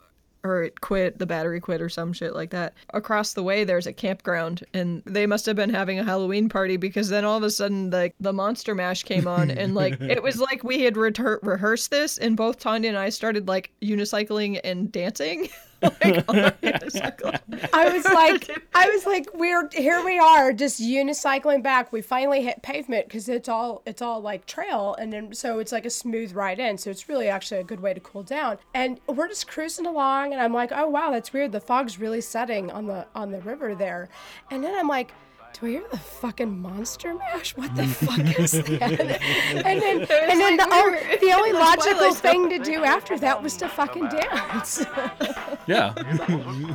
or 0.45 0.63
it 0.63 0.81
quit, 0.81 1.19
the 1.19 1.27
battery 1.27 1.59
quit, 1.59 1.83
or 1.83 1.89
some 1.89 2.13
shit 2.13 2.33
like 2.33 2.51
that. 2.51 2.75
Across 2.95 3.33
the 3.33 3.43
way, 3.43 3.65
there's 3.65 3.89
a 3.89 3.93
campground, 3.93 4.63
and 4.73 5.03
they 5.05 5.27
must 5.27 5.47
have 5.47 5.57
been 5.57 5.69
having 5.69 5.99
a 5.99 6.05
Halloween 6.05 6.49
party 6.49 6.77
because 6.77 7.09
then 7.09 7.25
all 7.25 7.39
of 7.39 7.43
a 7.43 7.51
sudden, 7.51 7.91
like 7.91 8.15
the 8.21 8.33
Monster 8.33 8.77
Mash 8.77 9.03
came 9.03 9.27
on, 9.27 9.51
and 9.51 9.75
like 9.75 10.01
it 10.01 10.23
was 10.23 10.39
like 10.53 10.63
we 10.63 10.83
had 10.83 10.95
rehe- 10.95 11.41
rehearsed 11.43 11.91
this, 11.91 12.19
and 12.19 12.37
both 12.37 12.61
Tanya 12.61 12.89
and 12.89 12.99
I 12.99 13.09
started 13.09 13.49
like 13.49 13.73
unicycling 13.83 14.61
and 14.63 14.93
dancing. 14.93 15.49
like. 15.83 16.25
I 17.73 17.93
was 17.93 18.05
like, 18.05 18.69
I 18.75 18.89
was 18.91 19.07
like, 19.07 19.29
we're 19.35 19.69
here. 19.73 20.05
We 20.05 20.19
are 20.19 20.53
just 20.53 20.81
unicycling 20.81 21.63
back. 21.63 21.93
We 21.93 22.03
finally 22.03 22.43
hit 22.43 22.63
pavement 22.63 23.07
because 23.07 23.29
it's 23.29 23.49
all 23.49 23.83
it's 23.87 24.03
all 24.03 24.21
like 24.21 24.47
trail, 24.47 24.95
and 24.99 25.13
then 25.13 25.35
so 25.35 25.59
it's 25.59 25.73
like 25.73 25.87
a 25.87 25.91
smooth 25.91 26.33
ride 26.33 26.59
in. 26.59 26.79
So 26.79 26.91
it's 26.91 27.09
really 27.09 27.29
actually 27.29 27.61
a 27.61 27.65
good 27.65 27.81
way 27.81 27.95
to 27.95 28.01
cool 28.01 28.23
down. 28.23 28.59
And 28.75 29.01
we're 29.07 29.29
just 29.29 29.47
cruising 29.47 29.87
along, 29.87 30.33
and 30.33 30.41
I'm 30.41 30.53
like, 30.53 30.73
oh 30.73 30.89
wow, 30.89 31.11
that's 31.11 31.33
weird. 31.33 31.53
The 31.53 31.61
fog's 31.61 31.99
really 31.99 32.21
setting 32.21 32.71
on 32.71 32.87
the 32.87 33.07
on 33.15 33.31
the 33.31 33.41
river 33.41 33.75
there, 33.75 34.09
and 34.51 34.63
then 34.63 34.77
I'm 34.77 34.89
like. 34.89 35.13
Do 35.59 35.65
I 35.65 35.71
hear 35.71 35.85
the 35.91 35.97
fucking 35.97 36.61
monster 36.61 37.15
mash? 37.15 37.57
What 37.57 37.75
the 37.75 37.87
fuck 37.87 38.39
is 38.39 38.53
that? 38.53 39.23
And 39.65 39.81
then, 39.81 40.01
and 40.03 40.39
then 40.39 40.57
like 40.59 40.69
the, 40.69 40.75
we 40.75 40.83
were 40.83 41.19
the 41.19 41.33
only 41.33 41.53
the 41.53 41.59
logical 41.59 42.13
thing 42.13 42.51
to 42.51 42.59
do 42.59 42.81
oh 42.81 42.85
after 42.85 43.19
that 43.21 43.43
was 43.43 43.57
to 43.57 43.69
fucking 43.69 44.09
dance. 44.09 44.85
yeah. 45.67 45.95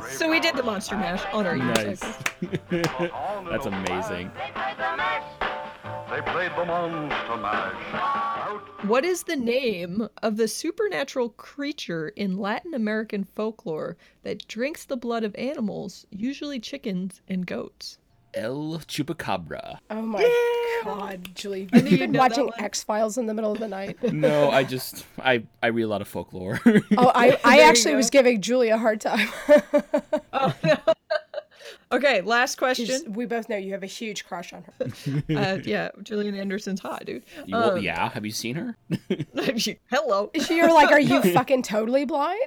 so 0.08 0.28
we 0.28 0.40
did 0.40 0.56
the 0.56 0.64
Monster 0.64 0.96
Mash 0.96 1.24
on 1.32 1.46
our 1.46 1.56
Nice. 1.56 2.00
That's 2.70 3.66
amazing. 3.66 4.32
They 6.10 6.20
played 6.22 6.50
the 6.56 6.64
monster 6.66 7.36
mash. 7.36 8.84
What 8.84 9.04
is 9.04 9.22
the 9.22 9.36
name 9.36 10.08
of 10.24 10.36
the 10.36 10.48
supernatural 10.48 11.28
creature 11.30 12.08
in 12.08 12.36
Latin 12.36 12.74
American 12.74 13.22
folklore 13.22 13.96
that 14.24 14.48
drinks 14.48 14.84
the 14.84 14.96
blood 14.96 15.22
of 15.22 15.36
animals, 15.36 16.04
usually 16.10 16.58
chickens 16.58 17.20
and 17.28 17.46
goats? 17.46 17.98
El 18.34 18.80
Chupacabra. 18.86 19.78
Oh 19.90 20.02
my 20.02 20.22
god, 20.84 21.28
Julie. 21.34 21.68
Have 21.72 21.84
you 21.84 21.90
you'd 21.92 21.98
been 22.00 22.12
know 22.12 22.20
watching. 22.20 22.50
X 22.58 22.82
Files 22.82 23.18
in 23.18 23.26
the 23.26 23.34
middle 23.34 23.52
of 23.52 23.58
the 23.58 23.68
night? 23.68 23.98
No, 24.12 24.50
I 24.50 24.62
just 24.64 25.04
I 25.18 25.44
I 25.62 25.68
read 25.68 25.82
a 25.82 25.88
lot 25.88 26.00
of 26.00 26.08
folklore. 26.08 26.60
Oh, 26.96 27.10
I, 27.14 27.38
I 27.44 27.56
There 27.58 27.68
actually 27.68 27.94
was 27.94 28.10
giving 28.10 28.40
Julie 28.40 28.68
a 28.70 28.78
hard 28.78 29.00
time. 29.00 29.28
Oh, 30.34 30.54
Okay, 31.92 32.20
last 32.22 32.56
question. 32.56 32.86
She's- 32.86 33.04
we 33.06 33.26
both 33.26 33.48
know 33.48 33.56
you 33.56 33.72
have 33.72 33.82
a 33.82 33.86
huge 33.86 34.24
crush 34.24 34.52
on 34.52 34.64
her. 34.64 34.86
uh, 35.36 35.58
yeah, 35.64 35.90
Gillian 36.02 36.34
Anderson's 36.34 36.80
hot, 36.80 37.04
dude. 37.04 37.22
You- 37.46 37.54
well, 37.56 37.78
yeah, 37.78 38.08
have 38.10 38.24
you 38.24 38.32
seen 38.32 38.54
her? 38.56 38.76
Hello. 39.90 40.30
You're 40.50 40.72
like, 40.72 40.90
are 40.90 41.00
you 41.00 41.22
fucking 41.34 41.62
totally 41.62 42.04
blind? 42.04 42.38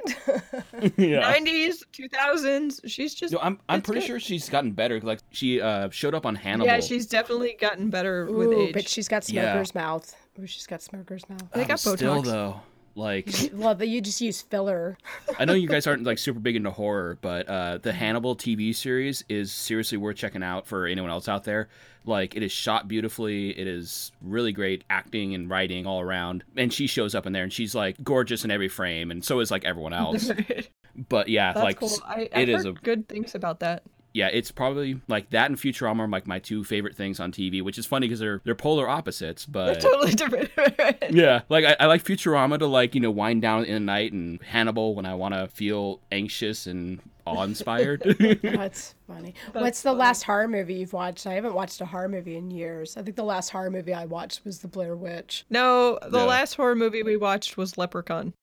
yeah. 0.98 1.34
90s, 1.38 1.84
2000s. 1.94 2.82
She's 2.86 3.14
just. 3.14 3.34
No, 3.34 3.40
I'm 3.42 3.60
I'm 3.70 3.82
pretty 3.82 4.02
good. 4.02 4.08
sure 4.08 4.20
she's 4.20 4.50
gotten 4.50 4.72
better. 4.72 5.00
Like 5.02 5.20
she 5.32 5.62
uh 5.62 5.90
showed 5.90 6.16
up 6.16 6.26
on 6.26 6.36
Hannibal. 6.36 6.68
Yeah, 6.68 6.80
she's 6.80 7.06
definitely 7.06 7.56
gotten 7.60 7.90
better 7.90 8.26
with 8.26 8.48
Ooh, 8.48 8.62
age. 8.62 8.74
but 8.74 8.88
she's 8.88 9.08
got 9.08 9.28
Yeah. 9.30 9.52
smoker's 9.54 9.76
mouth. 9.76 10.16
Ooh, 10.42 10.48
she's 10.48 10.68
got 10.68 10.82
smoker's 10.82 11.28
mouth. 11.30 11.44
They 11.54 11.62
got 11.66 11.86
Um, 11.86 11.96
Still 11.96 12.22
Botox. 12.22 12.26
though, 12.26 12.60
like 12.96 13.30
well, 13.54 13.76
that 13.76 13.88
you 13.88 14.02
just 14.02 14.22
use 14.22 14.42
filler. 14.42 14.98
I 15.38 15.46
know 15.46 15.54
you 15.54 15.68
guys 15.68 15.86
aren't 15.86 16.04
like 16.04 16.18
super 16.18 16.40
big 16.40 16.56
into 16.56 16.72
horror, 16.72 17.18
but 17.22 17.48
uh, 17.48 17.78
the 17.78 17.92
Hannibal 17.92 18.36
TV 18.36 18.74
series 18.74 19.24
is 19.30 19.52
seriously 19.52 19.98
worth 19.98 20.16
checking 20.16 20.44
out 20.44 20.66
for 20.66 20.88
anyone 20.88 21.12
else 21.12 21.28
out 21.28 21.44
there. 21.44 21.70
Like 22.06 22.36
it 22.36 22.44
is 22.44 22.52
shot 22.52 22.88
beautifully, 22.88 23.50
it 23.58 23.68
is 23.68 24.12
really 24.22 24.52
great 24.52 24.84
acting 24.90 25.36
and 25.36 25.50
writing 25.50 25.86
all 25.86 26.00
around, 26.02 26.44
and 26.56 26.72
she 26.72 26.88
shows 26.88 27.16
up 27.16 27.26
in 27.26 27.34
there 27.34 27.44
and 27.44 27.52
she's 27.52 27.76
like 27.76 28.02
gorgeous 28.04 28.46
in 28.46 28.52
every 28.52 28.70
frame, 28.70 29.12
and 29.12 29.24
so 29.24 29.40
is 29.40 29.52
like 29.52 29.66
everyone 29.66 29.94
else. 29.94 30.32
but 31.10 31.28
yeah, 31.28 31.54
That's 31.54 31.64
like 31.64 31.80
cool. 31.80 31.92
I, 32.06 32.22
it 32.22 32.32
I've 32.34 32.50
is 32.50 32.66
a 32.66 32.72
good 32.72 33.08
things 33.10 33.36
about 33.36 33.60
that. 33.60 33.84
Yeah, 34.16 34.30
it's 34.32 34.50
probably 34.50 35.02
like 35.10 35.30
that 35.32 35.50
and 35.50 35.60
Futurama 35.60 36.00
are 36.00 36.08
like 36.08 36.26
my 36.26 36.40
two 36.40 36.64
favorite 36.64 36.96
things 36.96 37.20
on 37.20 37.34
TV, 37.34 37.62
which 37.62 37.78
is 37.78 37.86
funny 37.86 38.08
because 38.08 38.20
they're 38.22 38.40
they're 38.46 38.56
polar 38.56 38.88
opposites, 38.88 39.46
but 39.46 39.66
they're 39.66 39.92
Totally 39.92 40.14
different. 40.14 40.50
yeah, 41.12 41.42
like 41.50 41.66
I, 41.66 41.76
I 41.82 41.86
like 41.88 42.02
Futurama 42.04 42.58
to 42.60 42.66
like 42.66 42.96
you 42.96 43.02
know 43.02 43.12
wind 43.12 43.42
down 43.42 43.66
in 43.66 43.74
the 43.74 43.80
night, 43.82 44.14
and 44.14 44.42
Hannibal 44.42 44.96
when 44.96 45.06
I 45.06 45.16
want 45.16 45.34
to 45.34 45.48
feel 45.48 46.00
anxious 46.14 46.66
and 46.66 47.02
awe-inspired. 47.28 48.04
That's 48.42 48.96
funny. 49.08 49.34
What's 49.52 49.82
the 49.82 49.92
last 49.94 50.24
horror 50.24 50.48
movie 50.48 50.76
you've 50.76 50.94
watched? 50.94 51.28
I 51.28 51.34
haven't 51.34 51.54
watched 51.56 51.82
a 51.82 51.86
horror 51.86 52.08
movie 52.08 52.38
in 52.38 52.52
years. 52.52 52.96
I 52.96 53.02
think 53.02 53.16
the 53.18 53.24
last 53.24 53.50
horror 53.50 53.72
movie 53.72 53.94
I 53.94 54.06
watched 54.06 54.46
was 54.46 54.60
The 54.60 54.68
Blair 54.68 54.96
Witch. 54.96 55.44
no, 55.50 56.00
the 56.04 56.20
No. 56.20 56.26
last 56.26 56.54
horror 56.54 56.76
movie 56.76 57.04
we 57.04 57.18
watched 57.18 57.58
was 57.58 57.78
Leprechaun. 57.78 58.34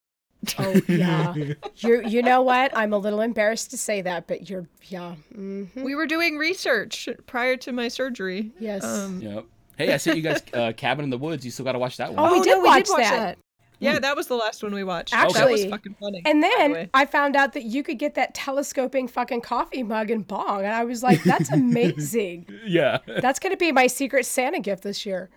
Oh 0.58 0.80
yeah. 0.88 1.34
you 1.76 2.02
you 2.06 2.22
know 2.22 2.42
what? 2.42 2.76
I'm 2.76 2.92
a 2.92 2.98
little 2.98 3.20
embarrassed 3.20 3.70
to 3.70 3.78
say 3.78 4.02
that, 4.02 4.26
but 4.26 4.48
you're 4.50 4.66
yeah. 4.84 5.14
Mm, 5.36 5.74
We 5.82 5.94
were 5.94 6.06
doing 6.06 6.36
research 6.36 7.08
prior 7.26 7.56
to 7.58 7.72
my 7.72 7.88
surgery. 7.88 8.50
yes. 8.58 8.84
Um, 8.84 9.20
yep. 9.20 9.44
Hey, 9.76 9.92
I 9.92 9.96
sent 9.96 10.16
you 10.16 10.22
guys 10.22 10.42
uh, 10.52 10.72
Cabin 10.76 11.04
in 11.04 11.10
the 11.10 11.18
Woods. 11.18 11.44
You 11.44 11.50
still 11.50 11.64
got 11.64 11.72
to 11.72 11.78
watch 11.78 11.96
that 11.96 12.12
one. 12.12 12.28
Oh, 12.28 12.32
we 12.32 12.40
did 12.40 12.58
no, 12.58 12.60
watch 12.60 12.88
that. 12.96 13.38
Yeah, 13.78 13.98
that 13.98 14.14
was 14.14 14.28
the 14.28 14.36
last 14.36 14.62
one 14.62 14.72
we 14.72 14.84
watched. 14.84 15.12
Actually, 15.12 15.40
that 15.40 15.50
was 15.50 15.64
fucking 15.64 15.96
funny. 15.98 16.22
And 16.24 16.40
by 16.40 16.48
the 16.68 16.74
then. 16.74 16.90
I 16.94 17.04
found 17.04 17.34
out 17.34 17.52
that 17.54 17.64
you 17.64 17.82
could 17.82 17.98
get 17.98 18.14
that 18.14 18.32
telescoping 18.32 19.08
fucking 19.08 19.40
coffee 19.40 19.82
mug 19.82 20.10
and 20.10 20.24
bong. 20.24 20.60
And 20.60 20.72
I 20.72 20.84
was 20.84 21.02
like, 21.02 21.20
that's 21.24 21.50
amazing. 21.52 22.46
Yeah. 22.64 22.98
that's 23.06 23.40
going 23.40 23.52
to 23.52 23.56
be 23.56 23.72
my 23.72 23.88
secret 23.88 24.24
Santa 24.24 24.60
gift 24.60 24.84
this 24.84 25.04
year. 25.04 25.30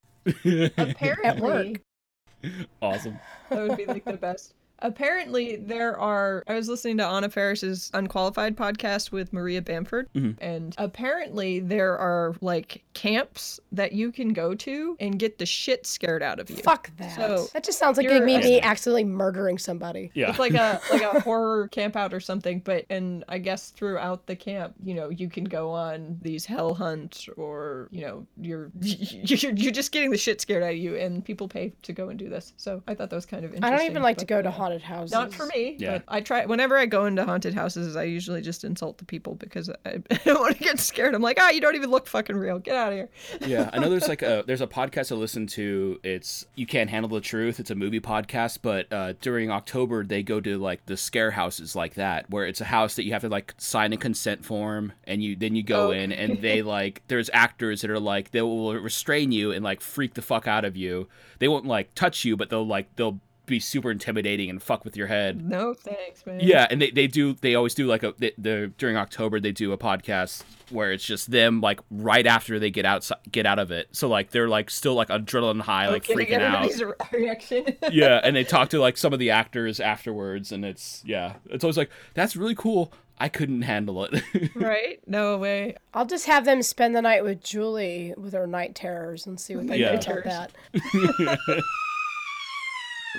apparently 0.77 1.77
awesome. 2.81 3.19
that 3.49 3.67
would 3.67 3.77
be 3.77 3.85
like 3.85 4.05
the 4.05 4.13
best. 4.13 4.53
Apparently, 4.79 5.55
there 5.55 5.97
are. 5.99 6.43
I 6.47 6.53
was 6.53 6.67
listening 6.67 6.97
to 6.97 7.05
Anna 7.05 7.29
Faris's 7.29 7.89
Unqualified 7.93 8.57
podcast 8.57 9.11
with 9.11 9.31
Maria 9.31 9.61
Bamford, 9.61 10.09
mm-hmm. 10.13 10.43
and 10.43 10.75
apparently 10.77 11.59
there 11.59 11.97
are 11.97 12.35
like 12.41 12.83
camps 12.93 13.59
that 13.71 13.93
you 13.93 14.11
can 14.11 14.33
go 14.33 14.53
to 14.55 14.97
and 14.99 15.17
get 15.17 15.37
the 15.37 15.45
shit 15.45 15.85
scared 15.87 16.21
out 16.21 16.39
of 16.39 16.49
you. 16.49 16.57
Fuck 16.57 16.91
that. 16.97 17.15
So, 17.15 17.47
that 17.53 17.63
just 17.63 17.79
sounds 17.79 17.97
like 17.97 18.05
you're 18.05 18.25
me, 18.25 18.37
me 18.37 18.61
accidentally 18.61 19.05
murdering 19.05 19.57
somebody. 19.57 20.11
Yeah. 20.13 20.29
It's 20.29 20.39
like 20.39 20.53
a 20.53 20.81
like 20.91 21.01
a 21.01 21.21
horror 21.21 21.67
camp 21.69 21.95
out 21.95 22.13
or 22.13 22.19
something, 22.19 22.59
but 22.59 22.85
and 22.89 23.23
I 23.29 23.37
guess 23.37 23.71
throughout 23.71 24.25
the 24.27 24.35
camp, 24.35 24.75
you 24.83 24.93
know, 24.93 25.09
you 25.09 25.29
can 25.29 25.45
go 25.45 25.71
on 25.71 26.19
these 26.21 26.45
hell 26.45 26.73
hunts 26.73 27.29
or 27.37 27.87
you 27.91 28.01
know, 28.01 28.25
you're 28.39 28.71
you're, 28.81 29.53
you're 29.53 29.71
just 29.71 29.91
getting 29.91 30.11
the 30.11 30.17
shit 30.17 30.41
scared 30.41 30.63
out 30.63 30.71
of 30.71 30.77
you, 30.77 30.95
and 30.95 31.23
people 31.23 31.47
pay 31.47 31.73
to 31.83 31.93
go 31.93 32.09
and 32.09 32.19
do 32.19 32.29
this. 32.29 32.53
So 32.57 32.83
I 32.87 32.93
thought 32.93 33.09
that 33.09 33.15
was 33.15 33.25
kind 33.25 33.45
of 33.45 33.53
interesting. 33.53 33.73
I 33.73 33.77
don't 33.77 33.89
even 33.89 34.03
like 34.03 34.17
to 34.17 34.25
go 34.25 34.41
to 34.41 34.51
haunted 34.65 34.81
houses. 34.81 35.11
Not 35.11 35.33
for 35.33 35.45
me, 35.47 35.75
Yeah. 35.79 35.99
I 36.07 36.21
try. 36.21 36.45
Whenever 36.45 36.77
I 36.77 36.85
go 36.87 37.05
into 37.05 37.23
haunted 37.23 37.53
houses, 37.53 37.95
I 37.95 38.03
usually 38.03 38.41
just 38.41 38.63
insult 38.63 38.97
the 38.97 39.05
people 39.05 39.35
because 39.35 39.69
I, 39.69 39.75
I 40.11 40.15
don't 40.25 40.39
want 40.39 40.57
to 40.57 40.63
get 40.63 40.79
scared. 40.79 41.13
I'm 41.13 41.21
like, 41.21 41.37
ah, 41.39 41.49
you 41.49 41.61
don't 41.61 41.75
even 41.75 41.91
look 41.91 42.07
fucking 42.07 42.35
real. 42.35 42.59
Get 42.59 42.75
out 42.75 42.91
of 42.91 42.97
here. 42.97 43.09
yeah, 43.45 43.69
I 43.71 43.79
know 43.79 43.89
there's 43.89 44.07
like 44.07 44.21
a 44.23 44.43
there's 44.47 44.61
a 44.61 44.67
podcast 44.67 45.11
I 45.11 45.15
listen 45.15 45.45
to. 45.47 45.99
It's 46.03 46.45
you 46.55 46.65
can't 46.65 46.89
handle 46.89 47.09
the 47.09 47.21
truth. 47.21 47.59
It's 47.59 47.69
a 47.71 47.75
movie 47.75 47.99
podcast, 47.99 48.59
but 48.61 48.91
uh, 48.91 49.13
during 49.21 49.51
October 49.51 50.03
they 50.03 50.23
go 50.23 50.39
to 50.41 50.57
like 50.57 50.85
the 50.87 50.97
scare 50.97 51.31
houses 51.31 51.75
like 51.75 51.93
that, 51.95 52.29
where 52.29 52.45
it's 52.45 52.61
a 52.61 52.65
house 52.65 52.95
that 52.95 53.03
you 53.03 53.13
have 53.13 53.21
to 53.21 53.29
like 53.29 53.53
sign 53.57 53.93
a 53.93 53.97
consent 53.97 54.43
form, 54.43 54.93
and 55.05 55.23
you 55.23 55.35
then 55.35 55.55
you 55.55 55.63
go 55.63 55.87
Oh. 55.87 55.91
in 55.91 56.11
and 56.11 56.41
they 56.41 56.61
like 56.61 57.01
there's 57.07 57.29
actors 57.33 57.81
that 57.81 57.91
are 57.91 57.99
like 57.99 58.31
they 58.31 58.41
will 58.41 58.73
restrain 58.73 59.31
you 59.31 59.51
and 59.51 59.63
like 59.63 59.81
freak 59.81 60.13
the 60.15 60.21
fuck 60.21 60.47
out 60.47 60.65
of 60.65 60.75
you. 60.75 61.07
They 61.39 61.47
won't 61.47 61.65
like 61.65 61.93
touch 61.93 62.25
you, 62.25 62.35
but 62.37 62.49
they'll 62.49 62.65
like 62.65 62.95
they'll 62.95 63.19
be 63.45 63.59
super 63.59 63.91
intimidating 63.91 64.49
and 64.49 64.61
fuck 64.61 64.83
with 64.85 64.95
your 64.97 65.07
head. 65.07 65.43
No 65.47 65.73
thanks, 65.73 66.25
man. 66.25 66.39
Yeah, 66.41 66.67
and 66.69 66.81
they, 66.81 66.91
they 66.91 67.07
do 67.07 67.33
they 67.41 67.55
always 67.55 67.73
do 67.73 67.87
like 67.87 68.03
a 68.03 68.13
they, 68.17 68.31
the 68.37 68.71
during 68.77 68.97
October 68.97 69.39
they 69.39 69.51
do 69.51 69.71
a 69.71 69.77
podcast 69.77 70.43
where 70.71 70.91
it's 70.91 71.05
just 71.05 71.29
them 71.31 71.61
like 71.61 71.79
right 71.91 72.25
after 72.25 72.57
they 72.59 72.71
get 72.71 72.85
out 72.85 73.09
get 73.31 73.45
out 73.45 73.59
of 73.59 73.71
it. 73.71 73.87
So 73.91 74.07
like 74.07 74.31
they're 74.31 74.49
like 74.49 74.69
still 74.69 74.95
like 74.95 75.09
adrenaline 75.09 75.61
high, 75.61 75.89
like 75.89 76.09
Okay, 76.09 76.15
freaking 76.25 76.41
out. 76.41 77.11
reaction. 77.13 77.65
yeah, 77.91 78.19
and 78.23 78.35
they 78.35 78.43
talk 78.43 78.69
to 78.69 78.79
like 78.79 78.97
some 78.97 79.13
of 79.13 79.19
the 79.19 79.29
actors 79.31 79.79
afterwards, 79.79 80.51
and 80.51 80.65
it's 80.65 81.03
yeah, 81.05 81.33
it's 81.49 81.63
always 81.63 81.77
like 81.77 81.89
that's 82.13 82.35
really 82.35 82.55
cool. 82.55 82.91
I 83.17 83.29
couldn't 83.29 83.61
handle 83.61 84.03
it. 84.03 84.21
right? 84.55 84.99
No 85.07 85.37
way. 85.37 85.77
I'll 85.93 86.05
just 86.05 86.25
have 86.25 86.43
them 86.43 86.61
spend 86.61 86.93
the 86.97 87.01
night 87.01 87.23
with 87.23 87.41
Julie 87.41 88.13
with 88.17 88.33
her 88.33 88.45
night 88.45 88.75
terrors 88.75 89.25
and 89.25 89.39
see 89.39 89.55
what 89.55 89.67
they 89.67 89.77
Yeah. 89.77 89.97
think 89.97 90.25
about 90.25 90.51
that. 90.73 91.63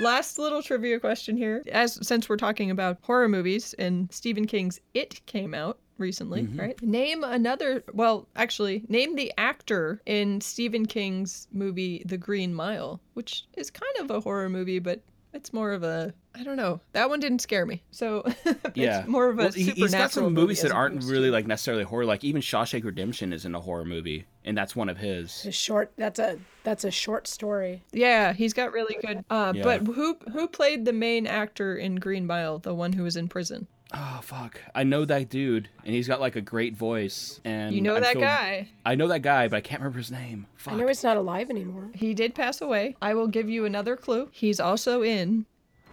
Last 0.01 0.39
little 0.39 0.63
trivia 0.63 1.01
question 1.01 1.37
here. 1.37 1.63
As 1.73 1.99
since 2.07 2.29
we're 2.29 2.37
talking 2.37 2.71
about 2.71 2.99
horror 3.03 3.29
movies 3.29 3.75
and 3.79 4.13
Stephen 4.13 4.47
King's 4.47 4.79
It 4.95 5.25
came 5.27 5.55
out 5.55 5.79
recently, 5.99 6.43
mm-hmm. 6.43 6.61
right? 6.61 6.83
Name 6.83 7.25
another 7.25 7.83
well, 7.93 8.29
actually, 8.37 8.85
name 8.89 9.17
the 9.17 9.33
actor 9.39 10.03
in 10.07 10.41
Stephen 10.41 10.87
King's 10.87 11.49
movie 11.51 12.03
The 12.05 12.19
Green 12.19 12.55
Mile, 12.55 13.01
which 13.15 13.47
is 13.57 13.71
kind 13.71 13.97
of 14.01 14.11
a 14.11 14.21
horror 14.21 14.51
movie, 14.51 14.79
but 14.79 15.01
it's 15.37 15.53
more 15.53 15.73
of 15.73 15.83
a 15.83 16.13
I 16.35 16.43
don't 16.43 16.57
know. 16.57 16.81
That 16.93 17.09
one 17.09 17.21
didn't 17.21 17.39
scare 17.41 17.65
me. 17.65 17.83
So 17.93 18.23
yeah, 18.75 19.01
it's 19.01 19.09
more 19.09 19.29
of 19.29 19.39
a 19.39 19.45
Well, 19.45 19.53
he- 19.53 19.65
supernatural 19.65 19.87
He's 19.87 19.93
got 19.95 20.11
some 20.13 20.35
movies 20.35 20.59
as 20.65 20.71
that 20.71 20.75
aren't 20.77 21.05
really 21.05 21.31
like 21.31 21.47
necessarily 21.47 21.85
horror. 21.85 22.05
Like 22.05 22.25
even 22.25 22.43
Shawshank 22.43 22.85
Redemption 22.85 23.33
isn't 23.33 23.55
a 23.55 23.61
horror 23.61 23.85
movie, 23.85 24.27
and 24.45 24.57
that's 24.59 24.75
one 24.77 24.89
of 24.89 24.99
his. 24.99 25.47
A 25.47 25.53
short. 25.53 25.93
That's 25.97 26.19
a 26.19 26.39
that's 26.65 26.85
a 26.85 26.91
short 26.91 27.27
story. 27.27 27.83
Yeah, 27.93 28.33
he's 28.33 28.53
got 28.53 28.73
really 28.73 28.97
good. 29.01 29.25
Uh, 29.31 29.53
Yeah. 29.55 29.63
But 29.63 29.87
who 29.87 30.19
who 30.33 30.47
played 30.49 30.85
the 30.85 30.93
main 30.93 31.27
actor 31.27 31.77
in 31.77 31.97
Green 31.97 32.27
Mile, 32.27 32.59
the 32.59 32.75
one 32.75 32.93
who 32.93 33.05
was 33.05 33.17
in 33.17 33.29
prison? 33.29 33.67
Oh 33.95 34.19
fuck! 34.23 34.61
I 34.75 34.83
know 34.83 35.05
that 35.05 35.29
dude, 35.29 35.69
and 35.85 35.95
he's 35.95 36.09
got 36.09 36.21
like 36.21 36.35
a 36.37 36.41
great 36.41 36.77
voice. 36.77 37.41
And 37.45 37.73
You 37.75 37.81
know 37.81 37.97
I 37.97 38.01
that 38.01 38.13
feel- 38.15 38.23
guy. 38.23 38.69
I 38.85 38.95
know 38.97 39.07
that 39.09 39.23
guy, 39.23 39.47
but 39.49 39.57
I 39.57 39.61
can't 39.61 39.81
remember 39.81 39.99
his 39.99 40.11
name. 40.11 40.47
Fuck. 40.57 40.75
I 40.75 40.77
know 40.77 40.89
he's 40.89 41.05
not 41.05 41.17
alive 41.17 41.51
anymore. 41.51 41.91
He 41.95 42.13
did 42.13 42.35
pass 42.35 42.61
away. 42.61 42.97
I 43.01 43.15
will 43.15 43.29
give 43.29 43.49
you 43.49 43.65
another 43.65 43.95
clue. 43.97 44.29
He's 44.33 44.59
also 44.59 45.03
in 45.03 45.47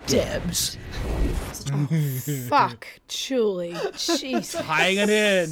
Debs. 0.08 0.78
Fuck, 2.50 2.88
Julie. 3.08 3.74
Jeez. 3.74 4.60
Tying 4.66 4.98
it 4.98 5.10
in. 5.10 5.52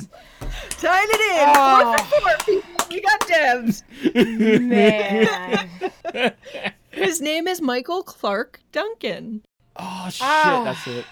Tying 0.71 1.07
it 1.09 1.21
in. 1.21 1.53
Oh. 1.55 1.95
Four 2.09 2.19
for 2.37 2.61
four. 2.61 2.87
We 2.89 3.01
got 3.01 3.27
Debs. 3.27 3.83
Man. 4.61 5.69
His 6.91 7.21
name 7.21 7.47
is 7.47 7.61
Michael 7.61 8.03
Clarke 8.03 8.59
Duncan. 8.71 9.43
Oh 9.77 10.07
shit! 10.09 10.21
Ah. 10.23 10.63
That's 10.65 10.87
it. 10.87 11.05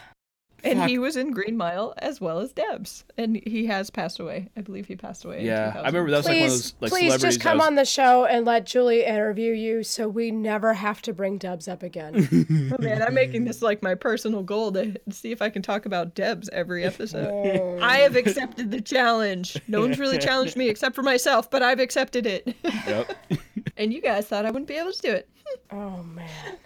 And 0.64 0.80
Fuck. 0.80 0.90
he 0.90 1.00
was 1.00 1.16
in 1.16 1.32
Green 1.32 1.56
Mile 1.58 1.94
as 1.98 2.20
well 2.20 2.40
as 2.40 2.52
Debs. 2.52 3.06
And 3.18 3.42
he 3.46 3.66
has 3.68 3.90
passed 3.90 4.20
away. 4.20 4.50
I 4.58 4.62
believe 4.62 4.88
he 4.88 4.96
passed 4.96 5.24
away. 5.26 5.40
in 5.40 5.46
Yeah, 5.46 5.68
2000. 5.68 5.78
I 5.78 5.88
remember 5.88 6.12
that 6.12 6.18
was 6.18 6.26
like 6.28 6.36
one 6.36 6.44
of 6.44 6.50
Please, 6.50 6.52
those 6.52 6.74
like 6.82 6.92
please 6.92 7.00
celebrities. 7.00 7.22
just 7.36 7.42
come 7.42 7.58
was, 7.60 7.68
on 7.68 7.76
the 7.76 7.86
show 7.86 8.26
and 8.26 8.46
let 8.46 8.66
Julie 8.66 9.06
interview 9.06 9.54
you 9.54 9.84
so 9.84 10.08
we 10.08 10.32
never 10.32 10.74
have 10.74 11.02
to 11.04 11.14
bring 11.14 11.38
Debs 11.38 11.68
up 11.68 11.84
again. 11.84 12.28
Oh, 12.72 12.82
man, 12.82 13.02
I'm 13.02 13.14
making 13.14 13.46
this 13.46 13.62
like 13.62 13.82
my 13.82 13.96
personal 13.96 14.44
goal 14.44 14.72
to 14.74 14.96
see 15.10 15.32
if 15.32 15.42
I 15.42 15.50
can 15.50 15.62
talk 15.62 15.86
about 15.86 16.14
Debs 16.14 16.50
every 16.50 16.84
episode. 16.84 17.28
Oh. 17.28 17.80
I 17.82 17.98
have 17.98 18.16
accepted 18.16 18.70
the 18.72 18.82
challenge. 18.82 19.58
No 19.68 19.82
one's 19.82 19.98
really 19.98 20.18
challenged 20.20 20.56
me 20.56 20.70
except 20.70 20.94
for 20.96 21.04
myself, 21.04 21.50
but 21.50 21.64
I've 21.64 21.80
accepted 21.80 22.26
it. 22.26 22.56
Yep. 22.64 23.16
and 23.78 23.94
you 23.94 24.02
guys 24.02 24.28
thought 24.28 24.46
I 24.46 24.52
wouldn't 24.52 24.68
be 24.68 24.76
able 24.76 24.92
to 24.92 25.02
do 25.02 25.12
it. 25.12 25.30
oh 25.72 26.04
man. 26.04 26.58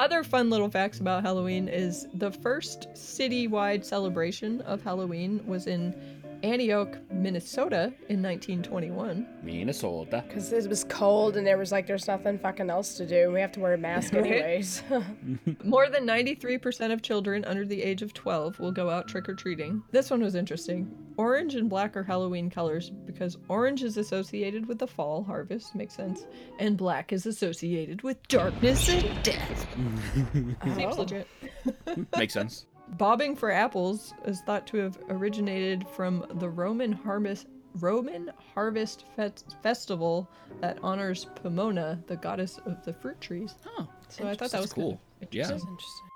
Other 0.00 0.24
fun 0.24 0.48
little 0.48 0.70
facts 0.70 0.98
about 0.98 1.24
Halloween 1.24 1.68
is 1.68 2.08
the 2.14 2.30
first 2.30 2.88
citywide 2.94 3.84
celebration 3.84 4.62
of 4.62 4.82
Halloween 4.82 5.46
was 5.46 5.66
in 5.66 6.19
Antioch, 6.42 6.98
Minnesota 7.10 7.92
in 8.08 8.22
1921. 8.22 9.26
Minnesota. 9.42 10.24
Because 10.26 10.52
it 10.52 10.68
was 10.68 10.84
cold 10.84 11.36
and 11.36 11.46
there 11.46 11.58
was 11.58 11.72
like, 11.72 11.86
there's 11.86 12.06
nothing 12.06 12.38
fucking 12.38 12.70
else 12.70 12.94
to 12.94 13.06
do. 13.06 13.30
We 13.30 13.40
have 13.40 13.52
to 13.52 13.60
wear 13.60 13.74
a 13.74 13.78
mask 13.78 14.14
anyways. 14.14 14.82
More 15.64 15.88
than 15.88 16.06
93% 16.06 16.92
of 16.92 17.02
children 17.02 17.44
under 17.44 17.64
the 17.64 17.82
age 17.82 18.02
of 18.02 18.14
12 18.14 18.58
will 18.58 18.72
go 18.72 18.90
out 18.90 19.08
trick 19.08 19.28
or 19.28 19.34
treating. 19.34 19.82
This 19.90 20.10
one 20.10 20.22
was 20.22 20.34
interesting. 20.34 20.90
Orange 21.16 21.54
and 21.54 21.68
black 21.68 21.96
are 21.96 22.02
Halloween 22.02 22.48
colors 22.48 22.90
because 22.90 23.36
orange 23.48 23.82
is 23.82 23.98
associated 23.98 24.66
with 24.66 24.78
the 24.78 24.86
fall 24.86 25.22
harvest, 25.22 25.74
makes 25.74 25.94
sense, 25.94 26.26
and 26.58 26.76
black 26.78 27.12
is 27.12 27.26
associated 27.26 28.00
with 28.02 28.16
darkness 28.28 28.88
and 28.88 29.22
death. 29.22 29.66
Seems 30.74 30.96
legit. 30.96 31.26
Makes 32.16 32.32
sense. 32.32 32.66
Bobbing 32.98 33.36
for 33.36 33.50
apples 33.50 34.12
is 34.26 34.40
thought 34.42 34.66
to 34.68 34.78
have 34.78 34.98
originated 35.08 35.86
from 35.88 36.26
the 36.34 36.48
Roman 36.48 36.92
harvest 36.92 37.46
Roman 37.76 38.32
harvest 38.52 39.04
fe- 39.14 39.30
festival 39.62 40.28
that 40.60 40.76
honors 40.82 41.26
Pomona, 41.36 42.02
the 42.08 42.16
goddess 42.16 42.58
of 42.66 42.84
the 42.84 42.92
fruit 42.92 43.20
trees. 43.20 43.54
Oh, 43.64 43.86
So 44.08 44.26
I 44.26 44.34
thought 44.34 44.50
that 44.50 44.60
was 44.60 44.72
cool. 44.72 45.00
Kind 45.20 45.22
of 45.22 45.28
Yeah. 45.34 45.42
That's 45.46 45.62
interesting. 45.62 46.06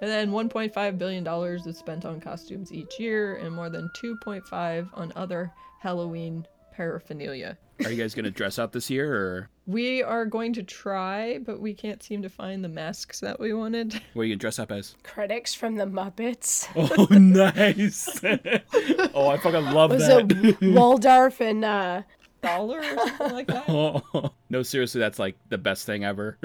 And 0.00 0.10
then 0.10 0.30
1.5 0.30 0.98
billion 0.98 1.24
dollars 1.24 1.66
is 1.66 1.76
spent 1.76 2.04
on 2.04 2.20
costumes 2.20 2.72
each 2.72 3.00
year, 3.00 3.36
and 3.36 3.52
more 3.54 3.68
than 3.68 3.90
2.5 4.00 4.88
on 4.94 5.12
other 5.16 5.52
Halloween 5.80 6.46
paraphernalia. 6.72 7.58
Are 7.84 7.90
you 7.90 7.96
guys 7.96 8.14
gonna 8.14 8.30
dress 8.30 8.58
up 8.58 8.72
this 8.72 8.88
year, 8.90 9.12
or 9.14 9.50
We 9.66 10.02
are 10.02 10.26
going 10.26 10.52
to 10.54 10.62
try, 10.62 11.38
but 11.38 11.60
we 11.60 11.74
can't 11.74 12.02
seem 12.02 12.22
to 12.22 12.28
find 12.28 12.62
the 12.62 12.68
masks 12.68 13.20
that 13.20 13.40
we 13.40 13.52
wanted. 13.52 13.94
what 14.12 14.22
are 14.22 14.24
you 14.26 14.34
gonna 14.34 14.40
dress 14.40 14.58
up 14.58 14.70
as? 14.70 14.94
Critics 15.02 15.54
from 15.54 15.76
the 15.76 15.86
Muppets. 15.86 16.68
Oh, 16.76 17.06
nice. 17.10 18.08
oh, 19.14 19.28
I 19.28 19.38
fucking 19.38 19.72
love 19.72 19.90
Was 19.90 20.06
that. 20.06 20.30
it 20.30 20.74
Waldorf 20.74 21.40
and 21.40 21.64
uh, 21.64 22.02
Dollar 22.42 22.78
or 22.80 22.84
something 23.08 23.32
like 23.32 23.46
that. 23.48 23.64
Oh, 23.68 24.32
no, 24.50 24.62
seriously, 24.62 25.00
that's 25.00 25.18
like 25.18 25.36
the 25.48 25.58
best 25.58 25.86
thing 25.86 26.04
ever. 26.04 26.38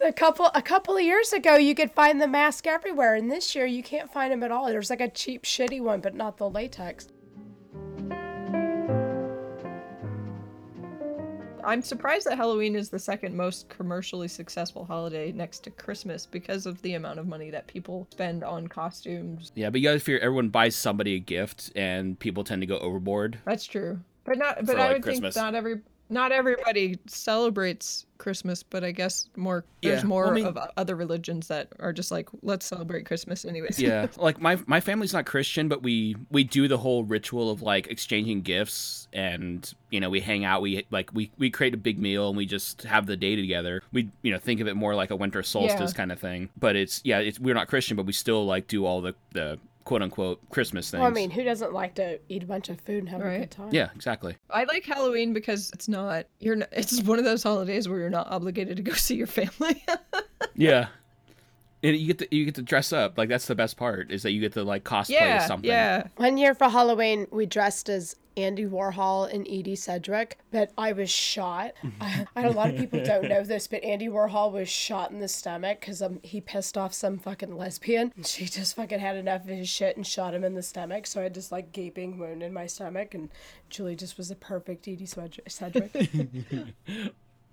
a 0.00 0.12
couple 0.12 0.50
a 0.54 0.62
couple 0.62 0.96
of 0.96 1.02
years 1.02 1.32
ago 1.32 1.56
you 1.56 1.74
could 1.74 1.90
find 1.90 2.20
the 2.20 2.28
mask 2.28 2.66
everywhere 2.66 3.14
and 3.14 3.30
this 3.30 3.54
year 3.54 3.64
you 3.66 3.82
can't 3.82 4.12
find 4.12 4.30
them 4.32 4.42
at 4.42 4.52
all. 4.52 4.66
There's 4.66 4.90
like 4.90 5.00
a 5.00 5.08
cheap 5.10 5.44
shitty 5.44 5.80
one 5.80 6.00
but 6.00 6.14
not 6.14 6.36
the 6.36 6.48
latex. 6.48 7.08
I'm 11.66 11.82
surprised 11.82 12.26
that 12.28 12.36
Halloween 12.36 12.76
is 12.76 12.90
the 12.90 12.98
second 12.98 13.36
most 13.36 13.68
commercially 13.68 14.28
successful 14.28 14.84
holiday 14.84 15.32
next 15.32 15.64
to 15.64 15.70
Christmas 15.70 16.24
because 16.24 16.64
of 16.64 16.80
the 16.82 16.94
amount 16.94 17.18
of 17.18 17.26
money 17.26 17.50
that 17.50 17.66
people 17.66 18.06
spend 18.12 18.44
on 18.44 18.68
costumes. 18.68 19.50
yeah, 19.56 19.68
but 19.68 19.80
you 19.80 19.88
gotta 19.88 19.98
figure 19.98 20.20
everyone 20.20 20.48
buys 20.48 20.76
somebody 20.76 21.16
a 21.16 21.18
gift, 21.18 21.72
and 21.74 22.18
people 22.20 22.44
tend 22.44 22.62
to 22.62 22.66
go 22.66 22.78
overboard. 22.78 23.40
That's 23.44 23.66
true. 23.66 23.98
But 24.24 24.38
not 24.38 24.64
but 24.64 24.76
I 24.76 24.86
like, 24.86 24.92
would 24.94 25.02
Christmas. 25.02 25.34
think 25.34 25.44
not 25.44 25.54
every 25.56 25.80
not 26.08 26.30
everybody 26.32 26.98
celebrates 27.06 28.06
Christmas, 28.18 28.62
but 28.62 28.82
I 28.82 28.92
guess 28.92 29.28
more 29.36 29.64
there's 29.82 30.02
Yeah, 30.02 30.06
more 30.08 30.22
well, 30.24 30.30
I 30.32 30.34
mean- 30.34 30.46
of 30.46 30.58
other 30.76 30.96
religions 30.96 31.48
that 31.48 31.68
are 31.80 31.92
just 31.92 32.10
like 32.10 32.28
let's 32.42 32.64
celebrate 32.64 33.04
Christmas 33.04 33.44
anyways. 33.44 33.78
yeah 33.78 34.06
like 34.16 34.40
my 34.40 34.58
my 34.66 34.80
family's 34.80 35.12
not 35.12 35.26
christian 35.26 35.68
but 35.68 35.82
we 35.82 36.16
we 36.30 36.42
do 36.44 36.66
the 36.68 36.78
whole 36.78 37.04
ritual 37.04 37.50
of 37.50 37.60
like 37.62 37.88
exchanging 37.88 38.40
gifts 38.40 39.06
and 39.12 39.74
you 39.90 40.00
know 40.00 40.08
we 40.08 40.20
hang 40.20 40.44
out 40.44 40.62
we 40.62 40.86
like 40.90 41.10
we 41.12 41.30
we 41.38 41.50
create 41.50 41.74
a 41.74 41.76
big 41.76 41.98
meal 41.98 42.28
and 42.28 42.36
we 42.36 42.46
just 42.46 42.82
have 42.84 43.04
the 43.06 43.16
day 43.16 43.36
together 43.36 43.82
we 43.92 44.08
you 44.22 44.32
know 44.32 44.38
think 44.38 44.60
of 44.60 44.66
it 44.68 44.74
more 44.74 44.94
like 44.94 45.10
a 45.10 45.16
winter 45.16 45.42
solstice 45.42 45.90
Yeah. 45.92 45.96
kind 45.96 46.10
of 46.12 46.18
thing 46.18 46.48
but 46.58 46.74
it's 46.76 47.00
yeah 47.04 47.18
it's 47.18 47.38
we're 47.38 47.54
not 47.54 47.68
christian 47.68 47.96
but 47.96 48.06
we 48.06 48.12
still 48.12 48.46
like 48.46 48.66
do 48.66 48.86
all 48.86 49.00
the 49.02 49.14
the 49.32 49.58
quote 49.86 50.02
unquote 50.02 50.40
christmas 50.50 50.90
things 50.90 50.98
Well, 51.00 51.08
I 51.08 51.14
mean, 51.14 51.30
who 51.30 51.42
doesn't 51.44 51.72
like 51.72 51.94
to 51.94 52.18
eat 52.28 52.42
a 52.42 52.46
bunch 52.46 52.68
of 52.68 52.78
food 52.82 52.98
and 52.98 53.08
have 53.08 53.22
a 53.22 53.38
good 53.38 53.50
time? 53.50 53.68
yeah 53.72 53.88
exactly 53.94 54.36
I 54.50 54.64
like 54.64 54.84
Halloween 54.84 55.32
because 55.32 55.70
it's 55.72 55.88
not 55.88 56.26
you're 56.40 56.56
not, 56.56 56.68
it's 56.72 57.00
one 57.02 57.18
of 57.18 57.24
those 57.24 57.42
holidays 57.42 57.88
where 57.88 57.98
you're 58.00 58.10
not 58.10 58.26
obligated 58.30 58.76
to 58.76 58.82
go 58.82 58.92
see 59.06 59.14
your 59.14 59.26
family. 59.28 59.82
yeah 60.54 60.88
and 61.82 61.96
you 61.96 62.06
get 62.06 62.18
to 62.18 62.36
you 62.36 62.44
get 62.44 62.54
to 62.56 62.62
dress 62.62 62.92
up 62.92 63.18
like 63.18 63.28
that's 63.28 63.46
the 63.46 63.54
best 63.54 63.76
part 63.76 64.10
is 64.10 64.22
that 64.22 64.32
you 64.32 64.40
get 64.40 64.52
to 64.54 64.64
like 64.64 64.84
cosplay 64.84 65.02
as 65.02 65.10
yeah, 65.10 65.46
something 65.46 65.70
yeah. 65.70 66.06
One 66.16 66.36
year 66.38 66.54
for 66.54 66.68
Halloween, 66.68 67.26
we 67.30 67.46
dressed 67.46 67.88
as 67.88 68.16
Andy 68.36 68.66
Warhol 68.66 69.32
and 69.32 69.46
Edie 69.48 69.76
Sedgwick, 69.76 70.38
but 70.50 70.70
I 70.76 70.92
was 70.92 71.08
shot. 71.08 71.72
I, 72.00 72.26
I, 72.36 72.42
a 72.42 72.50
lot 72.50 72.68
of 72.68 72.76
people 72.76 73.02
don't 73.02 73.28
know 73.28 73.42
this, 73.42 73.66
but 73.66 73.82
Andy 73.82 74.08
Warhol 74.08 74.52
was 74.52 74.68
shot 74.68 75.10
in 75.10 75.20
the 75.20 75.28
stomach 75.28 75.80
because 75.80 76.02
um, 76.02 76.20
he 76.22 76.42
pissed 76.42 76.76
off 76.76 76.92
some 76.92 77.18
fucking 77.18 77.56
lesbian. 77.56 78.12
And 78.14 78.26
she 78.26 78.44
just 78.44 78.76
fucking 78.76 78.98
had 78.98 79.16
enough 79.16 79.42
of 79.42 79.48
his 79.48 79.70
shit 79.70 79.96
and 79.96 80.06
shot 80.06 80.34
him 80.34 80.44
in 80.44 80.54
the 80.54 80.62
stomach. 80.62 81.06
So 81.06 81.20
I 81.20 81.24
had 81.24 81.34
this 81.34 81.50
like 81.50 81.72
gaping 81.72 82.18
wound 82.18 82.42
in 82.42 82.52
my 82.52 82.66
stomach, 82.66 83.14
and 83.14 83.30
Julie 83.70 83.96
just 83.96 84.18
was 84.18 84.30
a 84.30 84.36
perfect 84.36 84.86
Edie 84.86 85.06
Sedgwick. 85.06 85.96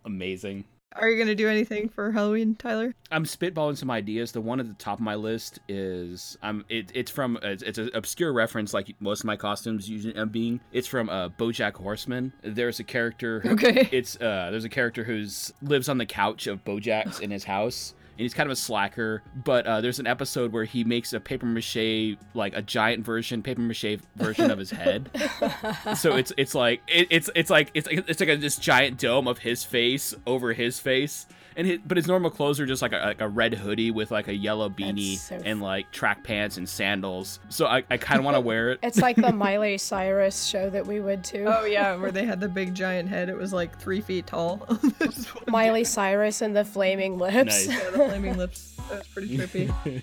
amazing 0.05 0.65
Are 0.95 1.09
you 1.09 1.17
gonna 1.17 1.35
do 1.35 1.47
anything 1.49 1.89
for 1.89 2.11
Halloween, 2.11 2.55
Tyler? 2.55 2.93
I'm 3.11 3.25
spitballing 3.25 3.77
some 3.77 3.89
ideas. 3.91 4.31
The 4.31 4.41
one 4.41 4.59
at 4.59 4.67
the 4.67 4.73
top 4.75 4.99
of 4.99 5.03
my 5.03 5.15
list 5.15 5.59
is 5.67 6.37
um 6.43 6.65
it, 6.69 6.91
it's 6.93 7.11
from 7.11 7.37
it's, 7.41 7.63
it's 7.63 7.77
an 7.77 7.89
obscure 7.93 8.31
reference 8.33 8.73
like 8.73 8.95
most 8.99 9.21
of 9.21 9.25
my 9.25 9.35
costumes 9.35 9.89
usually 9.89 10.15
end 10.15 10.31
being. 10.31 10.59
It's 10.71 10.87
from 10.87 11.09
uh, 11.09 11.29
BoJack 11.29 11.75
Horseman. 11.75 12.33
There's 12.43 12.79
a 12.79 12.83
character. 12.83 13.39
Who, 13.41 13.53
Okay. 13.53 13.87
It's 13.91 14.15
uh 14.17 14.49
there's 14.51 14.65
a 14.65 14.69
character 14.69 15.03
who's 15.03 15.53
lives 15.61 15.89
on 15.89 15.97
the 15.97 16.05
couch 16.05 16.47
of 16.47 16.63
BoJack's 16.63 17.19
in 17.19 17.31
his 17.31 17.43
house. 17.43 17.93
And 18.13 18.21
he's 18.21 18.33
kind 18.33 18.47
of 18.47 18.51
a 18.51 18.55
slacker, 18.55 19.23
but 19.43 19.65
uh, 19.65 19.81
there's 19.81 19.97
an 19.99 20.05
episode 20.05 20.51
where 20.51 20.65
he 20.65 20.83
makes 20.83 21.13
a 21.13 21.19
paper 21.19 21.47
mache, 21.47 22.15
like 22.35 22.55
a 22.55 22.61
giant 22.61 23.03
version, 23.03 23.41
paper 23.41 23.61
mache 23.61 23.97
version 24.15 24.51
of 24.51 24.59
his 24.59 24.69
head. 24.69 25.09
so 25.97 26.15
it's 26.15 26.31
it's 26.37 26.53
like 26.53 26.81
it, 26.87 27.07
it's 27.09 27.29
it's 27.35 27.49
like 27.49 27.71
it's 27.73 27.87
like 27.87 28.07
it's 28.07 28.19
like 28.19 28.29
a, 28.29 28.35
this 28.35 28.57
giant 28.57 28.99
dome 28.99 29.27
of 29.27 29.39
his 29.39 29.63
face 29.63 30.13
over 30.27 30.53
his 30.53 30.79
face, 30.79 31.25
and 31.55 31.67
his, 31.67 31.79
but 31.85 31.97
his 31.97 32.07
normal 32.07 32.29
clothes 32.29 32.59
are 32.59 32.65
just 32.65 32.81
like 32.81 32.93
a, 32.93 32.97
like 32.97 33.21
a 33.21 33.27
red 33.27 33.53
hoodie 33.53 33.91
with 33.91 34.11
like 34.11 34.27
a 34.27 34.35
yellow 34.35 34.69
beanie 34.69 35.17
so 35.17 35.39
and 35.43 35.61
like 35.61 35.91
track 35.91 36.23
pants 36.23 36.57
and 36.57 36.67
sandals. 36.67 37.39
So 37.49 37.65
I, 37.67 37.83
I 37.89 37.97
kind 37.97 38.19
of 38.19 38.25
want 38.25 38.35
to 38.35 38.41
wear 38.41 38.71
it. 38.71 38.79
it's 38.83 38.97
like 38.97 39.15
the 39.15 39.31
Miley 39.33 39.77
Cyrus 39.77 40.45
show 40.45 40.69
that 40.69 40.85
we 40.85 40.99
would 40.99 41.23
to. 41.25 41.43
Oh 41.45 41.65
yeah, 41.65 41.95
where 41.95 42.11
they 42.11 42.25
had 42.25 42.39
the 42.39 42.49
big 42.49 42.73
giant 42.83 43.09
head. 43.09 43.29
It 43.29 43.37
was 43.37 43.53
like 43.53 43.79
three 43.79 44.01
feet 44.01 44.27
tall. 44.27 44.67
Miley 45.47 45.83
Cyrus 45.83 46.41
and 46.41 46.55
the 46.55 46.65
flaming 46.65 47.17
lips. 47.17 47.67
Nice. 47.67 47.67
yeah, 47.67 47.89
the 47.91 47.97
flaming 47.97 48.37
lips. 48.37 48.75
That 48.89 48.99
was 48.99 49.07
pretty 49.07 49.37
trippy. 49.37 50.01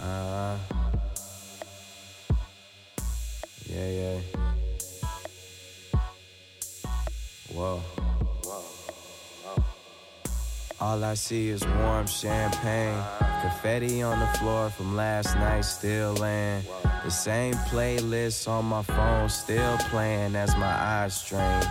Uh, 0.00 0.56
yeah, 3.66 3.88
yeah. 3.88 4.18
Whoa. 7.52 7.82
All 10.80 11.04
I 11.04 11.12
see 11.12 11.50
is 11.50 11.62
warm 11.66 12.06
champagne. 12.06 12.96
Confetti 13.42 14.02
on 14.02 14.18
the 14.18 14.26
floor 14.38 14.70
from 14.70 14.96
last 14.96 15.36
night 15.36 15.60
still 15.60 16.14
laying. 16.14 16.62
The 17.04 17.10
same 17.10 17.52
playlist 17.68 18.48
on 18.48 18.64
my 18.64 18.82
phone 18.82 19.28
still 19.28 19.76
playing 19.90 20.34
as 20.36 20.56
my 20.56 20.72
eyes 20.72 21.14
strain. 21.14 21.62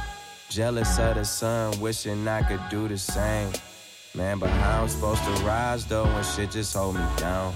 Jealous 0.49 0.99
of 0.99 1.15
the 1.15 1.25
sun, 1.25 1.79
wishing 1.79 2.27
I 2.27 2.43
could 2.43 2.61
do 2.69 2.87
the 2.87 2.99
same. 2.99 3.51
Man, 4.13 4.37
but 4.37 4.51
how 4.51 4.83
I'm 4.83 4.89
supposed 4.89 5.23
to 5.23 5.31
rise 5.43 5.85
though 5.85 6.05
when 6.05 6.23
shit 6.23 6.51
just 6.51 6.75
hold 6.75 6.93
me 6.93 7.05
down? 7.17 7.55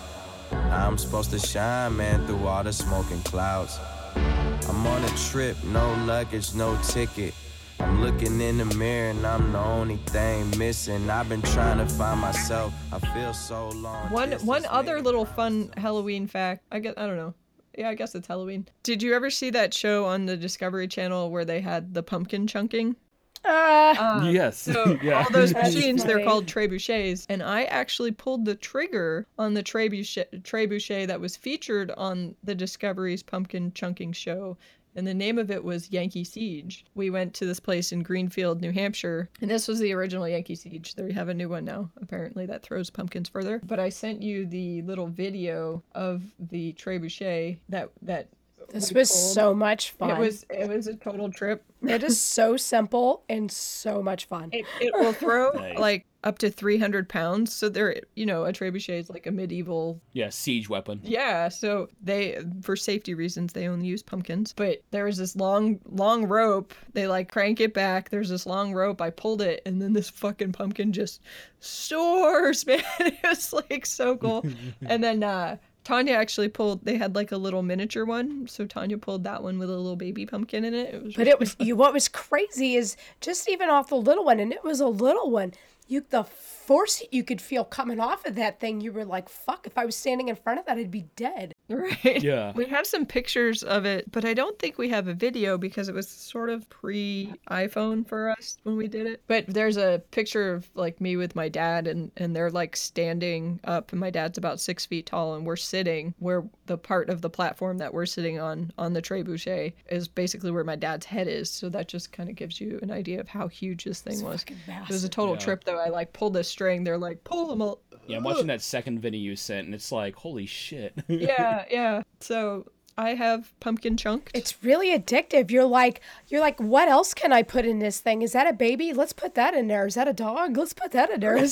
I'm 0.51 0.97
supposed 0.97 1.29
to 1.31 1.39
shine, 1.39 1.95
man, 1.95 2.25
through 2.25 2.47
all 2.47 2.63
the 2.63 2.73
smoking 2.73 3.21
clouds. 3.21 3.79
I'm 4.15 4.87
on 4.87 5.03
a 5.03 5.09
trip, 5.29 5.63
no 5.65 5.93
luggage, 6.05 6.55
no 6.55 6.75
ticket. 6.81 7.35
I'm 7.83 8.01
looking 8.01 8.39
in 8.39 8.59
the 8.59 8.65
mirror 8.77 9.09
and 9.09 9.27
I'm 9.27 9.51
the 9.51 9.59
only 9.59 9.97
thing 9.97 10.57
missing. 10.57 11.09
I've 11.09 11.27
been 11.27 11.41
trying 11.41 11.79
to 11.79 11.85
find 11.85 12.21
myself. 12.21 12.73
I 12.93 12.99
feel 12.99 13.33
so 13.33 13.69
long. 13.69 14.09
One 14.09 14.29
distance, 14.29 14.47
one 14.47 14.65
other 14.67 15.01
little 15.01 15.25
fun 15.25 15.69
Halloween 15.75 16.25
fact. 16.25 16.63
I 16.71 16.79
guess 16.79 16.93
I 16.95 17.05
don't 17.05 17.17
know. 17.17 17.33
Yeah, 17.77 17.89
I 17.89 17.95
guess 17.95 18.15
it's 18.15 18.27
Halloween. 18.27 18.67
Did 18.83 19.03
you 19.03 19.13
ever 19.13 19.29
see 19.29 19.49
that 19.49 19.73
show 19.73 20.05
on 20.05 20.25
the 20.25 20.37
Discovery 20.37 20.87
Channel 20.87 21.29
where 21.29 21.43
they 21.43 21.59
had 21.59 21.93
the 21.93 22.01
pumpkin 22.01 22.47
chunking? 22.47 22.95
Ah, 23.43 24.23
yes. 24.29 24.59
So 24.59 24.97
yeah. 25.03 25.23
all 25.23 25.31
those 25.31 25.53
machines, 25.53 26.05
they're 26.05 26.23
called 26.23 26.45
trebuchets, 26.45 27.25
and 27.27 27.43
I 27.43 27.63
actually 27.65 28.11
pulled 28.11 28.45
the 28.45 28.55
trigger 28.55 29.27
on 29.37 29.55
the 29.55 29.63
trebuchet, 29.63 30.43
trebuchet 30.43 31.07
that 31.07 31.19
was 31.19 31.35
featured 31.35 31.91
on 31.91 32.35
the 32.43 32.55
Discovery's 32.55 33.23
pumpkin 33.23 33.73
chunking 33.73 34.13
show. 34.13 34.57
And 34.95 35.07
the 35.07 35.13
name 35.13 35.37
of 35.37 35.49
it 35.49 35.63
was 35.63 35.91
Yankee 35.91 36.23
Siege. 36.23 36.85
We 36.95 37.09
went 37.09 37.33
to 37.35 37.45
this 37.45 37.59
place 37.59 37.91
in 37.91 38.03
Greenfield, 38.03 38.61
New 38.61 38.71
Hampshire, 38.71 39.29
and 39.41 39.49
this 39.49 39.67
was 39.67 39.79
the 39.79 39.93
original 39.93 40.27
Yankee 40.27 40.55
Siege. 40.55 40.95
They 40.95 41.11
have 41.11 41.29
a 41.29 41.33
new 41.33 41.49
one 41.49 41.65
now, 41.65 41.89
apparently, 42.01 42.45
that 42.45 42.63
throws 42.63 42.89
pumpkins 42.89 43.29
further. 43.29 43.61
But 43.65 43.79
I 43.79 43.89
sent 43.89 44.21
you 44.21 44.45
the 44.45 44.81
little 44.83 45.07
video 45.07 45.83
of 45.95 46.23
the 46.39 46.73
trebuchet 46.73 47.57
that 47.69 47.89
that 48.01 48.27
this 48.71 48.91
was 48.91 49.09
pulled. 49.11 49.33
so 49.33 49.53
much 49.53 49.91
fun. 49.91 50.11
It 50.11 50.17
was 50.19 50.45
it 50.49 50.69
was 50.69 50.87
a 50.87 50.95
total 50.95 51.31
trip. 51.31 51.63
It 51.81 52.03
is 52.03 52.19
so 52.37 52.57
simple 52.57 53.23
and 53.29 53.51
so 53.51 54.01
much 54.01 54.25
fun. 54.25 54.49
It, 54.51 54.65
it 54.79 54.93
will 54.93 55.13
throw 55.13 55.51
Nice. 55.55 55.77
like 55.77 56.05
up 56.23 56.37
to 56.37 56.49
300 56.49 57.09
pounds. 57.09 57.53
So 57.53 57.67
they're, 57.67 57.99
you 58.15 58.25
know, 58.25 58.45
a 58.45 58.53
trebuchet 58.53 58.97
is 58.97 59.09
like 59.09 59.27
a 59.27 59.31
medieval. 59.31 59.99
yeah, 60.13 60.29
siege 60.29 60.69
weapon. 60.69 61.01
Yeah. 61.03 61.49
So 61.49 61.89
they, 62.01 62.39
for 62.61 62.77
safety 62.77 63.13
reasons, 63.13 63.51
they 63.51 63.67
only 63.67 63.87
use 63.87 64.01
pumpkins. 64.01 64.53
But 64.55 64.81
there 64.91 65.03
was 65.03 65.17
this 65.17 65.35
long, 65.35 65.81
long 65.91 66.23
rope. 66.25 66.73
They 66.93 67.07
like 67.07 67.29
crank 67.29 67.59
it 67.59 67.73
back. 67.73 68.09
There's 68.09 68.29
this 68.29 68.45
long 68.45 68.71
rope. 68.73 69.01
I 69.01 69.09
pulled 69.09 69.41
it, 69.41 69.61
and 69.65 69.81
then 69.81 69.91
this 69.91 70.09
fucking 70.09 70.53
pumpkin 70.53 70.93
just 70.93 71.19
soars, 71.59 72.65
man. 72.67 72.81
It 73.01 73.15
was 73.23 73.51
like 73.51 73.85
so 73.85 74.15
cool. 74.15 74.45
and 74.85 75.03
then, 75.03 75.23
uh, 75.23 75.57
Tanya 75.83 76.13
actually 76.13 76.49
pulled. 76.49 76.85
They 76.85 76.97
had 76.97 77.15
like 77.15 77.31
a 77.31 77.37
little 77.37 77.61
miniature 77.61 78.05
one, 78.05 78.47
so 78.47 78.65
Tanya 78.65 78.97
pulled 78.97 79.23
that 79.25 79.43
one 79.43 79.59
with 79.59 79.69
a 79.69 79.75
little 79.75 79.95
baby 79.95 80.25
pumpkin 80.25 80.63
in 80.65 80.73
it. 80.73 80.93
It 80.93 81.03
was 81.03 81.15
But 81.15 81.27
it 81.27 81.39
was 81.39 81.55
you. 81.59 81.75
What 81.75 81.93
was 81.93 82.07
crazy 82.07 82.75
is 82.75 82.95
just 83.21 83.49
even 83.49 83.69
off 83.69 83.89
the 83.89 83.95
little 83.95 84.25
one, 84.25 84.39
and 84.39 84.51
it 84.51 84.63
was 84.63 84.79
a 84.79 84.87
little 84.87 85.29
one. 85.29 85.53
You 85.87 86.05
the 86.09 86.23
force 86.23 87.03
you 87.11 87.23
could 87.23 87.41
feel 87.41 87.65
coming 87.65 87.99
off 87.99 88.25
of 88.25 88.35
that 88.35 88.59
thing. 88.59 88.81
You 88.81 88.91
were 88.93 89.05
like, 89.05 89.29
"Fuck! 89.29 89.67
If 89.67 89.77
I 89.77 89.85
was 89.85 89.95
standing 89.95 90.29
in 90.29 90.35
front 90.35 90.59
of 90.59 90.65
that, 90.65 90.77
I'd 90.77 90.91
be 90.91 91.07
dead." 91.15 91.52
Right. 91.69 92.21
Yeah. 92.21 92.51
We 92.55 92.65
have 92.65 92.85
some 92.85 93.05
pictures 93.05 93.63
of 93.63 93.85
it, 93.85 94.11
but 94.11 94.25
I 94.25 94.33
don't 94.33 94.59
think 94.59 94.77
we 94.77 94.89
have 94.89 95.07
a 95.07 95.13
video 95.13 95.57
because 95.57 95.87
it 95.87 95.95
was 95.95 96.07
sort 96.09 96.49
of 96.49 96.69
pre 96.69 97.33
iPhone 97.49 98.07
for 98.07 98.29
us 98.29 98.57
when 98.63 98.75
we 98.75 98.87
did 98.87 99.07
it. 99.07 99.23
But 99.27 99.45
there's 99.47 99.77
a 99.77 100.03
picture 100.11 100.53
of 100.53 100.69
like 100.75 100.99
me 100.99 101.15
with 101.15 101.35
my 101.35 101.47
dad 101.49 101.87
and 101.87 102.11
and 102.17 102.35
they're 102.35 102.51
like 102.51 102.75
standing 102.75 103.59
up 103.63 103.91
and 103.91 103.99
my 103.99 104.09
dad's 104.09 104.37
about 104.37 104.59
six 104.59 104.85
feet 104.85 105.05
tall 105.05 105.35
and 105.35 105.45
we're 105.45 105.55
sitting 105.55 106.13
where 106.19 106.43
the 106.65 106.77
part 106.77 107.09
of 107.09 107.21
the 107.21 107.29
platform 107.29 107.77
that 107.79 107.93
we're 107.93 108.05
sitting 108.05 108.39
on 108.39 108.71
on 108.77 108.93
the 108.93 109.01
trebuchet 109.01 109.73
is 109.89 110.07
basically 110.07 110.49
where 110.51 110.63
my 110.63 110.75
dad's 110.75 111.05
head 111.05 111.27
is. 111.27 111.49
So 111.49 111.69
that 111.69 111.87
just 111.87 112.11
kind 112.11 112.29
of 112.29 112.35
gives 112.35 112.61
you 112.61 112.79
an 112.81 112.91
idea 112.91 113.19
of 113.19 113.27
how 113.27 113.47
huge 113.47 113.83
this 113.83 114.01
thing 114.01 114.21
was. 114.21 114.41
fucking 114.41 114.57
It 114.67 114.89
was 114.89 115.03
a 115.03 115.09
total 115.09 115.35
Yeah. 115.35 115.41
trip 115.41 115.63
though. 115.65 115.77
I 115.79 115.89
like 115.89 116.13
pulled 116.13 116.33
this 116.33 116.47
string. 116.47 116.83
They're 116.83 116.97
like 116.97 117.23
pull 117.23 117.47
them 117.47 117.61
all. 117.61 117.81
Yeah, 118.07 118.17
I'm 118.17 118.23
watching 118.23 118.47
that 118.47 118.61
second 118.61 118.99
video 118.99 119.21
you 119.21 119.35
sent, 119.37 119.65
and 119.65 119.73
it's 119.75 119.91
like, 119.91 120.15
holy 120.15 120.45
shit. 120.45 120.93
Yeah, 121.07 121.63
yeah. 121.71 122.01
So 122.19 122.65
I 122.97 123.15
have 123.15 123.51
pumpkin 123.59 123.95
chunked. 123.97 124.29
It's 124.35 124.61
really 124.63 124.97
addictive. 124.97 125.49
You're 125.51 125.63
like, 125.65 126.01
you're 126.27 126.41
like, 126.41 126.59
what 126.59 126.87
else 126.89 127.13
can 127.13 127.31
I 127.33 127.41
put 127.43 127.65
in 127.65 127.79
this 127.79 127.99
thing? 128.01 128.21
Is 128.21 128.33
that 128.33 128.45
a 128.45 128.53
baby? 128.53 128.93
Let's 128.93 129.13
put 129.13 129.35
that 129.35 129.53
in 129.53 129.67
there. 129.67 129.87
Is 129.87 129.95
that 129.95 130.07
a 130.07 130.13
dog? 130.13 130.57
Let's 130.57 130.73
put 130.73 130.91
that 130.91 131.09
in 131.09 131.19
there. 131.21 131.37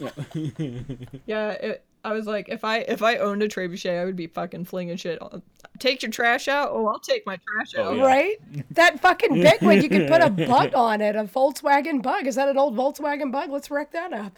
Yeah, 1.26 1.50
it, 1.50 1.84
I 2.04 2.12
was 2.12 2.26
like, 2.26 2.48
if 2.48 2.64
I 2.64 2.78
if 2.78 3.02
I 3.02 3.16
owned 3.16 3.42
a 3.42 3.48
trebuchet, 3.48 4.00
I 4.00 4.04
would 4.04 4.16
be 4.16 4.26
fucking 4.26 4.64
flinging 4.64 4.96
shit 4.96 5.20
on, 5.20 5.42
take 5.78 6.02
your 6.02 6.10
trash 6.10 6.48
out. 6.48 6.70
Oh, 6.72 6.86
I'll 6.86 6.98
take 6.98 7.24
my 7.26 7.36
trash 7.36 7.72
Oh, 7.76 7.90
out. 7.90 7.96
yeah. 7.96 8.04
Right? 8.04 8.36
That 8.72 9.00
fucking 9.00 9.34
big 9.34 9.62
one, 9.62 9.82
you 9.82 9.88
can 9.88 10.06
put 10.08 10.20
a 10.22 10.30
bug 10.48 10.72
on 10.74 11.00
it, 11.00 11.16
a 11.16 11.24
Volkswagen 11.24 12.02
bug. 12.02 12.26
Is 12.26 12.34
that 12.36 12.48
an 12.48 12.58
old 12.58 12.76
Volkswagen 12.76 13.30
bug? 13.32 13.50
Let's 13.50 13.70
wreck 13.70 13.92
that 13.92 14.12
up. 14.12 14.36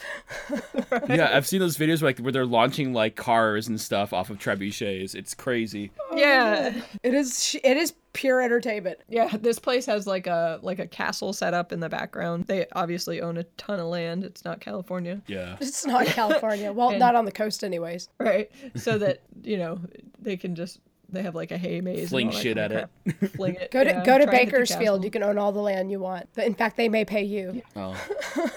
Yeah, 1.09 1.31
I've 1.37 1.47
seen 1.47 1.61
those 1.61 1.77
videos 1.77 2.03
where, 2.03 2.11
like 2.11 2.19
where 2.19 2.33
they're 2.33 2.47
launching 2.47 2.93
like 2.93 3.17
cars 3.17 3.69
and 3.69 3.81
stuff 3.81 4.13
off 4.13 4.31
of 4.31 4.39
trebuchets. 4.39 5.15
It's 5.15 5.35
crazy. 5.35 5.91
Yeah. 6.15 6.73
Oh. 6.75 6.83
it 7.03 7.15
is 7.15 7.57
it 7.63 7.77
is 7.77 7.95
pure 8.13 8.41
entertainment. 8.41 8.99
Yeah, 9.09 9.29
this 9.37 9.59
place 9.59 9.87
has 9.87 10.07
like 10.07 10.27
a 10.27 10.59
like 10.63 10.79
a 10.79 10.87
castle 10.87 11.33
set 11.33 11.55
up 11.55 11.73
in 11.73 11.81
the 11.81 11.89
background. 11.89 12.47
They 12.47 12.67
obviously 12.73 13.21
own 13.21 13.37
a 13.39 13.45
ton 13.57 13.81
of 13.81 13.87
land. 13.87 14.25
It's 14.25 14.45
not 14.45 14.61
California, 14.61 15.21
Yeah. 15.27 15.57
It's 15.61 15.87
not 15.87 16.07
California. 16.07 16.73
Well, 16.73 16.91
And- 16.91 16.99
not 16.99 17.15
on 17.15 17.25
the 17.25 17.33
coast 17.33 17.63
anyways. 17.65 18.09
right? 18.19 18.51
So 18.77 18.99
that, 18.99 19.23
you 19.43 19.57
know, 19.57 19.81
they 20.21 20.37
can 20.37 20.55
just 20.55 20.81
they 21.13 21.23
have 21.23 21.35
like 21.35 21.51
a 21.51 21.59
hay 21.59 21.81
maze. 21.81 22.09
Fling 22.11 22.31
shit 22.31 22.57
at 22.59 22.73
it. 22.73 22.89
Fling 23.37 23.55
it. 23.61 23.71
Go 23.71 23.85
to 23.85 23.91
yeah, 23.91 24.05
go 24.05 24.19
to 24.19 24.25
try 24.25 24.33
and 24.39 24.41
hit 24.41 24.47
the 24.47 24.47
Bakersfield. 24.53 24.81
castle. 24.81 25.05
You 25.05 25.11
can 25.11 25.23
own 25.23 25.39
all 25.39 25.53
the 25.53 25.61
land 25.61 25.91
you 25.91 25.99
want. 26.01 26.29
But 26.35 26.47
In 26.47 26.55
fact, 26.55 26.77
they 26.77 26.89
may 26.89 27.05
pay 27.05 27.23
you. 27.23 27.63
Oh. 27.77 27.95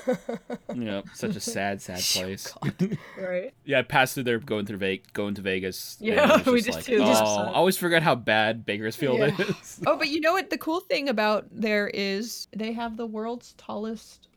yeah. 0.76 1.02
Such 1.14 1.36
a 1.36 1.40
sad, 1.40 1.82
sad 1.82 2.00
place. 2.00 2.54
Right. 3.20 3.54
Yeah, 3.66 3.80
I 3.80 3.82
passed 3.84 4.14
through 4.16 4.24
there 4.24 4.40
going 4.40 4.66
through 4.66 4.78
Ve- 4.78 5.04
going 5.14 5.34
to 5.36 5.42
Vegas. 5.42 5.98
Yeah, 6.00 6.40
it 6.40 6.46
we 6.46 6.62
just 6.62 6.66
just 6.68 6.78
like, 6.80 6.86
do 6.86 6.98
this. 7.00 7.18
oh, 7.22 7.38
I 7.38 7.54
always 7.54 7.78
forget 7.78 8.04
how 8.04 8.16
bad 8.16 8.66
Bakersfield 8.66 9.20
Yeah. 9.20 9.36
is. 9.40 9.80
Oh, 9.86 9.98
but 9.98 10.10
you 10.10 10.20
know 10.22 10.34
what? 10.34 10.50
The 10.50 10.58
cool 10.58 10.80
thing 10.82 11.10
about 11.10 11.46
there 11.52 11.88
is 11.94 12.48
they 12.56 12.74
have 12.74 12.98
the 12.98 13.06
world's 13.06 13.54
tallest 13.58 14.28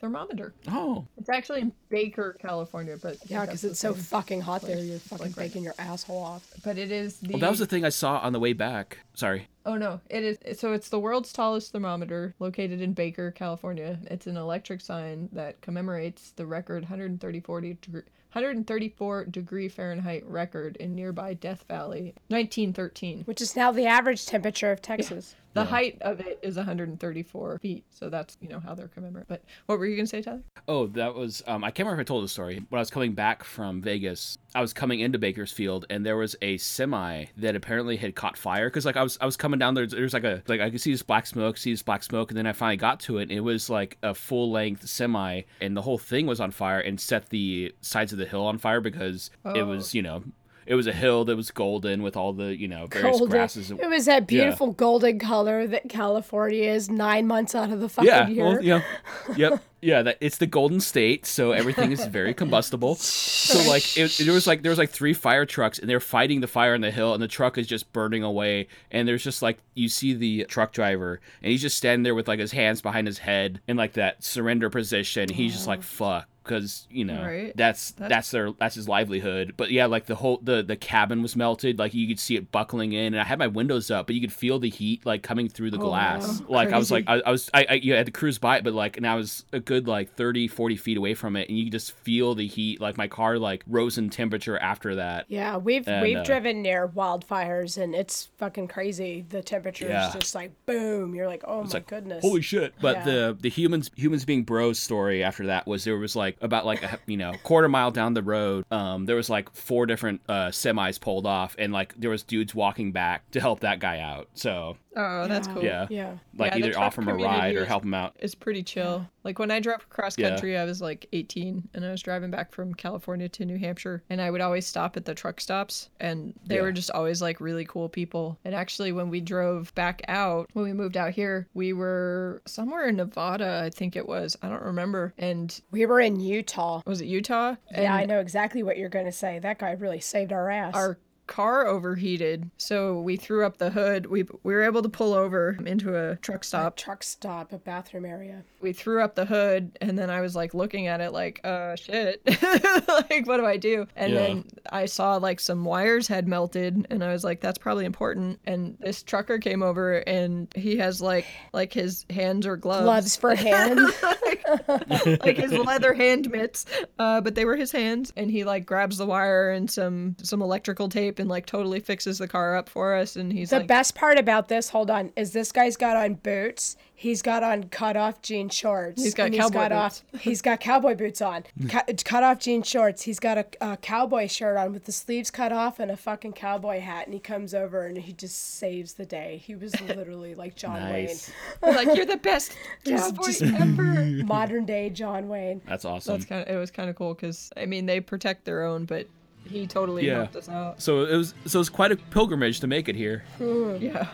thermometer. 0.00 0.54
Oh. 0.68 1.06
It's 1.16 1.28
actually 1.28 1.60
in 1.62 1.72
Baker, 1.88 2.36
California, 2.40 2.96
but 3.00 3.16
Yeah, 3.26 3.44
because 3.46 3.64
it's 3.64 3.78
so 3.80 3.92
same 3.92 4.02
fucking 4.02 4.40
hot 4.42 4.62
there. 4.62 4.78
You're 4.78 4.98
fucking 4.98 5.26
Like, 5.26 5.36
right. 5.36 5.46
baking 5.46 5.62
your 5.64 5.74
asshole 5.78 6.22
off. 6.22 6.52
But 6.64 6.78
it 6.78 6.90
is 6.92 7.18
the. 7.20 7.30
Well, 7.32 7.40
that 7.40 7.50
was 7.50 7.58
the 7.58 7.66
thing 7.66 7.84
I 7.84 7.88
saw 7.90 8.18
on 8.18 8.32
the 8.32 8.40
way 8.40 8.52
back. 8.52 8.98
Sorry. 9.14 9.48
Oh 9.66 9.76
no, 9.76 10.00
it 10.10 10.22
is. 10.24 10.58
So 10.58 10.72
it's 10.74 10.90
the 10.90 10.98
world's 10.98 11.32
tallest 11.32 11.72
thermometer, 11.72 12.34
located 12.38 12.80
in 12.82 12.92
Baker, 12.92 13.30
California. 13.30 13.98
It's 14.10 14.26
an 14.26 14.36
electric 14.36 14.80
sign 14.82 15.30
that 15.32 15.60
commemorates 15.62 16.32
the 16.32 16.44
record 16.44 16.82
134 16.82 17.60
degree, 17.62 18.02
134 18.32 19.24
degree 19.26 19.68
Fahrenheit 19.68 20.24
record 20.26 20.76
in 20.76 20.94
nearby 20.94 21.32
Death 21.34 21.64
Valley, 21.68 22.14
1913. 22.28 23.22
Which 23.24 23.40
is 23.40 23.56
now 23.56 23.72
the 23.72 23.86
average 23.86 24.26
temperature 24.26 24.70
of 24.70 24.82
Texas. 24.82 25.34
The 25.54 25.64
height 25.64 25.98
of 26.00 26.20
it 26.20 26.40
is 26.42 26.56
134 26.56 27.58
feet, 27.60 27.84
so 27.90 28.10
that's 28.10 28.36
you 28.40 28.48
know 28.48 28.60
how 28.60 28.74
they're 28.74 28.88
commemorated. 28.88 29.28
But 29.28 29.44
what 29.66 29.78
were 29.78 29.86
you 29.86 29.96
gonna 29.96 30.06
say, 30.06 30.20
Tyler? 30.20 30.42
Oh, 30.66 30.88
that 30.88 31.14
was 31.14 31.42
um 31.46 31.62
I 31.62 31.70
can't 31.70 31.86
remember 31.86 32.02
if 32.02 32.06
I 32.06 32.08
told 32.08 32.24
the 32.24 32.28
story. 32.28 32.56
When 32.68 32.78
I 32.78 32.82
was 32.82 32.90
coming 32.90 33.12
back 33.12 33.44
from 33.44 33.80
Vegas, 33.80 34.36
I 34.54 34.60
was 34.60 34.72
coming 34.72 35.00
into 35.00 35.18
Bakersfield 35.18 35.86
and 35.90 36.04
there 36.04 36.16
was 36.16 36.34
a 36.42 36.56
semi 36.58 37.26
that 37.36 37.54
apparently 37.54 37.96
had 37.96 38.16
caught 38.16 38.36
fire 38.36 38.68
cuz 38.68 38.84
like 38.84 38.96
I 38.96 39.02
was 39.02 39.16
I 39.20 39.26
was 39.26 39.36
coming 39.36 39.58
down 39.58 39.74
there 39.74 39.86
There's 39.86 40.12
like 40.12 40.24
a 40.24 40.42
like 40.48 40.60
I 40.60 40.70
could 40.70 40.80
see 40.80 40.90
this 40.92 41.02
black 41.02 41.26
smoke, 41.26 41.56
see 41.56 41.72
this 41.72 41.82
black 41.82 42.02
smoke 42.02 42.30
and 42.30 42.38
then 42.38 42.46
I 42.46 42.52
finally 42.52 42.76
got 42.76 42.98
to 43.00 43.18
it 43.18 43.22
and 43.22 43.32
it 43.32 43.40
was 43.40 43.70
like 43.70 43.96
a 44.02 44.14
full-length 44.14 44.88
semi 44.88 45.42
and 45.60 45.76
the 45.76 45.82
whole 45.82 45.98
thing 45.98 46.26
was 46.26 46.40
on 46.40 46.50
fire 46.50 46.80
and 46.80 47.00
set 47.00 47.30
the 47.30 47.72
sides 47.80 48.12
of 48.12 48.18
the 48.18 48.26
hill 48.26 48.44
on 48.44 48.58
fire 48.58 48.80
because 48.80 49.30
it 49.54 49.62
was, 49.62 49.94
you 49.94 50.02
know, 50.02 50.24
it 50.66 50.74
was 50.74 50.86
a 50.86 50.92
hill 50.92 51.24
that 51.26 51.36
was 51.36 51.50
golden 51.50 52.02
with 52.02 52.16
all 52.16 52.32
the, 52.32 52.56
you 52.56 52.68
know, 52.68 52.86
various 52.86 53.18
Golden. 53.18 53.30
grasses. 53.30 53.70
It 53.70 53.88
was 53.88 54.06
that 54.06 54.26
beautiful 54.26 54.72
golden 54.72 55.18
color 55.18 55.66
that 55.66 55.88
California 55.88 56.70
is 56.70 56.88
nine 56.88 57.26
months 57.26 57.54
out 57.54 57.70
of 57.70 57.80
the 57.80 57.88
fucking 57.88 58.08
yeah, 58.08 58.28
year. 58.28 58.44
well, 58.44 58.62
know, 58.62 58.82
yep, 59.36 59.62
yeah. 59.80 60.02
That 60.02 60.18
it's 60.20 60.38
the 60.38 60.46
Golden 60.46 60.80
State, 60.80 61.26
so 61.26 61.52
everything 61.52 61.92
is 61.92 62.04
very 62.06 62.34
combustible. 62.34 62.94
So 62.94 63.68
like, 63.68 63.96
it, 63.96 64.16
there 64.18 64.32
was 64.32 64.46
like 64.46 64.62
there 64.62 64.70
was 64.70 64.78
like 64.78 64.90
three 64.90 65.14
fire 65.14 65.46
trucks, 65.46 65.78
and 65.78 65.88
they're 65.88 66.00
fighting 66.00 66.40
the 66.40 66.48
fire 66.48 66.74
on 66.74 66.80
the 66.80 66.90
hill, 66.90 67.12
and 67.12 67.22
the 67.22 67.28
truck 67.28 67.58
is 67.58 67.66
just 67.66 67.92
burning 67.92 68.22
away. 68.22 68.68
And 68.90 69.06
there's 69.06 69.24
just 69.24 69.42
like 69.42 69.58
you 69.74 69.88
see 69.88 70.14
the 70.14 70.44
truck 70.44 70.72
driver, 70.72 71.20
and 71.42 71.50
he's 71.50 71.62
just 71.62 71.76
standing 71.76 72.02
there 72.02 72.14
with 72.14 72.28
like 72.28 72.40
his 72.40 72.52
hands 72.52 72.80
behind 72.80 73.06
his 73.06 73.18
head 73.18 73.60
in 73.68 73.76
like 73.76 73.94
that 73.94 74.24
surrender 74.24 74.70
position. 74.70 75.28
He's 75.28 75.52
just 75.52 75.66
like 75.66 75.82
fuck. 75.82 76.28
Because 76.44 76.86
you 76.90 77.04
know 77.04 77.22
Right. 77.24 77.56
that's, 77.56 77.92
That's- 77.92 78.10
that's 78.10 78.30
their 78.30 78.52
that's 78.52 78.74
his 78.74 78.88
livelihood, 78.88 79.54
but 79.56 79.70
yeah, 79.70 79.86
like 79.86 80.06
the 80.06 80.14
whole 80.14 80.38
the 80.42 80.62
the 80.62 80.76
cabin 80.76 81.22
was 81.22 81.34
melted, 81.36 81.78
like 81.78 81.94
you 81.94 82.06
could 82.06 82.18
see 82.20 82.36
it 82.36 82.52
buckling 82.52 82.92
in, 82.92 83.14
and 83.14 83.20
I 83.20 83.24
had 83.24 83.38
my 83.38 83.46
windows 83.46 83.90
up, 83.90 84.06
but 84.06 84.14
you 84.14 84.20
could 84.20 84.32
feel 84.32 84.58
the 84.58 84.68
heat 84.70 85.04
like 85.06 85.22
coming 85.22 85.48
through 85.48 85.70
the 85.70 85.78
glass. 85.78 86.40
wow. 86.42 86.46
Like 86.50 86.72
I 86.72 86.78
was 86.78 86.90
like 86.90 87.04
I, 87.08 87.20
I 87.26 87.30
was 87.30 87.50
I, 87.54 87.66
I 87.70 87.72
you 87.74 87.94
had 87.94 88.06
to 88.06 88.12
cruise 88.12 88.38
by 88.38 88.58
it 88.58 88.64
but 88.64 88.74
like 88.74 88.96
and 88.98 89.06
I 89.06 89.14
was 89.14 89.44
a 89.52 89.60
good 89.60 89.88
like 89.88 90.14
30 90.14 90.48
40 90.48 90.76
feet 90.76 90.96
away 90.98 91.14
from 91.14 91.34
it 91.36 91.48
and 91.48 91.56
you 91.58 91.64
could 91.64 91.72
just 91.72 91.92
feel 91.92 92.34
the 92.34 92.46
heat 92.46 92.80
like 92.80 92.96
my 92.98 93.08
car 93.08 93.38
like 93.38 93.62
rose 93.66 93.96
in 93.98 94.10
temperature 94.10 94.58
after 94.58 94.96
that 94.96 95.24
Yeah, 95.28 95.56
we've 95.56 95.88
And, 95.88 96.02
we've 96.02 96.18
uh, 96.18 96.22
driven 96.24 96.60
near 96.62 96.86
wildfires 96.88 97.80
and 97.82 97.94
it's 97.94 98.28
fucking 98.38 98.68
crazy. 98.68 99.24
The 99.28 99.42
temperature 99.42 99.86
Yeah. 99.88 100.08
is 100.08 100.14
just 100.14 100.34
like 100.34 100.52
boom. 100.66 101.14
You're 101.14 101.26
like, 101.26 101.44
oh 101.46 101.62
it's 101.62 101.72
my 101.72 101.78
like 101.78 101.86
goodness. 101.86 102.22
holy 102.22 102.42
shit 102.42 102.74
but 102.80 102.96
Yeah. 102.98 103.04
the 103.04 103.38
the 103.40 103.48
humans 103.50 103.90
humans 103.96 104.24
being 104.24 104.42
bros 104.44 104.78
story 104.78 105.22
after 105.24 105.46
that 105.46 105.66
was 105.66 105.84
there 105.84 105.96
was 105.96 106.14
like 106.16 106.33
about 106.40 106.66
like 106.66 106.82
a 106.82 106.98
you 107.06 107.16
know 107.16 107.32
quarter 107.42 107.68
mile 107.68 107.90
down 107.90 108.14
the 108.14 108.22
road 108.22 108.64
um 108.70 109.06
there 109.06 109.16
was 109.16 109.30
like 109.30 109.54
four 109.54 109.86
different 109.86 110.20
uh 110.28 110.48
semis 110.48 111.00
pulled 111.00 111.26
off 111.26 111.54
and 111.58 111.72
like 111.72 111.94
there 111.96 112.10
was 112.10 112.22
dudes 112.22 112.54
walking 112.54 112.92
back 112.92 113.30
to 113.30 113.40
help 113.40 113.60
that 113.60 113.78
guy 113.78 113.98
out. 114.00 114.28
So 114.34 114.76
Oh, 114.96 115.26
that's 115.28 115.48
cool. 115.48 115.62
yeah 115.64 115.86
Yeah. 115.90 116.14
like 116.36 116.52
Yeah, 116.52 116.58
either 116.58 116.72
truck 116.72 116.84
offer 116.84 117.02
him 117.02 117.08
a 117.08 117.14
ride 117.16 117.56
or 117.56 117.64
help 117.64 117.84
him 117.84 117.94
out 117.94 118.16
It's 118.20 118.34
pretty 118.34 118.62
chill. 118.62 119.08
Like 119.24 119.38
when 119.38 119.50
I 119.50 119.58
drove 119.58 119.82
across 119.82 120.18
Yeah. 120.18 120.30
country, 120.30 120.56
I 120.58 120.64
was 120.64 120.82
like 120.82 121.06
18 121.12 121.68
and 121.74 121.84
I 121.84 121.90
was 121.90 122.02
driving 122.02 122.30
back 122.30 122.52
from 122.52 122.74
California 122.74 123.28
to 123.30 123.44
New 123.44 123.56
Hampshire 123.58 124.02
and 124.10 124.20
I 124.20 124.30
would 124.30 124.40
always 124.42 124.66
stop 124.66 124.96
at 124.96 125.04
the 125.06 125.14
truck 125.14 125.40
stops 125.40 125.88
and 126.00 126.34
they 126.46 126.56
Yeah. 126.56 126.62
were 126.62 126.72
just 126.72 126.90
always 126.90 127.22
like 127.22 127.40
really 127.40 127.64
cool 127.64 127.88
people. 127.88 128.38
And 128.44 128.54
actually 128.54 128.92
when 128.92 129.08
we 129.10 129.20
drove 129.20 129.74
back 129.74 130.02
out, 130.08 130.50
when 130.52 130.64
we 130.66 130.72
moved 130.72 130.96
out 130.96 131.12
here, 131.12 131.48
we 131.54 131.72
were 131.72 132.42
somewhere 132.46 132.86
in 132.88 132.96
Nevada, 132.96 133.62
I 133.64 133.70
think 133.70 133.96
it 133.96 134.06
was. 134.06 134.36
I 134.42 134.48
don't 134.48 134.62
remember. 134.62 135.14
And 135.18 135.58
We 135.70 135.86
were 135.86 136.00
in 136.00 136.20
Utah. 136.20 136.82
was 136.86 137.00
it 137.00 137.06
Utah? 137.06 137.54
yeah, 137.72 137.94
I 137.94 138.04
know 138.04 138.20
exactly 138.20 138.62
what 138.62 138.76
you're 138.76 138.88
going 138.90 139.06
to 139.06 139.12
say. 139.12 139.38
That 139.38 139.58
guy 139.58 139.72
really 139.72 140.00
saved 140.00 140.32
our 140.32 140.50
ass. 140.50 140.74
Our 140.74 140.98
car 141.26 141.66
overheated, 141.66 142.50
so 142.58 143.00
we 143.00 143.16
threw 143.16 143.44
up 143.44 143.56
the 143.58 143.70
hood. 143.70 144.06
We 144.06 144.24
we 144.42 144.52
were 144.54 144.62
able 144.62 144.82
to 144.82 144.88
pull 144.88 145.14
over 145.14 145.56
into 145.64 145.96
a 145.96 146.16
truck 146.16 146.44
stop. 146.44 146.76
truck 146.76 147.02
stop, 147.02 147.52
a 147.52 147.58
bathroom 147.58 148.04
area. 148.04 148.42
we 148.60 148.72
threw 148.72 149.02
up 149.02 149.14
the 149.14 149.24
hood 149.26 149.76
and 149.82 149.98
then 149.98 150.08
I 150.10 150.20
was 150.22 150.34
like 150.34 150.54
looking 150.54 150.86
at 150.86 151.00
it 151.00 151.12
like, 151.12 151.40
uh 151.44 151.76
shit. 151.76 152.22
like 153.10 153.26
what 153.26 153.36
do 153.38 153.46
I 153.46 153.56
do? 153.56 153.86
And 153.96 154.12
Yeah. 154.12 154.18
then 154.20 154.44
I 154.70 154.86
saw 154.86 155.16
like 155.16 155.38
some 155.40 155.64
wires 155.64 156.08
had 156.08 156.26
melted 156.28 156.86
and 156.90 157.02
I 157.04 157.12
was 157.12 157.24
like, 157.24 157.40
that's 157.40 157.58
probably 157.58 157.84
important. 157.84 158.38
And 158.46 158.76
this 158.80 159.02
trucker 159.02 159.38
came 159.38 159.62
over 159.62 159.98
and 160.06 160.48
he 160.56 160.76
has 160.78 161.00
like 161.02 161.26
like 161.52 161.72
his 161.72 162.06
hands 162.10 162.46
or 162.46 162.56
gloves. 162.56 162.84
Gloves 162.84 163.16
for 163.16 163.34
hands. 163.34 163.92
like 164.68 165.36
his 165.36 165.52
leather 165.52 165.94
hand 165.94 166.30
mitts. 166.30 166.66
Uh 166.98 167.20
but 167.20 167.34
they 167.34 167.44
were 167.44 167.56
his 167.56 167.72
hands 167.72 168.12
and 168.16 168.30
he 168.30 168.44
like 168.44 168.66
grabs 168.66 168.98
the 168.98 169.06
wire 169.06 169.50
and 169.50 169.70
some 169.70 170.16
some 170.22 170.42
electrical 170.42 170.88
tape 170.88 171.13
and 171.20 171.28
like 171.28 171.46
totally 171.46 171.80
fixes 171.80 172.18
the 172.18 172.28
car 172.28 172.56
up 172.56 172.68
for 172.68 172.94
us 172.94 173.16
and 173.16 173.32
he's 173.32 173.50
the 173.50 173.58
like 173.58 173.66
best 173.68 173.94
part 173.94 174.18
about 174.18 174.48
this, 174.48 174.68
hold 174.70 174.90
on, 174.90 175.12
is 175.16 175.32
this 175.32 175.52
guy's 175.52 175.76
got 175.76 175.96
on 175.96 176.14
boots. 176.14 176.76
He's 176.96 177.22
got 177.22 177.42
on 177.42 177.64
cut 177.64 177.96
off 177.96 178.22
jean 178.22 178.48
shorts. 178.48 179.02
He's 179.02 179.14
got 179.14 179.26
and 179.26 179.34
cowboy 179.34 179.68
off. 179.74 180.02
He's 180.20 180.40
got 180.40 180.60
cowboy 180.60 180.94
boots 180.94 181.20
on. 181.20 181.42
Cut, 181.68 182.02
cut 182.04 182.22
off 182.22 182.38
jean 182.38 182.62
shorts. 182.62 183.02
He's 183.02 183.18
got 183.18 183.36
a, 183.36 183.46
a 183.60 183.76
cowboy 183.76 184.28
shirt 184.28 184.56
on 184.56 184.72
with 184.72 184.84
the 184.84 184.92
sleeves 184.92 185.30
cut 185.30 185.52
off 185.52 185.80
and 185.80 185.90
a 185.90 185.96
fucking 185.96 186.34
cowboy 186.34 186.80
hat. 186.80 187.06
And 187.06 187.12
he 187.12 187.18
comes 187.20 187.52
over 187.52 187.84
and 187.84 187.98
he 187.98 188.12
just 188.12 188.58
saves 188.58 188.94
the 188.94 189.04
day. 189.04 189.42
He 189.44 189.56
was 189.56 189.78
literally 189.88 190.34
like 190.36 190.54
John 190.54 190.80
nice 190.80 191.30
like 191.62 191.94
you're 191.96 192.06
the 192.06 192.16
best 192.16 192.52
cowboy 192.84 193.26
just- 193.26 193.42
ever. 193.42 193.84
Modern 194.24 194.64
day 194.64 194.88
John 194.88 195.28
Wayne. 195.28 195.60
that's 195.66 195.84
awesome 195.84 196.14
That's 196.14 196.24
kind 196.26 196.46
of 196.48 196.54
it 196.54 196.58
was 196.58 196.70
kind 196.70 196.88
of 196.88 196.96
cool 196.96 197.14
because 197.14 197.50
I 197.56 197.66
mean 197.66 197.86
they 197.86 198.00
protect 198.00 198.44
their 198.44 198.64
own, 198.64 198.84
but 198.84 199.08
he 199.48 199.66
totally 199.66 200.06
Yeah. 200.06 200.16
helped 200.18 200.36
us 200.36 200.48
out. 200.48 200.80
so 200.82 201.04
it 201.04 201.16
was 201.16 201.34
so 201.46 201.58
it 201.58 201.60
was 201.60 201.68
quite 201.68 201.92
a 201.92 201.96
pilgrimage 201.96 202.60
to 202.60 202.66
make 202.66 202.88
it 202.88 202.96
here 202.96 203.24
hmm. 203.38 203.76
Yeah, 203.80 204.08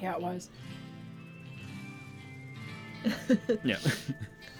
Yeah, 0.00 0.14
it 0.14 0.20
was. 0.22 0.50
yeah 3.64 3.78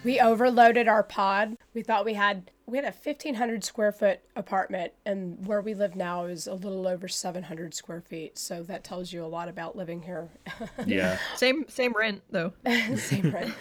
We 0.03 0.19
overloaded 0.19 0.87
our 0.87 1.01
pod. 1.01 1.57
We 1.73 1.81
thought 1.81 2.05
we 2.05 2.13
had 2.13 2.51
we 2.67 2.77
had 2.77 2.85
a 2.85 2.91
fifteen 2.91 3.33
hundred 3.33 3.63
square 3.63 3.91
foot 3.91 4.19
apartment, 4.35 4.93
and 5.03 5.43
where 5.47 5.61
we 5.61 5.73
live 5.73 5.95
now 5.95 6.25
is 6.25 6.45
a 6.45 6.53
little 6.53 6.87
over 6.87 7.07
seven 7.07 7.41
hundred 7.41 7.73
square 7.73 8.01
feet. 8.01 8.37
So 8.37 8.61
that 8.63 8.83
tells 8.83 9.11
you 9.11 9.25
a 9.25 9.27
lot 9.27 9.49
about 9.49 9.75
living 9.75 10.03
here. 10.03 10.29
yeah 10.85 11.17
same 11.35 11.65
same 11.69 11.91
rent 11.97 12.21
though. 12.29 12.53
Same 12.97 13.31
rent. 13.31 13.55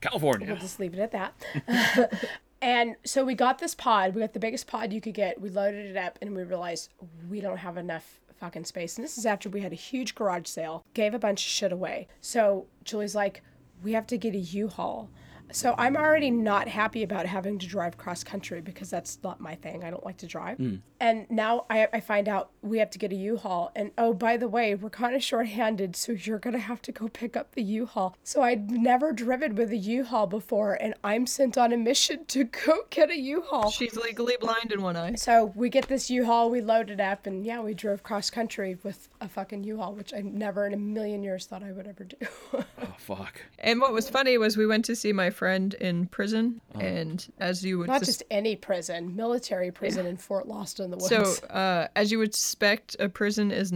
California 0.00 0.46
We'll 0.46 0.56
just 0.58 0.78
leave 0.78 0.94
it 0.94 1.00
at 1.00 1.10
that. 1.10 2.30
And 2.60 2.96
so 3.04 3.24
we 3.24 3.34
got 3.34 3.58
this 3.58 3.74
pod. 3.74 4.14
We 4.14 4.20
got 4.20 4.32
the 4.32 4.40
biggest 4.40 4.66
pod 4.66 4.92
you 4.92 5.00
could 5.00 5.14
get. 5.14 5.40
We 5.40 5.48
loaded 5.48 5.86
it 5.86 5.96
up, 5.96 6.18
and 6.20 6.34
we 6.34 6.42
realized 6.42 6.90
we 7.28 7.40
don't 7.40 7.58
have 7.58 7.76
enough 7.76 8.20
fucking 8.38 8.64
space. 8.64 8.96
And 8.96 9.04
this 9.04 9.18
is 9.18 9.26
after 9.26 9.48
we 9.48 9.60
had 9.60 9.72
a 9.72 9.76
huge 9.76 10.14
garage 10.14 10.46
sale, 10.46 10.84
gave 10.94 11.14
a 11.14 11.18
bunch 11.18 11.40
of 11.40 11.48
shit 11.48 11.72
away. 11.72 12.08
So 12.20 12.66
Julie's 12.84 13.14
like, 13.14 13.42
we 13.82 13.92
have 13.92 14.06
to 14.08 14.18
get 14.18 14.34
a 14.34 14.38
U-Haul. 14.38 15.10
So 15.52 15.74
I'm 15.78 15.96
already 15.96 16.30
not 16.30 16.68
happy 16.68 17.02
about 17.02 17.26
having 17.26 17.58
to 17.58 17.66
drive 17.66 17.96
cross 17.96 18.22
country 18.22 18.60
because 18.60 18.90
that's 18.90 19.18
not 19.22 19.40
my 19.40 19.54
thing. 19.54 19.84
I 19.84 19.90
don't 19.90 20.04
like 20.04 20.18
to 20.18 20.26
drive. 20.26 20.58
Mm. 20.58 20.80
And 21.00 21.30
now 21.30 21.64
I, 21.70 21.88
I 21.92 22.00
find 22.00 22.28
out 22.28 22.50
we 22.62 22.78
have 22.78 22.90
to 22.90 22.98
get 22.98 23.12
a 23.12 23.16
U-Haul. 23.16 23.70
And 23.76 23.92
oh, 23.96 24.12
by 24.12 24.36
the 24.36 24.48
way, 24.48 24.74
we're 24.74 24.90
kind 24.90 25.14
of 25.14 25.22
short-handed, 25.22 25.94
so 25.96 26.12
you're 26.12 26.38
gonna 26.38 26.58
have 26.58 26.82
to 26.82 26.92
go 26.92 27.08
pick 27.08 27.36
up 27.36 27.54
the 27.54 27.62
U-Haul. 27.62 28.16
So 28.24 28.42
I'd 28.42 28.70
never 28.70 29.12
driven 29.12 29.54
with 29.54 29.70
a 29.70 29.76
U-Haul 29.76 30.26
before, 30.26 30.74
and 30.74 30.94
I'm 31.04 31.26
sent 31.26 31.56
on 31.56 31.72
a 31.72 31.76
mission 31.76 32.24
to 32.26 32.44
go 32.66 32.82
get 32.90 33.10
a 33.10 33.18
U-Haul. 33.18 33.70
She's 33.70 33.96
legally 33.96 34.36
blind 34.40 34.72
in 34.72 34.82
one 34.82 34.96
eye. 34.96 35.14
So 35.14 35.52
we 35.54 35.68
get 35.68 35.88
this 35.88 36.10
U-Haul, 36.10 36.50
we 36.50 36.60
load 36.60 36.90
it 36.90 37.00
up, 37.00 37.26
and 37.26 37.44
yeah, 37.46 37.60
we 37.60 37.74
drove 37.74 38.02
cross 38.02 38.28
country 38.28 38.76
with 38.82 39.08
a 39.20 39.28
fucking 39.28 39.64
U-Haul, 39.64 39.94
which 39.94 40.12
I 40.12 40.20
never 40.20 40.66
in 40.66 40.74
a 40.74 40.78
million 40.78 41.22
years 41.22 41.46
thought 41.46 41.62
I 41.62 41.72
would 41.72 41.86
ever 41.86 42.04
do. 42.04 42.16
Oh 42.80 42.94
fuck. 42.96 43.40
And 43.58 43.80
what 43.80 43.92
was 43.92 44.08
funny 44.08 44.38
was 44.38 44.56
we 44.56 44.66
went 44.66 44.84
to 44.86 44.94
see 44.94 45.12
my 45.12 45.30
friend 45.38 45.74
in 45.74 46.06
prison, 46.06 46.60
and 46.74 47.32
as 47.38 47.64
you 47.64 47.78
would 47.78 47.86
Not 47.86 48.00
sus- 48.00 48.08
just 48.08 48.22
any 48.28 48.56
prison, 48.56 49.14
military 49.14 49.70
prison 49.70 50.04
in 50.04 50.16
Fort 50.16 50.48
Lost 50.48 50.80
in 50.80 50.90
the 50.90 50.96
Woods. 50.96 51.08
so 51.08 51.46
uh, 51.50 51.86
as 51.94 52.10
you 52.10 52.18
would 52.18 52.34
suspect, 52.34 52.96
a 52.98 53.08
prison 53.08 53.52
is 53.52 53.70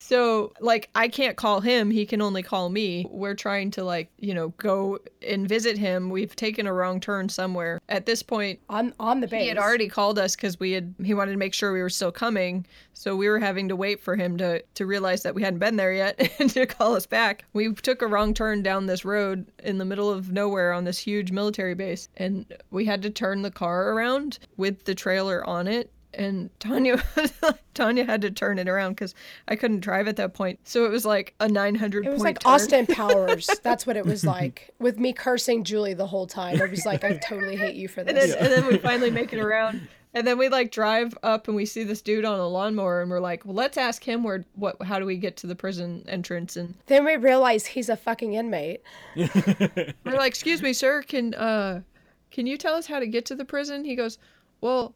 not 0.00 0.20
on 0.20 0.40
the 0.40 0.46
GPS. 0.46 0.50
They 0.50 0.60
don't 0.60 0.66
want 0.66 0.84
to 0.84 0.86
make 0.86 0.90
it's 0.90 0.90
it 0.90 0.90
just 0.90 0.90
a 0.90 0.90
easy 0.90 0.90
for 0.90 0.90
you 0.90 0.90
to 0.90 0.90
big 0.90 0.90
find. 0.90 0.90
black 0.90 0.90
spot. 0.90 0.90
Yep. 0.90 0.90
So, 0.90 0.90
like, 0.90 0.90
I 0.94 1.08
can't 1.08 1.36
call 1.36 1.60
him. 1.60 1.90
He 1.90 2.06
can 2.06 2.20
only 2.20 2.42
call 2.42 2.68
me. 2.68 3.06
We're 3.10 3.34
trying 3.34 3.70
to, 3.72 3.84
like, 3.84 4.10
you 4.18 4.34
know, 4.34 4.50
go 4.58 4.98
and 5.26 5.48
visit 5.48 5.78
him. 5.78 6.10
We've 6.10 6.34
taken 6.36 6.66
a 6.66 6.72
wrong 6.72 7.00
turn 7.00 7.28
somewhere. 7.28 7.80
At 7.88 8.06
this 8.06 8.22
point, 8.22 8.60
On 8.68 8.92
on 9.00 9.20
the 9.20 9.26
base. 9.26 9.42
he 9.42 9.48
had 9.48 9.58
already 9.58 9.88
called 9.88 10.18
us 10.18 10.36
because 10.36 10.60
we 10.60 10.72
had 10.72 10.94
he 11.02 11.14
wanted 11.14 11.32
to 11.32 11.38
make 11.38 11.54
sure 11.54 11.72
we 11.72 11.82
were 11.82 11.90
still 11.90 12.12
coming. 12.12 12.66
So 12.92 13.16
we 13.16 13.28
were 13.28 13.38
having 13.38 13.68
to 13.68 13.76
wait 13.76 14.00
for 14.00 14.16
him 14.16 14.36
to 14.38 14.62
to 14.62 14.86
realize 14.86 15.22
that 15.22 15.34
we 15.34 15.42
hadn't 15.42 15.58
been 15.60 15.76
there 15.76 15.92
yet 15.92 16.30
and 16.38 16.50
to 16.50 16.66
call 16.66 16.94
us 16.94 17.06
back. 17.06 17.44
We 17.52 17.72
took 17.72 18.02
a 18.02 18.06
wrong 18.06 18.34
turn 18.34 18.62
down 18.62 18.86
this 18.86 19.04
road 19.04 19.46
in 19.62 19.78
the 19.78 19.84
middle 19.84 20.10
of 20.10 20.30
nowhere 20.32 20.72
on 20.72 20.84
this 20.84 20.98
huge 20.98 21.32
military 21.32 21.74
base, 21.74 22.08
and 22.16 22.46
we 22.70 22.84
had 22.84 23.02
to 23.02 23.10
turn 23.10 23.42
the 23.42 23.50
car 23.50 23.92
around 23.92 24.38
with 24.56 24.84
the 24.84 24.94
trailer 24.94 25.44
on 25.48 25.66
it. 25.68 25.90
And 26.16 26.50
Tanya, 26.60 27.02
Tanya 27.74 28.04
had 28.04 28.22
to 28.22 28.30
turn 28.30 28.58
it 28.58 28.68
around 28.68 28.92
because 28.92 29.14
I 29.48 29.56
couldn't 29.56 29.80
drive 29.80 30.08
at 30.08 30.16
that 30.16 30.34
point. 30.34 30.58
So 30.64 30.84
it 30.84 30.90
was 30.90 31.04
like 31.06 31.34
a 31.40 31.48
900. 31.48 32.06
It 32.06 32.08
was 32.10 32.18
point 32.18 32.24
like 32.24 32.38
turn. 32.40 32.52
Austin 32.52 32.86
Powers. 32.94 33.48
That's 33.62 33.86
what 33.86 33.96
it 33.96 34.04
was 34.06 34.24
like. 34.36 34.74
With 34.78 34.98
me 34.98 35.12
cursing 35.12 35.62
Julie 35.64 35.94
the 35.94 36.06
whole 36.06 36.26
time. 36.26 36.60
I 36.60 36.66
was 36.66 36.86
like, 36.86 37.04
I 37.04 37.18
totally 37.18 37.56
hate 37.56 37.74
you 37.76 37.88
for 37.88 38.00
And 38.00 38.16
this. 38.16 38.34
then, 38.34 38.44
and 38.44 38.52
then 38.52 38.66
we 38.66 38.78
finally 38.78 39.10
make 39.10 39.32
it 39.32 39.38
around. 39.38 39.88
And 40.14 40.26
then 40.26 40.38
we 40.38 40.48
like 40.48 40.70
drive 40.70 41.16
up 41.22 41.46
and 41.46 41.54
we 41.54 41.66
see 41.66 41.84
this 41.84 42.00
dude 42.00 42.24
on 42.24 42.38
a 42.40 42.48
lawnmower 42.48 43.02
and 43.02 43.10
we're 43.10 43.20
like, 43.20 43.44
well, 43.44 43.54
let's 43.54 43.76
ask 43.76 44.02
him 44.02 44.22
where 44.24 44.46
what 44.54 44.80
how 44.82 44.98
do 44.98 45.04
we 45.04 45.18
get 45.18 45.36
to 45.38 45.46
the 45.46 45.54
prison 45.54 46.06
entrance? 46.08 46.56
And 46.56 46.74
Then 46.86 47.04
we 47.04 47.16
realize 47.16 47.66
he's 47.66 47.90
a 47.90 47.96
fucking 47.98 48.32
inmate. 48.32 48.80
we're 49.14 49.92
like, 50.04 50.28
excuse 50.28 50.62
me, 50.62 50.72
sir, 50.72 51.02
can 51.02 51.34
uh 51.34 51.82
can 52.30 52.46
you 52.46 52.56
tell 52.56 52.74
us 52.74 52.86
how 52.86 52.98
to 52.98 53.06
get 53.06 53.26
to 53.26 53.34
the 53.34 53.44
prison? 53.44 53.84
He 53.84 53.94
goes, 53.94 54.16
Well, 54.62 54.94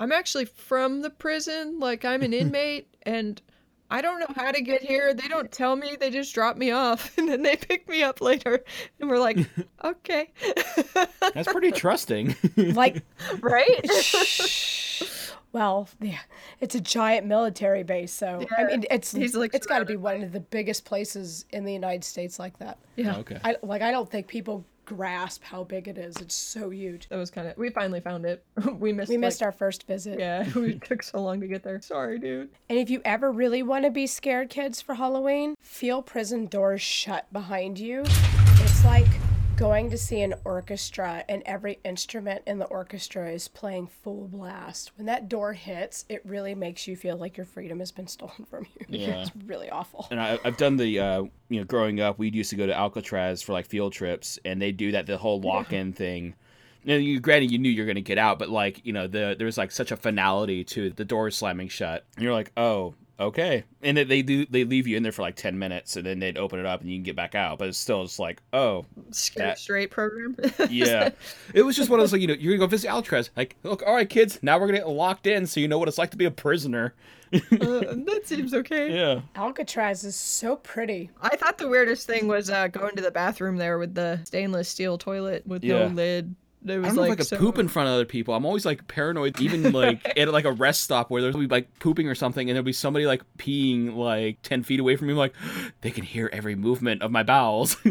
I'm 0.00 0.12
actually 0.12 0.44
from 0.44 1.02
the 1.02 1.10
prison, 1.10 1.78
like 1.80 2.04
I'm 2.04 2.22
an 2.22 2.32
inmate 2.34 2.88
and 3.02 3.40
I 3.90 4.02
don't 4.02 4.20
know 4.20 4.34
how 4.36 4.50
to 4.50 4.60
get 4.60 4.82
here. 4.82 5.14
They 5.14 5.28
don't 5.28 5.50
tell 5.50 5.74
me. 5.74 5.96
They 5.98 6.10
just 6.10 6.34
drop 6.34 6.56
me 6.56 6.70
off 6.72 7.10
and 7.18 7.28
then 7.28 7.42
they 7.42 7.56
pick 7.56 7.88
me 7.88 8.02
up 8.02 8.20
later. 8.20 8.64
And 9.00 9.08
we're 9.08 9.18
like, 9.18 9.38
okay. 9.84 10.30
That's 11.34 11.50
pretty 11.50 11.72
trusting. 11.72 12.36
Like, 12.56 13.02
right? 13.40 13.90
well, 15.52 15.88
yeah, 16.00 16.18
it's 16.60 16.74
a 16.74 16.80
giant 16.80 17.26
military 17.26 17.82
base, 17.82 18.12
so 18.12 18.44
I 18.56 18.64
mean, 18.64 18.84
it's 18.90 19.14
like, 19.14 19.54
it's 19.54 19.66
got 19.66 19.78
to 19.78 19.86
be 19.86 19.96
one 19.96 20.22
of 20.22 20.32
the 20.32 20.40
biggest 20.40 20.84
places 20.84 21.46
in 21.50 21.64
the 21.64 21.72
United 21.72 22.04
States 22.04 22.38
like 22.38 22.58
that. 22.58 22.78
yeah. 22.96 23.16
okay. 23.16 23.38
I 23.42 23.56
like 23.62 23.80
I 23.80 23.90
don't 23.90 24.10
think 24.10 24.26
people 24.26 24.66
grasp 24.88 25.44
how 25.44 25.64
big 25.64 25.86
it 25.86 25.98
is. 25.98 26.16
It's 26.16 26.34
so 26.34 26.70
huge. 26.70 27.08
That 27.10 27.16
was 27.16 27.30
kind 27.30 27.46
of. 27.46 27.56
We 27.58 27.68
finally 27.68 28.00
found 28.00 28.24
it. 28.24 28.42
we 28.78 28.92
missed. 28.92 29.10
We 29.10 29.16
like- 29.16 29.20
missed 29.20 29.42
our 29.42 29.52
first 29.52 29.86
visit. 29.86 30.18
Yeah, 30.18 30.48
we 30.54 30.78
took 30.78 31.02
so 31.02 31.22
long 31.22 31.40
to 31.40 31.46
get 31.46 31.62
there. 31.62 31.80
Sorry, 31.82 32.18
dude. 32.18 32.48
And 32.70 32.78
if 32.78 32.88
you 32.88 33.02
ever 33.04 33.30
really 33.30 33.62
want 33.62 33.84
to 33.84 33.90
be 33.90 34.06
scared, 34.06 34.48
kids, 34.48 34.80
for 34.80 34.94
Halloween, 34.94 35.54
feel 35.60 36.00
prison 36.00 36.46
doors 36.46 36.80
shut 36.80 37.30
behind 37.32 37.78
you. 37.78 38.02
It's 38.60 38.84
like 38.84 39.06
going 39.58 39.90
to 39.90 39.98
see 39.98 40.22
an 40.22 40.34
orchestra 40.44 41.24
and 41.28 41.42
every 41.44 41.80
instrument 41.84 42.42
in 42.46 42.58
the 42.60 42.64
orchestra 42.66 43.28
is 43.28 43.48
playing 43.48 43.88
full 43.88 44.28
blast. 44.28 44.92
When 44.96 45.06
that 45.06 45.28
door 45.28 45.52
hits, 45.52 46.04
it 46.08 46.22
really 46.24 46.54
makes 46.54 46.86
you 46.86 46.94
feel 46.94 47.16
like 47.16 47.36
your 47.36 47.44
freedom 47.44 47.80
has 47.80 47.90
been 47.90 48.06
stolen 48.16 48.46
from 48.48 48.66
you. 48.78 48.86
Yeah. 48.98 49.22
It's 49.22 49.30
really 49.46 49.68
awful. 49.70 50.06
and 50.10 50.20
I, 50.20 50.38
I've 50.44 50.56
done 50.56 50.76
the, 50.76 50.98
uh, 50.98 51.22
you 51.48 51.60
know, 51.60 51.64
growing 51.64 52.00
up, 52.00 52.18
we 52.18 52.30
used 52.30 52.50
to 52.50 52.56
go 52.56 52.66
to 52.66 52.74
Alcatraz 52.74 53.42
for 53.42 53.52
like 53.52 53.66
field 53.66 53.92
trips, 53.92 54.38
and 54.44 54.60
they 54.62 54.72
do 54.72 54.92
that 54.92 55.06
the 55.06 55.18
whole 55.18 55.40
lock-in 55.40 55.92
thing. 55.92 56.34
And 56.86 57.04
you, 57.04 57.20
granted, 57.20 57.50
you 57.50 57.58
knew 57.58 57.68
you're 57.68 57.86
gonna 57.86 58.00
get 58.00 58.18
out, 58.18 58.38
but 58.38 58.48
like, 58.48 58.84
you 58.84 58.92
know, 58.92 59.06
the 59.06 59.34
there 59.38 59.44
was 59.44 59.58
like 59.58 59.70
such 59.70 59.90
a 59.92 59.96
finality 59.96 60.64
to 60.64 60.90
the 60.90 61.04
door 61.04 61.30
slamming 61.30 61.68
shut, 61.68 62.06
and 62.16 62.24
you're 62.24 62.32
like, 62.32 62.50
oh, 62.56 62.94
okay. 63.20 63.64
And 63.82 63.96
they- 63.96 64.04
they 64.04 64.22
do 64.22 64.46
they 64.46 64.64
leave 64.64 64.86
you 64.86 64.96
in 64.96 65.02
there 65.02 65.12
for 65.12 65.22
like 65.22 65.36
ten 65.36 65.58
minutes, 65.58 65.96
and 65.96 66.04
then 66.06 66.18
they'd 66.18 66.38
open 66.38 66.58
it 66.58 66.66
up 66.66 66.80
and 66.80 66.90
you 66.90 66.96
can 66.96 67.02
get 67.04 67.16
back 67.16 67.34
out. 67.34 67.58
But 67.58 67.68
it's 67.68 67.78
still 67.78 68.04
just 68.04 68.18
like, 68.18 68.40
oh, 68.52 68.84
Scared 69.10 69.50
That- 69.50 69.58
straight 69.58 69.90
program. 69.90 70.36
yeah. 70.70 71.10
it 71.54 71.62
was 71.62 71.76
just 71.76 71.90
one 71.90 72.00
of 72.00 72.02
those 72.04 72.12
like, 72.12 72.20
you 72.20 72.26
know, 72.28 72.34
you're 72.34 72.52
gonna 72.54 72.66
go 72.66 72.70
visit 72.70 72.88
Alcatraz. 72.88 73.30
Like, 73.36 73.56
look, 73.62 73.82
all 73.86 73.94
right, 73.94 74.08
kids, 74.08 74.38
now 74.42 74.58
we're 74.58 74.66
gonna 74.66 74.78
get 74.78 74.88
locked 74.88 75.26
in, 75.26 75.46
so 75.46 75.60
you 75.60 75.68
know 75.68 75.78
what 75.78 75.88
it's 75.88 75.98
like 75.98 76.10
to 76.12 76.16
be 76.16 76.24
a 76.26 76.30
prisoner. 76.30 76.94
Uh, 77.32 77.38
that 77.50 78.22
seems 78.24 78.54
okay. 78.54 78.94
Yeah. 78.94 79.20
Alcatraz 79.36 80.02
is 80.04 80.16
so 80.16 80.56
pretty. 80.56 81.10
I 81.20 81.36
thought 81.36 81.58
the 81.58 81.68
weirdest 81.68 82.06
thing 82.06 82.26
was 82.26 82.48
uh, 82.48 82.68
going 82.68 82.96
to 82.96 83.02
the 83.02 83.10
bathroom 83.10 83.56
there 83.58 83.78
with 83.78 83.94
the 83.94 84.20
stainless 84.24 84.68
steel 84.68 84.96
toilet 84.96 85.46
with 85.46 85.62
no 85.62 85.86
lid. 85.88 86.34
It 86.66 86.78
was 86.78 86.84
I 86.84 86.88
don't 86.88 86.96
know 86.96 87.02
like, 87.02 87.08
if 87.08 87.12
I 87.12 87.16
could 87.16 87.26
so... 87.26 87.36
poop 87.38 87.58
in 87.58 87.68
front 87.68 87.88
of 87.88 87.94
other 87.94 88.04
people. 88.04 88.34
I'm 88.34 88.44
always 88.44 88.66
like 88.66 88.86
paranoid, 88.88 89.40
even 89.40 89.72
like 89.72 90.18
at 90.18 90.28
like 90.32 90.44
a 90.44 90.52
rest 90.52 90.82
stop 90.82 91.10
where 91.10 91.22
there's 91.22 91.36
be 91.36 91.46
like 91.46 91.78
pooping 91.78 92.08
or 92.08 92.14
something, 92.14 92.48
and 92.48 92.56
there'll 92.56 92.64
be 92.64 92.72
somebody 92.72 93.06
like 93.06 93.22
peeing 93.38 93.94
like 93.94 94.42
ten 94.42 94.62
feet 94.62 94.80
away 94.80 94.96
from 94.96 95.06
me. 95.06 95.12
I'm 95.12 95.18
like, 95.18 95.34
they 95.80 95.90
can 95.90 96.04
hear 96.04 96.28
every 96.32 96.54
movement 96.54 97.02
of 97.02 97.10
my 97.10 97.22
bowels. 97.22 97.76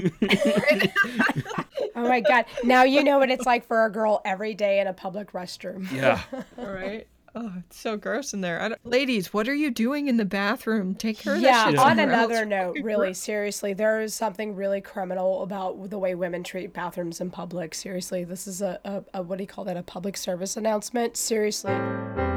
Oh 1.98 2.08
my 2.08 2.20
god. 2.20 2.46
Now 2.64 2.84
you 2.84 3.04
know 3.04 3.18
what 3.18 3.32
it's 3.32 3.48
like 3.48 3.66
for 3.66 3.84
a 3.86 3.92
girl 3.92 4.22
every 4.24 4.54
day 4.54 4.80
in 4.80 4.86
a 4.86 4.94
public 4.94 5.32
restroom. 5.32 5.92
yeah, 5.92 6.22
All 6.58 6.68
right. 6.68 7.08
Oh, 7.36 7.54
it's 7.60 7.78
so 7.78 7.98
gross 7.98 8.34
in 8.34 8.42
there. 8.42 8.62
I 8.62 8.70
don't... 8.70 8.86
Ladies, 8.86 9.34
what 9.34 9.48
are 9.48 9.54
you 9.54 9.70
doing 9.72 10.08
in 10.08 10.18
the 10.18 10.26
bathroom? 10.26 10.96
Take 10.96 11.20
care 11.20 11.36
of 11.36 11.42
Yeah, 11.42 11.66
that 11.66 11.70
shit 11.72 11.80
on 11.80 12.00
another 12.00 12.36
else. 12.36 12.48
note, 12.48 12.78
really, 12.84 13.14
seriously, 13.14 13.74
there 13.74 14.02
is 14.02 14.14
something 14.14 14.56
really 14.56 14.82
criminal 14.82 15.44
about 15.44 15.90
the 15.90 16.00
way 16.00 16.16
women 16.16 16.44
treat 16.44 16.74
bathrooms 16.74 17.22
in 17.22 17.30
public. 17.30 17.76
Seriously, 17.76 18.24
this 18.24 18.48
is 18.48 18.62
a, 18.62 18.80
a, 18.86 19.04
a 19.20 19.22
what 19.22 19.38
do 19.38 19.44
you 19.44 19.48
call 19.48 19.66
that? 19.66 19.78
A 19.78 19.84
public 19.84 20.18
service 20.18 20.58
announcement? 20.58 21.16
Seriously. 21.18 21.74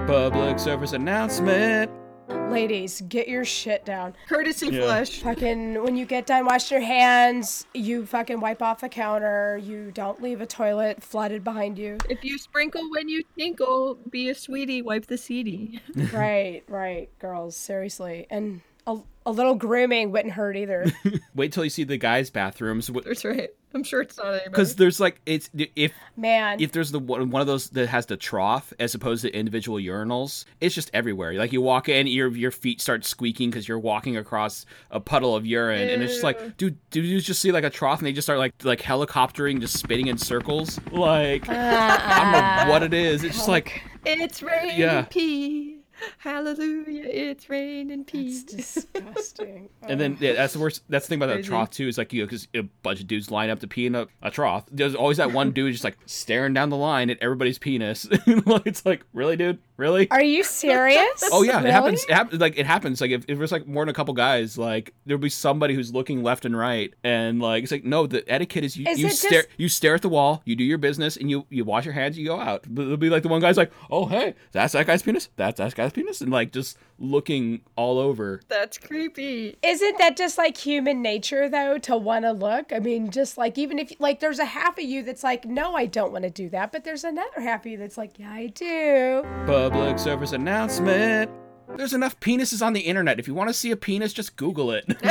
public 0.07 0.59
service 0.59 0.93
announcement. 0.93 1.91
Ladies, 2.31 3.01
get 3.09 3.29
your 3.29 3.45
shit 3.45 3.85
down. 3.85 4.15
Courtesy 4.29 4.69
Yeah. 4.69 4.83
flush. 4.83 5.21
Fucking, 5.21 5.83
when 5.83 5.97
you 5.97 6.05
get 6.05 6.27
done 6.27 6.47
washing 6.47 6.79
your 6.79 6.87
hands, 6.87 7.67
you 7.75 8.07
fucking 8.07 8.41
wipe 8.41 8.61
off 8.63 8.81
the 8.81 8.89
counter. 8.89 9.59
You 9.63 9.91
don't 9.93 10.21
leave 10.23 10.41
a 10.41 10.47
toilet 10.47 11.03
flooded 11.03 11.45
behind 11.45 11.79
you. 11.79 11.99
If 12.09 12.25
you 12.25 12.39
sprinkle 12.39 12.91
when 12.91 13.09
you 13.09 13.23
tinkle, 13.39 13.99
be 14.11 14.29
a 14.31 14.35
sweetie, 14.35 14.83
wipe 14.83 15.07
the 15.07 15.17
seedy. 15.19 15.81
right, 16.13 16.63
right, 16.69 17.09
girls, 17.19 17.57
seriously. 17.57 18.27
And 18.31 18.61
a, 18.87 18.99
a 19.31 19.33
little 19.33 19.55
grooming 19.55 20.11
wouldn't 20.13 20.35
hurt 20.35 20.57
either. 20.57 20.87
Wait 21.35 21.53
till 21.53 21.65
you 21.65 21.71
see 21.71 21.85
the 21.85 21.97
guys' 21.97 22.31
bathrooms, 22.31 22.89
That's 22.89 23.25
right. 23.25 23.51
I'm 23.73 23.85
sure 23.85 24.01
it's 24.01 24.17
not 24.19 24.27
anybody. 24.27 24.51
because 24.51 24.75
there's 24.75 24.99
like 24.99 25.21
it's 25.27 25.49
if 25.55 25.93
Man, 26.17 26.59
if 26.61 26.73
there's 26.73 26.91
the 26.91 26.99
one 26.99 27.31
one 27.31 27.41
of 27.41 27.47
those 27.47 27.71
that 27.71 27.87
has 27.89 28.07
the 28.07 28.17
trough 28.17 28.73
as 28.81 28.97
opposed 28.97 29.23
to 29.23 29.33
individual 29.33 29.79
urinals, 29.79 30.45
it's 30.61 30.75
just 30.75 30.91
everywhere. 30.93 31.35
Like 31.35 31.53
you 31.53 31.63
walk 31.63 31.89
in, 31.89 32.09
your 32.09 32.33
your 32.37 32.51
feet 32.51 32.81
start 32.81 33.05
squeaking 33.05 33.51
because 33.51 33.69
you're 33.69 33.79
walking 33.79 34.17
across 34.17 34.67
a 34.91 34.99
puddle 34.99 35.37
of 35.37 35.47
urine, 35.47 35.89
and 35.89 36.03
it's 36.03 36.15
just 36.15 36.25
like, 36.25 36.57
dude, 36.57 36.79
do 36.91 37.01
you 37.01 37.21
just 37.21 37.41
see 37.41 37.53
like 37.53 37.63
a 37.63 37.71
trough 37.71 38.01
and 38.01 38.09
they 38.09 38.13
just 38.13 38.27
start 38.27 38.41
like 38.41 38.55
like 38.65 38.81
helicoptering, 38.81 39.61
just 39.61 39.79
spinning 39.79 40.09
in 40.09 40.19
circles? 40.19 40.81
Like 40.91 41.45
ah. 41.49 41.53
I 41.53 42.59
don't 42.59 42.67
know 42.67 42.73
what 42.73 42.83
it 42.83 42.93
is. 42.93 43.23
It's 43.23 43.37
just 43.37 43.49
like 43.49 43.83
It's 44.05 44.43
rain 44.43 44.81
Yeah. 44.81 45.03
pee. 45.09 45.80
Hallelujah, 46.19 47.05
it's 47.05 47.49
rain 47.49 47.91
and 47.91 48.07
pee. 48.07 48.29
it's 48.29 48.45
disgusting. 48.45 49.69
And 49.83 50.01
then 50.01 50.17
yeah, 50.21 50.35
that's 50.35 50.53
the 50.53 50.59
worst. 50.59 50.83
That's 50.89 51.07
the 51.07 51.11
thing 51.11 51.23
about 51.23 51.35
that 51.35 51.45
trough 51.45 51.71
too. 51.71 51.89
Is 51.89 51.99
like 51.99 52.13
you 52.13 52.23
know, 52.23 52.27
because 52.27 52.47
a 52.55 52.63
bunch 52.83 53.01
of 53.01 53.07
dudes 53.07 53.31
line 53.31 53.51
up 53.51 53.61
to 53.61 53.67
pee 53.67 53.87
in 53.87 53.95
a, 53.95 54.07
a 54.23 54.31
trough. 54.31 54.65
There's 54.71 54.95
always 54.95 55.17
that 55.17 55.33
one 55.33 55.51
dude 55.53 55.73
just 55.73 55.85
like 55.85 55.97
staring 56.07 56.55
down 56.55 56.69
the 56.69 56.77
line 56.77 57.11
at 57.11 57.19
everybody's 57.21 57.59
penis. 57.59 58.07
it's 58.11 58.87
like, 58.87 59.05
really, 59.13 59.37
dude, 59.37 59.59
really? 59.81 60.09
Are 60.11 60.23
you 60.23 60.45
serious? 60.45 61.25
Oh 61.33 61.43
yeah, 61.43 61.57
Really? 61.57 61.69
it 61.71 61.73
happens. 61.73 62.05
It 62.09 62.41
like 62.41 62.59
it 62.59 62.67
happens. 62.67 63.01
Like 63.01 63.11
if, 63.11 63.25
if 63.27 63.39
there's 63.39 63.51
like 63.51 63.67
more 63.67 63.83
than 63.85 63.89
a 63.91 63.95
couple 63.95 64.15
guys, 64.15 64.57
like 64.59 64.93
there'll 65.07 65.21
be 65.21 65.29
somebody 65.31 65.75
who's 65.75 65.93
looking 65.93 66.23
left 66.23 66.45
and 66.45 66.57
right, 66.57 66.93
and 67.03 67.41
like 67.41 67.63
it's 67.65 67.73
like 67.73 67.85
no, 67.85 68.07
the 68.07 68.23
etiquette 68.31 68.63
is 68.65 68.77
you, 68.77 68.87
Is 68.87 69.01
you 69.01 69.11
stare 69.11 69.43
just- 69.43 69.49
you 69.57 69.69
stare 69.69 69.95
at 69.95 70.03
the 70.03 70.09
wall, 70.09 70.43
you 70.45 70.55
do 70.55 70.63
your 70.65 70.79
business, 70.79 71.17
and 71.17 71.31
you 71.31 71.47
you 71.51 71.65
wash 71.65 71.85
your 71.85 71.95
hands, 71.95 72.17
you 72.19 72.27
go 72.27 72.39
out. 72.39 72.65
But 72.69 72.83
it'll 72.83 72.97
be 72.97 73.11
like 73.11 73.23
the 73.23 73.29
one 73.29 73.41
guy's 73.41 73.57
like, 73.57 73.73
oh 73.91 74.07
hey, 74.07 74.35
that's 74.53 74.75
that 74.75 74.87
guy's 74.87 75.03
penis. 75.03 75.29
That's 75.37 75.59
that 75.59 75.75
guy's 75.75 75.93
penis 75.93 76.21
and 76.21 76.31
like 76.31 76.53
just 76.53 76.77
looking 77.01 77.63
all 77.77 77.99
over. 77.99 78.41
That's 78.49 78.79
creepy. 78.79 79.57
Isn't 79.63 79.99
that 79.99 80.17
just 80.17 80.37
like 80.39 80.57
human 80.57 81.03
nature 81.03 81.49
though 81.49 81.79
to 81.79 81.97
want 81.97 82.25
to 82.27 82.33
look? 82.33 82.73
I 82.73 82.79
mean, 82.79 83.11
just 83.11 83.37
like 83.39 83.57
even 83.59 83.79
if 83.79 83.93
like 83.99 84.21
there's 84.21 84.39
a 84.39 84.45
half 84.45 84.79
of 84.79 84.85
you 84.85 85.03
that's 85.03 85.25
like, 85.25 85.45
no, 85.47 85.75
I 85.75 85.87
don't 85.87 86.13
want 86.13 86.25
to 86.25 86.31
do 86.31 86.49
that, 86.51 86.71
but 86.73 86.85
there's 86.85 87.03
another 87.05 87.41
half 87.41 87.65
of 87.67 87.73
you 87.73 87.79
that's 87.79 87.97
like, 87.99 88.19
yeah, 88.19 88.31
I 88.31 88.47
do. 88.49 89.23
Public 89.47 89.99
service 89.99 90.33
announcement. 90.33 91.31
There's 91.77 91.95
enough 91.95 92.19
penises 92.21 92.65
on 92.65 92.73
the 92.73 92.81
internet. 92.81 93.19
If 93.19 93.27
you 93.29 93.35
want 93.35 93.49
to 93.49 93.55
see 93.55 93.71
a 93.71 93.77
penis, 93.77 94.13
just 94.13 94.37
Google 94.37 94.71
it. 94.73 94.85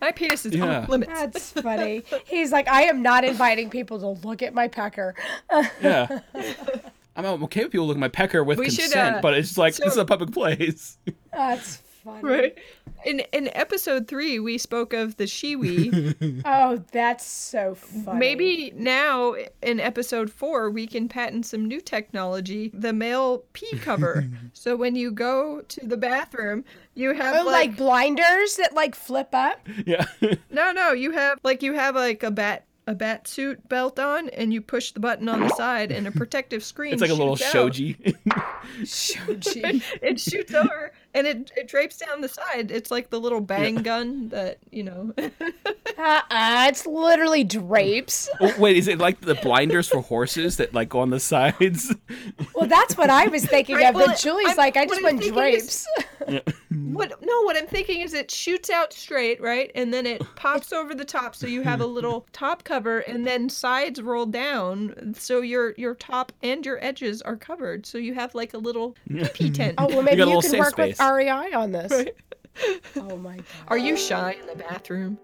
My 0.00 0.10
penis 0.16 0.44
is 0.44 0.54
Yeah. 0.54 0.80
off 0.80 0.88
limits. 0.88 1.12
that's 1.12 1.52
funny. 1.52 2.02
He's 2.24 2.50
like, 2.50 2.66
I 2.66 2.82
am 2.82 3.02
not 3.02 3.24
inviting 3.24 3.70
people 3.70 4.00
to 4.00 4.26
look 4.26 4.42
at 4.42 4.52
my 4.52 4.66
pecker. 4.66 5.14
yeah. 5.80 6.18
I'm 7.16 7.24
I'm 7.24 7.42
okay 7.44 7.62
with 7.64 7.72
people 7.72 7.86
looking 7.86 8.00
at 8.02 8.06
my 8.06 8.08
pecker 8.08 8.42
with 8.42 8.58
We 8.58 8.70
should, 8.70 8.84
consent, 8.84 9.16
uh, 9.16 9.20
but 9.20 9.34
it's 9.34 9.58
like 9.58 9.74
this 9.76 9.92
is 9.92 9.98
a 9.98 10.04
public 10.04 10.32
place. 10.32 10.98
That's 11.32 11.76
funny. 12.04 12.22
Right. 12.22 12.58
In 13.04 13.20
in 13.32 13.48
episode 13.54 14.08
three, 14.08 14.38
we 14.40 14.58
spoke 14.58 14.92
of 14.92 15.16
the 15.16 15.24
shiwi. 15.24 16.42
Oh, 16.44 16.82
that's 16.92 17.24
so 17.24 17.74
funny. 17.74 18.18
Maybe 18.18 18.72
now 18.74 19.34
in 19.62 19.78
episode 19.80 20.30
four, 20.30 20.70
we 20.70 20.86
can 20.86 21.08
patent 21.08 21.46
some 21.46 21.66
new 21.66 21.80
technology, 21.80 22.70
the 22.74 22.92
male 22.92 23.44
pee 23.52 23.76
cover. 23.78 24.24
so 24.52 24.74
when 24.76 24.96
you 24.96 25.12
go 25.12 25.60
to 25.62 25.86
the 25.86 25.96
bathroom, 25.96 26.64
you 26.94 27.12
have 27.14 27.36
Oh, 27.36 27.46
like, 27.46 27.68
like, 27.70 27.76
blinders 27.76 28.56
that 28.56 28.72
like 28.74 28.94
flip 28.94 29.28
up. 29.32 29.66
yeah. 29.86 30.06
no, 30.50 30.72
no, 30.72 30.92
you 30.92 31.12
have 31.12 31.38
like 31.44 31.62
you 31.62 31.74
have 31.74 31.94
like 31.94 32.22
a 32.22 32.30
bat 32.30 32.64
a 32.86 32.94
bat 32.94 33.28
suit 33.28 33.68
belt 33.68 33.98
on, 33.98 34.28
and 34.30 34.52
you 34.52 34.60
push 34.60 34.92
the 34.92 35.00
button 35.00 35.28
on 35.28 35.40
the 35.40 35.48
side, 35.50 35.92
and 35.92 36.06
a 36.06 36.10
protective 36.12 36.64
screen. 36.64 36.92
It's 36.92 37.02
like 37.02 37.10
a 37.10 37.14
little 37.14 37.36
shoji. 37.36 37.96
Shoji. 38.84 39.82
it 40.02 40.18
shoots 40.20 40.52
over 40.54 40.92
and 41.14 41.26
it, 41.26 41.50
it 41.56 41.68
drapes 41.68 41.98
down 41.98 42.20
the 42.20 42.28
side. 42.28 42.70
It's 42.70 42.90
like 42.90 43.10
the 43.10 43.20
little 43.20 43.40
bang 43.40 43.76
gun 43.76 44.28
that 44.30 44.58
you 44.70 44.82
know. 44.84 45.12
Uh-uh, 45.98 46.66
it's 46.68 46.86
literally 46.86 47.44
drapes. 47.44 48.28
Oh, 48.40 48.52
wait, 48.58 48.76
is 48.76 48.88
it 48.88 48.98
like 48.98 49.20
the 49.20 49.34
blinders 49.36 49.88
for 49.88 50.00
horses 50.00 50.56
that 50.56 50.72
like 50.74 50.88
go 50.88 51.00
on 51.00 51.10
the 51.10 51.20
sides? 51.20 51.94
Well, 52.54 52.66
that's 52.66 52.96
what 52.96 53.10
I 53.10 53.28
was 53.28 53.44
thinking 53.44 53.76
Right, 53.76 53.86
of. 53.90 53.94
well, 53.94 54.06
but 54.08 54.18
Julie's 54.18 54.48
I'm- 54.48 54.56
like, 54.56 54.76
I 54.76 54.86
just 54.86 54.98
I'm 54.98 55.04
want 55.18 55.22
drapes. 55.22 55.86
is- 56.26 56.40
what? 56.92 57.12
No, 57.22 57.42
what 57.42 57.56
I'm 57.56 57.66
thinking 57.66 58.00
is 58.00 58.14
it 58.14 58.30
shoots 58.30 58.70
out 58.70 58.92
straight, 58.92 59.40
right, 59.40 59.70
and 59.74 59.92
then 59.92 60.06
it 60.06 60.22
pops 60.36 60.72
over 60.72 60.94
the 60.94 61.04
top, 61.04 61.34
so 61.34 61.46
you 61.46 61.62
have 61.62 61.80
a 61.80 61.86
little 61.86 62.26
top 62.32 62.64
cover, 62.64 63.00
and 63.00 63.26
then 63.26 63.48
sides 63.48 64.00
roll 64.00 64.26
down, 64.26 65.14
so 65.16 65.40
your 65.40 65.74
your 65.76 65.94
top 65.94 66.32
and 66.42 66.64
your 66.64 66.82
edges 66.84 67.22
are 67.22 67.36
covered, 67.36 67.86
so 67.86 67.98
you 67.98 68.14
have 68.14 68.34
like 68.34 68.54
a 68.54 68.58
little 68.58 68.96
pee 69.34 69.50
tent. 69.52 69.74
oh, 69.78 69.88
well, 69.88 70.02
maybe 70.02 70.18
got 70.18 70.28
a 70.28 70.30
you, 70.30 70.40
can 70.40 70.58
work 70.58 70.72
space. 70.72 70.98
with 70.98 71.10
REI 71.10 71.52
on 71.52 71.72
this. 71.72 72.08
Oh 72.96 73.16
my 73.16 73.36
god. 73.36 73.44
Are 73.68 73.78
you 73.78 73.96
shy 73.96 74.36
in 74.40 74.46
the 74.46 74.56
bathroom? 74.56 75.18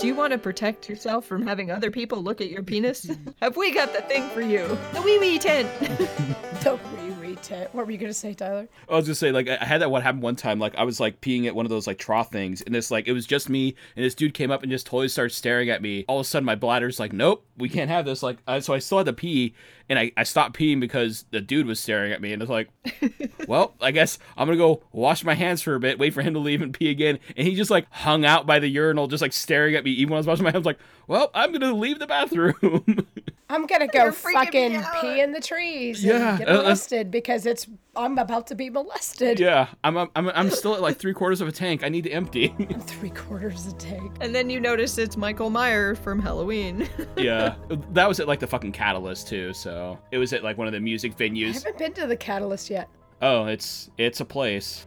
Do 0.00 0.06
you 0.06 0.14
want 0.14 0.32
to 0.32 0.38
protect 0.38 0.88
yourself 0.88 1.24
from 1.24 1.46
having 1.46 1.70
other 1.70 1.90
people 1.90 2.22
look 2.22 2.40
at 2.40 2.50
your 2.50 2.62
penis? 2.62 3.10
Have 3.40 3.56
we 3.56 3.72
got 3.72 3.94
the 3.94 4.02
thing 4.02 4.28
for 4.30 4.42
you? 4.42 4.66
The 4.92 5.00
wee 5.02 5.18
wee 5.18 5.38
tent. 5.38 5.68
The 5.80 6.78
wee 6.94 7.08
wee 7.08 7.11
tit. 7.42 7.70
What 7.72 7.86
were 7.86 7.92
you 7.92 7.98
gonna 7.98 8.12
say, 8.12 8.34
Tyler? 8.34 8.68
I 8.88 8.94
was 8.94 9.06
gonna 9.06 9.14
say, 9.14 9.32
like, 9.32 9.48
I 9.48 9.64
had 9.64 9.80
that 9.80 9.90
what 9.90 10.02
happened 10.02 10.22
one 10.22 10.36
time. 10.36 10.58
Like, 10.58 10.76
I 10.76 10.84
was 10.84 11.00
like 11.00 11.20
peeing 11.20 11.46
at 11.46 11.54
one 11.54 11.66
of 11.66 11.70
those 11.70 11.86
like 11.86 11.98
trough 11.98 12.30
things, 12.30 12.62
and 12.62 12.74
this 12.74 12.90
like 12.90 13.08
it 13.08 13.12
was 13.12 13.26
just 13.26 13.48
me, 13.48 13.74
and 13.96 14.04
this 14.04 14.14
dude 14.14 14.34
came 14.34 14.50
up 14.50 14.62
and 14.62 14.70
just 14.70 14.86
totally 14.86 15.08
started 15.08 15.34
staring 15.34 15.70
at 15.70 15.82
me. 15.82 16.04
All 16.08 16.20
of 16.20 16.26
a 16.26 16.28
sudden, 16.28 16.44
my 16.44 16.56
bladder's 16.56 17.00
like, 17.00 17.12
nope, 17.12 17.44
we 17.56 17.68
can't 17.68 17.90
have 17.90 18.04
this. 18.04 18.22
Like, 18.22 18.38
uh, 18.46 18.60
so 18.60 18.74
I 18.74 18.78
still 18.78 18.98
had 18.98 19.06
to 19.06 19.12
pee, 19.12 19.54
and 19.88 19.98
I, 19.98 20.12
I 20.16 20.22
stopped 20.22 20.56
peeing 20.56 20.80
because 20.80 21.24
the 21.30 21.40
dude 21.40 21.66
was 21.66 21.80
staring 21.80 22.12
at 22.12 22.20
me, 22.20 22.32
and 22.32 22.42
it's 22.42 22.50
like, 22.50 22.68
well, 23.48 23.74
I 23.80 23.90
guess 23.90 24.18
I'm 24.36 24.46
gonna 24.46 24.56
go 24.56 24.82
wash 24.92 25.24
my 25.24 25.34
hands 25.34 25.62
for 25.62 25.74
a 25.74 25.80
bit, 25.80 25.98
wait 25.98 26.14
for 26.14 26.22
him 26.22 26.34
to 26.34 26.40
leave, 26.40 26.62
and 26.62 26.72
pee 26.72 26.90
again. 26.90 27.18
And 27.36 27.46
he 27.46 27.54
just 27.54 27.70
like 27.70 27.86
hung 27.90 28.24
out 28.24 28.46
by 28.46 28.58
the 28.58 28.68
urinal, 28.68 29.08
just 29.08 29.22
like 29.22 29.32
staring 29.32 29.74
at 29.74 29.84
me. 29.84 29.90
Even 29.92 30.12
when 30.12 30.16
I 30.16 30.20
was 30.20 30.26
washing 30.26 30.44
my 30.44 30.50
hands, 30.50 30.66
like, 30.66 30.78
well, 31.08 31.30
I'm 31.34 31.52
gonna 31.52 31.72
leave 31.72 31.98
the 31.98 32.06
bathroom. 32.06 33.06
I'm 33.50 33.66
gonna 33.66 33.86
go 33.86 34.04
You're 34.04 34.12
freaking 34.12 34.70
me 34.72 34.78
fucking 34.78 35.00
pee 35.02 35.20
in 35.20 35.32
the 35.32 35.40
trees 35.40 36.02
Yeah, 36.02 36.30
and 36.30 36.38
get 36.38 36.48
uh, 36.48 36.52
uh, 36.52 36.56
molested 36.62 37.10
because 37.10 37.44
it's 37.44 37.66
I'm 37.94 38.16
about 38.18 38.46
to 38.46 38.54
be 38.54 38.70
molested. 38.70 39.38
yeah, 39.38 39.68
I'm, 39.84 39.98
I'm 39.98 40.08
I'm 40.16 40.48
still 40.50 40.74
at 40.74 40.80
like 40.80 40.96
three 40.98 41.12
quarters 41.12 41.42
of 41.42 41.48
a 41.48 41.52
tank. 41.52 41.84
I 41.84 41.90
need 41.90 42.04
to 42.04 42.10
empty. 42.10 42.48
Three 42.86 43.10
quarters 43.10 43.66
of 43.66 43.74
a 43.74 43.76
tank. 43.76 44.16
And 44.22 44.34
then 44.34 44.48
you 44.48 44.58
notice 44.58 44.96
it's 44.96 45.18
Michael 45.18 45.50
Meyer 45.50 45.94
from 45.94 46.18
Halloween. 46.18 46.88
yeah, 47.18 47.56
that 47.90 48.08
was 48.08 48.18
at 48.20 48.26
like 48.28 48.40
the 48.40 48.46
fucking 48.46 48.72
Catalyst 48.72 49.28
too. 49.28 49.52
So 49.52 49.98
it 50.12 50.16
was 50.18 50.32
at 50.32 50.42
like 50.42 50.56
one 50.56 50.66
of 50.66 50.72
the 50.72 50.80
music 50.80 51.14
venues. 51.16 51.20
I 51.20 51.28
venues. 51.50 51.54
haven't 51.64 51.78
been 51.78 51.92
to 51.94 52.06
the 52.06 52.16
Catalyst 52.16 52.70
yet. 52.70 52.88
Oh, 53.20 53.44
it's 53.46 53.90
it's 53.98 54.20
a 54.20 54.24
place. 54.24 54.86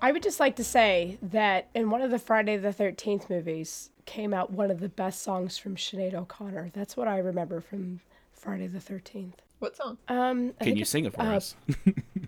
I 0.00 0.12
would 0.12 0.22
just 0.22 0.38
like 0.38 0.56
to 0.56 0.64
say 0.64 1.18
that 1.22 1.68
in 1.74 1.90
one 1.90 2.02
of 2.02 2.10
the 2.10 2.18
Friday 2.18 2.56
the 2.56 2.68
13th 2.68 3.28
movies 3.28 3.90
came 4.06 4.32
out 4.32 4.52
one 4.52 4.70
of 4.70 4.80
the 4.80 4.88
best 4.88 5.22
songs 5.22 5.58
from 5.58 5.74
Sinead 5.76 6.14
O'Connor. 6.14 6.70
That's 6.72 6.96
what 6.96 7.08
I 7.08 7.18
remember 7.18 7.60
from 7.60 8.00
Friday 8.32 8.68
the 8.68 8.78
13th. 8.78 9.34
what 9.58 9.76
song? 9.76 9.98
Um, 10.06 10.54
I 10.60 10.64
Can 10.64 10.76
you 10.76 10.84
sing 10.84 11.04
it 11.04 11.14
for 11.14 11.22
uh, 11.22 11.36
us? 11.36 11.56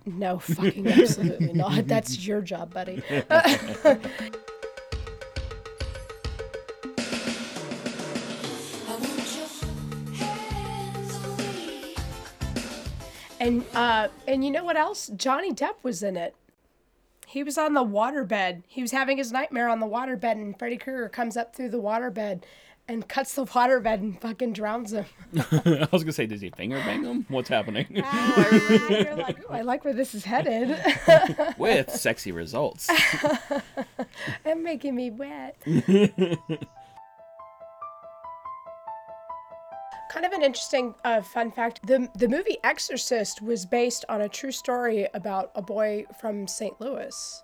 No, 0.05 0.38
fucking 0.40 0.88
absolutely 0.88 1.52
not. 1.52 1.86
That's 1.86 2.26
your 2.26 2.40
job, 2.40 2.74
buddy. 2.74 3.02
And 13.40 13.64
uh, 13.74 14.09
and 14.28 14.44
you 14.44 14.51
know 14.51 14.64
what 14.64 14.76
else? 14.76 15.10
Johnny 15.16 15.55
Depp 15.55 15.76
was 15.82 16.02
in 16.02 16.18
it. 16.18 16.34
He 17.31 17.44
was 17.44 17.57
on 17.57 17.74
the 17.74 17.85
waterbed. 17.85 18.65
He 18.66 18.82
was 18.82 18.90
having 18.90 19.16
his 19.19 19.31
nightmare 19.31 19.69
on 19.69 19.78
the 19.78 19.86
waterbed, 19.86 20.32
and 20.32 20.59
Freddy 20.59 20.77
Krueger 20.77 21.09
comes 21.09 21.36
up 21.36 21.55
through 21.55 21.69
the 21.70 21.81
waterbed 21.81 22.43
and 22.89 23.07
cuts 23.07 23.35
the 23.35 23.44
waterbed 23.47 23.94
and 24.01 24.20
fucking 24.20 24.52
drowns 24.52 24.93
him. 24.93 25.05
I 25.36 25.86
was 25.93 26.02
gonna 26.02 26.12
say, 26.12 26.27
does 26.27 26.40
he 26.40 26.51
finger 26.51 26.78
bang 26.78 27.05
him? 27.05 27.27
What's 27.28 27.48
happening? 27.48 27.86
Oh, 28.05 28.86
You're 28.90 29.15
like, 29.15 29.39
I 29.48 29.61
like 29.61 29.85
where 29.85 29.94
this 29.94 30.12
is 30.12 30.24
headed. 30.24 30.77
With 31.57 31.90
sexy 31.90 32.32
results. 32.32 32.89
and 34.44 34.65
making 34.65 34.97
me 34.97 35.11
wet. 35.11 35.57
Kind 40.11 40.27
of 40.27 40.32
an 40.32 40.43
interesting 40.43 40.93
uh, 41.05 41.23
fun 41.23 41.53
fact: 41.53 41.87
the 41.87 42.09
the 42.16 42.28
movie 42.28 42.59
Exorcist 42.65 43.41
was 43.41 43.65
based 43.65 44.05
on 44.09 44.20
a 44.20 44.28
true 44.28 44.51
story 44.51 45.07
about 45.15 45.53
a 45.55 45.62
boy 45.62 46.05
from 46.20 46.49
St. 46.49 46.78
Louis, 46.81 47.43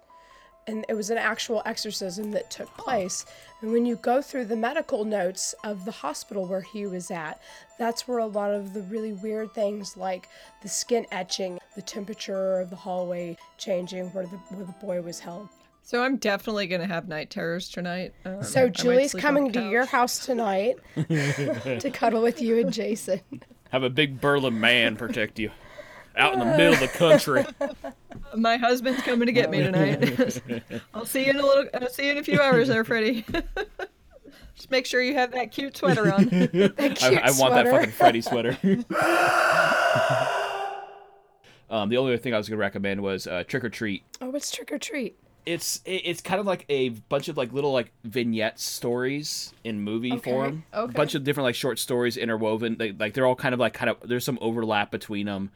and 0.67 0.85
it 0.89 0.95
was 0.95 1.11
an 1.11 1.17
actual 1.17 1.63
exorcism 1.65 2.33
that 2.33 2.51
took 2.51 2.69
place. 2.77 3.25
And 3.63 3.73
when 3.73 3.87
you 3.87 3.95
go 3.95 4.21
through 4.21 4.47
the 4.47 4.57
medical 4.57 5.05
notes 5.05 5.55
of 5.63 5.85
the 5.85 5.93
hospital 5.93 6.45
where 6.47 6.61
he 6.61 6.87
was 6.87 7.11
at, 7.13 7.41
that's 7.79 8.09
where 8.09 8.19
a 8.19 8.27
lot 8.27 8.53
of 8.53 8.75
the 8.75 8.83
really 8.83 9.13
weird 9.13 9.55
things 9.55 9.97
like 9.97 10.29
the 10.63 10.69
skin 10.69 11.07
etching, 11.13 11.61
the 11.77 11.83
temperature 11.83 12.59
of 12.61 12.71
the 12.71 12.77
hallway 12.77 13.37
changing, 13.59 14.09
where 14.09 14.27
the 14.27 14.39
where 14.51 14.67
the 14.67 14.87
boy 14.87 15.01
was 15.01 15.21
held. 15.21 15.49
So 15.87 16.03
I'm 16.03 16.17
definitely 16.17 16.67
gonna 16.67 16.89
have 16.89 17.07
night 17.07 17.31
terrors 17.31 17.69
tonight. 17.69 18.13
Um, 18.25 18.43
So 18.43 18.69
Julie's 18.69 19.15
coming 19.15 19.53
to 19.53 19.71
your 19.71 19.85
house 19.85 20.19
tonight 20.27 20.79
to 20.97 21.91
cuddle 21.93 22.23
with 22.23 22.43
you 22.43 22.59
and 22.59 22.73
Jason. 22.73 23.21
Have 23.71 23.85
a 23.85 23.89
big 23.89 24.21
burly 24.21 24.51
man 24.51 24.97
protect 24.97 25.39
you. 25.39 25.53
Out 26.17 26.33
in 26.33 26.41
the 26.41 26.45
middle 26.45 26.73
of 26.75 26.81
the 26.81 26.89
country. 26.89 27.47
My 28.37 28.57
husband's 28.57 29.01
coming 29.03 29.27
to 29.27 29.33
get 29.33 29.49
me 29.49 29.63
tonight. 29.63 30.43
I'll 30.95 31.05
see 31.05 31.27
you 31.27 31.31
in 31.31 31.37
a 31.37 31.43
little. 31.47 31.67
I'll 31.75 31.89
see 31.89 32.07
you 32.07 32.11
in 32.11 32.19
a 32.19 32.25
few 32.25 32.41
hours, 32.41 32.67
there, 32.67 32.83
Freddy. 32.83 33.25
Just 34.57 34.73
make 34.73 34.87
sure 34.87 35.01
you 35.01 35.15
have 35.15 35.31
that 35.33 35.53
cute 35.53 35.77
sweater 35.77 36.13
on. 36.13 36.25
That 36.25 36.75
I, 36.81 36.89
cute 36.89 37.23
I 37.23 37.31
want 37.39 37.55
that 37.55 37.69
fucking 37.69 37.93
Freddy 37.93 38.23
sweater. 38.23 38.59
um, 41.71 41.89
the 41.91 41.97
only 41.97 42.13
other 42.13 42.19
thing 42.19 42.35
I 42.35 42.39
was 42.39 42.49
gonna 42.49 42.59
recommend 42.59 43.03
was 43.03 43.29
uh, 43.29 43.45
Trick 43.47 43.63
or 43.63 43.71
Treat. 43.71 44.03
Oh, 44.21 44.31
what's 44.31 44.51
trick 44.51 44.73
or 44.73 44.79
treat? 44.79 45.17
It's 45.47 45.81
it's 45.85 46.21
kind 46.21 46.41
of 46.41 46.47
like 46.47 46.65
a 46.69 46.89
bunch 46.91 47.29
of 47.29 47.37
like 47.37 47.53
little 47.53 47.73
like 47.73 47.93
vignette 48.05 48.59
stories 48.59 49.53
in 49.65 49.81
movie 49.81 50.13
Okay, 50.15 50.31
form. 50.31 50.65
A 50.73 50.89
bunch 50.89 51.15
of 51.15 51.23
different 51.25 51.45
like 51.45 51.55
short 51.55 51.79
stories 51.79 52.17
interwoven. 52.17 52.77
They, 52.77 52.93
like 52.93 53.15
they're 53.15 53.27
all 53.27 53.37
kind 53.37 53.55
of 53.55 53.61
like 53.61 53.73
kind 53.73 53.89
of 53.89 53.97
there's 54.03 54.25
some 54.25 54.39
overlap 54.41 54.91
between 54.91 55.27
them. 55.27 55.51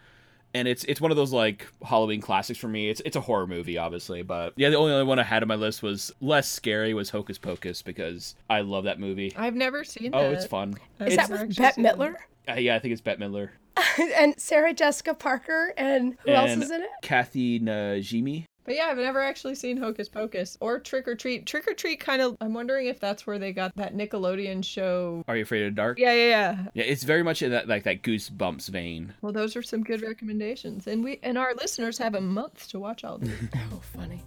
And 0.54 0.66
it's 0.66 0.84
it's 0.84 1.00
one 1.00 1.10
of 1.10 1.16
those 1.16 1.32
like 1.32 1.66
Halloween 1.84 2.20
classics 2.20 2.58
for 2.58 2.68
me. 2.68 2.88
It's 2.88 3.00
it's 3.04 3.16
a 3.16 3.20
horror 3.20 3.46
movie, 3.46 3.78
obviously, 3.78 4.22
but 4.22 4.52
yeah, 4.56 4.68
the 4.70 4.76
only 4.76 4.92
other 4.92 5.04
one 5.06 5.18
I 5.18 5.22
had 5.24 5.42
on 5.42 5.48
my 5.48 5.54
list 5.56 5.82
was 5.82 6.12
less 6.20 6.48
scary 6.48 6.94
was 6.94 7.10
Hocus 7.10 7.38
Pocus 7.38 7.82
because 7.82 8.34
I 8.48 8.60
love 8.62 8.84
that 8.84 8.98
movie. 8.98 9.32
I've 9.36 9.54
never 9.54 9.84
seen 9.84 10.10
that. 10.12 10.16
Oh, 10.16 10.30
that. 10.30 10.32
it's 10.32 10.46
fun. 10.46 10.74
I've 10.98 11.08
Is 11.08 11.16
that 11.16 11.30
never 11.30 11.46
with 11.46 11.56
Bette. 11.56 11.82
Midler? 11.82 12.14
Uh, 12.48 12.54
yeah, 12.54 12.74
I 12.74 12.78
think 12.78 12.92
it's 12.92 13.00
Bette 13.00 13.20
Midler. 13.20 13.50
and 14.16 14.38
Sarah 14.40 14.74
Jessica 14.74 15.14
Parker 15.14 15.72
and 15.76 16.16
who 16.24 16.32
else 16.32 16.50
is 16.50 16.70
in 16.70 16.82
it? 16.82 16.90
Kathy 17.02 17.60
Najimy. 17.60 18.44
But 18.70 18.76
yeah, 18.76 18.86
I've 18.86 18.98
never 18.98 19.20
actually 19.20 19.56
seen 19.56 19.76
Hocus 19.76 20.08
Pocus 20.08 20.56
or 20.60 20.78
Trick 20.78 21.08
or 21.08 21.16
Treat. 21.16 21.44
Trick 21.44 21.66
or 21.66 21.74
Treat 21.74 21.98
kind 21.98 22.22
of. 22.22 22.36
I'm 22.40 22.54
wondering 22.54 22.86
if 22.86 23.00
that's 23.00 23.26
where 23.26 23.36
they 23.36 23.52
got 23.52 23.74
that 23.74 23.96
Nickelodeon 23.96 24.64
show. 24.64 25.24
Are 25.26 25.36
you 25.36 25.42
afraid 25.42 25.66
of 25.66 25.72
the 25.72 25.74
dark? 25.74 25.98
Yeah, 25.98 26.12
yeah, 26.12 26.28
yeah. 26.28 26.64
Yeah, 26.74 26.84
it's 26.84 27.02
very 27.02 27.24
much 27.24 27.42
in 27.42 27.50
that 27.50 27.66
like 27.66 27.82
that 27.82 28.04
Goosebumps 28.04 28.68
vein. 28.68 29.12
Well, 29.22 29.32
those 29.32 29.56
are 29.56 29.62
some 29.62 29.82
good 29.82 30.02
recommendations, 30.02 30.86
and 30.86 31.02
we 31.02 31.18
and 31.24 31.36
our 31.36 31.52
listeners 31.54 31.98
have 31.98 32.14
a 32.14 32.20
month 32.20 32.68
to 32.68 32.78
watch 32.78 33.02
all 33.02 33.18
these. 33.18 33.32
Oh, 33.72 33.80
funny. 33.98 34.22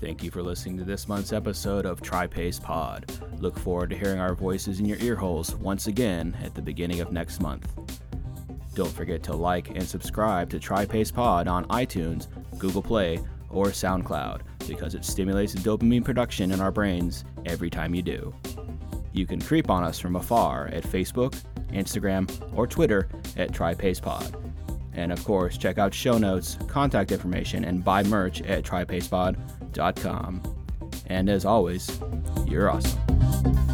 Thank 0.00 0.22
you 0.22 0.30
for 0.30 0.42
listening 0.42 0.78
to 0.78 0.84
this 0.84 1.06
month's 1.06 1.34
episode 1.34 1.84
of 1.84 2.00
TriPace 2.00 2.62
Pod. 2.62 3.12
Look 3.42 3.58
forward 3.58 3.90
to 3.90 3.98
hearing 3.98 4.20
our 4.20 4.34
voices 4.34 4.80
in 4.80 4.86
your 4.86 4.98
ear 5.00 5.16
holes 5.16 5.54
once 5.54 5.86
again 5.86 6.34
at 6.42 6.54
the 6.54 6.62
beginning 6.62 7.00
of 7.00 7.12
next 7.12 7.42
month. 7.42 8.00
Don't 8.78 8.92
forget 8.92 9.24
to 9.24 9.34
like 9.34 9.70
and 9.70 9.82
subscribe 9.82 10.48
to 10.50 10.60
TriPace 10.60 11.12
Pod 11.12 11.48
on 11.48 11.64
iTunes, 11.64 12.28
Google 12.58 12.80
Play, 12.80 13.18
or 13.50 13.66
SoundCloud 13.70 14.42
because 14.68 14.94
it 14.94 15.04
stimulates 15.04 15.56
dopamine 15.56 16.04
production 16.04 16.52
in 16.52 16.60
our 16.60 16.70
brains 16.70 17.24
every 17.44 17.70
time 17.70 17.92
you 17.92 18.02
do. 18.02 18.32
You 19.12 19.26
can 19.26 19.40
creep 19.40 19.68
on 19.68 19.82
us 19.82 19.98
from 19.98 20.14
afar 20.14 20.68
at 20.68 20.84
Facebook, 20.84 21.34
Instagram, 21.72 22.30
or 22.56 22.68
Twitter 22.68 23.08
at 23.36 23.50
TriPacePod. 23.50 24.52
And 24.92 25.10
of 25.10 25.24
course, 25.24 25.58
check 25.58 25.78
out 25.78 25.92
show 25.92 26.16
notes, 26.16 26.56
contact 26.68 27.10
information, 27.10 27.64
and 27.64 27.82
buy 27.84 28.04
merch 28.04 28.42
at 28.42 28.62
TriPacePod.com. 28.62 30.56
And 31.06 31.28
as 31.28 31.44
always, 31.44 32.00
you're 32.46 32.70
awesome. 32.70 33.67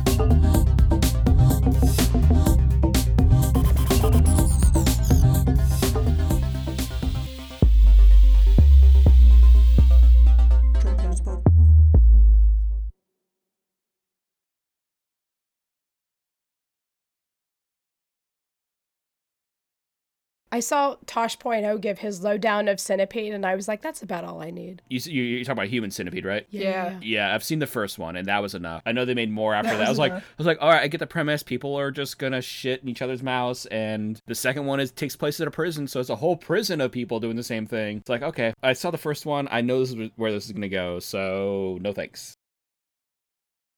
I 20.54 20.60
saw 20.60 20.94
Tosh.0 21.06 21.80
give 21.80 21.98
his 21.98 22.22
lowdown 22.22 22.68
of 22.68 22.78
Centipede, 22.78 23.34
and 23.34 23.44
I 23.44 23.56
was 23.56 23.66
like, 23.66 23.82
that's 23.82 24.02
about 24.02 24.22
all 24.22 24.40
I 24.40 24.52
need. 24.52 24.82
You, 24.88 25.00
you, 25.04 25.22
you're 25.24 25.40
talking 25.40 25.58
about 25.58 25.66
Human 25.66 25.90
Centipede, 25.90 26.24
right? 26.24 26.46
Yeah. 26.48 26.96
Yeah, 27.02 27.34
I've 27.34 27.42
seen 27.42 27.58
the 27.58 27.66
first 27.66 27.98
one, 27.98 28.14
and 28.14 28.28
that 28.28 28.40
was 28.40 28.54
enough. 28.54 28.80
I 28.86 28.92
know 28.92 29.04
they 29.04 29.14
made 29.14 29.32
more 29.32 29.52
after 29.52 29.72
That 29.72 29.78
that. 29.78 29.86
I 29.86 29.90
was 29.90 29.98
was 29.98 29.98
like, 29.98 30.12
I 30.12 30.22
was 30.38 30.46
like, 30.46 30.58
all 30.60 30.70
right, 30.70 30.82
I 30.82 30.86
get 30.86 30.98
the 30.98 31.08
premise. 31.08 31.42
People 31.42 31.74
are 31.74 31.90
just 31.90 32.20
gonna 32.20 32.40
shit 32.40 32.84
in 32.84 32.88
each 32.88 33.02
other's 33.02 33.20
mouths, 33.20 33.66
and 33.66 34.22
the 34.28 34.36
second 34.36 34.64
one 34.66 34.78
is 34.78 34.92
takes 34.92 35.16
place 35.16 35.40
at 35.40 35.48
a 35.48 35.50
prison, 35.50 35.88
so 35.88 35.98
it's 35.98 36.08
a 36.08 36.14
whole 36.14 36.36
prison 36.36 36.80
of 36.80 36.92
people 36.92 37.18
doing 37.18 37.34
the 37.34 37.42
same 37.42 37.66
thing. 37.66 37.96
It's 37.96 38.08
like, 38.08 38.22
okay, 38.22 38.54
I 38.62 38.74
saw 38.74 38.92
the 38.92 38.96
first 38.96 39.26
one. 39.26 39.48
I 39.50 39.60
know 39.60 39.80
this 39.80 39.90
is 39.90 40.10
where 40.14 40.30
this 40.30 40.46
is 40.46 40.52
gonna 40.52 40.68
go, 40.68 41.00
so 41.00 41.78
no 41.80 41.92
thanks. 41.92 42.36